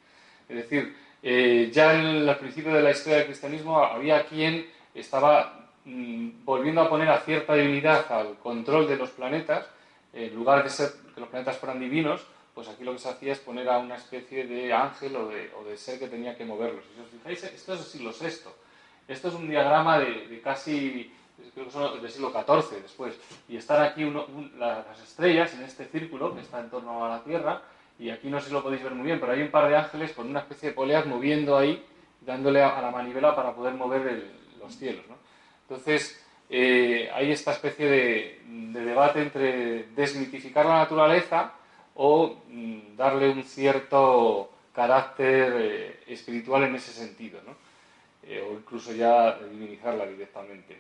Es 0.50 0.56
decir, 0.58 0.98
eh, 1.24 1.70
ya 1.72 1.94
en 1.94 2.28
el 2.28 2.36
principio 2.36 2.74
de 2.74 2.82
la 2.82 2.92
historia 2.92 3.20
del 3.20 3.28
cristianismo 3.28 3.82
había 3.82 4.26
quien 4.26 4.70
estaba 4.94 5.70
mm, 5.86 6.44
volviendo 6.44 6.82
a 6.82 6.90
poner 6.90 7.08
a 7.08 7.22
cierta 7.22 7.54
divinidad 7.54 8.12
al 8.12 8.36
control 8.40 8.86
de 8.86 8.98
los 8.98 9.12
planetas, 9.12 9.66
en 10.12 10.36
lugar 10.36 10.62
de 10.66 10.70
ser 10.70 10.90
que 11.16 11.22
los 11.22 11.30
planetas 11.30 11.58
fueran 11.58 11.80
divinos, 11.80 12.26
pues 12.60 12.68
aquí 12.68 12.84
lo 12.84 12.92
que 12.92 13.00
se 13.00 13.08
hacía 13.08 13.32
es 13.32 13.40
poner 13.40 13.70
a 13.70 13.78
una 13.78 13.96
especie 13.96 14.46
de 14.46 14.74
ángel 14.74 15.16
o 15.16 15.30
de, 15.30 15.78
ser 15.78 15.98
que 15.98 16.10
tenía 16.10 16.36
que 16.36 16.44
moverlos. 16.44 16.84
Si 16.94 17.00
os 17.00 17.08
fijáis, 17.10 17.42
esto 17.42 17.74
es 17.74 17.80
el 17.80 17.86
siglo 17.86 18.12
VI. 18.12 18.50
Esto 19.08 19.30
es 19.30 19.34
un 19.34 19.48
diagrama 19.48 19.98
de, 19.98 20.42
casi, 20.44 21.10
creo 21.54 21.68
que 21.68 21.72
son 21.72 22.02
del 22.02 22.12
siglo 22.12 22.34
XIV 22.34 22.82
después. 22.82 23.18
Y 23.48 23.56
están 23.56 23.82
aquí 23.82 24.04
las 24.58 25.02
estrellas 25.02 25.54
en 25.54 25.64
este 25.64 25.86
círculo 25.86 26.36
que 26.36 26.42
está 26.42 26.60
en 26.60 26.70
torno 26.70 27.06
a 27.06 27.08
la 27.08 27.24
Tierra. 27.24 27.62
Y 27.98 28.10
aquí 28.10 28.28
no 28.28 28.42
sé 28.42 28.48
si 28.48 28.54
lo 28.54 28.62
podéis 28.62 28.84
ver 28.84 28.94
muy 28.94 29.06
bien, 29.06 29.22
pero 29.22 29.32
hay 29.32 29.42
un 29.42 29.52
par 29.52 29.70
de 29.70 29.78
ángeles 29.78 30.12
con 30.12 30.30
una 30.30 30.42
especie 30.42 30.68
de 30.68 30.76
poleas 30.76 31.06
moviendo 31.06 31.58
ahí, 31.58 31.82
dándole 32.20 32.62
a, 32.62 32.82
la 32.82 32.92
manivela 32.92 33.34
para 33.38 33.56
poder 33.56 33.74
mover 33.76 34.34
los 34.60 34.76
cielos. 34.76 35.06
Entonces, 35.62 36.22
eh, 36.50 37.10
hay 37.14 37.32
esta 37.32 37.54
especie 37.54 37.90
de, 37.90 38.42
de 38.46 38.84
debate 38.84 39.22
entre 39.22 39.84
desmitificar 39.96 40.66
la 40.66 40.80
naturaleza 40.80 41.54
o 42.02 42.38
mm, 42.48 42.96
darle 42.96 43.30
un 43.30 43.44
cierto 43.44 44.50
carácter 44.74 45.54
eh, 45.58 46.00
espiritual 46.08 46.64
en 46.64 46.76
ese 46.76 46.94
sentido. 46.94 47.40
Eh, 48.24 48.42
o 48.42 48.54
incluso 48.54 48.94
ya 48.94 49.38
divinizarla 49.40 50.06
directamente. 50.06 50.80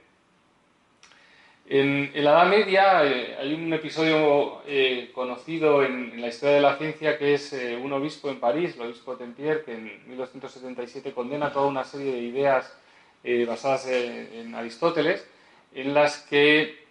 En, 1.67 2.11
la 2.23 2.31
Edad 2.31 2.47
Media 2.47 3.05
eh, 3.05 3.35
hay 3.37 3.53
un 3.53 3.71
episodio 3.73 4.61
conocido 5.13 5.83
en, 5.83 6.21
la 6.21 6.27
historia 6.27 6.55
de 6.55 6.61
la 6.61 6.77
ciencia 6.77 7.17
que 7.17 7.33
es 7.33 7.53
un 7.83 7.91
obispo 7.91 8.29
en 8.29 8.39
París, 8.39 8.75
el 8.75 8.83
obispo 8.83 9.17
Tempier, 9.17 9.65
que 9.65 9.73
en 9.73 9.83
1277 10.07 11.11
condena 11.11 11.51
toda 11.51 11.67
una 11.67 11.83
serie 11.83 12.13
de 12.13 12.19
ideas 12.19 12.73
basadas 13.45 13.87
en 13.87 14.55
Aristóteles, 14.55 15.27
en 15.73 15.93
las 15.93 16.19
que 16.19 16.88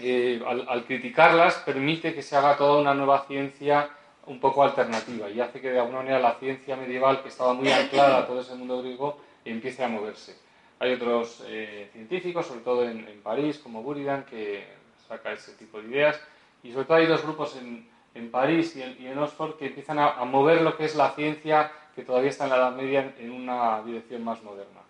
eh, 0.00 0.42
al, 0.46 0.84
criticarlas, 0.84 1.56
permite 1.56 2.14
que 2.14 2.22
se 2.22 2.36
haga 2.36 2.56
toda 2.56 2.80
una 2.80 2.94
nueva 2.94 3.24
ciencia 3.26 3.90
un 4.26 4.38
poco 4.38 4.62
alternativa 4.62 5.28
y 5.30 5.40
hace 5.40 5.60
que 5.60 5.70
de 5.70 5.80
alguna 5.80 5.98
manera 5.98 6.18
la 6.18 6.34
ciencia 6.34 6.76
medieval, 6.76 7.22
que 7.22 7.28
estaba 7.28 7.54
muy 7.54 7.70
anclada 7.70 8.18
a 8.18 8.26
todo 8.26 8.40
ese 8.40 8.54
mundo 8.54 8.80
griego, 8.82 9.20
empiece 9.44 9.82
a 9.82 9.88
moverse. 9.88 10.36
Hay 10.80 10.92
otros 10.92 11.42
eh, 11.46 11.88
científicos, 11.92 12.46
sobre 12.46 12.60
todo 12.60 12.84
en, 12.84 13.20
París, 13.22 13.58
como 13.58 13.82
Buridan, 13.82 14.24
que 14.24 14.64
saca 15.08 15.32
ese 15.32 15.52
tipo 15.54 15.80
de 15.80 15.88
ideas, 15.88 16.20
y 16.62 16.72
sobre 16.72 16.84
todo 16.84 16.96
hay 16.98 17.06
dos 17.06 17.22
grupos 17.22 17.56
en, 17.56 17.88
París 18.32 18.74
y 18.74 19.06
en, 19.06 19.16
Oxford 19.16 19.56
que 19.56 19.66
empiezan 19.66 20.00
a, 20.00 20.24
mover 20.24 20.62
lo 20.62 20.76
que 20.76 20.84
es 20.84 20.96
la 20.96 21.10
ciencia 21.12 21.70
que 21.94 22.02
todavía 22.02 22.30
está 22.30 22.44
en 22.44 22.50
la 22.50 22.56
Edad 22.56 22.72
Media 22.74 23.14
en 23.16 23.30
una 23.30 23.80
dirección 23.82 24.24
más 24.24 24.42
moderna. 24.42 24.80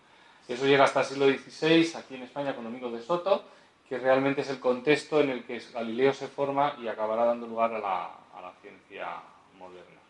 Eso 0.48 0.64
llega 0.64 0.84
hasta 0.84 1.00
el 1.00 1.06
siglo 1.06 1.26
XVI, 1.26 1.98
aquí 1.98 2.14
en 2.14 2.22
España 2.22 2.54
con 2.54 2.64
Domingo 2.64 2.90
de 2.90 3.02
Soto, 3.02 3.44
que 3.88 3.98
realmente 3.98 4.42
es 4.42 4.50
el 4.50 4.60
contexto 4.60 5.20
en 5.20 5.30
el 5.30 5.44
que 5.44 5.60
Galileo 5.72 6.12
se 6.12 6.28
forma 6.28 6.76
y 6.80 6.88
acabará 6.88 7.24
dando 7.24 7.46
lugar 7.46 7.72
a 7.72 7.78
la, 7.78 8.10
ciencia 8.60 9.06
moderna. 9.58 10.00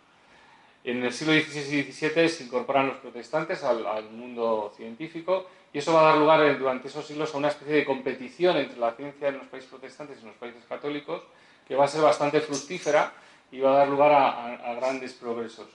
En 0.85 1.03
el 1.03 1.13
siglo 1.13 1.35
XVI 1.35 1.79
y 1.79 1.93
XVII 1.93 2.29
se 2.29 2.45
incorporan 2.45 2.89
los 2.89 2.97
protestantes 2.99 3.63
al, 3.63 4.11
mundo 4.11 4.73
científico 4.77 5.47
y 5.73 5.79
eso 5.79 5.93
va 5.93 6.01
a 6.01 6.05
dar 6.05 6.19
lugar 6.19 6.59
durante 6.59 6.89
esos 6.89 7.07
siglos 7.07 7.35
a 7.35 7.39
una 7.39 7.49
especie 7.49 7.75
de 7.75 7.85
competición 7.85 8.57
entre 8.57 8.79
la 8.79 8.93
ciencia 8.93 9.29
en 9.29 9.39
los 9.39 9.47
países 9.47 9.69
protestantes 9.69 10.19
y 10.19 10.21
en 10.23 10.29
los 10.29 10.37
países 10.37 10.65
católicos 10.65 11.23
que 11.67 11.77
va 11.77 11.85
a 11.85 11.89
ser 11.89 12.01
bastante 12.01 12.41
fructífera 12.41 13.13
y 13.51 13.61
va 13.61 13.75
a 13.75 13.79
dar 13.79 13.89
lugar 13.89 14.13
a, 14.13 14.75
grandes 14.75 15.13
progresos. 15.13 15.69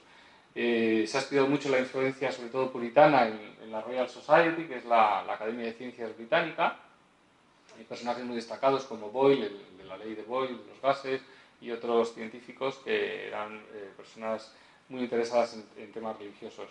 Eh, 0.56 1.06
se 1.08 1.18
ha 1.18 1.22
estudiado 1.22 1.48
mucho 1.48 1.70
la 1.70 1.80
influencia, 1.80 2.32
sobre 2.32 2.50
todo 2.50 2.72
puritana, 2.72 3.28
en, 3.28 3.72
la 3.72 3.82
Royal 3.82 4.08
Society, 4.08 4.66
que 4.66 4.78
es 4.78 4.86
la 4.86 5.22
Academia 5.22 5.66
de 5.66 5.74
Ciencias 5.74 6.16
Británica, 6.16 6.78
hay 7.78 7.84
personajes 7.84 8.24
muy 8.24 8.36
destacados 8.36 8.86
como 8.86 9.10
Boyle, 9.10 9.44
el, 9.44 9.78
de 9.78 9.84
la 9.86 9.98
ley 9.98 10.16
de 10.16 10.24
Boyle, 10.24 10.58
de 10.58 10.68
los 10.68 10.82
gases, 10.82 11.22
y 11.62 11.72
otros 11.72 12.14
científicos 12.14 12.80
que 12.84 13.28
eran 13.28 13.56
eh, 13.74 13.92
personas 13.96 14.54
muy 14.90 15.02
interesadas 15.02 15.58
en, 15.78 15.92
temas 15.92 16.18
religiosos. 16.18 16.68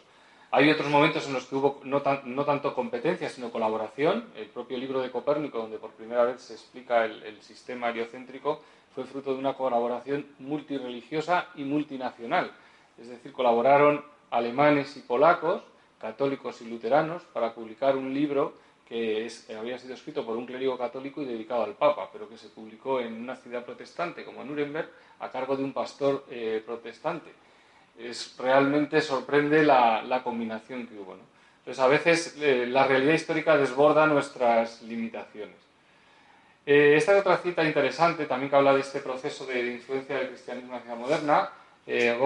Hay 0.50 0.70
otros 0.70 0.88
momentos 0.90 1.26
en 1.26 1.32
los 1.32 1.46
que 1.46 1.54
hubo 1.54 1.80
no, 1.84 2.02
no, 2.24 2.44
tanto 2.44 2.74
competencia, 2.74 3.30
sino 3.30 3.50
colaboración. 3.50 4.28
El 4.36 4.46
propio 4.48 4.76
libro 4.76 5.00
de 5.00 5.10
Copérnico, 5.10 5.58
donde 5.58 5.78
por 5.78 5.92
primera 5.92 6.24
vez 6.24 6.42
se 6.42 6.52
explica 6.52 7.06
el, 7.06 7.22
el 7.22 7.40
sistema 7.40 7.88
heliocéntrico, 7.88 8.60
fue 8.94 9.04
fruto 9.04 9.32
de 9.32 9.38
una 9.38 9.54
colaboración 9.54 10.26
multireligiosa 10.38 11.48
y 11.54 11.64
multinacional. 11.64 12.52
Es 12.98 13.08
decir, 13.08 13.32
colaboraron 13.32 14.04
alemanes 14.30 14.94
y 14.98 15.00
polacos, 15.00 15.62
católicos 15.98 16.60
y 16.60 16.68
luteranos, 16.68 17.22
para 17.32 17.54
publicar 17.54 17.96
un 17.96 18.12
libro 18.12 18.54
que 18.92 19.56
había 19.58 19.78
sido 19.78 19.94
escrito 19.94 20.24
por 20.26 20.36
un 20.36 20.44
clérigo 20.44 20.76
católico 20.76 21.22
y 21.22 21.24
dedicado 21.24 21.64
al 21.64 21.72
Papa, 21.72 22.10
pero 22.12 22.28
que 22.28 22.36
se 22.36 22.48
publicó 22.48 23.00
en 23.00 23.14
una 23.14 23.36
ciudad 23.36 23.64
protestante 23.64 24.22
como 24.22 24.44
Nuremberg 24.44 24.90
a 25.20 25.30
cargo 25.30 25.56
de 25.56 25.64
un 25.64 25.72
pastor 25.72 26.26
eh, 26.28 26.62
protestante. 26.64 27.30
Es, 27.98 28.36
realmente 28.36 29.00
sorprende 29.00 29.62
la, 29.62 30.20
combinación 30.22 30.86
que 30.86 30.98
hubo. 30.98 31.16
Entonces, 31.60 31.82
a 31.82 31.86
veces 31.86 32.36
eh, 32.38 32.66
la 32.66 32.86
realidad 32.86 33.14
histórica 33.14 33.56
desborda 33.56 34.06
nuestras 34.06 34.82
limitaciones. 34.82 35.56
Eh, 36.66 36.94
esta 36.96 37.14
es 37.14 37.20
otra 37.20 37.38
cita 37.38 37.64
interesante, 37.64 38.26
también 38.26 38.50
que 38.50 38.56
habla 38.56 38.74
de 38.74 38.80
este 38.80 39.00
proceso 39.00 39.46
de 39.46 39.72
influencia 39.72 40.18
del 40.18 40.28
cristianismo 40.28 40.76
hacia 40.76 40.90
la 40.90 40.96
moderna. 40.96 41.50
Eh, 41.86 42.16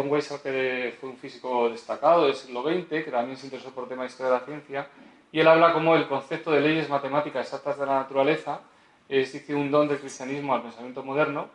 que 0.43 0.95
fue 1.01 1.09
un 1.09 1.17
físico 1.17 1.71
destacado 1.71 2.27
del 2.27 2.35
siglo 2.35 2.63
XX, 2.63 2.89
que 2.89 3.11
también 3.11 3.39
se 3.39 3.47
interesó 3.47 3.71
por 3.71 3.89
temas 3.89 4.05
de 4.05 4.11
historia 4.11 4.33
de 4.33 4.39
la 4.41 4.45
ciencia, 4.45 4.89
y 5.37 5.41
él 5.41 5.49
habla 5.49 5.75
como 5.75 5.95
el 5.95 6.09
concepto 6.09 6.51
de 6.51 6.63
leyes 6.63 6.89
matemáticas 6.89 7.45
exactas 7.45 7.79
de 7.79 7.85
la 7.85 7.97
naturaleza 7.97 8.63
es 9.07 9.35
dice, 9.35 9.55
un 9.55 9.71
don 9.71 9.87
del 9.87 9.99
cristianismo 9.99 10.55
al 10.55 10.63
pensamiento 10.63 11.03
moderno, 11.03 11.49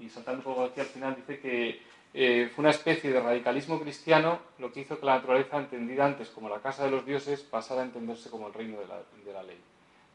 y 0.00 0.08
saltando 0.08 0.38
un 0.38 0.44
poco 0.44 0.64
aquí 0.64 0.80
al 0.80 0.86
final 0.86 1.14
dice 1.14 1.38
que 1.38 1.82
eh, 2.14 2.50
fue 2.54 2.62
una 2.62 2.70
especie 2.70 3.10
de 3.12 3.20
radicalismo 3.20 3.78
cristiano 3.78 4.38
lo 4.58 4.72
que 4.72 4.80
hizo 4.80 4.98
que 4.98 5.04
la 5.04 5.16
naturaleza 5.16 5.58
entendida 5.58 6.06
antes 6.06 6.30
como 6.30 6.48
la 6.48 6.60
casa 6.60 6.86
de 6.86 6.90
los 6.90 7.04
dioses 7.04 7.42
pasara 7.42 7.82
a 7.82 7.84
entenderse 7.84 8.30
como 8.30 8.46
el 8.46 8.54
reino 8.54 8.78
de 8.78 8.86
la, 8.86 9.42
ley. 9.42 9.58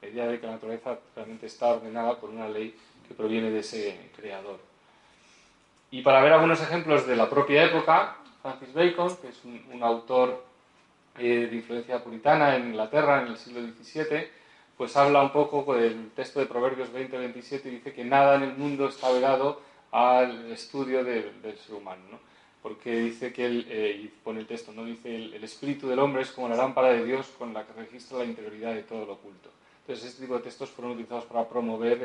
la 0.01 0.07
idea 0.07 0.25
de 0.25 0.39
que 0.39 0.47
la 0.47 0.53
naturaleza 0.53 0.97
realmente 1.15 1.45
está 1.45 1.67
ordenada 1.67 2.19
por 2.19 2.31
una 2.31 2.49
ley 2.49 2.75
que 3.07 3.13
proviene 3.13 3.51
de 3.51 3.59
ese 3.59 4.09
creador. 4.15 4.59
Y 5.91 6.01
para 6.01 6.23
ver 6.23 6.33
algunos 6.33 6.59
ejemplos 6.63 7.05
de 7.05 7.15
la 7.15 7.29
propia 7.29 7.63
época, 7.65 8.17
Francis 8.41 8.73
Bacon, 8.73 9.15
que 9.17 9.27
es 9.27 9.39
un, 9.45 9.83
autor 9.83 10.43
eh, 11.17 11.47
de 11.49 11.55
influencia 11.55 12.03
puritana 12.03 12.55
en 12.55 12.69
Inglaterra 12.69 13.21
en 13.21 13.29
el 13.29 13.37
siglo 13.37 13.61
XVII, 13.61 14.27
pues 14.77 14.95
habla 14.97 15.21
un 15.21 15.31
poco 15.31 15.75
del 15.75 16.11
texto 16.11 16.39
de 16.39 16.45
Proverbios 16.45 16.91
20-27 16.91 17.65
y 17.65 17.69
dice 17.69 17.93
que 17.93 18.03
nada 18.03 18.35
en 18.35 18.43
el 18.43 18.57
mundo 18.57 18.87
está 18.87 19.11
vedado 19.11 19.61
al 19.91 20.51
estudio 20.51 21.03
del 21.03 21.57
ser 21.57 21.75
humano. 21.75 22.19
Porque 22.61 22.97
dice 22.97 23.33
que, 23.33 23.45
él, 23.45 23.67
eh, 23.69 24.01
y 24.03 24.07
pone 24.07 24.39
el 24.39 24.47
texto, 24.47 24.71
¿no? 24.71 24.85
dice 24.85 25.13
el, 25.13 25.33
el, 25.33 25.43
espíritu 25.43 25.89
del 25.89 25.99
hombre 25.99 26.21
es 26.21 26.31
como 26.31 26.47
la 26.47 26.55
lámpara 26.55 26.93
de 26.93 27.03
Dios 27.03 27.27
con 27.37 27.53
la 27.53 27.65
que 27.65 27.73
registra 27.73 28.19
la 28.19 28.23
interioridad 28.23 28.73
de 28.73 28.83
todo 28.83 29.05
lo 29.05 29.13
oculto. 29.13 29.49
Entonces, 29.81 30.05
este 30.05 30.21
tipo 30.21 30.37
de 30.37 30.43
textos 30.43 30.69
fueron 30.69 30.93
utilizados 30.93 31.25
para 31.25 31.47
promover 31.47 31.99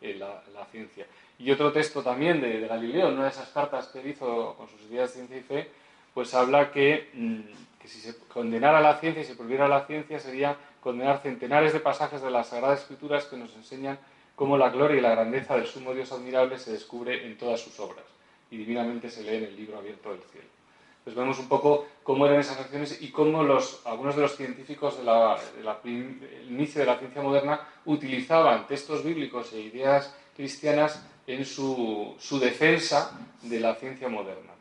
la, 0.00 0.66
ciencia. 0.70 1.06
Y 1.38 1.50
otro 1.50 1.72
texto 1.72 2.02
también 2.02 2.40
de, 2.40 2.60
Galileo, 2.68 3.08
una 3.08 3.24
de 3.24 3.30
esas 3.30 3.48
cartas 3.48 3.88
que 3.88 4.08
hizo 4.08 4.54
con 4.56 4.68
sus 4.68 4.80
ideas 4.82 5.10
de 5.10 5.14
ciencia 5.14 5.36
y 5.36 5.42
fe, 5.42 5.70
pues 6.12 6.32
habla 6.34 6.70
que, 6.70 7.10
mm, 7.12 7.40
que 7.84 7.90
si 7.90 8.00
se 8.00 8.16
condenara 8.28 8.80
la 8.80 8.96
ciencia 8.96 9.20
y 9.20 9.26
se 9.26 9.34
prohibiera 9.34 9.68
la 9.68 9.84
ciencia 9.84 10.18
sería 10.18 10.56
condenar 10.80 11.20
centenares 11.20 11.74
de 11.74 11.80
pasajes 11.80 12.22
de 12.22 12.30
las 12.30 12.46
Sagradas 12.48 12.80
Escrituras 12.80 13.26
que 13.26 13.36
nos 13.36 13.54
enseñan 13.56 13.98
cómo 14.34 14.56
la 14.56 14.70
gloria 14.70 14.96
y 14.96 15.00
la 15.02 15.10
grandeza 15.10 15.54
del 15.54 15.66
sumo 15.66 15.92
Dios 15.92 16.10
admirable 16.10 16.58
se 16.58 16.72
descubre 16.72 17.26
en 17.26 17.36
todas 17.36 17.60
sus 17.60 17.78
obras 17.78 18.06
y 18.50 18.56
divinamente 18.56 19.10
se 19.10 19.22
lee 19.22 19.36
en 19.36 19.44
el 19.44 19.56
libro 19.56 19.76
abierto 19.76 20.12
del 20.12 20.22
cielo. 20.22 20.48
Pues 21.04 21.14
vemos 21.14 21.38
un 21.38 21.46
poco 21.46 21.86
cómo 22.02 22.24
eran 22.24 22.40
esas 22.40 22.58
acciones 22.58 23.02
y 23.02 23.10
cómo 23.10 23.42
algunos 23.84 24.16
de 24.16 24.22
los 24.22 24.34
científicos 24.34 24.96
del 24.96 26.18
inicio 26.48 26.80
de 26.80 26.86
la 26.86 26.96
ciencia 26.96 27.20
moderna 27.20 27.68
utilizaban 27.84 28.66
textos 28.66 29.04
bíblicos 29.04 29.52
e 29.52 29.60
ideas 29.60 30.16
cristianas 30.34 31.04
en 31.26 31.44
su, 31.44 32.16
defensa 32.40 33.20
de 33.42 33.60
la 33.60 33.74
ciencia 33.74 34.08
moderna. 34.08 34.53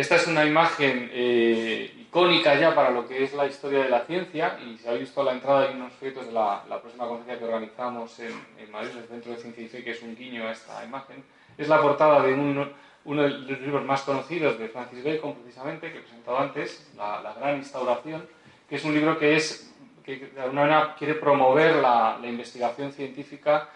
Esta 0.00 0.16
es 0.16 0.26
una 0.28 0.46
imagen 0.46 1.10
eh, 1.12 1.92
icónica 2.00 2.58
ya 2.58 2.74
para 2.74 2.90
lo 2.90 3.06
que 3.06 3.22
es 3.22 3.34
la 3.34 3.44
historia 3.44 3.80
de 3.80 3.90
la 3.90 4.00
ciencia 4.06 4.58
y 4.64 4.78
se 4.78 4.88
ha 4.88 4.94
visto 4.94 5.20
a 5.20 5.24
la 5.24 5.32
entrada 5.32 5.68
de 5.68 5.74
unos 5.74 5.92
folletos 5.92 6.24
de 6.24 6.32
la, 6.32 6.64
próxima 6.80 7.06
conferencia 7.06 7.38
que 7.38 7.44
organizamos 7.44 8.18
en, 8.20 8.32
en 8.58 8.70
Madrid, 8.70 8.92
el 8.96 9.08
Centro 9.08 9.32
de 9.32 9.38
Ciencia 9.38 9.62
y 9.62 9.68
Fe, 9.68 9.84
que 9.84 9.90
es 9.90 10.02
un 10.02 10.16
guiño 10.16 10.48
a 10.48 10.52
esta 10.52 10.82
imagen. 10.82 11.22
Es 11.58 11.68
la 11.68 11.82
portada 11.82 12.22
de 12.22 12.32
un 12.32 12.72
uno 13.04 13.22
de 13.22 13.28
los 13.28 13.60
libros 13.60 13.84
más 13.84 14.00
conocidos 14.00 14.58
de 14.58 14.68
Francis 14.70 15.04
Bacon, 15.04 15.34
precisamente, 15.34 15.92
que 15.92 15.98
he 15.98 16.00
presentado 16.00 16.38
antes, 16.38 16.90
La, 16.96 17.34
Gran 17.38 17.58
Instauración, 17.58 18.26
que 18.70 18.76
es 18.76 18.84
un 18.86 18.94
libro 18.94 19.18
que, 19.18 19.36
es, 19.36 19.70
que 20.02 20.16
de 20.16 20.40
alguna 20.40 20.62
manera 20.62 20.96
quiere 20.98 21.16
promover 21.16 21.76
la, 21.76 22.18
investigación 22.24 22.90
científica 22.90 23.68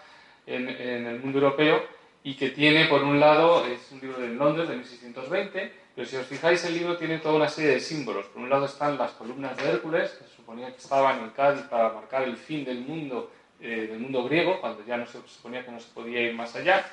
en, 0.47 0.69
el 0.69 1.19
mundo 1.19 1.37
europeo 1.37 1.83
y 2.23 2.33
que 2.33 2.49
tiene, 2.49 2.85
por 2.85 3.03
un 3.03 3.19
lado, 3.19 3.63
es 3.67 3.91
un 3.91 4.01
libro 4.01 4.17
de 4.19 4.29
Londres 4.29 4.67
de 4.67 4.75
1620, 4.77 5.84
pero 5.95 6.07
si 6.07 6.17
os 6.17 6.27
fijáis, 6.27 6.63
el 6.65 6.73
libro 6.73 6.97
tiene 6.97 7.19
toda 7.19 7.35
una 7.35 7.47
serie 7.47 7.71
de 7.71 7.79
símbolos. 7.79 8.25
Por 8.27 8.41
un 8.41 8.49
lado 8.49 8.65
están 8.65 8.97
las 8.97 9.11
columnas 9.11 9.55
de 9.57 9.69
Hércules, 9.69 10.11
que 10.11 10.25
se 10.25 10.35
suponía 10.35 10.71
que 10.71 10.77
estaban 10.77 11.21
en 11.21 11.29
Cádiz 11.29 11.63
para 11.63 11.93
marcar 11.93 12.23
el 12.23 12.35
fin 12.35 12.65
del 12.65 12.81
mundo, 12.81 13.31
eh, 13.61 13.87
del 13.89 13.99
mundo 13.99 14.23
griego, 14.25 14.59
cuando 14.59 14.85
ya 14.85 14.97
no 14.97 15.05
se 15.05 15.19
suponía 15.25 15.63
que 15.63 15.71
no 15.71 15.79
se 15.79 15.91
podía 15.93 16.21
ir 16.21 16.35
más 16.35 16.55
allá 16.55 16.85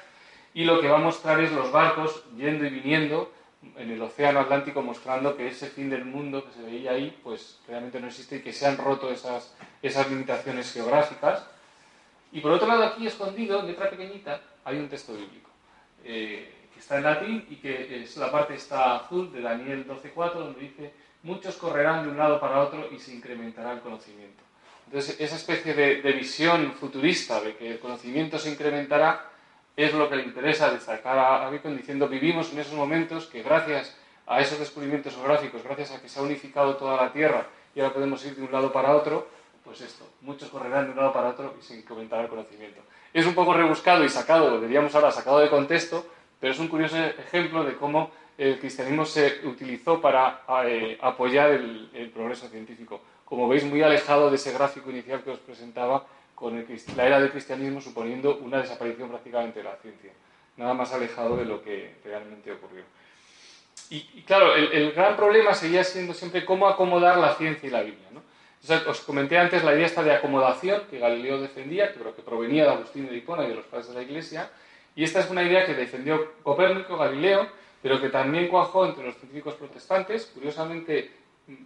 y 0.55 0.65
lo 0.65 0.81
que 0.81 0.89
va 0.89 0.99
a 0.99 1.01
mostrar 1.01 1.41
es 1.41 1.53
los 1.53 1.73
barcos 1.73 2.25
yendo 2.37 2.65
y 2.67 2.71
viniendo 2.71 3.33
en 3.77 3.91
el 3.91 4.03
océano 4.03 4.41
Atlántico 4.41 4.83
mostrando 4.83 5.37
que 5.37 5.49
ese 5.49 5.69
fin 5.69 5.89
del 5.89 6.05
mundo 6.05 6.45
que 6.45 6.53
se 6.53 6.63
veía 6.63 6.93
ahí 6.93 7.17
pues 7.23 7.61
realmente 7.67 8.01
no 8.01 8.09
existe 8.09 8.37
y 8.37 8.41
que 8.41 8.53
se 8.53 8.67
han 8.67 8.77
roto 8.77 9.11
esas, 9.11 9.55
esas 9.81 10.11
limitaciones 10.11 10.73
geográficas. 10.73 11.47
Y 12.33 12.41
por 12.41 12.53
otro 12.53 12.67
lado 12.67 12.85
aquí 12.85 13.07
escondido, 13.07 13.61
en 13.61 13.69
letra 13.69 13.89
pequeñita, 13.91 14.41
hay 14.65 14.79
un 14.79 14.89
texto 14.89 15.13
bíblico 15.13 15.51
eh, 16.05 16.51
está 16.83 16.97
en 16.97 17.05
latín 17.05 17.47
y 17.49 17.57
que 17.57 18.03
es 18.03 18.17
la 18.17 18.31
parte 18.31 18.55
está 18.55 18.97
azul 18.97 19.33
de 19.33 19.41
Daniel 19.41 19.87
12.4 19.87 20.33
donde 20.35 20.61
dice 20.61 20.93
muchos 21.23 21.57
correrán 21.57 22.03
de 22.05 22.11
un 22.11 22.19
lado 22.19 22.41
para 22.41 22.61
otro 22.61 22.89
y 22.91 22.99
se 22.99 23.15
incrementará 23.15 23.73
el 23.73 23.81
conocimiento. 23.81 24.43
Entonces 24.87 25.21
esa 25.21 25.37
especie 25.37 25.75
de, 25.75 26.03
de 26.03 26.13
visión 26.13 26.73
futurista 26.73 27.41
de 27.41 27.55
que 27.55 27.71
el 27.71 27.79
conocimiento 27.79 28.37
se 28.37 28.51
incrementará 28.51 29.31
es 29.77 29.95
lo 29.95 30.11
que 30.11 30.17
le 30.17 30.25
interesa 30.25 30.73
destacar 30.73 31.19
a, 31.19 31.49
Bacon 31.49 31.77
diciendo 31.77 32.09
vivimos 32.09 32.53
en 32.53 32.59
esos 32.59 32.75
momentos 32.75 33.27
que 33.27 33.43
gracias 33.43 33.97
a 34.27 34.41
esos 34.41 34.59
descubrimientos 34.59 35.15
geográficos, 35.15 35.63
gracias 35.63 35.93
a 35.93 36.03
que 36.03 36.09
se 36.09 36.19
ha 36.19 36.23
unificado 36.23 36.77
toda 36.77 36.97
la 36.97 37.13
Tierra 37.13 37.47
y 37.77 37.81
ahora 37.81 37.95
podemos 37.95 38.25
ir 38.27 38.35
de 38.35 38.43
un 38.43 38.51
lado 38.51 38.73
para 38.73 38.95
otro, 38.95 39.29
pues 39.65 39.81
esto, 39.83 40.05
muchos 40.21 40.51
correrán 40.51 40.87
de 40.87 40.91
un 40.91 40.97
lado 40.97 41.13
para 41.13 41.29
otro 41.29 41.55
y 41.59 41.63
se 41.63 41.77
incrementará 41.77 42.23
el 42.23 42.29
conocimiento. 42.29 42.83
Es 43.15 43.25
un 43.25 43.35
poco 43.35 43.55
rebuscado 43.55 44.05
y 44.05 44.09
sacado, 44.09 44.61
diríamos 44.61 44.95
ahora 44.97 45.13
sacado 45.13 45.39
de 45.39 45.49
contexto, 45.49 46.05
pero 46.43 46.55
es 46.55 46.59
un 46.59 46.67
curioso 46.67 46.99
ejemplo 46.99 47.63
de 47.63 47.77
cómo 47.77 48.11
el 48.37 48.59
cristianismo 48.59 49.07
se 49.07 49.43
utilizó 49.45 50.01
para 50.01 50.43
eh, 50.67 50.99
apoyar 51.01 51.53
el 51.53 52.11
progreso 52.13 52.49
científico. 52.49 53.01
Como 53.25 53.47
veis, 53.47 53.63
muy 53.63 53.81
alejado 53.81 54.29
de 54.29 54.35
ese 54.35 54.53
gráfico 54.53 54.91
inicial 54.91 55.23
que 55.23 55.31
os 55.31 55.39
presentaba 55.39 56.05
con 56.35 56.67
la 56.97 57.07
era 57.07 57.21
del 57.21 57.31
cristianismo 57.31 57.81
suponiendo 57.81 58.39
una 58.39 58.59
desaparición 58.59 59.09
prácticamente 59.09 59.61
de 59.61 59.65
la 59.67 59.77
ciencia, 59.77 60.11
nada 60.57 60.75
más 60.75 60.93
alejado 60.93 61.37
de 61.37 61.45
lo 61.45 61.63
que 61.63 61.95
realmente 62.05 62.51
ocurrió. 62.51 62.83
Y, 63.91 64.23
claro, 64.23 64.57
el, 64.57 64.91
gran 64.93 65.15
problema 65.15 65.55
seguía 65.55 65.85
siendo 65.85 66.13
siempre 66.13 66.45
cómo 66.45 66.67
acomodar 66.67 67.19
la 67.19 67.37
ciencia 67.37 67.69
y 67.69 67.71
la 67.71 67.83
Biblia. 67.83 68.09
os 68.89 69.01
comenté 69.03 69.39
antes 69.39 69.63
la 69.63 69.75
idea 69.75 69.87
esta 69.87 70.03
de 70.03 70.13
acomodación 70.13 70.83
que 70.91 70.99
Galileo 70.99 71.41
defendía, 71.41 71.93
que 71.93 72.23
provenía 72.23 72.65
de 72.65 72.71
Agustín 72.71 73.09
de 73.09 73.17
Hipona 73.17 73.45
y 73.45 73.51
de 73.51 73.55
los 73.55 73.67
padres 73.67 73.87
de 73.87 73.95
la 73.95 74.03
Iglesia, 74.03 74.51
y 74.95 75.05
esta 75.05 75.21
es 75.21 75.31
una 75.31 75.43
idea 75.43 75.65
que 75.65 75.75
defendió 75.75 76.33
Copérnico, 76.43 76.97
Galileo, 76.97 77.49
pero 77.81 78.01
que 78.01 78.11
también 78.11 78.49
cuajó 78.49 78.87
entre 78.87 79.05
los 79.05 79.17
científicos 79.17 79.55
protestantes. 79.55 80.27
Curiosamente, 80.27 81.11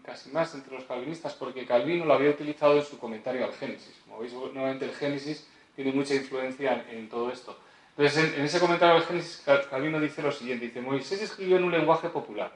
casi 0.03 0.31
más 0.31 0.55
entre 0.55 0.75
los 0.75 0.85
calvinistas, 0.85 1.35
porque 1.35 1.67
Calvino 1.67 2.05
lo 2.05 2.15
había 2.15 2.31
utilizado 2.31 2.77
en 2.77 2.85
su 2.85 2.99
comentario 2.99 3.45
al 3.45 3.53
Génesis. 3.53 3.95
Como 4.05 4.21
veis, 4.21 4.33
nuevamente 4.33 4.85
el 4.85 4.95
Génesis 4.95 5.49
tiene 5.75 5.93
mucha 5.93 6.15
influencia 6.15 6.87
en, 6.91 7.09
todo 7.09 7.31
esto. 7.31 7.59
Entonces, 7.97 8.35
en, 8.37 8.45
ese 8.45 8.61
comentario 8.61 8.97
al 8.97 9.05
Génesis, 9.05 9.45
Calvino 9.71 10.01
dice 10.01 10.23
lo 10.23 10.33
siguiente, 10.33 10.67
dice, 10.67 10.81
Moisés 10.81 11.21
escribió 11.23 11.57
en 11.57 11.65
un 11.65 11.73
lenguaje 11.73 12.09
popular, 12.09 12.53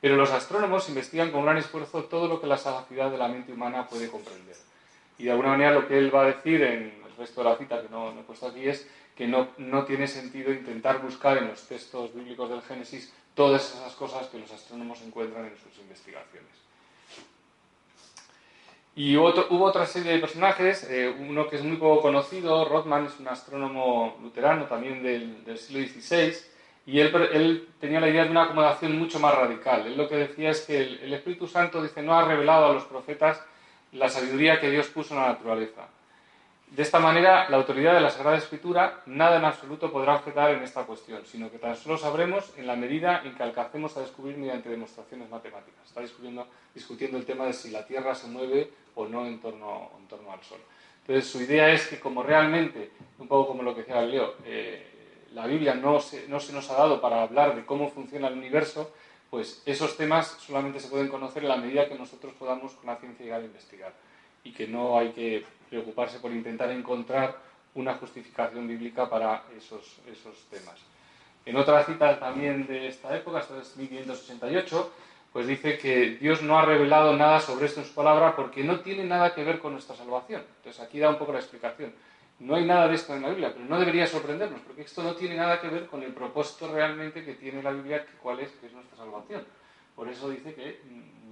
pero 0.00 0.16
los 0.16 0.30
astrónomos 0.30 0.88
investigan 0.88 1.30
con 1.30 1.44
gran 1.44 1.56
esfuerzo 1.58 2.04
todo 2.04 2.28
lo 2.28 2.40
que 2.40 2.46
la 2.46 2.56
sagacidad 2.56 3.10
de 3.10 3.18
la 3.18 3.28
mente 3.28 3.52
humana 3.52 3.86
puede 3.86 4.08
comprender. 4.08 4.56
Y 5.18 5.24
de 5.24 5.32
alguna 5.32 5.50
manera 5.50 5.72
lo 5.72 5.86
que 5.86 5.98
él 5.98 6.14
va 6.14 6.22
a 6.22 6.26
decir 6.26 6.62
en 6.62 7.02
el 7.04 7.16
resto 7.16 7.42
de 7.42 7.50
la 7.50 7.56
cita, 7.56 7.82
que 7.82 7.88
no, 7.88 8.12
no 8.12 8.20
he 8.20 8.24
puesto 8.24 8.46
aquí, 8.46 8.68
es 8.68 8.88
que 9.18 9.26
no, 9.26 9.48
no 9.58 9.84
tiene 9.84 10.06
sentido 10.06 10.52
intentar 10.52 11.02
buscar 11.02 11.38
en 11.38 11.48
los 11.48 11.66
textos 11.66 12.14
bíblicos 12.14 12.48
del 12.48 12.62
Génesis 12.62 13.12
todas 13.34 13.74
esas 13.74 13.92
cosas 13.94 14.28
que 14.28 14.38
los 14.38 14.48
astrónomos 14.52 15.02
encuentran 15.02 15.44
en 15.46 15.56
sus 15.56 15.76
investigaciones. 15.80 16.52
Y 18.94 19.16
hubo 19.16 19.64
otra 19.64 19.86
serie 19.86 20.12
de 20.12 20.20
personajes, 20.20 20.84
eh, 20.88 21.12
uno 21.18 21.48
que 21.48 21.56
es 21.56 21.64
muy 21.64 21.78
poco 21.78 22.00
conocido, 22.00 22.64
Rothman 22.64 23.06
es 23.06 23.18
un 23.18 23.26
astrónomo 23.26 24.16
luterano 24.22 24.66
también 24.66 25.02
del, 25.02 25.58
siglo 25.58 25.84
XVI, 25.84 26.36
y 26.86 27.00
él, 27.00 27.68
tenía 27.80 27.98
la 27.98 28.08
idea 28.08 28.24
de 28.24 28.30
una 28.30 28.44
acomodación 28.44 28.96
mucho 28.96 29.18
más 29.18 29.34
radical. 29.34 29.84
Él 29.88 29.96
lo 29.96 30.08
que 30.08 30.14
decía 30.14 30.50
es 30.50 30.60
que 30.60 30.80
el, 30.80 31.00
el 31.00 31.12
Espíritu 31.12 31.48
Santo 31.48 31.82
dice, 31.82 32.02
no 32.02 32.16
ha 32.16 32.24
revelado 32.24 32.66
a 32.66 32.72
los 32.72 32.84
profetas 32.84 33.42
la 33.92 34.08
sabiduría 34.08 34.60
que 34.60 34.70
Dios 34.70 34.86
puso 34.86 35.14
en 35.14 35.22
la 35.22 35.28
naturaleza. 35.28 35.88
De 36.70 36.82
esta 36.82 36.98
manera, 36.98 37.48
la 37.48 37.56
autoridad 37.56 37.94
de 37.94 38.00
la 38.00 38.10
Sagrada 38.10 38.36
Escritura 38.36 39.00
nada 39.06 39.38
en 39.38 39.44
absoluto 39.44 39.90
podrá 39.90 40.16
objetar 40.16 40.50
en 40.50 40.62
esta 40.62 40.84
cuestión, 40.84 41.24
sino 41.24 41.50
que 41.50 41.58
tan 41.58 41.74
solo 41.74 41.96
sabremos 41.96 42.52
en 42.58 42.66
la 42.66 42.76
medida 42.76 43.22
en 43.24 43.34
que 43.34 43.42
alcancemos 43.42 43.96
a 43.96 44.00
descubrir 44.02 44.36
mediante 44.36 44.68
demostraciones 44.68 45.30
matemáticas. 45.30 45.82
Está 45.86 46.02
discutiendo, 46.02 47.16
el 47.16 47.24
tema 47.24 47.46
de 47.46 47.54
si 47.54 47.70
la 47.70 47.86
Tierra 47.86 48.14
se 48.14 48.28
mueve 48.28 48.70
o 48.94 49.06
no 49.06 49.26
en 49.26 49.40
torno, 49.40 49.90
al 50.30 50.42
Sol. 50.42 50.60
Entonces, 51.00 51.30
su 51.30 51.40
idea 51.40 51.70
es 51.72 51.86
que 51.86 51.98
como 51.98 52.22
realmente, 52.22 52.90
un 53.18 53.28
poco 53.28 53.48
como 53.48 53.62
lo 53.62 53.74
que 53.74 53.80
decía 53.80 54.02
Leo, 54.02 54.34
eh, 54.44 55.26
la 55.32 55.46
Biblia 55.46 55.74
no 55.74 56.00
se, 56.00 56.28
no 56.28 56.38
se 56.38 56.52
nos 56.52 56.70
ha 56.70 56.74
dado 56.74 57.00
para 57.00 57.22
hablar 57.22 57.56
de 57.56 57.64
cómo 57.64 57.90
funciona 57.90 58.28
el 58.28 58.34
universo, 58.34 58.92
pues 59.30 59.62
esos 59.64 59.96
temas 59.96 60.36
solamente 60.38 60.80
se 60.80 60.88
pueden 60.88 61.08
conocer 61.08 61.42
en 61.42 61.48
la 61.48 61.56
medida 61.56 61.88
que 61.88 61.94
nosotros 61.94 62.34
podamos 62.38 62.74
con 62.74 62.86
la 62.86 62.96
ciencia 62.96 63.24
llegar 63.24 63.40
a 63.40 63.44
investigar 63.44 64.07
y 64.48 64.52
que 64.52 64.66
no 64.66 64.98
hay 64.98 65.10
que 65.10 65.44
preocuparse 65.68 66.18
por 66.18 66.32
intentar 66.32 66.70
encontrar 66.70 67.36
una 67.74 67.94
justificación 67.94 68.66
bíblica 68.66 69.08
para 69.08 69.44
esos, 69.56 69.98
esos 70.10 70.46
temas. 70.50 70.80
En 71.44 71.56
otra 71.56 71.84
cita 71.84 72.18
también 72.18 72.66
de 72.66 72.88
esta 72.88 73.14
época, 73.14 73.40
es 73.40 73.76
1588, 73.76 74.92
pues 75.32 75.46
dice 75.46 75.76
que 75.78 76.16
Dios 76.16 76.42
no 76.42 76.58
ha 76.58 76.64
revelado 76.64 77.14
nada 77.14 77.40
sobre 77.40 77.66
esto 77.66 77.80
en 77.80 77.86
su 77.86 77.94
palabra 77.94 78.34
porque 78.34 78.64
no 78.64 78.80
tiene 78.80 79.04
nada 79.04 79.34
que 79.34 79.44
ver 79.44 79.58
con 79.58 79.72
nuestra 79.72 79.94
salvación. 79.94 80.42
Entonces 80.56 80.82
aquí 80.82 80.98
da 80.98 81.10
un 81.10 81.18
poco 81.18 81.32
la 81.32 81.38
explicación. 81.38 81.92
No 82.40 82.54
hay 82.54 82.64
nada 82.64 82.88
de 82.88 82.94
esto 82.94 83.14
en 83.14 83.22
la 83.22 83.28
Biblia, 83.28 83.52
pero 83.52 83.66
no 83.66 83.78
debería 83.78 84.06
sorprendernos, 84.06 84.60
porque 84.60 84.82
esto 84.82 85.02
no 85.02 85.14
tiene 85.14 85.36
nada 85.36 85.60
que 85.60 85.68
ver 85.68 85.86
con 85.86 86.02
el 86.02 86.12
propósito 86.14 86.72
realmente 86.72 87.24
que 87.24 87.34
tiene 87.34 87.62
la 87.62 87.72
Biblia, 87.72 88.06
que 88.06 88.12
cuál 88.22 88.40
es, 88.40 88.50
que 88.52 88.66
es 88.66 88.72
nuestra 88.72 88.96
salvación. 88.96 89.44
Por 89.94 90.08
eso 90.08 90.30
dice 90.30 90.54
que 90.54 90.80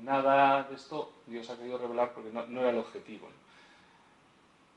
nada 0.03 0.65
de 0.65 0.77
esto 0.77 1.13
Dios 1.27 1.49
ha 1.51 1.57
querido 1.57 1.79
revelar 1.79 2.13
porque 2.13 2.31
no, 2.33 2.61
era 2.61 2.71
el 2.71 2.79
objetivo. 2.79 3.29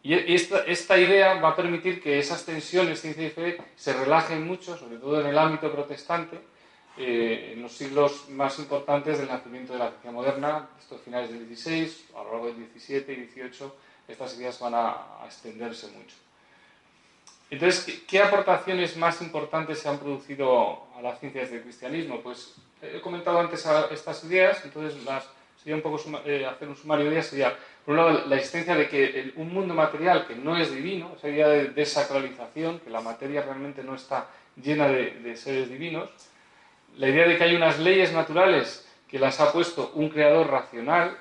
Y 0.01 0.13
esta, 0.33 0.59
esta, 0.63 0.97
idea 0.97 1.41
va 1.41 1.49
a 1.49 1.55
permitir 1.55 2.01
que 2.01 2.19
esas 2.19 2.45
tensiones 2.45 3.01
ciencia 3.01 3.27
y 3.27 3.29
fe 3.31 3.57
se 3.75 3.93
relajen 3.93 4.47
mucho, 4.47 4.77
sobre 4.77 4.97
todo 4.97 5.19
en 5.19 5.27
el 5.27 5.37
ámbito 5.37 5.69
protestante, 5.71 6.39
eh, 7.01 7.53
en 7.53 7.61
los 7.61 7.71
siglos 7.71 8.29
más 8.29 8.59
importantes 8.59 9.17
del 9.17 9.29
nacimiento 9.29 9.71
de 9.71 9.79
la 9.79 9.89
ciencia 9.89 10.11
moderna, 10.11 10.67
estos 10.77 11.01
finales 11.01 11.29
del 11.29 11.47
16, 11.47 12.07
a 12.13 12.23
lo 12.23 12.31
largo 12.31 12.47
del 12.47 12.57
17 12.57 13.13
y 13.13 13.15
18, 13.15 13.75
estas 14.09 14.37
ideas 14.37 14.59
van 14.59 14.73
a, 14.75 15.21
extenderse 15.25 15.87
mucho. 15.87 16.15
Entonces, 17.49 18.03
¿qué, 18.05 18.21
aportaciones 18.21 18.97
más 18.97 19.21
importantes 19.21 19.79
se 19.79 19.87
han 19.87 19.97
producido 19.97 20.87
a 20.97 21.01
las 21.01 21.19
ciencias 21.21 21.51
del 21.51 21.61
cristianismo? 21.61 22.19
Pues 22.19 22.55
he 22.81 23.01
comentado 23.01 23.39
antes 23.39 23.65
estas 23.91 24.23
ideas, 24.23 24.63
entonces 24.63 25.03
las, 25.03 25.27
sería 25.57 25.75
un 25.75 25.81
poco 25.81 25.99
eh, 26.25 26.45
hacer 26.45 26.67
un 26.67 26.75
sumario 26.75 27.05
de 27.05 27.11
ellas, 27.11 27.27
sería 27.27 27.55
por 27.85 27.97
un 27.97 28.05
lado, 28.05 28.25
la 28.27 28.35
existencia 28.35 28.75
de 28.75 28.87
que 28.87 29.33
un 29.35 29.53
mundo 29.53 29.73
material 29.73 30.27
que 30.27 30.35
no 30.35 30.55
es 30.57 30.71
divino, 30.71 31.13
esa 31.17 31.27
idea 31.27 31.47
de 31.47 31.69
desacralización, 31.69 32.79
que 32.79 32.89
la 32.89 33.01
materia 33.01 33.41
realmente 33.41 33.83
no 33.83 33.95
está 33.95 34.27
llena 34.61 34.87
de, 34.87 35.35
seres 35.35 35.69
divinos, 35.69 36.09
la 36.97 37.07
idea 37.07 37.27
de 37.27 37.37
que 37.37 37.43
hay 37.43 37.55
unas 37.55 37.79
leyes 37.79 38.13
naturales 38.13 38.87
que 39.07 39.19
las 39.19 39.39
ha 39.39 39.51
puesto 39.51 39.91
un 39.95 40.09
creador 40.09 40.51
racional, 40.51 41.17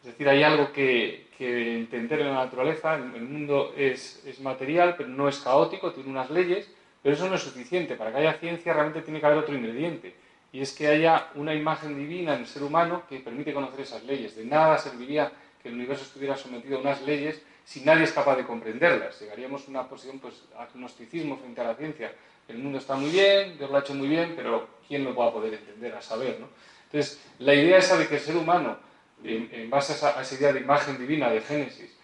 es 0.00 0.06
decir, 0.06 0.28
hay 0.28 0.42
algo 0.42 0.72
que, 0.72 1.30
entender 1.38 2.20
en 2.20 2.28
la 2.28 2.44
naturaleza, 2.44 2.94
el 2.94 3.22
mundo 3.22 3.74
es, 3.76 4.24
es, 4.24 4.38
material, 4.40 4.94
pero 4.96 5.08
no 5.08 5.28
es 5.28 5.40
caótico, 5.40 5.92
tiene 5.92 6.10
unas 6.10 6.30
leyes, 6.30 6.70
pero 7.02 7.16
eso 7.16 7.28
no 7.28 7.34
es 7.34 7.42
suficiente. 7.42 7.96
Para 7.96 8.12
que 8.12 8.18
haya 8.18 8.34
ciencia 8.34 8.72
realmente 8.72 9.02
tiene 9.02 9.18
que 9.18 9.26
haber 9.26 9.38
otro 9.38 9.52
ingrediente, 9.52 10.14
y 10.52 10.60
es 10.60 10.72
que 10.72 10.86
haya 10.86 11.28
una 11.34 11.54
imagen 11.54 11.96
divina 11.96 12.34
en 12.34 12.40
el 12.40 12.46
ser 12.46 12.62
humano 12.62 13.04
que 13.08 13.20
permite 13.20 13.54
conocer 13.54 13.80
esas 13.80 14.04
leyes. 14.04 14.36
De 14.36 14.44
nada 14.44 14.76
serviría 14.76 15.32
que 15.62 15.68
el 15.70 15.74
universo 15.74 16.04
estuviera 16.04 16.36
sometido 16.36 16.76
a 16.76 16.80
unas 16.82 17.00
leyes 17.02 17.42
si 17.64 17.80
nadie 17.80 18.04
es 18.04 18.12
capaz 18.12 18.36
de 18.36 18.44
comprenderlas. 18.44 19.18
Llegaríamos 19.20 19.66
a 19.66 19.70
una 19.70 19.88
posición, 19.88 20.18
pues, 20.18 20.44
agnosticismo 20.58 21.38
frente 21.38 21.60
a 21.62 21.64
la 21.64 21.74
ciencia. 21.74 22.12
El 22.48 22.58
mundo 22.58 22.78
está 22.78 22.96
muy 22.96 23.10
bien, 23.10 23.56
Dios 23.56 23.70
lo 23.70 23.76
ha 23.76 23.80
hecho 23.80 23.94
muy 23.94 24.08
bien, 24.08 24.34
pero 24.36 24.68
¿quién 24.86 25.04
lo 25.04 25.14
va 25.14 25.28
a 25.28 25.32
poder 25.32 25.54
entender, 25.54 25.94
a 25.94 26.02
saber? 26.02 26.38
¿no? 26.38 26.48
Entonces, 26.84 27.18
la 27.38 27.54
idea 27.54 27.78
esa 27.78 27.96
de 27.96 28.06
que 28.06 28.16
el 28.16 28.20
ser 28.20 28.36
humano, 28.36 28.76
en, 29.24 29.70
base 29.70 29.92
a 30.04 30.20
esa, 30.20 30.34
idea 30.34 30.52
de 30.52 30.60
imagen 30.60 30.98
divina 30.98 31.30
de 31.30 31.40
Génesis, 31.40 31.96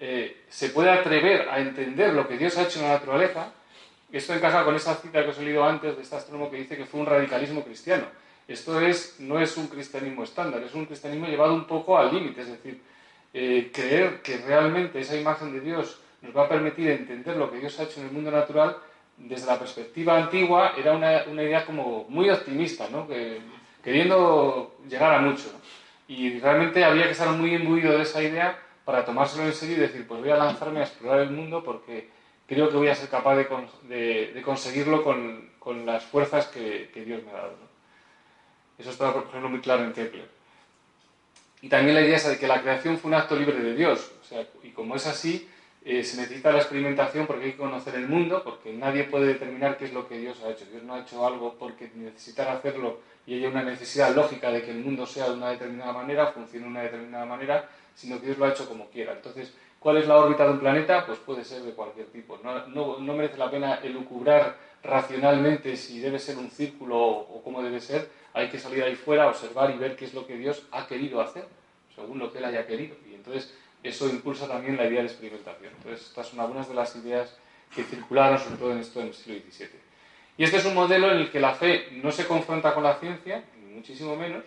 eh, 0.00 0.44
se 0.48 0.70
puede 0.70 0.90
atrever 0.90 1.48
a 1.48 1.60
entender 1.60 2.12
lo 2.12 2.26
que 2.26 2.38
Dios 2.38 2.56
ha 2.56 2.62
hecho 2.62 2.80
en 2.80 2.86
la 2.86 2.94
naturaleza, 2.94 3.52
esto 4.18 4.34
encaja 4.34 4.64
con 4.64 4.74
esa 4.74 4.94
cita 4.94 5.22
que 5.22 5.30
os 5.30 5.38
he 5.38 5.42
leído 5.42 5.64
antes 5.64 5.96
de 5.96 6.02
este 6.02 6.16
astrónomo 6.16 6.50
que 6.50 6.58
dice 6.58 6.76
que 6.76 6.84
fue 6.84 7.00
un 7.00 7.06
radicalismo 7.06 7.64
cristiano. 7.64 8.04
Esto 8.46 8.80
es, 8.80 9.16
no 9.20 9.40
es 9.40 9.56
un 9.56 9.68
cristianismo 9.68 10.22
estándar, 10.22 10.62
es 10.62 10.74
un 10.74 10.86
cristianismo 10.86 11.26
llevado 11.26 11.54
un 11.54 11.64
poco 11.64 11.98
al 11.98 12.14
límite, 12.14 12.42
es 12.42 12.48
decir, 12.48 12.80
eh, 13.32 13.70
creer 13.72 14.20
que 14.22 14.36
realmente 14.38 15.00
esa 15.00 15.16
imagen 15.16 15.52
de 15.52 15.60
Dios 15.60 16.00
nos 16.22 16.36
va 16.36 16.44
a 16.44 16.48
permitir 16.48 16.90
entender 16.90 17.36
lo 17.36 17.50
que 17.50 17.58
Dios 17.58 17.78
ha 17.80 17.84
hecho 17.84 18.00
en 18.00 18.06
el 18.06 18.12
mundo 18.12 18.30
natural, 18.30 18.76
desde 19.16 19.46
la 19.46 19.58
perspectiva 19.58 20.16
antigua 20.16 20.72
era 20.76 20.92
una, 20.92 21.24
una 21.30 21.42
idea 21.42 21.64
como 21.64 22.04
muy 22.08 22.28
optimista, 22.30 22.88
¿no? 22.90 23.06
que, 23.06 23.40
queriendo 23.82 24.76
llegar 24.88 25.14
a 25.14 25.20
mucho. 25.20 25.52
Y 26.08 26.38
realmente 26.38 26.84
había 26.84 27.04
que 27.04 27.12
estar 27.12 27.30
muy 27.30 27.54
imbuido 27.54 27.96
de 27.96 28.02
esa 28.02 28.22
idea 28.22 28.58
para 28.84 29.04
tomárselo 29.04 29.44
en 29.44 29.52
serio 29.52 29.76
y 29.76 29.80
decir, 29.80 30.06
pues 30.06 30.20
voy 30.20 30.30
a 30.30 30.36
lanzarme 30.36 30.80
a 30.80 30.84
explorar 30.84 31.20
el 31.20 31.30
mundo 31.30 31.62
porque 31.62 32.08
creo 32.46 32.68
que 32.68 32.76
voy 32.76 32.88
a 32.88 32.94
ser 32.94 33.08
capaz 33.08 33.36
de, 33.36 34.32
de, 34.34 34.42
conseguirlo 34.42 35.02
con, 35.02 35.50
con, 35.58 35.86
las 35.86 36.04
fuerzas 36.04 36.46
que, 36.46 36.90
que 36.92 37.04
Dios 37.04 37.22
me 37.24 37.30
ha 37.30 37.34
dado. 37.34 37.56
Eso 38.78 38.90
está, 38.90 39.12
por 39.12 39.24
ejemplo, 39.24 39.48
muy 39.48 39.60
claro 39.60 39.84
en 39.84 39.92
Kepler. 39.92 40.28
Y 41.62 41.68
también 41.68 41.94
la 41.94 42.02
idea 42.02 42.16
es 42.16 42.28
de 42.28 42.38
que 42.38 42.46
la 42.46 42.60
creación 42.60 42.98
fue 42.98 43.08
un 43.08 43.14
acto 43.14 43.36
libre 43.36 43.58
de 43.58 43.74
Dios. 43.74 44.12
O 44.20 44.24
sea, 44.24 44.46
y 44.62 44.70
como 44.70 44.96
es 44.96 45.06
así, 45.06 45.48
eh, 45.84 46.02
se 46.02 46.18
necesita 46.18 46.50
la 46.52 46.58
experimentación 46.58 47.26
porque 47.26 47.44
hay 47.44 47.52
que 47.52 47.58
conocer 47.58 47.94
el 47.94 48.08
mundo, 48.08 48.42
porque 48.42 48.72
nadie 48.72 49.04
puede 49.04 49.28
determinar 49.28 49.76
qué 49.76 49.86
es 49.86 49.92
lo 49.92 50.08
que 50.08 50.18
Dios 50.18 50.42
ha 50.42 50.50
hecho. 50.50 50.64
Dios 50.70 50.82
no 50.82 50.94
ha 50.94 51.00
hecho 51.00 51.26
algo 51.26 51.56
porque 51.58 51.90
necesitara 51.94 52.54
hacerlo 52.54 53.00
y 53.26 53.36
haya 53.36 53.48
una 53.48 53.62
necesidad 53.62 54.14
lógica 54.14 54.50
de 54.50 54.62
que 54.62 54.70
el 54.70 54.78
mundo 54.78 55.06
sea 55.06 55.28
de 55.28 55.34
una 55.34 55.50
determinada 55.50 55.92
manera, 55.92 56.26
funcione 56.28 56.64
de 56.64 56.70
una 56.70 56.82
determinada 56.82 57.24
manera, 57.26 57.68
sino 57.94 58.18
que 58.20 58.26
Dios 58.26 58.38
lo 58.38 58.46
ha 58.46 58.50
hecho 58.50 58.68
como 58.68 58.88
quiera. 58.90 59.12
Entonces, 59.12 59.54
¿cuál 59.84 59.98
es 59.98 60.08
la 60.08 60.16
órbita 60.16 60.46
de 60.46 60.52
un 60.52 60.60
planeta? 60.60 61.04
Pues 61.04 61.18
puede 61.18 61.44
ser 61.44 61.60
de 61.60 61.72
cualquier 61.74 62.06
tipo. 62.06 62.40
No, 62.42 62.98
merece 63.00 63.36
la 63.36 63.50
pena 63.50 63.74
elucubrar 63.82 64.56
racionalmente 64.82 65.76
si 65.76 66.00
debe 66.00 66.18
ser 66.18 66.38
un 66.38 66.50
círculo 66.50 66.96
o, 66.96 67.36
o 67.36 67.42
cómo 67.42 67.62
debe 67.62 67.80
ser. 67.80 68.08
Hay 68.32 68.48
que 68.48 68.58
salir 68.58 68.82
ahí 68.82 68.94
fuera, 68.94 69.28
observar 69.28 69.70
y 69.70 69.76
ver 69.76 69.94
qué 69.94 70.06
es 70.06 70.14
lo 70.14 70.26
que 70.26 70.38
Dios 70.38 70.66
ha 70.72 70.86
querido 70.86 71.20
hacer 71.20 71.46
según 71.94 72.18
lo 72.18 72.32
que 72.32 72.38
él 72.38 72.46
haya 72.46 72.66
querido. 72.66 72.96
Y 73.10 73.14
entonces 73.14 73.54
eso 73.82 74.08
impulsa 74.08 74.48
también 74.48 74.78
la 74.78 74.86
idea 74.86 75.00
de 75.00 75.08
experimentación. 75.08 75.74
Entonces 75.76 76.06
estas 76.06 76.28
son 76.28 76.40
algunas 76.40 76.66
de 76.66 76.74
las 76.74 76.96
ideas 76.96 77.36
que 77.74 77.84
circularon 77.84 78.38
sobre 78.38 78.56
todo 78.56 78.72
en 78.72 78.78
esto 78.78 79.02
en 79.02 79.08
el 79.08 79.14
siglo 79.14 79.38
XVII. 79.50 79.68
Y 80.38 80.44
este 80.44 80.56
es 80.56 80.64
un 80.64 80.74
modelo 80.74 81.12
en 81.12 81.18
el 81.18 81.30
que 81.30 81.40
la 81.40 81.54
fe 81.54 81.90
no 82.02 82.10
se 82.10 82.26
confronta 82.26 82.72
con 82.72 82.82
la 82.82 82.94
ciencia, 82.94 83.44
ni 83.62 83.74
muchísimo 83.74 84.16
menos, 84.16 84.44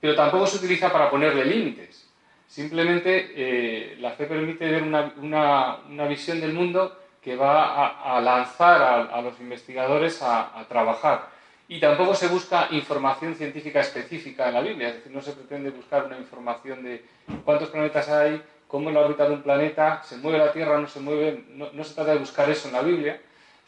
pero 0.00 0.14
tampoco 0.14 0.46
se 0.46 0.58
utiliza 0.58 0.92
para 0.92 1.10
ponerle 1.10 1.44
límites. 1.44 2.09
Simplemente 2.50 3.30
eh, 3.36 3.96
la 4.00 4.10
fe 4.10 4.26
permite 4.26 4.68
ver 4.68 4.82
una, 4.82 5.14
una, 5.22 5.76
una, 5.88 6.08
visión 6.08 6.40
del 6.40 6.52
mundo 6.52 6.98
que 7.22 7.36
va 7.36 8.16
a, 8.16 8.20
lanzar 8.20 8.82
a, 8.82 9.22
los 9.22 9.38
investigadores 9.38 10.20
a, 10.20 10.58
a 10.58 10.64
trabajar. 10.66 11.28
Y 11.68 11.78
tampoco 11.78 12.12
se 12.12 12.26
busca 12.26 12.66
información 12.72 13.36
científica 13.36 13.78
específica 13.78 14.48
en 14.48 14.54
la 14.54 14.62
Biblia, 14.62 14.88
es 14.88 14.94
decir, 14.96 15.12
no 15.12 15.22
se 15.22 15.30
pretende 15.30 15.70
buscar 15.70 16.06
una 16.06 16.18
información 16.18 16.82
de 16.82 17.04
cuántos 17.44 17.68
planetas 17.68 18.08
hay, 18.08 18.42
cómo 18.66 18.88
es 18.88 18.96
la 18.96 19.02
órbita 19.02 19.28
de 19.28 19.34
un 19.34 19.42
planeta, 19.42 20.02
se 20.02 20.16
mueve 20.16 20.38
la 20.38 20.52
Tierra, 20.52 20.80
no 20.80 20.88
se 20.88 20.98
mueve, 20.98 21.44
no, 21.54 21.84
se 21.84 21.94
trata 21.94 22.14
de 22.14 22.18
buscar 22.18 22.50
eso 22.50 22.66
en 22.66 22.74
la 22.74 22.82
Biblia, 22.82 23.20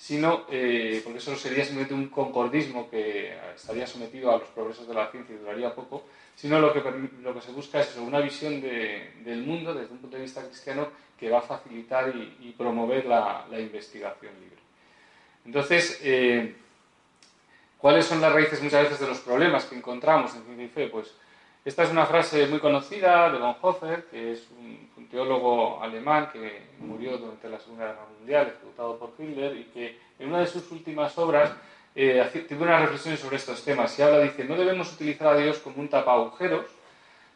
sino, 0.03 0.47
eh, 0.51 1.01
porque 1.05 1.21
eso 1.21 1.37
sería 1.37 1.65
simplemente 1.65 1.95
un 1.95 2.09
concordismo 2.09 2.91
que 2.91 3.39
estaría 3.55 3.87
sometido 3.87 4.33
a 4.33 4.39
los 4.39 4.49
progresos 4.49 4.89
de 4.89 4.95
la 4.95 5.09
ciencia 5.13 5.33
y 5.33 5.39
duraría 5.39 5.73
poco, 5.73 6.07
sino 6.35 6.59
lo 6.59 6.73
que, 6.73 6.83
lo 7.23 7.33
que 7.33 7.41
se 7.41 7.53
busca 7.53 7.79
es 7.79 7.97
una 7.97 8.19
visión 8.19 8.61
del 8.61 9.45
mundo 9.47 9.73
desde 9.73 9.93
un 9.93 9.99
punto 9.99 10.17
de 10.17 10.25
vista 10.25 10.45
cristiano 10.45 10.89
que 11.17 11.31
va 11.31 11.39
a 11.39 11.43
facilitar 11.43 12.13
y, 12.41 12.53
promover 12.59 13.07
la, 13.07 13.47
investigación 13.57 14.33
libre. 14.41 14.59
Entonces, 15.45 16.01
eh, 16.03 16.53
¿Cuáles 17.79 18.07
son 18.07 18.21
las 18.21 18.33
raíces 18.33 18.63
muchas 18.63 18.85
veces 18.85 19.01
de 19.01 19.09
los 19.09 19.19
problemas 19.19 19.65
que 19.65 19.75
encontramos 19.75 20.33
en 20.37 20.45
ciencia 20.45 20.65
y 20.65 20.69
fe? 20.69 20.87
Pues 20.87 21.17
esta 21.65 21.83
es 21.83 21.91
una 21.91 22.07
frase 22.07 22.47
muy 22.47 22.61
conocida 22.61 23.29
de 23.29 23.39
Bonhoeffer, 23.39 24.05
que 24.05 24.33
es 24.33 24.49
un, 24.57 24.89
teólogo 25.13 25.81
alemán 25.81 26.31
que 26.33 26.63
murió 26.81 27.19
durante 27.19 27.49
la 27.49 27.61
Segunda 27.61 27.85
Guerra 27.85 28.07
Mundial, 28.19 28.47
ejecutado 28.49 28.99
por 28.99 29.13
Hitler, 29.19 29.57
y 29.57 29.65
que 29.65 29.99
en 30.19 30.29
una 30.29 30.41
de 30.41 30.47
sus 30.47 30.73
últimas 30.73 31.17
obras 31.19 31.53
eh, 31.95 32.45
tiene 32.49 32.63
unas 32.63 32.81
reflexiones 32.81 33.21
sobre 33.21 33.37
estos 33.37 33.63
temas. 33.63 33.97
Y 33.99 34.03
habla, 34.03 34.21
dice, 34.21 34.45
no 34.45 34.57
debemos 34.57 34.93
utilizar 34.93 35.29
a 35.29 35.37
Dios 35.37 35.59
como 35.59 35.77
un 35.81 35.89
tapa 35.89 36.15
agujeros 36.15 36.65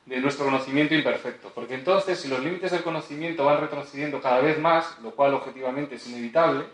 de 0.06 0.20
nuestro 0.20 0.46
conocimiento 0.46 0.94
imperfecto, 0.94 1.50
porque 1.54 1.74
entonces 1.74 2.18
si 2.18 2.28
los 2.28 2.40
límites 2.40 2.70
del 2.70 2.82
conocimiento 2.82 3.44
van 3.44 3.60
retrocediendo 3.60 4.20
cada 4.20 4.40
vez 4.40 4.58
más, 4.58 4.98
lo 5.02 5.10
cual 5.10 5.34
objetivamente 5.34 5.96
es 5.96 6.08
inevitable, 6.08 6.64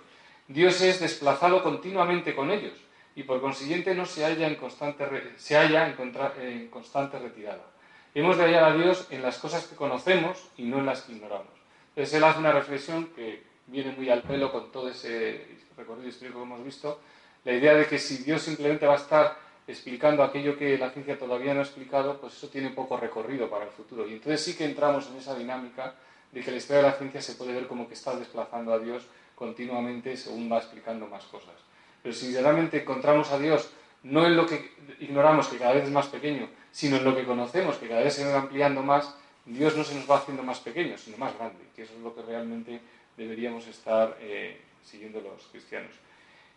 Dios 0.46 0.80
es 0.82 1.00
desplazado 1.00 1.62
continuamente 1.62 2.34
con 2.34 2.50
ellos 2.50 2.74
y 3.16 3.22
por 3.24 3.40
consiguiente 3.40 3.94
no 3.94 4.06
se 4.06 4.24
halla 4.24 4.46
en 4.46 4.56
constante, 4.56 5.04
se 5.36 5.56
halla 5.56 5.88
en, 5.88 6.68
constante 6.68 7.18
retirada. 7.18 7.71
Hemos 8.14 8.36
de 8.36 8.44
hallar 8.44 8.64
a 8.64 8.74
Dios 8.74 9.06
en 9.10 9.22
las 9.22 9.38
cosas 9.38 9.66
que 9.66 9.74
conocemos 9.74 10.50
y 10.58 10.64
no 10.64 10.78
en 10.78 10.86
las 10.86 11.00
que 11.02 11.12
ignoramos. 11.12 11.52
Entonces 11.90 12.14
él 12.14 12.24
hace 12.24 12.40
una 12.40 12.52
reflexión 12.52 13.06
que 13.16 13.42
viene 13.66 13.92
muy 13.92 14.10
al 14.10 14.22
pelo 14.22 14.52
con 14.52 14.70
todo 14.70 14.90
ese 14.90 15.46
recorrido 15.76 16.08
histórico 16.08 16.38
que 16.38 16.44
hemos 16.44 16.64
visto, 16.64 17.00
la 17.44 17.52
idea 17.52 17.74
de 17.74 17.86
que 17.86 17.98
si 17.98 18.18
Dios 18.18 18.42
simplemente 18.42 18.86
va 18.86 18.94
a 18.94 18.96
estar 18.96 19.36
explicando 19.66 20.22
aquello 20.22 20.58
que 20.58 20.76
la 20.76 20.90
ciencia 20.90 21.18
todavía 21.18 21.54
no 21.54 21.60
ha 21.60 21.64
explicado, 21.64 22.20
pues 22.20 22.34
eso 22.34 22.48
tiene 22.48 22.70
poco 22.70 22.98
recorrido 22.98 23.48
para 23.48 23.64
el 23.64 23.70
futuro. 23.70 24.06
Y 24.06 24.12
entonces 24.12 24.44
sí 24.44 24.56
que 24.56 24.66
entramos 24.66 25.08
en 25.08 25.16
esa 25.16 25.34
dinámica 25.34 25.94
de 26.32 26.40
que 26.42 26.50
la 26.50 26.58
historia 26.58 26.82
de 26.82 26.88
la 26.90 26.94
ciencia 26.94 27.22
se 27.22 27.34
puede 27.34 27.54
ver 27.54 27.66
como 27.66 27.88
que 27.88 27.94
está 27.94 28.14
desplazando 28.14 28.74
a 28.74 28.78
Dios 28.78 29.06
continuamente 29.34 30.16
según 30.18 30.52
va 30.52 30.58
explicando 30.58 31.06
más 31.06 31.24
cosas. 31.24 31.54
Pero 32.02 32.14
si 32.14 32.36
realmente 32.36 32.82
encontramos 32.82 33.30
a 33.30 33.38
Dios 33.38 33.70
no 34.02 34.26
en 34.26 34.36
lo 34.36 34.46
que 34.46 34.72
ignoramos, 35.00 35.48
que 35.48 35.58
cada 35.58 35.74
vez 35.74 35.84
es 35.84 35.90
más 35.90 36.08
pequeño, 36.08 36.48
sino 36.72 36.96
en 36.96 37.04
lo 37.04 37.14
que 37.14 37.24
conocemos, 37.24 37.76
que 37.76 37.88
cada 37.88 38.02
vez 38.02 38.14
se 38.14 38.24
va 38.24 38.40
ampliando 38.40 38.82
más, 38.82 39.14
Dios 39.44 39.76
no 39.76 39.84
se 39.84 39.94
nos 39.94 40.10
va 40.10 40.16
haciendo 40.16 40.42
más 40.42 40.58
pequeño, 40.60 40.98
sino 40.98 41.18
más 41.18 41.36
grande, 41.36 41.58
que 41.76 41.82
eso 41.82 41.92
es 41.94 42.00
lo 42.00 42.14
que 42.14 42.22
realmente 42.22 42.80
deberíamos 43.16 43.66
estar 43.66 44.16
eh, 44.20 44.60
siguiendo 44.82 45.20
los 45.20 45.46
cristianos. 45.48 45.92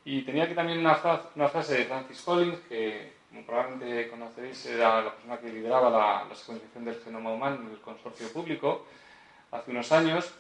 Y 0.04 0.22
tenía 0.22 0.44
aquí 0.44 0.54
también 0.54 0.80
una, 0.80 0.96
frase, 0.96 1.74
de 1.76 1.86
Francis 1.86 2.22
Collins, 2.22 2.60
que 2.70 3.14
como 3.30 3.46
probablemente 3.46 4.08
conoceréis, 4.08 4.66
era 4.68 5.04
la 5.04 5.12
persona 5.14 5.40
que 5.40 5.52
lideraba 5.52 5.90
la, 5.90 6.26
la 6.30 6.36
secuenciación 6.36 6.86
del 6.86 7.02
genoma 7.04 7.34
humano 7.34 7.62
en 7.62 7.72
el 7.72 7.82
consorcio 7.82 8.32
público 8.32 8.86
hace 9.52 9.72
unos 9.72 9.92
años, 9.92 10.34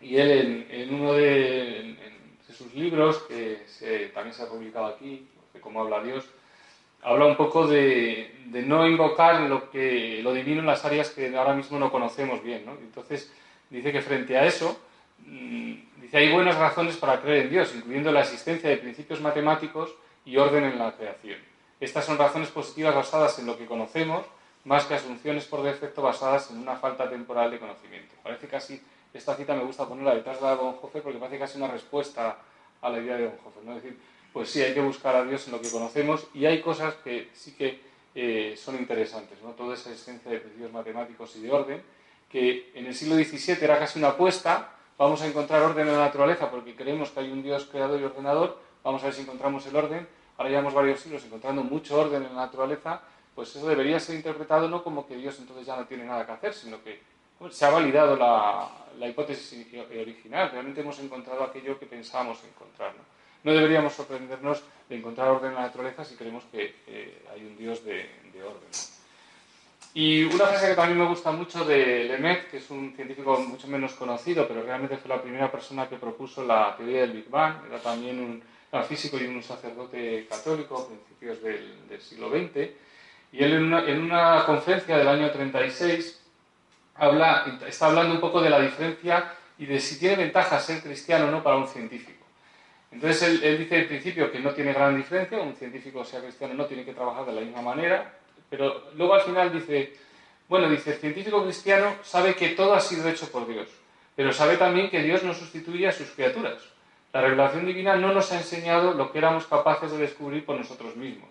y 0.00 0.16
él 0.16 0.66
en, 0.70 0.94
uno 0.94 1.12
de 1.14 1.96
sus 2.52 2.72
libros, 2.74 3.18
que 3.28 4.10
también 4.14 4.34
se 4.34 4.42
ha 4.42 4.48
publicado 4.48 4.86
aquí, 4.86 5.28
de 5.52 5.60
cómo 5.60 5.82
habla 5.82 6.02
Dios, 6.02 6.24
habla 7.02 7.26
un 7.26 7.36
poco 7.36 7.66
de, 7.66 8.34
no 8.46 8.86
invocar 8.86 9.40
lo, 9.42 9.70
que, 9.70 10.20
lo 10.22 10.32
divino 10.32 10.60
en 10.60 10.66
las 10.66 10.84
áreas 10.84 11.10
que 11.10 11.34
ahora 11.36 11.54
mismo 11.54 11.78
no 11.78 11.90
conocemos 11.90 12.42
bien. 12.42 12.64
Entonces, 12.80 13.32
dice 13.70 13.92
que 13.92 14.02
frente 14.02 14.36
a 14.36 14.44
eso, 14.44 14.80
mm, 15.26 15.74
dice 16.00 16.16
hay 16.16 16.32
buenas 16.32 16.56
razones 16.56 16.96
para 16.96 17.20
creer 17.20 17.44
en 17.44 17.50
Dios, 17.50 17.74
incluyendo 17.74 18.12
la 18.12 18.20
existencia 18.20 18.68
de 18.68 18.76
principios 18.78 19.20
matemáticos 19.20 19.94
y 20.24 20.36
orden 20.36 20.64
en 20.64 20.78
la 20.78 20.92
creación. 20.92 21.38
Estas 21.80 22.04
son 22.04 22.18
razones 22.18 22.48
positivas 22.50 22.94
basadas 22.94 23.38
en 23.38 23.46
lo 23.46 23.56
que 23.56 23.66
conocemos, 23.66 24.26
más 24.64 24.84
que 24.84 24.94
asunciones 24.94 25.44
por 25.46 25.62
defecto 25.62 26.02
basadas 26.02 26.50
en 26.50 26.58
una 26.58 26.76
falta 26.76 27.08
temporal 27.08 27.50
de 27.50 27.58
conocimiento. 27.58 28.16
Parece 28.22 28.48
casi, 28.48 28.82
esta 29.14 29.34
cita 29.34 29.54
me 29.54 29.62
gusta 29.62 29.86
ponerla 29.86 30.14
detrás 30.14 30.40
de 30.40 30.42
la 30.42 30.50
de 30.50 30.56
Bonhoeffer 30.56 31.02
porque 31.02 31.18
parece 31.18 31.38
casi 31.38 31.56
una 31.56 31.68
respuesta 31.68 32.36
a 32.82 32.90
la 32.90 32.98
idea 32.98 33.16
de 33.16 33.26
Bonhoeffer. 33.28 33.64
¿no? 33.64 33.76
Es 33.76 33.82
decir, 33.82 33.98
pues 34.38 34.50
sí, 34.50 34.62
hay 34.62 34.72
que 34.72 34.80
buscar 34.80 35.16
a 35.16 35.24
Dios 35.24 35.48
en 35.48 35.52
lo 35.54 35.60
que 35.60 35.68
conocemos 35.68 36.28
y 36.32 36.46
hay 36.46 36.60
cosas 36.60 36.94
que 37.02 37.28
sí 37.34 37.56
que 37.56 37.80
eh, 38.14 38.54
son 38.56 38.76
interesantes, 38.76 39.42
¿no? 39.42 39.50
Toda 39.50 39.74
esa 39.74 39.90
esencia 39.90 40.30
de 40.30 40.38
principios 40.38 40.72
matemáticos 40.72 41.34
y 41.34 41.40
de 41.40 41.50
orden, 41.50 41.82
que 42.30 42.70
en 42.72 42.86
el 42.86 42.94
siglo 42.94 43.16
XVII 43.16 43.56
era 43.60 43.80
casi 43.80 43.98
una 43.98 44.10
apuesta, 44.10 44.76
vamos 44.96 45.22
a 45.22 45.26
encontrar 45.26 45.60
orden 45.62 45.88
en 45.88 45.94
la 45.94 46.04
naturaleza 46.04 46.52
porque 46.52 46.76
creemos 46.76 47.10
que 47.10 47.18
hay 47.18 47.32
un 47.32 47.42
Dios 47.42 47.64
creador 47.64 48.00
y 48.00 48.04
ordenador, 48.04 48.60
vamos 48.84 49.02
a 49.02 49.06
ver 49.06 49.14
si 49.14 49.22
encontramos 49.22 49.66
el 49.66 49.74
orden, 49.74 50.06
ahora 50.36 50.50
llevamos 50.50 50.72
varios 50.72 51.00
siglos 51.00 51.24
encontrando 51.24 51.64
mucho 51.64 51.98
orden 51.98 52.22
en 52.22 52.36
la 52.36 52.42
naturaleza, 52.42 53.00
pues 53.34 53.56
eso 53.56 53.66
debería 53.66 53.98
ser 53.98 54.14
interpretado 54.14 54.68
no 54.68 54.84
como 54.84 55.04
que 55.08 55.16
Dios 55.16 55.36
entonces 55.40 55.66
ya 55.66 55.74
no 55.74 55.84
tiene 55.86 56.04
nada 56.04 56.24
que 56.24 56.30
hacer, 56.30 56.54
sino 56.54 56.80
que 56.84 57.00
se 57.50 57.64
ha 57.64 57.70
validado 57.70 58.14
la, 58.14 58.70
la, 59.00 59.08
hipótesis 59.08 59.66
original, 60.00 60.52
realmente 60.52 60.80
hemos 60.80 61.00
encontrado 61.00 61.42
aquello 61.42 61.76
que 61.76 61.86
pensábamos 61.86 62.38
encontrar. 62.44 62.94
¿no? 62.94 63.17
No 63.44 63.52
deberíamos 63.52 63.92
sorprendernos 63.92 64.62
de 64.88 64.96
encontrar 64.96 65.28
orden 65.28 65.50
en 65.50 65.56
la 65.56 65.62
naturaleza 65.62 66.04
si 66.04 66.16
creemos 66.16 66.44
que 66.50 66.74
eh, 66.86 67.22
hay 67.32 67.44
un 67.44 67.56
Dios 67.56 67.84
de, 67.84 68.08
orden. 68.42 68.68
Y 69.94 70.22
una 70.24 70.46
frase 70.46 70.68
que 70.68 70.74
también 70.74 70.98
me 70.98 71.08
gusta 71.08 71.32
mucho 71.32 71.64
de 71.64 72.04
Lemaitre, 72.04 72.48
que 72.50 72.56
es 72.58 72.70
un 72.70 72.94
científico 72.94 73.38
mucho 73.40 73.66
menos 73.66 73.94
conocido, 73.94 74.46
pero 74.46 74.62
realmente 74.62 74.96
fue 74.96 75.08
la 75.08 75.20
primera 75.20 75.50
persona 75.50 75.88
que 75.88 75.96
propuso 75.96 76.44
la 76.44 76.76
teoría 76.76 77.00
del 77.00 77.12
Big 77.12 77.28
Bang, 77.28 77.64
era 77.68 77.80
también 77.80 78.20
un, 78.20 78.42
físico 78.84 79.18
y 79.18 79.24
un 79.24 79.42
sacerdote 79.42 80.26
católico 80.28 80.76
a 80.78 80.86
principios 80.86 81.42
del, 81.42 82.00
siglo 82.00 82.28
XX, 82.28 82.70
y 83.32 83.42
él 83.42 83.54
en 83.54 83.64
una, 83.64 83.84
en 83.88 84.02
una, 84.02 84.44
conferencia 84.44 84.96
del 84.96 85.08
año 85.08 85.30
36 85.30 86.22
habla, 86.94 87.58
está 87.66 87.86
hablando 87.86 88.14
un 88.14 88.20
poco 88.20 88.40
de 88.40 88.50
la 88.50 88.60
diferencia 88.60 89.32
y 89.58 89.66
de 89.66 89.80
si 89.80 89.98
tiene 89.98 90.16
ventaja 90.16 90.60
ser 90.60 90.82
cristiano 90.82 91.26
o 91.26 91.30
no 91.30 91.42
para 91.42 91.56
un 91.56 91.66
científico. 91.66 92.17
Entonces 92.90 93.42
él, 93.42 93.58
dice 93.58 93.76
al 93.76 93.86
principio 93.86 94.30
que 94.30 94.40
no 94.40 94.52
tiene 94.52 94.72
gran 94.72 94.96
diferencia, 94.96 95.38
un 95.38 95.54
científico 95.54 96.04
sea 96.04 96.20
cristiano 96.20 96.54
no 96.54 96.66
tiene 96.66 96.84
que 96.84 96.94
trabajar 96.94 97.26
de 97.26 97.32
la 97.32 97.40
misma 97.42 97.62
manera, 97.62 98.14
pero 98.48 98.90
luego 98.94 99.14
al 99.14 99.20
final 99.20 99.52
dice, 99.52 99.92
bueno, 100.48 100.68
dice, 100.70 100.92
el 100.92 100.98
científico 100.98 101.44
cristiano 101.44 101.96
sabe 102.02 102.34
que 102.34 102.50
todo 102.50 102.74
ha 102.74 102.80
sido 102.80 103.08
hecho 103.08 103.30
por 103.30 103.46
Dios, 103.46 103.68
pero 104.16 104.32
sabe 104.32 104.56
también 104.56 104.88
que 104.88 105.02
Dios 105.02 105.22
no 105.22 105.34
sustituye 105.34 105.86
a 105.86 105.92
sus 105.92 106.10
criaturas. 106.10 106.62
La 107.12 107.20
revelación 107.20 107.66
divina 107.66 107.96
no 107.96 108.12
nos 108.12 108.32
ha 108.32 108.38
enseñado 108.38 108.92
lo 108.94 109.12
que 109.12 109.18
éramos 109.18 109.46
capaces 109.46 109.90
de 109.90 109.98
descubrir 109.98 110.44
por 110.44 110.56
nosotros 110.56 110.96
mismos. 110.96 111.30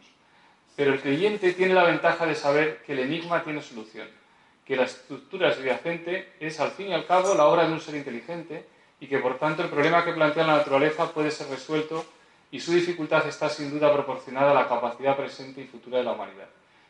Pero 0.76 0.94
el 0.94 1.02
creyente 1.02 1.54
tiene 1.54 1.74
la 1.74 1.84
ventaja 1.84 2.26
de 2.26 2.36
saber 2.36 2.84
que 2.86 2.94
el 2.94 3.00
enigma 3.00 3.44
tiene 3.44 3.62
solución, 3.62 4.08
que 4.66 4.76
la 4.76 4.84
estructura 4.84 5.54
subyacente 5.54 6.34
es 6.40 6.60
al 6.60 6.72
fin 6.72 6.90
y 6.90 6.94
al 6.94 7.06
cabo 7.06 7.34
la 7.34 7.46
obra 7.46 7.68
de 7.68 7.74
un 7.74 7.82
ser 7.82 7.96
inteligente 7.96 8.66
y 8.99 9.07
que 9.07 9.19
por 9.19 9.38
tanto 9.38 9.64
el 9.64 9.69
problema 9.69 10.03
que 10.03 10.14
plantea 10.14 10.45
la 10.45 10.57
naturaleza 10.57 11.11
puede 11.11 11.32
ser 11.32 11.48
resuelto 11.48 12.06
y 12.52 12.60
su 12.60 12.72
dificultad 12.72 13.28
está 13.28 13.49
sin 13.49 13.69
duda 13.69 13.94
proporcionada 13.94 14.52
a 14.52 14.53
la 14.53 14.68
capacidad 14.68 15.15
presente 15.15 15.61
y 15.61 15.65
futura 15.65 15.99
de 15.99 16.03
la 16.03 16.14
humanidad. 16.14 16.48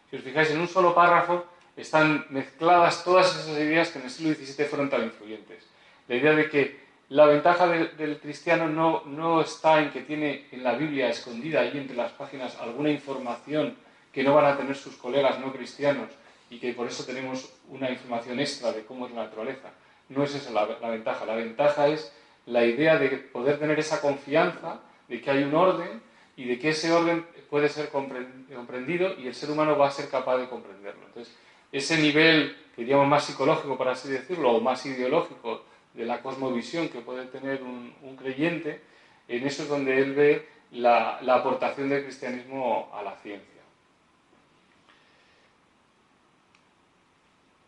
Si 0.10 0.16
os 0.16 0.24
fijáis, 0.24 0.52
en 0.52 0.60
un 0.60 0.68
solo 0.68 0.94
párrafo 0.94 1.46
están 1.76 2.26
mezcladas 2.30 3.04
todas 3.04 3.36
esas 3.36 3.58
ideas 3.58 3.90
que 3.90 4.00
en 4.00 4.06
el 4.06 4.12
siglo 4.12 4.34
XVII 4.34 4.66
fueron 4.66 4.90
tan 4.90 5.04
influyentes. 5.04 5.66
La 6.08 6.16
idea 6.16 6.34
de 6.34 6.50
que 6.50 6.88
la 7.10 7.26
ventaja 7.26 7.68
del 7.68 8.20
cristiano 8.20 8.68
no, 8.68 9.04
no 9.06 9.42
está 9.42 9.82
en 9.82 9.92
que 9.92 10.02
tiene 10.02 10.48
en 10.52 10.64
la 10.64 10.74
Biblia 10.74 11.10
escondida 11.10 11.62
ahí 11.62 11.78
entre 11.78 11.96
las 11.96 12.12
páginas 12.12 12.58
alguna 12.60 12.90
información 12.90 13.76
que 14.12 14.24
no 14.24 14.34
van 14.34 14.46
a 14.46 14.58
tener 14.58 14.76
sus 14.76 14.96
colegas 14.96 15.40
no 15.40 15.54
cristianos 15.54 16.10
y 16.50 16.60
que 16.60 16.74
por 16.74 16.88
eso 16.88 17.06
tenemos 17.06 17.54
una 17.70 17.90
información 17.90 18.40
extra 18.40 18.72
de 18.72 18.86
cómo 18.86 19.06
es 19.06 19.14
la 19.14 19.24
naturaleza, 19.24 19.70
no 20.10 20.24
es 20.24 20.36
esa 20.36 20.52
la, 20.52 20.66
ventaja. 20.66 21.26
La 21.26 21.36
ventaja 21.36 21.88
es 21.88 22.14
la 22.46 22.66
idea 22.66 22.98
de 22.98 23.10
poder 23.10 23.60
tener 23.60 23.80
esa 23.80 24.02
confianza 24.02 24.80
de 25.08 25.22
que 25.22 25.32
hay 25.32 25.44
un 25.44 25.56
orden 25.56 26.02
y 26.36 26.46
de 26.46 26.60
que 26.60 26.70
ese 26.70 26.92
orden 26.92 27.26
puede 27.50 27.70
ser 27.70 27.90
comprendido 27.90 29.14
y 29.18 29.28
el 29.28 29.36
ser 29.36 29.52
humano 29.52 29.78
va 29.78 29.88
a 29.88 29.92
ser 29.92 30.10
capaz 30.10 30.38
de 30.38 30.48
comprenderlo. 30.48 31.06
Entonces, 31.08 31.36
ese 31.72 31.98
nivel, 31.98 32.56
que 32.76 32.82
diríamos 32.82 33.08
más 33.08 33.26
psicológico, 33.26 33.78
por 33.78 33.90
así 33.90 34.10
decirlo, 34.10 34.52
o 34.52 34.62
más 34.62 34.86
ideológico 34.86 35.64
de 35.94 36.06
la 36.06 36.22
cosmovisión 36.22 36.90
que 36.90 37.00
puede 37.00 37.26
tener 37.26 37.62
un, 37.64 38.16
creyente, 38.18 38.82
en 39.28 39.46
eso 39.46 39.64
es 39.64 39.70
donde 39.70 40.00
él 40.00 40.14
ve 40.14 40.48
la 40.72 41.20
aportación 41.28 41.90
del 41.90 42.04
cristianismo 42.04 42.90
a 42.94 43.02
la 43.02 43.16
ciencia. 43.18 43.57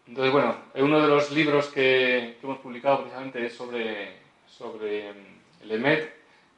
Entonces, 0.10 0.34
bueno, 0.34 0.56
uno 0.73 0.99
de 0.99 1.07
los 1.07 1.30
libros 1.30 1.68
que, 1.68 2.36
hemos 2.41 2.57
publicado 2.57 3.02
precisamente 3.02 3.45
es 3.45 3.53
sobre, 3.53 4.14
sobre 4.48 5.14
mm, 5.14 5.61
el 5.61 5.72
EMET 5.72 6.14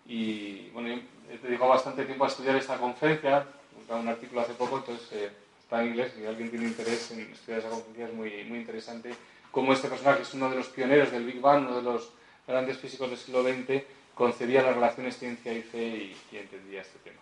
y, 0.08 0.70
bueno, 0.70 1.02
he 1.30 1.38
dedicado 1.38 1.72
bastante 1.72 2.06
tiempo 2.06 2.24
a 2.24 2.30
estudiar 2.30 2.56
esta 2.56 2.78
conferencia, 2.78 3.46
he 3.90 3.94
un 3.94 4.08
artículo 4.08 4.40
hace 4.40 4.54
poco, 4.54 4.78
entonces 4.78 5.06
eh, 5.12 5.32
está 5.60 5.82
en 5.82 5.90
inglés, 5.90 6.14
si 6.16 6.26
alguien 6.26 6.50
tiene 6.50 6.66
interés 6.66 7.12
en 7.12 7.30
estudiar 7.30 7.60
esa 7.60 7.70
conferencia 7.70 8.06
es 8.06 8.14
muy, 8.14 8.44
muy 8.46 8.60
interesante 8.60 9.14
cómo 9.52 9.74
este 9.74 9.90
personaje 9.90 10.22
es 10.22 10.34
uno 10.34 10.50
de 10.50 10.56
los 10.56 10.68
pioneros 10.68 11.12
del 11.12 11.26
Big 11.26 11.42
Bang, 11.42 11.68
uno 11.68 11.76
de 11.76 11.84
los 11.84 12.10
grandes 12.48 12.78
físicos 12.78 13.10
del 13.10 13.20
siglo 13.20 13.44
XX, 13.44 13.84
concebía 14.16 14.64
las 14.64 14.76
relaciones 14.76 15.18
ciencia 15.18 15.52
y 15.52 15.62
fe 15.62 15.88
y, 15.88 16.18
y 16.32 16.38
entendía 16.38 16.84
este 16.84 17.00
tema. 17.00 17.20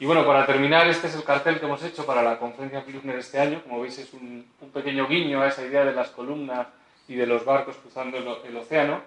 Y 0.00 0.06
bueno, 0.06 0.24
para 0.24 0.46
terminar, 0.46 0.88
este 0.88 1.08
es 1.08 1.14
el 1.14 1.24
cartel 1.24 1.60
que 1.60 1.66
hemos 1.66 1.82
hecho 1.82 2.06
para 2.06 2.22
la 2.22 2.38
conferencia 2.38 2.82
Pilsner 2.82 3.16
este 3.16 3.38
año. 3.38 3.62
Como 3.62 3.82
veis, 3.82 3.98
es 3.98 4.14
un, 4.14 4.46
pequeño 4.72 5.06
guiño 5.06 5.42
a 5.42 5.48
esa 5.48 5.62
idea 5.62 5.84
de 5.84 5.92
las 5.92 6.08
columnas 6.08 6.68
y 7.06 7.16
de 7.16 7.26
los 7.26 7.44
barcos 7.44 7.76
cruzando 7.76 8.16
el, 8.16 8.56
océano 8.56 9.02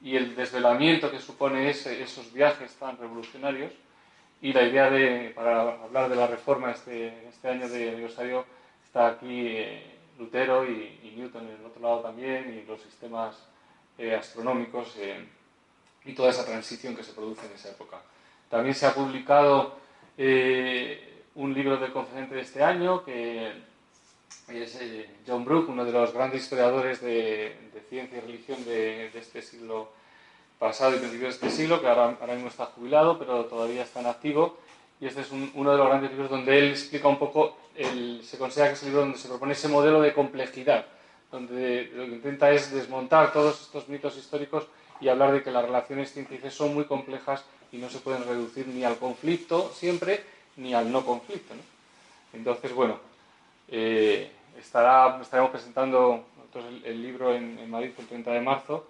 y 0.00 0.14
el 0.14 0.36
desvelamiento 0.36 1.10
que 1.10 1.18
supone 1.18 1.68
esos 1.68 2.32
viajes 2.32 2.72
tan 2.76 2.96
revolucionarios. 2.96 3.72
Y 4.40 4.52
la 4.52 4.62
idea 4.62 4.88
de, 4.88 5.32
para 5.34 5.82
hablar 5.82 6.08
de 6.08 6.14
la 6.14 6.28
reforma 6.28 6.70
este, 6.70 7.26
este 7.26 7.48
año 7.48 7.68
de 7.68 7.90
aniversario, 7.90 8.44
está 8.84 9.08
aquí 9.08 9.48
eh, 9.48 9.96
Lutero 10.16 10.64
y, 10.64 11.12
Newton 11.16 11.48
en 11.48 11.56
el 11.56 11.66
otro 11.66 11.82
lado 11.82 12.00
también, 12.02 12.56
y 12.56 12.68
los 12.68 12.80
sistemas 12.82 13.36
eh, 13.98 14.14
astronómicos 14.14 14.94
eh, 14.98 15.26
y 16.04 16.12
toda 16.12 16.30
esa 16.30 16.44
transición 16.44 16.94
que 16.94 17.02
se 17.02 17.14
produce 17.14 17.46
en 17.46 17.52
esa 17.54 17.70
época. 17.70 18.00
También 18.48 18.76
se 18.76 18.86
ha 18.86 18.94
publicado 18.94 19.84
eh, 20.18 21.24
un 21.34 21.52
libro 21.52 21.76
del 21.76 21.92
conferente 21.92 22.34
de 22.34 22.40
este 22.40 22.62
año, 22.62 23.04
que 23.04 23.52
es 24.48 24.78
eh, 24.80 25.10
John 25.26 25.44
Brooke, 25.44 25.70
uno 25.70 25.84
de 25.84 25.92
los 25.92 26.12
grandes 26.14 26.42
historiadores 26.42 27.00
de, 27.02 27.54
ciencia 27.90 28.18
y 28.18 28.20
religión 28.20 28.64
de, 28.64 29.10
este 29.14 29.42
siglo 29.42 29.90
pasado 30.58 30.96
y 30.96 30.98
principios 30.98 31.38
de 31.38 31.46
este 31.46 31.50
siglo, 31.56 31.80
que 31.80 31.86
ahora, 31.86 32.16
mismo 32.34 32.48
está 32.48 32.66
jubilado, 32.66 33.18
pero 33.18 33.44
todavía 33.44 33.82
está 33.82 34.00
en 34.00 34.06
activo. 34.06 34.56
Y 34.98 35.06
este 35.06 35.20
es 35.20 35.30
uno 35.30 35.72
de 35.72 35.76
los 35.76 35.86
grandes 35.86 36.10
libros 36.10 36.30
donde 36.30 36.58
él 36.58 36.70
explica 36.70 37.06
un 37.06 37.18
poco, 37.18 37.58
se 37.74 38.38
considera 38.38 38.68
que 38.68 38.74
es 38.74 38.82
el 38.82 38.88
libro 38.88 39.02
donde 39.02 39.18
se 39.18 39.28
propone 39.28 39.52
ese 39.52 39.68
modelo 39.68 40.00
de 40.00 40.14
complejidad, 40.14 40.86
donde 41.30 41.90
lo 41.94 42.06
que 42.06 42.12
intenta 42.12 42.50
es 42.50 42.72
desmontar 42.72 43.34
todos 43.34 43.60
estos 43.60 43.88
mitos 43.88 44.16
históricos 44.16 44.66
y 44.98 45.08
hablar 45.08 45.32
de 45.32 45.42
que 45.42 45.50
las 45.50 45.66
relaciones 45.66 46.12
científicas 46.14 46.54
son 46.54 46.72
muy 46.72 46.86
complejas 46.86 47.44
y 47.76 47.78
no 47.78 47.90
se 47.90 47.98
pueden 47.98 48.24
reducir 48.24 48.66
ni 48.68 48.84
al 48.84 48.96
conflicto 48.96 49.70
siempre 49.72 50.24
ni 50.56 50.72
al 50.72 50.90
no 50.90 51.04
conflicto. 51.04 51.54
Entonces, 52.32 52.72
bueno, 52.72 52.98
eh, 53.68 54.30
estará, 54.58 55.20
estaremos 55.20 55.50
presentando 55.50 56.24
el, 56.84 57.02
libro 57.02 57.34
en, 57.34 57.70
Madrid 57.70 57.92
el 57.98 58.06
30 58.06 58.30
de 58.32 58.40
marzo 58.40 58.88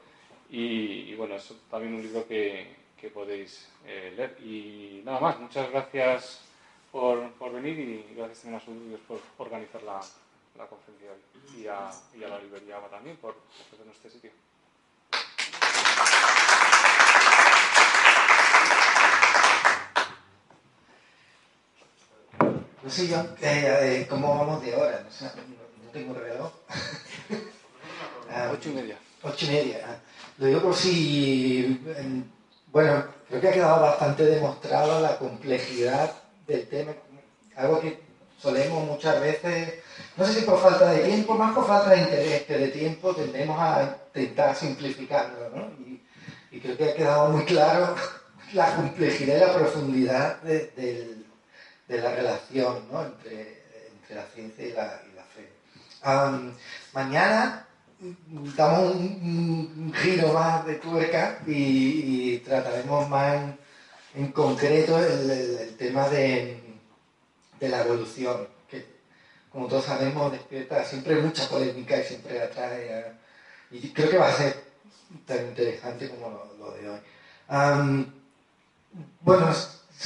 y, 0.50 1.14
bueno, 1.16 1.34
es 1.34 1.52
también 1.68 1.94
un 1.94 2.02
libro 2.02 2.26
que, 2.26 2.86
podéis 3.12 3.68
eh, 3.86 4.12
leer. 4.16 4.36
Y 4.42 5.02
nada 5.04 5.20
más, 5.20 5.38
muchas 5.38 5.70
gracias 5.70 6.42
por, 6.90 7.30
venir 7.52 7.78
y 7.78 8.14
gracias 8.16 8.42
también 8.42 8.60
a 8.60 8.64
sus 8.64 9.00
por 9.06 9.20
organizar 9.38 9.80
la, 9.84 10.00
conferencia 10.66 11.10
y 11.56 11.66
a, 11.66 11.90
y 12.18 12.24
a 12.24 12.28
la 12.28 12.40
librería 12.40 12.80
también 12.90 13.16
por 13.16 13.36
ofrecernos 13.68 13.94
este 13.94 14.10
sitio. 14.10 14.45
No 22.86 22.92
sé 22.92 23.08
yo, 23.08 23.16
eh, 23.42 23.78
eh, 24.02 24.06
¿cómo 24.08 24.38
vamos 24.38 24.64
de 24.64 24.72
hora? 24.76 25.04
No, 25.20 25.90
tengo 25.92 26.14
reloj. 26.14 26.52
Ah, 28.30 28.50
ocho 28.52 28.68
y 28.68 28.74
media. 28.74 28.96
Ocho 29.22 29.46
y 29.46 29.48
media. 29.48 29.80
Ah. 29.88 29.96
Lo 30.38 30.46
digo 30.46 30.62
por 30.62 30.74
si, 30.74 31.80
bueno, 32.70 33.04
creo 33.28 33.40
que 33.40 33.48
ha 33.48 33.52
quedado 33.52 33.80
bastante 33.80 34.24
demostrada 34.24 35.00
la 35.00 35.18
complejidad 35.18 36.12
del 36.46 36.68
tema, 36.68 36.92
algo 37.56 37.80
que 37.80 38.00
solemos 38.38 38.84
muchas 38.84 39.20
veces, 39.20 39.82
no 40.16 40.24
sé 40.24 40.34
si 40.34 40.46
por 40.46 40.60
falta 40.60 40.92
de 40.92 41.00
tiempo, 41.08 41.34
más 41.34 41.56
por 41.56 41.66
falta 41.66 41.90
de 41.90 42.02
interés 42.02 42.42
que 42.42 42.58
de 42.58 42.68
tiempo, 42.68 43.14
tendemos 43.16 43.58
a 43.58 43.98
intentar 44.14 44.54
simplificarlo, 44.54 45.50
¿no? 45.50 45.70
Y, 46.52 46.60
creo 46.60 46.76
que 46.76 46.90
ha 46.90 46.94
quedado 46.94 47.30
muy 47.30 47.44
claro 47.44 47.96
la 48.52 48.76
complejidad 48.76 49.36
y 49.36 49.40
la 49.40 49.54
profundidad 49.54 50.42
de, 50.42 51.15
la 51.88 52.14
relación 52.14 52.88
¿no? 52.90 53.04
entre, 53.04 53.62
la 54.10 54.24
ciencia 54.34 54.66
y 54.66 54.72
la, 54.72 55.00
fe. 55.34 55.50
mañana 56.92 57.66
damos 58.56 58.94
un, 58.94 59.92
giro 59.96 60.32
más 60.32 60.64
de 60.66 60.74
tuerca 60.76 61.40
y, 61.46 62.38
trataremos 62.38 63.08
más 63.08 63.54
en, 64.14 64.32
concreto 64.32 64.98
el 64.98 65.76
tema 65.76 66.08
de 66.08 66.66
de 67.60 67.68
la 67.68 67.82
evolución, 67.82 68.48
que 68.68 68.84
como 69.50 69.66
todos 69.66 69.84
sabemos 69.84 70.32
despierta 70.32 70.84
siempre 70.84 71.16
mucha 71.16 71.48
polémica 71.48 71.98
y 71.98 72.04
siempre 72.04 72.42
atrae 72.42 73.12
y 73.70 73.92
creo 73.92 74.10
que 74.10 74.18
va 74.18 74.28
a 74.28 74.32
ser 74.32 74.64
tan 75.24 75.46
interesante 75.46 76.08
como 76.10 76.30
lo, 76.58 76.70
de 76.72 76.90
hoy. 76.90 77.00
bueno, 79.20 79.54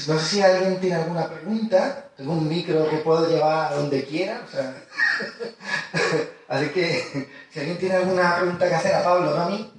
no 0.06 0.18
sé 0.18 0.26
si 0.26 0.42
alguien 0.42 0.80
tiene 0.80 0.96
alguna 0.96 1.28
pregunta, 1.28 2.10
un 2.18 2.48
micro 2.48 2.88
que 2.88 2.98
puedo 2.98 3.28
llevar 3.28 3.72
a 3.72 3.76
donde 3.76 4.04
quiera, 4.04 4.42
así 6.48 6.68
que 6.68 7.28
si 7.50 7.60
alguien 7.60 7.78
tiene 7.78 7.96
alguna 7.96 8.36
pregunta 8.36 8.68
que 8.68 8.74
hacer 8.74 8.94
a 8.94 9.04
Pablo, 9.04 9.34
no 9.34 9.42
a 9.42 9.50
mí, 9.50 9.72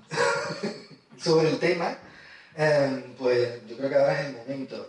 sobre 1.17 1.49
el 1.49 1.59
tema, 1.59 1.97
em, 2.55 3.15
pues 3.17 3.65
yo 3.67 3.77
creo 3.77 3.89
que 3.89 3.95
ahora 3.95 4.21
es 4.21 4.27
el 4.27 4.37
momento. 4.37 4.87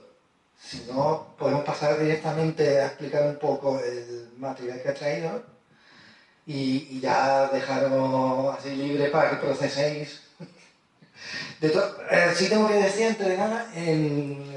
Si 0.63 0.87
no, 0.91 1.35
podemos 1.39 1.65
pasar 1.65 1.99
directamente 1.99 2.81
a 2.81 2.87
explicar 2.87 3.27
un 3.27 3.37
poco 3.37 3.81
el 3.81 4.31
material 4.39 4.81
que 4.81 4.89
ha 4.89 4.95
traído 4.95 5.43
y, 6.47 7.01
ya 7.01 7.49
dejaros 7.49 8.59
así 8.59 8.75
libre 8.75 9.09
para 9.09 9.31
que 9.31 9.37
proceséis. 9.37 10.22
De 11.61 11.69
eh, 11.69 12.33
sí 12.35 12.49
tengo 12.49 12.67
que 12.69 12.75
decir 12.75 13.07
antes 13.07 13.27
de 13.27 13.37
nada, 13.37 13.71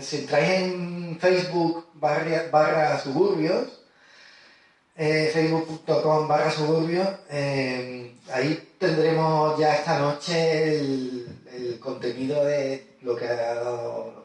si 0.01 0.17
entráis 0.17 0.49
en 0.49 1.17
Facebook 1.19 1.85
barra, 1.93 2.99
suburbios, 2.99 3.67
eh, 4.95 5.29
facebook.com 5.33 6.27
barra 6.27 6.51
suburbios, 6.51 7.07
eh, 7.29 8.15
ahí 8.31 8.73
tendremos 8.79 9.57
ya 9.59 9.75
esta 9.75 9.99
noche 9.99 10.79
el, 10.79 11.79
contenido 11.79 12.43
de 12.43 12.95
lo 13.01 13.15
que 13.15 13.27
ha 13.27 13.35
dado, 13.35 14.23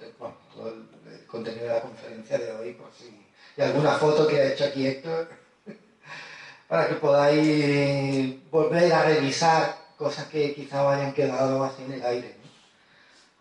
contenido 1.26 1.64
de 1.64 1.74
la 1.74 1.80
conferencia 1.82 2.38
de 2.38 2.52
hoy, 2.52 2.72
por 2.72 2.88
si 2.92 3.20
y 3.56 3.62
alguna 3.62 3.92
foto 3.92 4.26
que 4.26 4.40
ha 4.40 4.52
hecho 4.52 4.64
aquí 4.64 4.86
Héctor, 4.86 5.28
para 6.68 6.88
que 6.88 6.94
podáis 6.94 8.50
volver 8.50 8.92
a 8.92 9.02
revisar 9.04 9.76
cosas 10.00 10.26
que 10.28 10.54
quizá 10.54 10.90
hayan 10.90 11.12
quedado 11.12 11.62
así 11.62 11.84
en 11.84 11.92
el 11.92 12.02
aire. 12.02 12.34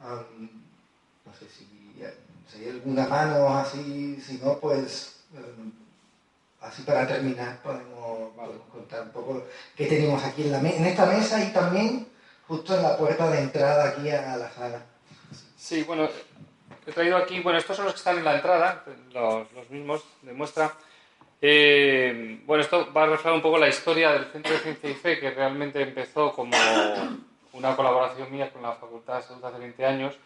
¿no? 0.01 1.33
sé 1.33 1.47
si, 1.47 2.03
hay 2.57 2.69
alguna 2.69 3.07
mano 3.07 3.57
así, 3.57 4.19
si 4.21 4.39
no, 4.39 4.59
pues 4.59 5.21
em, 5.33 5.71
así 6.59 6.81
para 6.81 7.07
terminar 7.07 7.61
podemos, 7.63 8.33
contar 8.73 9.03
un 9.03 9.11
poco 9.11 9.45
qué 9.77 9.85
tenemos 9.85 10.21
aquí 10.25 10.43
en, 10.43 10.51
la 10.51 10.59
en 10.59 10.85
esta 10.85 11.05
mesa 11.05 11.41
y 11.41 11.53
también 11.53 12.07
justo 12.45 12.75
en 12.75 12.83
la 12.83 12.97
puerta 12.97 13.29
de 13.29 13.39
entrada 13.39 13.89
aquí 13.89 14.09
a 14.09 14.35
la 14.35 14.51
sala. 14.51 14.81
Sí, 15.57 15.83
bueno, 15.83 16.09
he 16.85 16.91
traído 16.91 17.15
aquí, 17.15 17.39
bueno, 17.39 17.59
estos 17.59 17.77
son 17.77 17.85
los 17.85 17.93
que 17.93 17.99
están 17.99 18.17
en 18.17 18.25
la 18.25 18.35
entrada, 18.35 18.83
los, 19.13 19.69
mismos 19.69 20.03
de 20.23 20.33
muestra. 20.33 20.73
Eh, 21.41 22.41
bueno, 22.45 22.61
esto 22.61 22.91
va 22.91 23.03
a 23.03 23.07
reflejar 23.07 23.33
un 23.33 23.41
poco 23.41 23.57
la 23.57 23.69
historia 23.69 24.11
del 24.11 24.25
Centro 24.25 24.53
de 24.53 24.59
Ciencia 24.59 24.89
y 24.89 24.93
Fe, 24.93 25.19
que 25.19 25.31
realmente 25.31 25.81
empezó 25.81 26.33
como 26.33 26.55
una 27.53 27.75
colaboración 27.75 28.31
mía 28.31 28.51
con 28.51 28.61
la 28.61 28.73
Facultad 28.73 29.17
de 29.17 29.23
Salud 29.23 29.45
hace 29.45 29.59
20 29.59 29.85
años. 29.85 30.19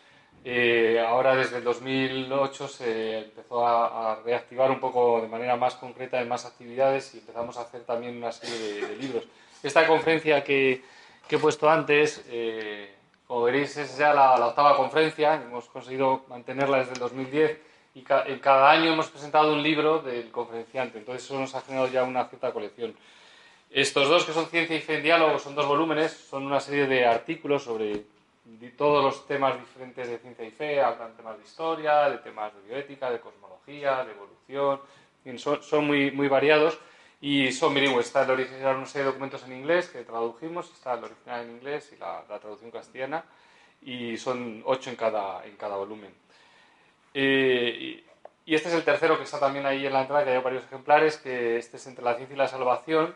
Eh, 0.45 1.03
ahora, 1.05 1.35
desde 1.35 1.57
el 1.57 1.63
2008, 1.63 2.67
se 2.67 3.17
empezó 3.19 3.65
a, 3.65 4.19
reactivar 4.25 4.71
un 4.71 4.79
poco 4.79 5.21
de 5.21 5.27
manera 5.27 5.55
más 5.55 5.75
concreta 5.75 6.19
en 6.19 6.27
más 6.27 6.45
actividades 6.45 7.13
y 7.15 7.19
empezamos 7.19 7.57
a 7.57 7.61
hacer 7.61 7.83
también 7.83 8.17
una 8.17 8.31
serie 8.31 8.85
de, 8.85 8.95
libros. 8.97 9.23
Esta 9.61 9.87
conferencia 9.87 10.43
que, 10.43 10.81
he 11.29 11.37
puesto 11.37 11.69
antes, 11.69 12.23
eh, 12.29 12.93
como 13.25 13.43
veréis, 13.43 13.77
es 13.77 13.97
ya 13.97 14.13
la, 14.13 14.45
octava 14.45 14.75
conferencia, 14.75 15.35
hemos 15.35 15.69
conseguido 15.69 16.25
mantenerla 16.27 16.79
desde 16.79 16.93
el 16.93 16.99
2010 16.99 17.57
y 17.95 18.03
en 18.25 18.39
cada 18.39 18.71
año 18.71 18.93
hemos 18.93 19.09
presentado 19.09 19.53
un 19.53 19.61
libro 19.61 19.99
del 19.99 20.31
conferenciante, 20.31 20.97
entonces 20.97 21.23
eso 21.25 21.39
nos 21.39 21.53
ha 21.53 21.61
generado 21.61 21.89
ya 21.89 22.03
una 22.03 22.25
cierta 22.25 22.51
colección. 22.51 22.95
Estos 23.69 24.07
dos, 24.07 24.25
que 24.25 24.33
son 24.33 24.47
Ciencia 24.47 24.75
y 24.75 24.81
Fe 24.81 24.97
en 24.97 25.03
Diálogo, 25.03 25.39
son 25.39 25.55
dos 25.55 25.67
volúmenes, 25.67 26.11
son 26.11 26.45
una 26.45 26.59
serie 26.59 26.87
de 26.87 27.05
artículos 27.05 27.63
sobre 27.63 28.03
todos 28.77 29.03
los 29.03 29.25
temas 29.27 29.59
diferentes 29.59 30.07
de 30.07 30.17
ciencia 30.19 30.45
y 30.45 30.51
fe, 30.51 30.81
hablan 30.81 31.15
temas 31.15 31.37
de 31.37 31.43
historia, 31.43 32.09
de 32.09 32.17
temas 32.17 32.53
de 32.53 32.61
bioética, 32.61 33.09
de 33.09 33.19
cosmología, 33.19 34.03
de 34.03 34.11
evolución, 34.11 34.81
son, 35.37 35.63
son 35.63 35.87
muy, 35.87 36.11
muy 36.11 36.27
variados 36.27 36.77
y 37.21 37.51
son 37.51 37.73
bilingües. 37.73 38.07
Está 38.07 38.23
el 38.23 38.31
original, 38.31 38.77
una 38.77 38.85
serie 38.85 39.05
de 39.05 39.11
documentos 39.11 39.43
en 39.43 39.53
inglés 39.53 39.89
que 39.89 40.03
tradujimos, 40.03 40.71
está 40.71 40.95
el 40.95 41.05
original 41.05 41.45
en 41.45 41.51
inglés 41.51 41.93
y 41.95 41.99
la, 41.99 42.23
traducción 42.39 42.71
castellana, 42.71 43.23
y 43.81 44.17
son 44.17 44.61
ocho 44.65 44.89
en 44.89 44.95
cada, 44.95 45.45
en 45.45 45.55
cada 45.55 45.77
volumen. 45.77 46.13
Eh, 47.13 48.03
y, 48.45 48.55
este 48.55 48.67
es 48.69 48.75
el 48.75 48.83
tercero 48.83 49.17
que 49.17 49.23
está 49.23 49.39
también 49.39 49.65
ahí 49.65 49.85
en 49.85 49.93
la 49.93 50.01
entrada, 50.01 50.23
que 50.25 50.31
hay 50.31 50.41
varios 50.41 50.65
ejemplares, 50.65 51.17
que 51.17 51.57
este 51.57 51.77
es 51.77 51.87
entre 51.87 52.03
la 52.03 52.15
ciencia 52.15 52.35
y 52.35 52.37
la 52.37 52.47
salvación. 52.47 53.15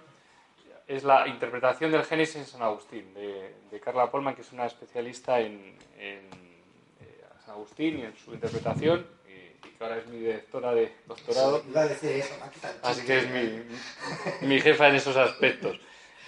Es 0.88 1.04
la 1.04 1.28
interpretación 1.28 1.92
del 1.92 2.06
Génesis 2.06 2.38
en 2.38 2.46
San 2.46 2.62
Agustín, 2.62 3.14
de, 3.14 3.80
Carla 3.84 4.10
Polman, 4.10 4.36
que 4.36 4.42
es 4.42 4.52
una 4.54 4.66
especialista 4.66 5.40
en, 5.42 5.78
en 6.00 6.30
eh, 7.02 7.26
San 7.46 7.56
Agustín 7.56 8.00
y 8.00 8.02
en 8.04 8.16
su 8.16 8.34
interpretación 8.34 9.06
que 9.78 9.84
ahora 9.84 9.98
es 9.98 10.08
mi 10.08 10.20
directora 10.20 10.74
de 10.74 10.92
doctorado. 11.06 11.64
así 12.82 13.06
que 13.06 13.18
es 13.20 13.30
mi, 13.30 14.48
mi, 14.48 14.60
jefa 14.60 14.88
en 14.88 14.96
esos 14.96 15.16
aspectos. 15.16 15.80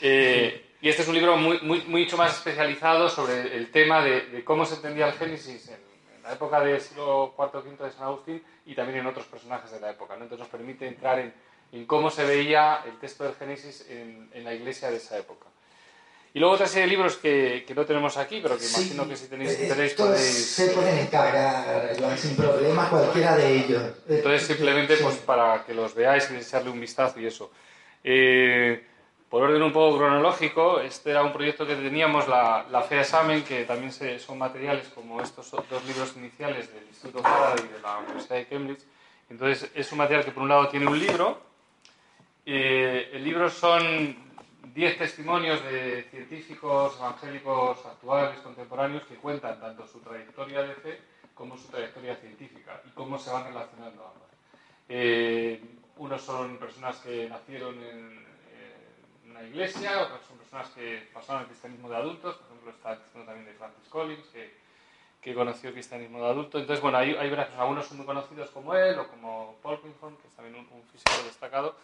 Eh, 0.02 0.66
y 0.82 0.90
este 0.90 1.02
es 1.02 1.08
un 1.08 1.16
libro 1.16 1.36
muy, 1.36 1.60
muy, 1.62 1.82
mucho 1.86 2.16
más 2.16 2.36
especializado 2.38 3.10
sobre 3.10 3.56
el 3.58 3.72
tema 3.72 4.04
de, 4.04 4.44
cómo 4.44 4.66
se 4.66 4.76
entendía 4.76 5.08
el 5.08 5.14
Génesis 5.14 5.70
en, 5.70 5.89
la 6.30 6.36
época 6.36 6.62
del 6.62 6.80
siglo 6.80 7.34
IV 7.36 7.50
o 7.56 7.60
V 7.60 7.84
de 7.84 7.92
San 7.92 8.04
Agustín 8.04 8.44
y 8.68 8.76
también 8.76 9.00
en 9.00 9.08
otros 9.08 9.26
personajes 9.26 9.72
de 9.72 9.80
la 9.80 9.90
época. 9.90 10.14
Entonces 10.14 10.38
nos 10.38 10.48
permite 10.48 10.88
entrar 10.88 11.18
en, 11.18 11.34
en, 11.72 11.86
cómo 11.88 12.12
se 12.12 12.24
veía 12.24 12.84
el 12.86 13.00
texto 13.00 13.24
del 13.24 13.34
Génesis 13.34 13.88
en, 13.90 14.30
en 14.32 14.44
la 14.44 14.54
iglesia 14.54 14.92
de 14.92 14.98
esa 14.98 15.18
época. 15.18 15.48
Y 16.32 16.40
luego 16.40 16.54
otra 16.54 16.68
serie 16.68 16.84
de 16.84 16.90
libros 16.90 17.18
que, 17.18 17.64
que 17.66 17.74
no 17.74 17.84
tenemos 17.84 18.16
aquí, 18.18 18.40
pero 18.44 18.56
que 18.60 18.66
imagino 18.68 19.10
que 19.10 19.16
si 19.16 19.28
tenéis 19.28 19.58
eh, 19.58 19.64
interés 19.64 19.94
podéis... 19.96 20.46
Se 20.52 20.68
pueden 20.68 21.00
encargar 21.00 21.96
sin 22.16 22.36
problema 22.36 22.88
cualquiera 22.88 23.36
de 23.36 23.56
ellos. 23.56 23.84
Entonces 24.08 24.44
simplemente 24.44 24.98
pues 24.98 25.18
para 25.18 25.66
que 25.66 25.74
los 25.74 25.96
veáis 25.96 26.30
y 26.30 26.36
echarle 26.36 26.70
un 26.70 26.80
vistazo 26.80 27.20
y 27.20 27.26
eso. 27.26 27.50
Eh, 28.04 28.86
por 29.30 29.44
orden 29.44 29.62
un 29.62 29.72
poco 29.72 29.98
cronológico, 29.98 30.80
este 30.80 31.12
era 31.12 31.22
un 31.22 31.32
proyecto 31.32 31.66
que 31.68 31.76
teníamos, 31.76 32.28
la, 32.28 32.66
la 32.72 32.82
FEA 32.82 33.02
Examen, 33.02 33.44
que 33.44 33.64
también 33.64 33.92
se, 33.92 34.18
son 34.18 34.40
materiales 34.40 34.90
como 34.90 35.22
estos 35.22 35.52
dos 35.52 35.86
libros 35.86 36.16
iniciales 36.18 36.74
del 36.74 36.88
Instituto 36.88 37.22
Faraday 37.22 37.66
y 37.66 37.74
de 37.74 37.80
la 37.82 37.98
Universidad 38.00 38.36
de 38.38 38.48
Cambridge. 38.48 38.84
Entonces 39.30 39.72
es 39.76 39.92
un 39.92 40.00
material 40.00 40.26
que 40.26 40.32
por 40.32 40.44
un 40.44 40.50
lado 40.50 40.68
tiene 40.70 40.88
un 40.88 41.00
libro, 41.00 41.40
eh, 42.46 43.12
el 43.14 43.24
libro 43.24 43.48
son 43.48 44.18
diez 44.74 44.98
testimonios 44.98 45.64
de 45.66 46.08
científicos 46.10 46.98
evangélicos 46.98 47.86
actuales, 47.86 48.40
contemporáneos, 48.40 49.04
que 49.04 49.16
cuentan 49.16 49.60
tanto 49.60 49.86
su 49.86 50.00
trayectoria 50.00 50.64
de 50.64 50.74
fe 50.74 51.00
como 51.36 51.56
su 51.56 51.68
trayectoria 51.68 52.16
científica 52.16 52.82
y 52.86 52.90
cómo 52.90 53.20
se 53.20 53.30
van 53.30 53.46
relacionando 53.46 54.04
ambas. 54.04 54.30
Eh, 54.88 55.62
unos 55.98 56.22
son 56.24 56.58
personas 56.58 56.98
que 56.98 57.30
nacieron 57.30 57.76
en, 57.84 58.29
iglesia, 59.44 60.02
otros 60.02 60.22
son 60.28 60.38
personas 60.38 60.70
que 60.70 61.10
pasaron 61.14 61.42
al 61.42 61.48
cristianismo 61.48 61.90
de 61.90 61.96
adultos, 61.96 62.36
por 62.36 62.48
ejemplo 62.48 62.72
está 62.72 62.94
el 62.94 63.26
también 63.26 63.46
de 63.46 63.54
Francis 63.54 63.88
Collins, 63.90 64.28
que, 64.28 64.58
que 65.22 65.34
conoció 65.34 65.70
el 65.70 65.74
cristianismo 65.76 66.20
de 66.20 66.28
adulto. 66.28 66.60
Entonces, 66.60 66.82
bueno, 66.82 66.98
hay, 66.98 67.16
hay 67.16 67.32
algunos 67.58 67.86
son 67.86 67.98
muy 67.98 68.06
conocidos 68.06 68.50
como 68.52 68.74
él 68.76 68.98
o 69.00 69.08
como 69.08 69.58
Paul 69.62 69.80
Pinkham, 69.80 70.18
que 70.18 70.28
es 70.28 70.34
también 70.36 70.56
un, 70.56 70.68
un 70.72 70.84
físico 70.88 71.12
destacado, 71.26 71.76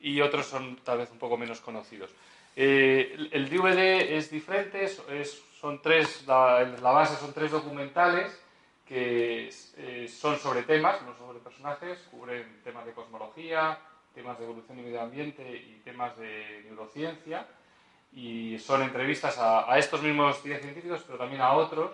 y 0.00 0.20
otros 0.20 0.46
son 0.46 0.76
tal 0.84 0.98
vez 0.98 1.10
un 1.10 1.18
poco 1.18 1.36
menos 1.36 1.60
conocidos. 1.60 2.10
Eh, 2.54 3.28
el 3.30 3.48
DVD 3.48 4.16
es 4.16 4.30
diferente, 4.30 4.84
es, 4.84 5.42
son 5.58 5.80
tres, 5.80 6.26
la, 6.26 6.64
base 6.80 7.16
son 7.16 7.32
tres 7.32 7.50
documentales 7.50 8.38
que 8.86 9.48
eh, 9.76 10.08
son 10.08 10.38
sobre 10.38 10.62
temas, 10.64 11.00
no 11.02 11.16
sobre 11.16 11.38
personajes, 11.38 11.98
cubren 12.10 12.60
temas 12.62 12.84
de 12.84 12.92
cosmología, 12.92 13.78
temas 14.14 14.38
de 14.38 14.44
evolución 14.44 14.78
y 14.78 14.82
medio 14.82 15.00
ambiente 15.00 15.42
y 15.42 15.80
temas 15.84 16.16
de 16.18 16.62
neurociencia 16.64 17.46
y 18.12 18.58
son 18.58 18.82
entrevistas 18.82 19.38
a, 19.38 19.78
estos 19.78 20.02
mismos 20.02 20.42
10 20.42 20.60
científicos, 20.60 21.02
pero 21.06 21.18
también 21.18 21.40
a 21.40 21.52
otros 21.52 21.92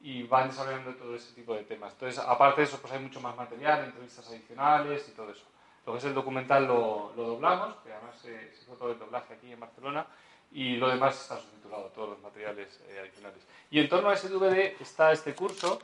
y 0.00 0.22
van 0.22 0.48
desarrollando 0.48 0.94
todo 0.94 1.14
ese 1.14 1.34
tipo 1.34 1.54
de 1.54 1.64
temas. 1.64 1.92
Entonces, 1.92 2.18
aparte 2.24 2.60
de 2.60 2.66
eso, 2.66 2.78
pues 2.80 2.92
hay 2.92 3.00
mucho 3.00 3.20
más 3.20 3.36
material, 3.36 3.84
entrevistas 3.84 4.28
adicionales 4.28 5.08
y 5.08 5.12
todo 5.12 5.30
eso. 5.30 5.44
lo 5.84 5.92
que 5.92 5.98
es 5.98 6.04
el 6.04 6.14
documental 6.14 6.66
lo, 6.66 7.12
lo 7.16 7.24
doblamos, 7.24 7.74
que 7.84 7.92
además 7.92 8.16
se, 8.16 8.52
hizo 8.54 8.72
todo 8.74 8.92
el 8.92 8.98
doblaje 8.98 9.34
aquí 9.34 9.52
en 9.52 9.60
Barcelona, 9.60 10.06
y 10.52 10.76
lo 10.76 10.88
demás 10.88 11.20
está 11.20 11.36
subtitulado, 11.36 11.84
todos 11.94 12.10
los 12.10 12.20
materiales 12.20 12.80
eh, 12.88 13.00
adicionales. 13.00 13.46
Y 13.70 13.80
en 13.80 13.88
torno 13.88 14.08
a 14.08 14.14
ese 14.14 14.28
DVD 14.28 14.80
está 14.80 15.12
este 15.12 15.34
curso 15.34 15.80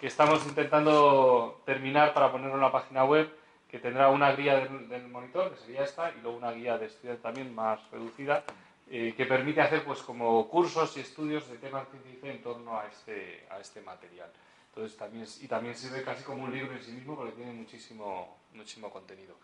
que 0.00 0.06
estamos 0.06 0.44
intentando 0.46 1.60
terminar 1.64 2.14
para 2.14 2.32
ponerlo 2.32 2.54
en 2.54 2.62
la 2.62 2.72
página 2.72 3.04
web, 3.04 3.30
que 3.70 3.78
tendrá 3.78 4.08
una 4.08 4.32
guía 4.32 4.56
del, 4.56 5.08
monitor, 5.08 5.52
que 5.52 5.60
sería 5.60 5.84
esta, 5.84 6.10
y 6.10 6.20
luego 6.22 6.36
una 6.36 6.50
guía 6.50 6.76
de 6.76 6.86
estudiante 6.86 7.22
también 7.22 7.54
más 7.54 7.78
reducida, 7.92 8.42
eh, 8.90 9.14
que 9.16 9.24
permite 9.26 9.60
hacer 9.60 9.84
pues 9.84 10.00
como 10.00 10.48
cursos 10.48 10.96
y 10.96 11.00
estudios 11.00 11.48
de 11.48 11.58
temas 11.58 11.88
científicos 11.88 12.30
en 12.30 12.42
torno 12.42 12.76
a 12.76 12.86
este, 12.86 13.46
a 13.48 13.60
este 13.60 13.80
material. 13.82 14.28
Entonces, 14.74 14.98
también, 14.98 15.26
y 15.40 15.46
también 15.46 15.76
sirve 15.76 16.02
casi 16.02 16.24
como 16.24 16.44
un 16.44 16.52
libro 16.52 16.72
en 16.72 16.82
sí 16.82 16.90
mismo 16.90 17.14
porque 17.14 17.32
tiene 17.32 17.52
muchísimo, 17.52 18.38
muchísimo 18.54 18.90
contenido. 18.90 19.36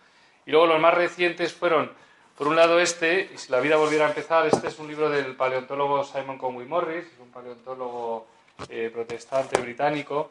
Y 0.44 0.50
luego 0.50 0.66
los 0.66 0.80
más 0.80 0.94
recientes 0.94 1.52
fueron, 1.52 1.92
por 2.36 2.48
un 2.48 2.56
lado 2.56 2.80
este, 2.80 3.30
y 3.32 3.38
si 3.38 3.52
la 3.52 3.60
vida 3.60 3.76
volviera 3.76 4.06
a 4.06 4.08
empezar, 4.08 4.44
este 4.46 4.66
es 4.68 4.78
un 4.80 4.88
libro 4.88 5.08
del 5.08 5.36
paleontólogo 5.36 6.02
Simon 6.02 6.38
Conway 6.38 6.66
Morris, 6.66 7.06
es 7.06 7.20
un 7.20 7.30
paleontólogo 7.30 8.26
eh, 8.68 8.90
protestante 8.92 9.60
británico 9.60 10.30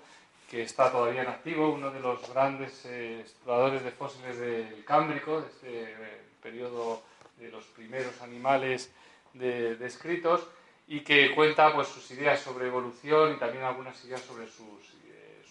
que 0.49 0.63
está 0.63 0.91
todavía 0.91 1.23
en 1.23 1.29
activo, 1.29 1.71
uno 1.71 1.91
de 1.91 1.99
los 1.99 2.29
grandes 2.31 2.85
eh, 2.85 3.21
exploradores 3.21 3.83
de 3.83 3.91
fósiles 3.91 4.37
del 4.37 4.83
Cámbrico, 4.85 5.41
de 5.41 5.47
este 5.47 5.83
eh, 5.83 6.21
periodo 6.41 7.01
de 7.37 7.49
los 7.49 7.65
primeros 7.65 8.21
animales 8.21 8.91
descritos, 9.33 10.47
y 10.87 11.01
que 11.01 11.35
cuenta 11.35 11.73
pues, 11.73 11.89
sus 11.89 12.09
ideas 12.11 12.39
sobre 12.39 12.67
evolución 12.67 13.33
y 13.33 13.37
también 13.37 13.63
algunas 13.63 14.01
ideas 14.05 14.21
sobre 14.21 14.45
sus, 14.47 14.95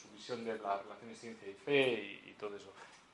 su 0.01 0.09
visión 0.15 0.43
de 0.45 0.57
las 0.59 0.83
relaciones 0.83 1.19
ciencia 1.19 1.49
y 1.49 1.55
fe 1.55 2.23
y, 2.25 2.31
y, 2.31 2.35
todo 2.39 2.57
eso. 2.57 2.73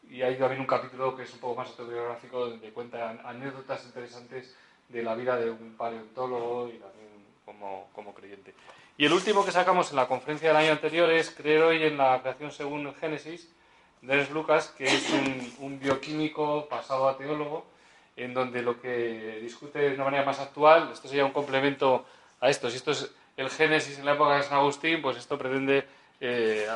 Y 0.09 0.23
hay 0.23 0.36
también 0.36 0.61
un 0.61 0.66
capítulo 0.66 1.16
que 1.16 1.24
es 1.24 1.32
un 1.32 1.40
poco 1.40 1.57
más 1.57 1.70
autobiográfico 1.70 2.51
donde 2.51 2.70
cuenta 2.70 3.11
anécdotas 3.24 3.85
interesantes 3.85 4.55
de 4.89 5.02
la 5.02 5.15
vida 5.15 5.36
de 5.36 5.51
un 5.51 5.74
paleontólogo 5.77 6.69
y 6.69 6.78
también 6.78 7.09
como, 7.44 7.89
como 7.93 8.15
creyente. 8.15 8.55
Y 9.01 9.06
el 9.06 9.14
último 9.14 9.47
que 9.47 9.51
sacamos 9.51 9.89
en 9.89 9.97
la 9.97 10.06
conferencia 10.06 10.48
del 10.48 10.59
año 10.59 10.72
anterior 10.72 11.10
es 11.10 11.31
Creer 11.31 11.62
hoy 11.62 11.82
en 11.85 11.97
la 11.97 12.20
creación 12.20 12.52
según 12.52 12.94
Génesis, 12.97 13.51
de 14.02 14.12
Ernst 14.12 14.31
Lucas, 14.32 14.74
que 14.77 14.85
es 14.85 15.09
un, 15.59 15.81
bioquímico 15.81 16.68
pasado 16.68 17.09
a 17.09 17.16
teólogo, 17.16 17.64
en 18.14 18.35
donde 18.35 18.60
lo 18.60 18.78
que 18.78 19.39
discute 19.40 19.78
de 19.78 19.94
una 19.94 20.05
manera 20.05 20.27
más 20.27 20.39
actual, 20.39 20.90
esto 20.93 21.09
sería 21.09 21.24
un 21.24 21.32
complemento 21.32 22.05
a 22.40 22.51
esto, 22.51 22.68
si 22.68 22.77
esto 22.77 22.90
es 22.90 23.10
el 23.39 23.48
Génesis 23.48 23.98
en 23.98 24.05
la 24.05 24.12
época 24.12 24.36
de 24.36 24.43
San 24.43 24.59
Agustín, 24.59 25.01
pues 25.01 25.16
esto 25.16 25.39
pretende 25.39 25.89
eh, 26.20 26.68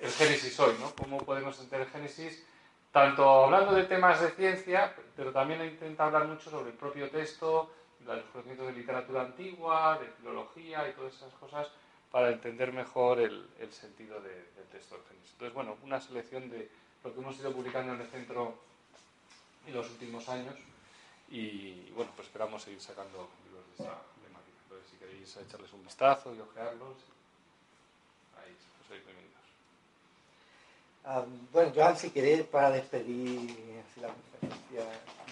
el 0.00 0.10
Génesis 0.10 0.58
hoy, 0.60 0.74
¿no? 0.80 0.94
¿Cómo 0.94 1.18
podemos 1.18 1.60
entender 1.60 1.86
el 1.86 1.92
Génesis? 1.92 2.46
Tanto 2.92 3.44
hablando 3.44 3.74
de 3.74 3.84
temas 3.84 4.22
de 4.22 4.30
ciencia, 4.30 4.94
pero 5.14 5.32
también 5.32 5.62
intenta 5.62 6.06
hablar 6.06 6.28
mucho 6.28 6.48
sobre 6.48 6.70
el 6.70 6.76
propio 6.78 7.10
texto, 7.10 7.70
los 8.04 8.24
conocimientos 8.26 8.66
de 8.68 8.72
literatura 8.72 9.22
antigua, 9.22 9.98
de 9.98 10.06
filología 10.08 10.88
y 10.88 10.92
todas 10.92 11.14
esas 11.14 11.32
cosas 11.34 11.68
para 12.10 12.30
entender 12.30 12.72
mejor 12.72 13.20
el, 13.20 13.46
sentido 13.70 14.20
de, 14.20 14.30
del 14.30 14.66
texto 14.72 14.96
del 14.96 15.04
Génesis. 15.04 15.32
Entonces, 15.32 15.54
bueno, 15.54 15.76
una 15.82 16.00
selección 16.00 16.48
de 16.48 16.70
lo 17.04 17.12
que 17.12 17.20
hemos 17.20 17.38
ido 17.38 17.52
publicando 17.52 17.94
en 17.94 18.00
el 18.00 18.06
centro 18.08 18.54
en 19.66 19.74
los 19.74 19.90
últimos 19.90 20.28
años 20.28 20.54
y, 21.30 21.90
bueno, 21.94 22.10
pues 22.16 22.28
esperamos 22.28 22.62
seguir 22.62 22.80
sacando 22.80 23.28
libros 23.44 23.64
de 23.66 23.84
esta 23.84 24.00
temática. 24.24 24.56
Entonces, 24.64 24.90
si 24.90 24.96
queréis 24.96 25.36
echarles 25.36 25.72
un 25.72 25.84
vistazo 25.84 26.34
y 26.34 26.40
ojearlos, 26.40 26.96
ahí 28.38 28.56
sois 28.88 29.04
bienvenidos. 29.04 29.38
Um, 31.04 31.46
bueno, 31.52 31.72
Joan, 31.74 31.96
si 31.96 32.10
queréis, 32.10 32.46
para 32.46 32.70
despedir 32.70 33.50
así 33.84 34.00
la 34.00 34.08
conferencia. 34.08 35.27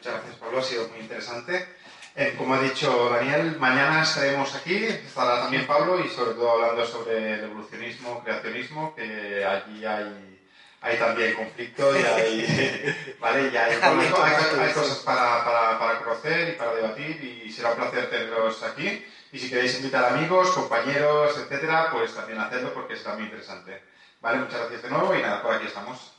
Muchas 0.00 0.14
gracias, 0.14 0.36
Pablo. 0.36 0.58
Ha 0.60 0.62
sido 0.62 0.88
muy 0.88 1.00
interesante. 1.00 1.68
Eh, 2.16 2.34
como 2.38 2.54
ha 2.54 2.62
dicho 2.62 3.10
Daniel, 3.10 3.56
mañana 3.58 4.02
estaremos 4.02 4.54
aquí, 4.54 4.82
estará 4.82 5.42
también 5.42 5.66
Pablo 5.66 6.02
y 6.02 6.08
sobre 6.08 6.32
todo 6.32 6.52
hablando 6.52 6.86
sobre 6.86 7.34
el 7.34 7.44
evolucionismo, 7.44 8.24
creacionismo, 8.24 8.94
que 8.94 9.44
allí 9.44 9.84
hay, 9.84 10.40
hay 10.80 10.96
también 10.96 11.34
conflicto 11.34 11.94
y 11.94 12.02
hay, 12.02 13.16
¿vale? 13.20 13.50
y 13.52 13.56
hay, 13.58 13.78
hay, 13.78 14.72
cosas 14.72 15.00
para, 15.00 15.44
para, 15.44 15.78
para, 15.78 15.98
conocer 15.98 16.48
y 16.48 16.52
para 16.52 16.74
debatir 16.76 17.22
y 17.22 17.52
será 17.52 17.72
un 17.72 17.76
placer 17.76 18.08
tenerlos 18.08 18.62
aquí. 18.62 19.04
Y 19.32 19.38
si 19.38 19.50
queréis 19.50 19.76
invitar 19.76 20.06
amigos, 20.06 20.48
compañeros, 20.52 21.36
etcétera, 21.36 21.90
pues 21.92 22.14
también 22.14 22.40
hacerlo 22.40 22.72
porque 22.72 22.96
será 22.96 23.16
muy 23.16 23.24
interesante. 23.24 23.82
¿Vale? 24.22 24.38
Muchas 24.38 24.60
gracias 24.60 24.82
de 24.82 24.88
nuevo 24.88 25.14
y 25.14 25.20
nada, 25.20 25.42
por 25.42 25.52
aquí 25.52 25.66
estamos. 25.66 26.14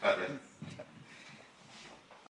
Gracias. 0.00 0.45